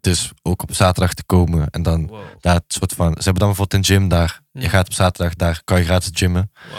dus 0.00 0.30
ook 0.42 0.62
op 0.62 0.74
zaterdag 0.74 1.14
te 1.14 1.24
komen 1.24 1.70
en 1.70 1.82
dan 1.82 2.06
Wow. 2.06 2.20
daar 2.40 2.54
het 2.54 2.64
soort 2.66 2.92
van, 2.92 3.06
ze 3.08 3.22
hebben 3.22 3.34
dan 3.38 3.48
bijvoorbeeld 3.48 3.74
een 3.88 3.96
gym 3.96 4.08
daar. 4.08 4.40
Je 4.52 4.68
gaat 4.68 4.86
op 4.86 4.92
zaterdag 4.92 5.34
daar, 5.34 5.60
kan 5.64 5.78
je 5.78 5.84
gratis 5.84 6.10
gymmen. 6.12 6.50
wow. 6.70 6.78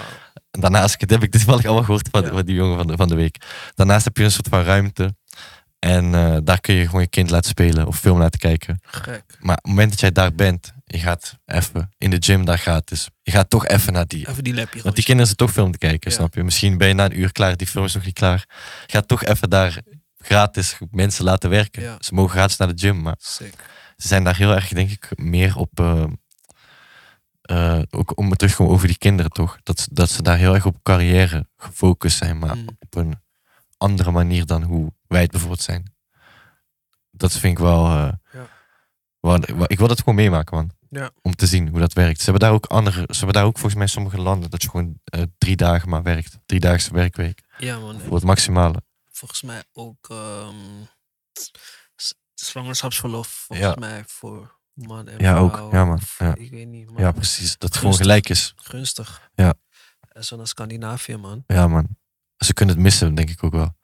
En 0.53 0.59
daarnaast, 0.61 0.99
dat 0.99 1.09
heb 1.09 1.23
ik 1.23 1.31
toevallig 1.31 1.65
allemaal 1.65 1.84
gehoord 1.84 2.07
van, 2.11 2.23
Ja. 2.23 2.30
van 2.30 2.45
die 2.45 2.55
jongen 2.55 2.77
van 2.77 2.88
de, 2.88 2.95
van 2.95 3.07
de 3.07 3.15
week. 3.15 3.38
Daarnaast 3.75 4.05
heb 4.05 4.17
je 4.17 4.23
een 4.23 4.31
soort 4.31 4.47
van 4.47 4.61
ruimte 4.63 5.15
En 5.80 6.15
eh, 6.15 6.38
daar 6.43 6.59
kun 6.59 6.75
je 6.75 6.85
gewoon 6.85 7.01
je 7.01 7.07
kind 7.07 7.30
laten 7.30 7.49
spelen 7.49 7.88
of 7.88 7.99
film 7.99 8.19
laten 8.19 8.39
kijken. 8.39 8.80
Gek. 8.81 9.23
Maar 9.39 9.55
op 9.57 9.61
het 9.63 9.65
moment 9.65 9.89
dat 9.89 9.99
jij 9.99 10.11
daar 10.11 10.34
bent, 10.34 10.73
je 10.85 10.99
gaat 10.99 11.38
even 11.45 11.91
in 11.97 12.09
de 12.09 12.17
gym 12.19 12.45
daar 12.45 12.57
gratis. 12.57 13.09
Je 13.21 13.31
gaat 13.31 13.49
toch 13.49 13.67
even 13.67 13.93
naar 13.93 14.07
die. 14.07 14.30
Even 14.30 14.43
die 14.43 14.53
lapje. 14.53 14.81
Want 14.81 14.95
die 14.95 15.03
kinderen 15.03 15.27
zitten 15.30 15.45
toch 15.47 15.55
film 15.55 15.71
te 15.71 15.77
kijken, 15.77 16.09
Ja. 16.11 16.15
snap 16.17 16.34
je? 16.34 16.43
Misschien 16.43 16.77
ben 16.77 16.88
je 16.88 16.93
na 16.93 17.05
een 17.05 17.19
uur 17.19 17.31
klaar, 17.31 17.57
die 17.57 17.67
film 17.67 17.85
is 17.85 17.93
nog 17.93 18.05
niet 18.05 18.13
klaar. 18.13 18.45
Je 18.85 18.91
gaat 18.91 19.07
toch 19.07 19.23
even 19.23 19.49
daar 19.49 19.81
gratis 20.17 20.77
mensen 20.91 21.23
laten 21.23 21.49
werken. 21.49 21.81
Ja. 21.84 21.95
Ze 21.99 22.13
mogen 22.13 22.31
gratis 22.31 22.57
naar 22.57 22.67
de 22.75 22.81
gym, 22.88 23.01
maar 23.01 23.15
Sick. 23.19 23.53
ze 23.97 24.07
zijn 24.07 24.23
daar 24.23 24.35
heel 24.38 24.51
erg, 24.55 24.67
denk 24.67 24.89
ik, 24.89 25.09
meer 25.15 25.57
op. 25.57 25.80
eh, 25.80 26.03
eh, 27.43 27.81
ook 27.89 28.17
om 28.17 28.29
het 28.29 28.37
terug 28.39 28.53
te 28.53 28.57
komen 28.57 28.73
over 28.75 28.87
die 28.87 28.97
kinderen, 28.97 29.31
toch? 29.31 29.57
Dat, 29.63 29.79
ze- 29.79 29.89
dat 29.93 30.09
ze 30.09 30.21
daar 30.21 30.37
heel 30.37 30.53
erg 30.53 30.65
op 30.65 30.77
carrière 30.83 31.47
gefocust 31.57 32.17
zijn, 32.17 32.39
maar 32.39 32.55
Mm. 32.57 32.67
op 32.79 32.95
een 32.95 33.21
andere 33.77 34.11
manier 34.11 34.45
dan 34.45 34.63
hoe 34.63 34.93
wij 35.07 35.21
het 35.21 35.31
bijvoorbeeld 35.31 35.61
zijn. 35.61 35.95
Dat 37.11 37.31
vind 37.31 37.57
ik 37.57 37.63
wel. 37.63 37.85
eh, 37.85 38.11
Ja. 38.31 38.47
wel- 39.19 39.39
wel- 39.39 39.65
ik 39.71 39.77
wil 39.77 39.87
dat 39.87 39.99
gewoon 39.99 40.15
meemaken, 40.15 40.55
man. 40.57 40.71
Ja. 40.89 41.11
Om 41.21 41.35
te 41.35 41.47
zien 41.47 41.67
hoe 41.67 41.79
dat 41.79 41.93
werkt. 41.93 42.17
Ze 42.17 42.23
hebben 42.23 42.41
daar 42.41 42.51
ook 42.51 42.65
andere. 42.65 42.99
Ze 43.09 43.15
hebben 43.17 43.33
daar 43.33 43.45
ook 43.45 43.53
volgens 43.57 43.75
mij 43.75 43.87
sommige 43.87 44.17
landen 44.21 44.49
dat 44.49 44.61
je 44.61 44.69
gewoon 44.69 44.99
eh, 45.03 45.21
drie 45.37 45.55
dagen 45.55 45.89
maar 45.89 46.03
werkt. 46.03 46.37
Driedaagse 46.45 46.93
werkweek. 46.93 47.43
Ja, 47.57 47.79
man. 47.79 47.99
Voor 47.99 48.15
het 48.15 48.23
maximale. 48.23 48.81
Volgens 49.11 49.41
mij 49.41 49.63
ook 49.73 50.09
ehm, 50.09 50.55
zwangerschapsverlof. 52.33 53.27
Volgens 53.27 53.67
Ja. 53.67 53.75
mij 53.79 54.03
voor 54.07 54.59
man 54.73 55.07
en 55.07 55.19
Ja, 55.19 55.35
ook. 55.35 55.67
Ja, 55.71 55.85
man. 55.85 55.99
Ja. 56.17 56.35
Ik 56.35 56.51
weet 56.51 56.67
niet. 56.67 56.89
Ja, 56.97 57.11
precies. 57.11 57.51
Dat 57.57 57.69
het 57.69 57.77
gewoon 57.77 57.95
gelijk 57.95 58.29
is. 58.29 58.53
Gunstig. 58.55 59.29
Ja. 59.35 59.53
En 60.11 60.23
zo 60.25 60.35
naar 60.35 60.47
Scandinavië, 60.47 61.17
man. 61.17 61.43
Ja, 61.47 61.67
man. 61.67 61.87
Ze 62.37 62.53
kunnen 62.53 62.75
het 62.75 62.83
missen, 62.83 63.15
denk 63.15 63.29
ik 63.29 63.43
ook 63.43 63.51
wel. 63.53 63.75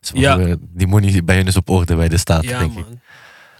Ze 0.00 0.18
Ja. 0.18 0.56
Die 0.60 0.86
money 0.86 1.24
bij 1.24 1.36
hun 1.36 1.46
is 1.46 1.56
op 1.56 1.68
orde 1.68 1.96
bij 1.96 2.08
de 2.08 2.16
staat, 2.16 2.42
ja, 2.44 2.58
denk 2.58 2.78
ik. 2.78 2.86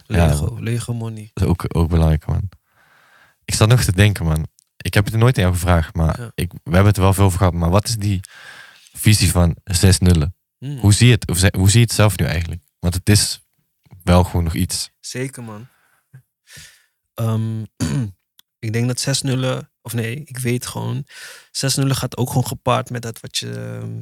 Ja, 0.05 0.25
Lego, 0.27 0.57
Lego 0.59 0.93
money. 0.93 1.29
Dat 1.33 1.43
is 1.43 1.49
ook, 1.49 1.65
ook 1.67 1.89
belangrijk, 1.89 2.25
man. 2.25 2.49
Ik 3.45 3.53
zat 3.53 3.67
nog 3.67 3.83
te 3.83 3.91
denken, 3.91 4.25
man. 4.25 4.47
Ik 4.77 4.93
heb 4.93 5.03
het 5.05 5.13
er 5.13 5.19
nooit 5.19 5.35
aan 5.37 5.43
jou 5.43 5.55
gevraagd, 5.55 5.95
maar 5.95 6.19
Ja. 6.21 6.31
ik, 6.35 6.51
we 6.51 6.59
hebben 6.63 6.85
het 6.85 6.95
er 6.97 7.01
wel 7.03 7.13
veel 7.13 7.23
over 7.25 7.37
gehad. 7.37 7.53
Maar 7.53 7.69
wat 7.69 7.87
is 7.87 7.95
die 7.95 8.19
visie 8.93 9.31
van 9.31 9.55
zes 9.63 9.99
nullen? 9.99 10.35
Mm, 10.59 10.77
Hoe 10.77 10.93
zie 10.93 11.07
je 11.07 11.13
het, 11.19 11.53
hoe 11.55 11.69
zie 11.69 11.79
je 11.79 11.85
het 11.85 11.93
zelf 11.95 12.17
nu 12.17 12.25
eigenlijk? 12.25 12.61
Want 12.79 12.93
het 12.93 13.09
is 13.09 13.41
wel 14.03 14.23
gewoon 14.23 14.43
nog 14.43 14.53
iets. 14.53 14.91
Zeker, 14.99 15.43
man. 15.43 15.67
Ehm, 17.17 17.61
ik 18.65 18.73
denk 18.73 18.87
dat 18.87 18.99
6 18.99 19.21
nullen, 19.21 19.71
of 19.81 19.93
nee, 19.93 20.23
ik 20.25 20.37
weet 20.37 20.65
gewoon, 20.65 21.05
6 21.51 21.75
nullen 21.75 21.95
gaat 21.95 22.17
ook 22.17 22.27
gewoon 22.27 22.47
gepaard 22.47 22.89
met 22.89 23.01
dat 23.01 23.19
wat 23.19 23.37
je, 23.37 23.51
ehm, 23.51 24.01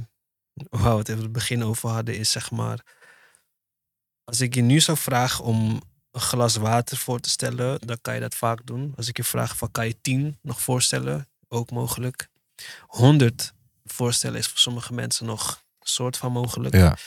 waar 0.82 0.92
we 0.92 1.00
het 1.00 1.10
even 1.10 1.24
het 1.24 1.32
begin 1.32 1.64
over 1.64 1.90
hadden, 1.90 2.18
is 2.18 2.32
zeg 2.32 2.52
maar, 2.52 2.84
als 4.24 4.42
ik 4.42 4.56
je 4.56 4.62
nu 4.62 4.80
zou 4.80 4.98
vragen 4.98 5.44
om 5.44 5.82
een 6.12 6.22
glas 6.22 6.56
water 6.56 6.98
voor 6.98 7.20
te 7.20 7.30
stellen, 7.30 7.80
dan 7.80 7.98
kan 8.02 8.14
je 8.14 8.20
dat 8.20 8.36
vaak 8.36 8.66
doen. 8.66 8.94
Als 8.96 9.08
ik 9.08 9.18
je 9.18 9.24
vraag 9.24 9.58
van, 9.58 9.72
kan 9.72 9.88
je 9.88 10.02
10 10.02 10.38
nog 10.42 10.62
voorstellen? 10.62 11.28
Ook 11.48 11.72
mogelijk. 11.72 12.30
100 12.82 13.54
voorstellen 13.86 14.38
is 14.38 14.48
voor 14.48 14.60
sommige 14.60 14.94
mensen 14.94 15.26
nog 15.26 15.64
een 15.80 15.88
soort 15.88 16.18
van 16.18 16.32
mogelijk. 16.32 16.76
Ja. 16.76 16.98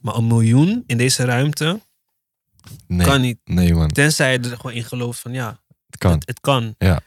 Maar 0.00 0.14
een 0.14 0.26
miljoen 0.26 0.84
in 0.86 0.98
deze 0.98 1.24
ruimte 1.24 1.80
Nee, 2.86 3.06
kan 3.06 3.20
niet. 3.20 3.38
nee 3.44 3.74
man. 3.74 3.88
Tenzij 3.88 4.32
je 4.32 4.38
er 4.38 4.56
gewoon 4.56 4.72
in 4.72 4.84
gelooft 4.84 5.20
van 5.20 5.32
ja, 5.32 5.60
Het 5.86 5.98
kan. 5.98 6.12
Het, 6.12 6.26
het 6.26 6.40
kan. 6.40 6.74
Ja. 6.78 7.00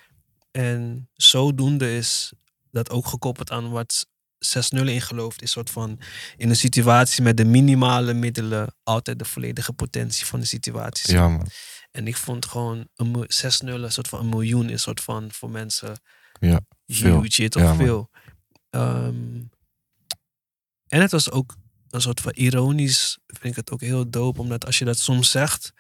En 0.52 1.10
zodoende 1.14 1.96
is 1.96 2.34
dat 2.72 2.90
ook 2.90 3.06
gekoppeld 3.08 3.52
aan 3.52 3.70
wat 3.70 4.06
6-0 4.78 4.84
in 4.86 5.02
gelooft. 5.02 5.42
Is 5.42 5.52
soort 5.52 5.70
van 5.70 6.00
in 6.38 6.50
een 6.50 6.56
situatie 6.56 7.24
met 7.24 7.38
de 7.38 7.46
minimale 7.46 8.14
middelen 8.14 8.76
altijd 8.84 9.20
de 9.20 9.26
volledige 9.26 9.74
potentie 9.74 10.26
van 10.26 10.40
de 10.40 10.46
situatie. 10.46 11.14
Ja, 11.14 11.28
man. 11.28 11.48
En 11.92 12.08
ik 12.08 12.18
vond 12.18 12.46
gewoon 12.46 12.88
een 12.96 13.12
mil- 13.12 13.26
6-0 13.28 13.84
een 13.84 13.92
soort 13.92 14.08
van 14.08 14.20
een 14.20 14.30
miljoen 14.30 14.70
is 14.70 14.82
soort 14.82 15.02
van 15.02 15.32
voor 15.32 15.50
mensen 15.50 16.02
Ja, 16.40 16.62
veel. 16.88 17.22
huge, 17.22 17.50
toch 17.50 17.62
Ja, 17.64 17.76
veel. 17.76 18.10
Ehm, 18.70 19.42
en 20.88 21.02
het 21.02 21.12
was 21.12 21.32
ook 21.32 21.56
een 21.94 22.02
soort 22.02 22.22
van 22.22 22.32
ironisch, 22.32 23.18
vind 23.28 23.46
ik 23.46 23.56
het 23.56 23.72
ook 23.72 23.82
heel 23.82 24.10
dope, 24.10 24.42
omdat 24.42 24.66
als 24.66 24.80
je 24.80 24.86
dat 24.86 24.98
soms 24.98 25.32
zegt, 25.32 25.74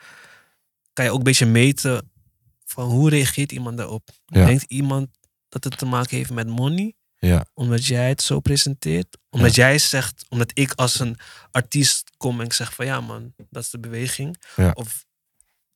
kan 0.93 1.05
je 1.05 1.11
ook 1.11 1.17
een 1.17 1.23
beetje 1.23 1.45
meten 1.45 2.11
van 2.65 2.89
hoe 2.89 3.09
reageert 3.09 3.51
iemand 3.51 3.77
daarop. 3.77 4.09
Ja. 4.25 4.45
Denkt 4.45 4.63
iemand 4.63 5.09
dat 5.49 5.63
het 5.63 5.77
te 5.77 5.85
maken 5.85 6.17
heeft 6.17 6.31
met 6.31 6.47
money, 6.47 6.93
Ja, 7.17 7.45
omdat 7.53 7.85
jij 7.85 8.09
het 8.09 8.21
zo 8.21 8.39
presenteert? 8.39 9.17
Omdat 9.29 9.55
jij 9.55 9.79
zegt, 9.79 10.25
omdat 10.29 10.51
ik 10.53 10.73
als 10.73 10.99
een 10.99 11.17
artiest 11.51 12.11
kom 12.17 12.39
en 12.39 12.45
ik 12.45 12.53
zeg 12.53 12.73
van 12.73 12.85
ja 12.85 13.01
man, 13.01 13.33
dat 13.49 13.63
is 13.63 13.69
de 13.69 13.79
beweging. 13.79 14.41
Ja. 14.55 14.71
Of 14.73 15.05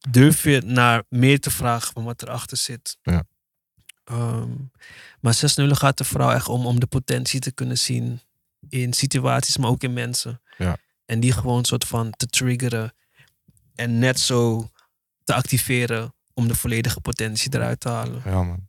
durf 0.10 0.44
je 0.44 0.62
naar 0.62 1.03
meer 1.10 1.40
te 1.40 1.52
vragen 1.52 1.94
van 1.94 2.03
wat 2.03 2.22
erachter 2.22 2.57
zit? 2.57 2.98
Ja. 3.02 3.24
Ehm, 4.03 4.52
maar 5.20 5.34
6-0 5.34 5.76
gaat 5.76 5.99
er 5.99 6.06
vooral 6.06 6.34
echt 6.34 6.48
om 6.48 6.66
om 6.66 6.80
de 6.80 6.88
potentie 6.88 7.40
te 7.40 7.52
kunnen 7.52 7.78
zien 7.78 8.22
in 8.70 8.94
situaties, 8.94 9.58
maar 9.58 9.70
ook 9.70 9.84
in 9.84 9.94
mensen. 9.94 10.42
Ja. 10.58 10.78
En 11.06 11.20
die 11.20 11.32
gewoon 11.32 11.58
een 11.58 11.66
soort 11.66 11.86
van 11.86 12.12
te 12.12 12.26
triggeren 12.26 12.94
en 13.76 14.00
net 14.00 14.20
zo 14.20 14.70
te 15.24 15.34
activeren 15.34 16.14
om 16.34 16.48
de 16.48 16.56
volledige 16.56 17.02
potentie 17.02 17.54
eruit 17.56 17.80
te 17.80 17.90
halen. 17.90 18.22
ja, 18.26 18.44
man. 18.44 18.68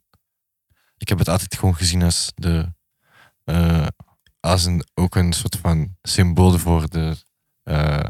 Ik 0.98 1.08
heb 1.08 1.18
het 1.18 1.28
altijd 1.28 1.56
gewoon 1.56 1.76
gezien 1.76 2.02
als 2.02 2.32
de. 2.34 2.72
eh, 3.44 3.86
als 4.40 4.64
een, 4.64 4.84
ook 4.94 5.14
een 5.14 5.32
soort 5.32 5.56
van 5.56 5.96
symbool 6.02 6.58
voor 6.58 6.88
de. 6.90 7.16
eh, 7.62 8.04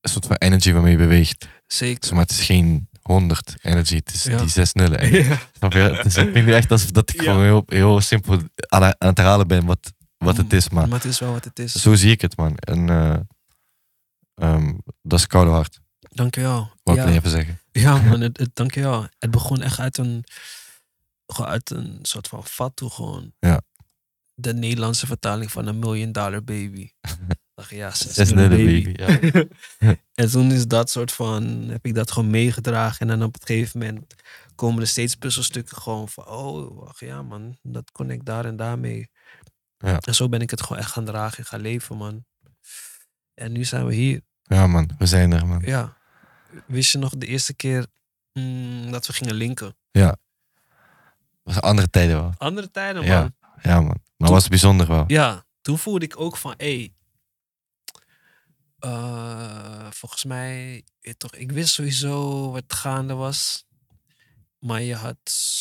een 0.00 0.10
soort 0.10 0.26
van 0.26 0.36
energy 0.36 0.72
waarmee 0.72 0.92
je 0.92 0.98
beweegt. 0.98 1.48
Zeker. 1.66 2.12
Maar 2.14 2.22
het 2.22 2.30
is 2.30 2.44
geen 2.44 2.88
100 3.02 3.54
energy, 3.62 3.94
het 3.96 4.12
is 4.14 4.24
Ja. 4.24 4.38
die 4.38 4.48
zes 4.48 4.72
nullen. 4.72 4.98
eigenlijk. 4.98 5.28
Ja. 5.40 5.40
Snap 5.52 5.72
je? 5.72 5.78
Het 5.78 6.06
is, 6.06 6.16
ik 6.16 6.32
vind 6.32 6.48
echt 6.48 6.70
alsof 6.70 6.90
dat 6.90 7.10
ik 7.10 7.16
Ja. 7.22 7.22
gewoon 7.22 7.42
heel, 7.44 7.62
heel 7.66 8.00
simpel 8.00 8.34
aan, 8.68 8.82
aan 8.82 9.08
het 9.08 9.16
herhalen 9.18 9.46
ben 9.48 9.64
wat, 9.66 9.92
wat 10.22 10.36
het 10.36 10.52
is. 10.52 10.68
Maar 10.68 10.88
Maar 10.88 10.98
het 10.98 11.10
is 11.10 11.18
wel 11.18 11.32
wat 11.32 11.44
het 11.44 11.58
is. 11.58 11.72
zo 11.72 11.94
zie 11.94 12.10
ik 12.10 12.20
het, 12.20 12.36
man. 12.36 12.56
En 12.56 12.88
eh, 12.88 13.18
ehm, 14.34 14.74
dat 15.02 15.18
is 15.18 15.26
koude 15.26 15.50
hard, 15.50 15.80
Dankjewel. 16.14 16.70
wou 16.82 16.98
Ja. 16.98 17.06
ik 17.06 17.14
even 17.14 17.30
zeggen. 17.30 17.60
Ja, 17.72 18.02
man, 18.08 18.20
het, 18.20 18.38
het, 18.38 18.50
dankjewel. 18.54 19.06
Het 19.18 19.30
begon 19.30 19.62
echt 19.62 19.78
uit 19.78 19.98
een, 19.98 20.24
gewoon 21.26 21.50
uit 21.50 21.70
een 21.70 21.98
soort 22.02 22.28
van 22.28 22.44
fatu 22.44 22.88
gewoon. 22.88 23.32
Ja. 23.38 23.60
De 24.34 24.54
Nederlandse 24.54 25.06
vertaling 25.06 25.52
van 25.52 25.66
een 25.66 25.78
million 25.78 26.12
dollar 26.12 26.44
baby. 26.44 26.90
dacht 27.54 27.70
ja, 27.70 27.94
zes, 27.94 28.32
baby. 28.32 28.92
Ja. 28.92 29.18
en 30.14 30.30
toen 30.30 30.52
is 30.52 30.66
dat 30.66 30.90
soort 30.90 31.12
van, 31.12 31.44
heb 31.68 31.86
ik 31.86 31.94
dat 31.94 32.10
gewoon 32.10 32.30
meegedragen. 32.30 33.00
En 33.00 33.18
dan 33.18 33.26
op 33.26 33.34
het 33.34 33.44
gegeven 33.44 33.78
moment 33.78 34.14
komen 34.54 34.80
er 34.80 34.88
steeds 34.88 35.14
puzzelstukken 35.14 35.76
gewoon 35.76 36.08
van, 36.08 36.26
oh, 36.26 36.78
wacht, 36.78 36.98
ja 36.98 37.22
man, 37.22 37.58
dat 37.62 37.90
kon 37.90 38.10
ik 38.10 38.24
daar 38.24 38.44
en 38.44 38.56
daarmee. 38.56 39.10
Ja. 39.82 39.98
En 40.00 40.14
zo 40.14 40.28
ben 40.28 40.40
ik 40.40 40.50
het 40.50 40.62
gewoon 40.62 40.78
echt 40.78 40.90
gaan 40.90 41.04
dragen 41.04 41.38
en 41.38 41.44
gaan 41.44 41.60
leven, 41.60 41.96
man. 41.96 42.24
En 43.34 43.52
nu 43.52 43.64
zijn 43.64 43.86
we 43.86 43.94
hier. 43.94 44.20
ja, 44.42 44.66
man, 44.66 44.90
we 44.98 45.06
zijn 45.06 45.32
er, 45.32 45.46
man. 45.46 45.62
Ja. 45.64 45.96
Wist 46.66 46.92
je 46.92 46.98
nog 46.98 47.16
de 47.16 47.26
eerste 47.26 47.54
keer 47.54 47.86
mm, 48.32 48.90
dat 48.90 49.06
we 49.06 49.12
gingen 49.12 49.34
linken? 49.34 49.76
Dat 49.90 50.18
was 51.42 51.60
andere 51.60 51.90
tijden 51.90 52.16
wel. 52.16 52.32
Andere 52.36 52.70
tijden, 52.70 53.02
Ja. 53.04 53.20
man. 53.20 53.34
Ja, 53.62 53.74
man. 53.80 53.86
Maar 53.86 54.28
Toen- 54.28 54.36
was 54.36 54.48
bijzonder 54.48 54.86
wel. 54.86 55.04
Ja, 55.06 55.44
toen 55.62 55.78
voelde 55.78 56.04
ik 56.04 56.20
ook 56.20 56.36
van, 56.36 56.54
hé, 56.56 56.74
hey, 56.76 56.94
eh, 58.78 59.86
volgens 59.90 60.24
mij, 60.24 60.84
toch, 61.16 61.34
ik 61.34 61.52
wist 61.52 61.74
sowieso 61.74 62.50
wat 62.50 62.64
gaande 62.72 63.14
was. 63.14 63.64
Maar 64.58 64.82
je 64.82 64.94
had 64.94 65.16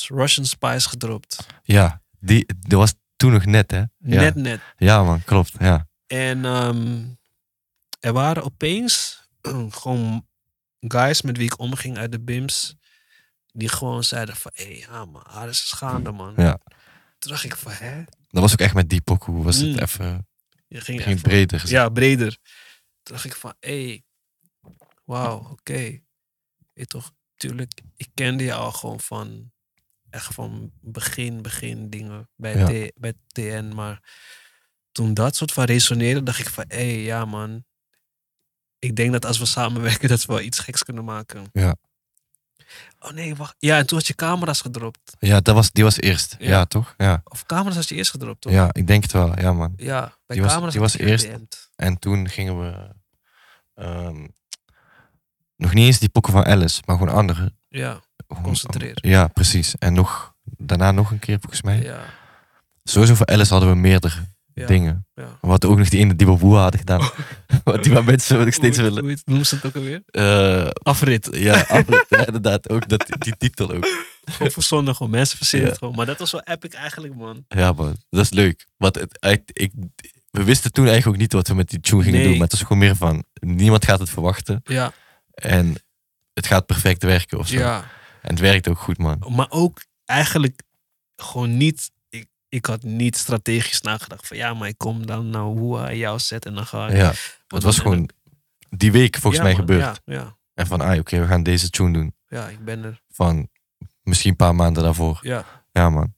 Russian 0.07 0.45
Spice 0.45 0.89
gedropt. 0.89 1.45
Ja, 1.63 2.01
die, 2.19 2.45
dat 2.59 2.79
was 2.79 2.93
toen 3.21 3.31
nog 3.31 3.45
net, 3.45 3.71
hè? 3.71 3.77
Ja, 3.77 3.87
Net, 3.99 4.35
net. 4.35 4.61
ja 4.77 5.03
man, 5.03 5.23
klopt. 5.23 5.51
Ja. 5.59 5.87
En 6.07 6.45
ehm, 6.45 7.05
er 7.99 8.13
waren 8.13 8.43
opeens 8.43 9.21
gewoon 9.69 10.27
guys 10.79 11.21
met 11.21 11.37
wie 11.37 11.45
ik 11.45 11.59
omging 11.59 11.97
uit 11.97 12.11
de 12.11 12.19
BIMS. 12.19 12.75
Die 13.53 13.69
gewoon 13.69 14.03
zeiden 14.03 14.35
van, 14.35 14.51
hé, 14.53 14.63
hey, 14.63 14.77
ja 14.77 15.05
man, 15.05 15.23
alles 15.23 15.63
is 15.63 15.71
gaande, 15.71 16.11
man. 16.11 16.33
Ja. 16.37 16.59
Toen 17.19 17.31
dacht 17.31 17.43
ik 17.43 17.55
van, 17.55 17.71
hè? 17.71 18.03
Dat 18.29 18.41
was 18.41 18.51
ook 18.51 18.59
echt 18.59 18.73
met 18.73 18.89
die 18.89 19.01
pokoe. 19.01 19.43
Was 19.43 19.57
het 19.57 19.71
Mm. 19.71 19.77
even 19.79 20.27
Je 20.67 20.81
ging, 20.81 21.21
breder 21.21 21.59
gezet. 21.59 21.75
Ja, 21.77 21.89
breder. 21.89 22.37
Toen 23.03 23.15
dacht 23.15 23.25
ik 23.25 23.35
van, 23.35 23.53
hé, 23.59 23.85
hey, 23.87 24.03
wauw, 25.05 25.49
oké. 25.51 25.99
Weet 26.73 26.89
toch, 26.89 27.11
tuurlijk, 27.35 27.81
ik 27.95 28.09
kende 28.13 28.43
je 28.43 28.53
al 28.53 28.71
gewoon 28.71 28.99
van, 28.99 29.51
echt 30.11 30.33
van 30.33 30.71
begin, 30.81 31.41
begin 31.41 31.89
dingen 31.89 32.29
bij, 32.35 32.57
Ja. 32.57 32.65
T- 32.65 32.91
bij 32.95 33.13
TN. 33.27 33.71
Maar 33.75 34.03
toen 34.91 35.13
dat 35.13 35.35
soort 35.35 35.51
van 35.51 35.63
resoneerde, 35.63 36.23
dacht 36.23 36.39
ik 36.39 36.49
van, 36.49 36.65
hé, 36.67 36.75
hey, 36.77 37.01
ja 37.01 37.25
man. 37.25 37.63
Ik 38.79 38.95
denk 38.95 39.11
dat 39.11 39.25
als 39.25 39.39
we 39.39 39.45
samenwerken, 39.45 40.09
dat 40.13 40.25
we 40.25 40.33
wel 40.33 40.41
iets 40.41 40.59
geks 40.59 40.83
kunnen 40.83 41.03
maken. 41.05 41.45
Ja. 41.53 41.75
Oh 42.99 43.11
nee, 43.11 43.35
wacht. 43.35 43.55
Ja, 43.59 43.77
en 43.77 43.85
toen 43.87 43.97
had 43.97 44.07
je 44.07 44.15
camera's 44.15 44.61
gedropt. 44.61 45.15
Ja, 45.19 45.39
dat 45.39 45.55
was, 45.55 45.71
die 45.71 45.83
was 45.83 45.97
eerst. 45.99 46.35
Ja, 46.39 46.47
Ja. 46.49 46.65
toch? 46.65 46.93
Ja. 46.97 47.21
Of 47.23 47.45
camera's 47.45 47.75
had 47.75 47.87
je 47.89 47.95
eerst 47.95 48.11
gedropt, 48.11 48.41
toch? 48.41 48.51
ja, 48.53 48.69
ik 48.71 48.87
denk 48.87 49.03
het 49.03 49.11
wel. 49.11 49.39
Ja, 49.39 49.53
man. 49.53 49.73
Ja, 49.77 49.99
bij 50.25 50.35
Die 50.35 50.41
was- 50.41 50.51
camera's 50.51 50.71
die 50.73 50.81
was 50.81 50.97
eerst. 50.97 51.25
DM'd. 51.25 51.69
En 51.75 51.99
toen 51.99 52.29
gingen 52.29 52.59
we... 52.61 52.89
eh, 53.73 54.05
ehm, 54.05 54.27
nog 55.55 55.73
niet 55.73 55.85
eens 55.85 55.99
die 55.99 56.09
pokken 56.09 56.33
van 56.33 56.45
Alice, 56.45 56.81
maar 56.85 56.97
gewoon 56.97 57.13
andere. 57.15 57.53
Ja, 57.69 58.01
Concentreren. 58.41 59.09
Ja, 59.09 59.27
precies. 59.27 59.75
En 59.79 59.93
nog, 59.93 60.33
daarna 60.43 60.91
nog 60.91 61.11
een 61.11 61.19
keer 61.19 61.37
volgens 61.39 61.61
mij. 61.61 61.81
ja, 61.81 61.99
Sowieso 62.83 63.15
voor 63.15 63.25
Alice 63.25 63.51
hadden 63.51 63.69
we 63.69 63.75
meerdere 63.75 64.15
ja. 64.53 64.65
dingen. 64.65 65.07
ja. 65.15 65.37
We 65.41 65.47
hadden 65.47 65.69
ook 65.69 65.77
nog 65.77 65.89
die 65.89 65.99
ene 65.99 66.15
die 66.15 66.27
we 66.27 66.35
boe 66.37 66.55
hadden 66.55 66.79
gedaan. 66.79 67.01
Wat 67.63 67.83
die 67.83 67.93
maar 67.93 68.03
mensen 68.03 68.45
nog 68.45 68.53
steeds 68.53 68.77
Hoe- 68.77 68.85
willen. 68.89 69.03
Hoe 69.03 69.17
noemen 69.25 69.45
ze 69.45 69.55
het 69.55 69.65
ook 69.65 69.75
alweer? 69.75 70.01
Eh, 70.05 70.69
Afrit. 70.83 71.29
ja, 71.31 71.59
afrit, 71.67 72.05
ja, 72.09 72.25
inderdaad. 72.25 72.69
Ook 72.69 72.89
dat, 72.89 73.05
die 73.19 73.37
titel 73.37 73.71
ook. 73.71 73.87
Gewoon 74.25 74.51
verzonnen, 74.51 74.95
gewoon. 74.95 75.11
Mensen 75.11 75.37
verzinnen 75.37 75.69
het 75.69 75.77
gewoon. 75.77 75.95
Maar 75.95 76.05
dat 76.05 76.19
was 76.19 76.31
wel 76.31 76.41
epic 76.43 76.73
eigenlijk, 76.73 77.15
man. 77.15 77.45
Ja, 77.47 77.71
man. 77.71 77.95
Dat 78.09 78.23
is 78.23 78.29
leuk. 78.29 78.67
Want 78.77 78.95
het, 78.95 79.17
ik, 79.19 79.41
ik, 79.53 79.71
we 80.31 80.43
wisten 80.43 80.71
toen 80.71 80.85
eigenlijk 80.85 81.15
ook 81.15 81.21
niet 81.21 81.33
wat 81.33 81.47
we 81.47 81.53
met 81.53 81.69
die 81.69 81.79
tune 81.79 82.03
gingen 82.03 82.17
Nee. 82.19 82.27
doen. 82.27 82.37
Maar 82.37 82.47
het 82.47 82.53
is 82.53 82.61
gewoon 82.61 82.77
meer 82.77 82.95
van, 82.95 83.23
niemand 83.33 83.85
gaat 83.85 83.99
het 83.99 84.09
verwachten. 84.09 84.61
Ja, 84.63 84.91
En 85.33 85.75
het 86.33 86.47
gaat 86.47 86.65
perfect 86.65 87.03
werken 87.03 87.37
of 87.37 87.47
zo. 87.47 87.57
ja. 87.57 87.83
En 88.21 88.29
het 88.29 88.39
werkt 88.39 88.67
ook 88.67 88.77
goed, 88.79 88.97
man. 88.97 89.23
Maar 89.27 89.49
ook 89.49 89.81
eigenlijk 90.05 90.61
gewoon 91.15 91.57
niet... 91.57 91.91
Ik, 92.09 92.27
ik 92.49 92.65
had 92.65 92.83
niet 92.83 93.17
strategisch 93.17 93.81
nagedacht 93.81 94.27
van... 94.27 94.37
Ja, 94.37 94.53
maar 94.53 94.67
ik 94.67 94.77
kom 94.77 95.05
dan 95.05 95.29
naar 95.29 95.41
hoe 95.41 95.77
hij 95.79 95.97
jou 95.97 96.19
zet 96.19 96.45
en 96.45 96.55
dan 96.55 96.65
ga 96.65 96.87
ik... 96.87 96.95
Ja, 96.95 97.13
het 97.47 97.63
was 97.63 97.79
gewoon 97.79 98.09
die 98.69 98.91
week 98.91 99.17
volgens 99.17 99.35
Ja, 99.35 99.43
mij 99.43 99.53
man, 99.53 99.61
gebeurd. 99.61 100.01
Ja, 100.05 100.13
ja, 100.13 100.37
En 100.53 100.67
van, 100.67 100.81
ah, 100.81 100.97
oké, 100.99 101.19
we 101.19 101.27
gaan 101.27 101.43
deze 101.43 101.69
tune 101.69 101.93
doen. 101.93 102.15
ja, 102.27 102.47
ik 102.47 102.65
ben 102.65 102.83
er. 102.83 103.01
Van 103.09 103.49
misschien 104.03 104.29
een 104.31 104.35
paar 104.37 104.55
maanden 104.55 104.83
daarvoor. 104.83 105.19
Ja, 105.21 105.45
Ja, 105.71 105.89
man. 105.89 106.13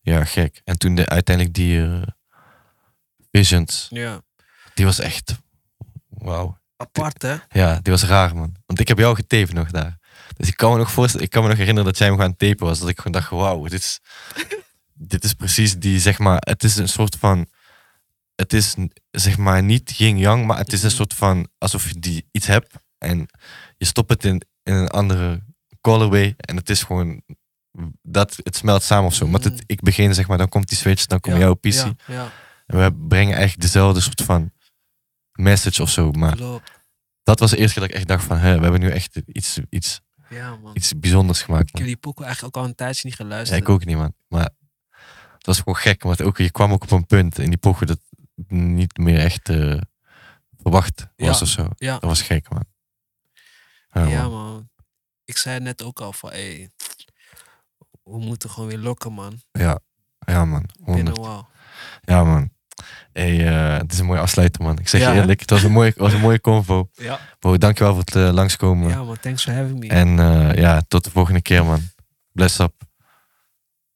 Ja, 0.00 0.24
gek. 0.24 0.60
En 0.64 0.78
toen 0.78 0.94
de, 0.94 1.08
uiteindelijk 1.08 1.54
die 1.54 1.82
eh, 1.82 2.02
Visions, 3.30 3.86
ja. 3.90 4.20
die 4.74 4.84
was 4.84 4.98
echt, 4.98 5.34
wauw. 6.08 6.60
Apart, 6.76 7.22
hè? 7.22 7.36
Ja, 7.48 7.80
die 7.82 7.92
was 7.92 8.04
raar, 8.04 8.36
man. 8.36 8.54
Want 8.66 8.80
ik 8.80 8.88
heb 8.88 8.98
jou 8.98 9.14
getaped 9.14 9.52
nog 9.52 9.70
daar. 9.70 9.98
Dus 10.36 10.48
ik 10.48 10.56
kan 10.56 10.72
me 10.72 10.78
nog 10.78 10.90
voorstellen, 10.92 11.26
ik 11.26 11.32
kan 11.32 11.42
me 11.42 11.48
nog 11.48 11.58
herinneren 11.58 11.90
dat 11.90 11.98
jij 11.98 12.10
me 12.10 12.16
gaan 12.18 12.36
tapen 12.36 12.66
was. 12.66 12.78
Dat 12.78 12.88
ik 12.88 12.96
gewoon 12.96 13.12
dacht, 13.12 13.30
wauw, 13.30 13.62
dit 13.62 13.72
is, 13.80 14.00
dit 15.12 15.24
is 15.24 15.32
precies 15.34 15.78
die, 15.78 16.00
zeg 16.00 16.18
maar, 16.18 16.36
het 16.40 16.64
is 16.64 16.76
een 16.76 16.88
soort 16.88 17.16
van, 17.16 17.46
het 18.34 18.52
is 18.52 18.74
zeg 19.10 19.36
maar 19.38 19.62
niet 19.62 19.96
yin-yang, 19.96 20.46
maar 20.46 20.58
het 20.58 20.72
is 20.72 20.82
een 20.82 20.86
Mhm. 20.88 20.96
soort 20.96 21.14
van, 21.14 21.48
alsof 21.58 21.88
je 21.88 21.98
die 21.98 22.28
iets 22.30 22.46
hebt 22.46 22.74
en 22.98 23.26
je 23.76 23.84
stopt 23.86 24.10
het 24.10 24.24
in, 24.24 24.42
in 24.62 24.74
een 24.74 24.88
andere 24.88 25.42
colorway 25.80 26.34
en 26.36 26.56
het 26.56 26.70
is 26.70 26.82
gewoon, 26.82 27.22
dat, 28.02 28.36
het 28.42 28.56
smelt 28.56 28.82
samen 28.82 29.06
of 29.06 29.14
zo. 29.14 29.26
Maar 29.26 29.40
het, 29.40 29.52
Mhm. 29.52 29.62
ik 29.66 29.80
begin, 29.80 30.14
zeg 30.14 30.28
maar, 30.28 30.38
dan 30.38 30.48
komt 30.48 30.68
die 30.68 30.78
switch, 30.78 31.06
dan 31.06 31.20
komt 31.20 31.34
ja, 31.36 31.40
jouw 31.40 31.54
PC. 31.54 31.72
Ja, 31.72 31.94
ja, 32.06 32.32
En 32.66 32.78
we 32.78 32.92
brengen 33.08 33.32
eigenlijk 33.36 33.62
dezelfde 33.62 34.00
soort 34.00 34.22
van 34.22 34.52
message 35.32 35.82
of 35.82 35.90
zo, 35.90 36.10
maar 36.10 36.36
klopt. 36.36 36.70
dat 37.22 37.38
was 37.40 37.50
de 37.50 37.56
eerste 37.56 37.72
keer 37.78 37.82
dat 37.82 37.90
ik 37.90 37.96
echt 37.98 38.08
dacht 38.08 38.24
van, 38.24 38.38
hè, 38.38 38.56
we 38.56 38.62
hebben 38.62 38.80
nu 38.80 38.90
echt 38.90 39.20
iets, 39.26 39.58
iets, 39.70 40.00
Ja, 40.32 40.56
man. 40.56 40.76
iets 40.76 40.98
bijzonders 40.98 41.42
gemaakt. 41.42 41.68
Ik 41.68 41.76
heb 41.76 41.86
die 41.86 41.96
pokoe 41.96 42.24
eigenlijk 42.24 42.56
ook 42.56 42.62
al 42.62 42.68
een 42.68 42.74
tijdje 42.74 43.08
niet 43.08 43.18
Ja, 43.18 43.24
geluisterd. 43.24 43.60
ik 43.60 43.68
ook 43.68 43.84
niet, 43.84 43.96
man. 43.96 44.14
Maar 44.28 44.50
het 45.36 45.46
was 45.46 45.58
gewoon 45.58 45.76
gek, 45.76 46.02
want 46.02 46.22
ook, 46.22 46.38
je 46.38 46.50
kwam 46.50 46.72
ook 46.72 46.82
op 46.82 46.90
een 46.90 47.06
punt 47.06 47.38
in 47.38 47.48
die 47.48 47.58
pochen 47.58 47.86
dat 47.86 48.00
niet 48.48 48.96
meer 48.96 49.18
echt 49.18 49.48
eh, 49.48 49.80
verwacht 50.62 51.06
was 51.16 51.38
Ja, 51.38 51.42
of 51.44 51.48
zo. 51.48 51.68
ja. 51.76 51.92
Dat 51.92 52.02
was 52.02 52.22
gek, 52.22 52.50
man. 52.50 52.64
Ja, 53.92 54.04
Ja, 54.04 54.28
man. 54.28 54.30
man. 54.30 54.70
Ik 55.24 55.36
zei 55.36 55.60
net 55.60 55.82
ook 55.82 56.00
al 56.00 56.12
van, 56.12 56.30
hé, 56.30 56.68
we 58.02 58.18
moeten 58.18 58.50
gewoon 58.50 58.68
weer 58.68 58.78
lokken, 58.78 59.12
man. 59.12 59.42
Ja, 59.52 59.78
man. 60.44 60.66
Binnen 60.84 60.94
100. 60.94 61.18
wauw. 61.18 61.48
Ja, 62.00 62.24
man. 62.24 62.50
Hey, 63.12 63.46
eh, 63.48 63.78
het 63.78 63.92
is 63.92 63.98
een 63.98 64.06
mooie 64.06 64.20
afsluiter, 64.20 64.62
man. 64.62 64.78
Ik 64.78 64.88
zeg 64.88 65.00
Ja, 65.00 65.08
je 65.08 65.14
hè? 65.14 65.20
eerlijk, 65.20 65.40
het 65.40 65.50
was 65.50 65.62
een 65.62 65.72
mooie, 65.72 65.92
was 65.96 66.12
een 66.12 66.20
mooie 66.20 66.40
convo. 66.40 66.88
Ja. 66.92 67.18
Bro, 67.38 67.58
dankjewel 67.58 67.92
voor 67.92 68.02
het 68.04 68.14
eh, 68.16 68.32
langskomen. 68.32 68.88
ja, 68.88 69.02
man. 69.02 69.16
Thanks 69.20 69.42
for 69.42 69.52
having 69.52 69.78
me. 69.78 69.88
En 69.88 70.18
eh, 70.18 70.54
ja, 70.54 70.82
tot 70.88 71.04
de 71.04 71.10
volgende 71.10 71.40
keer, 71.42 71.64
man. 71.64 71.80
Bless 72.32 72.58
up. 72.58 72.72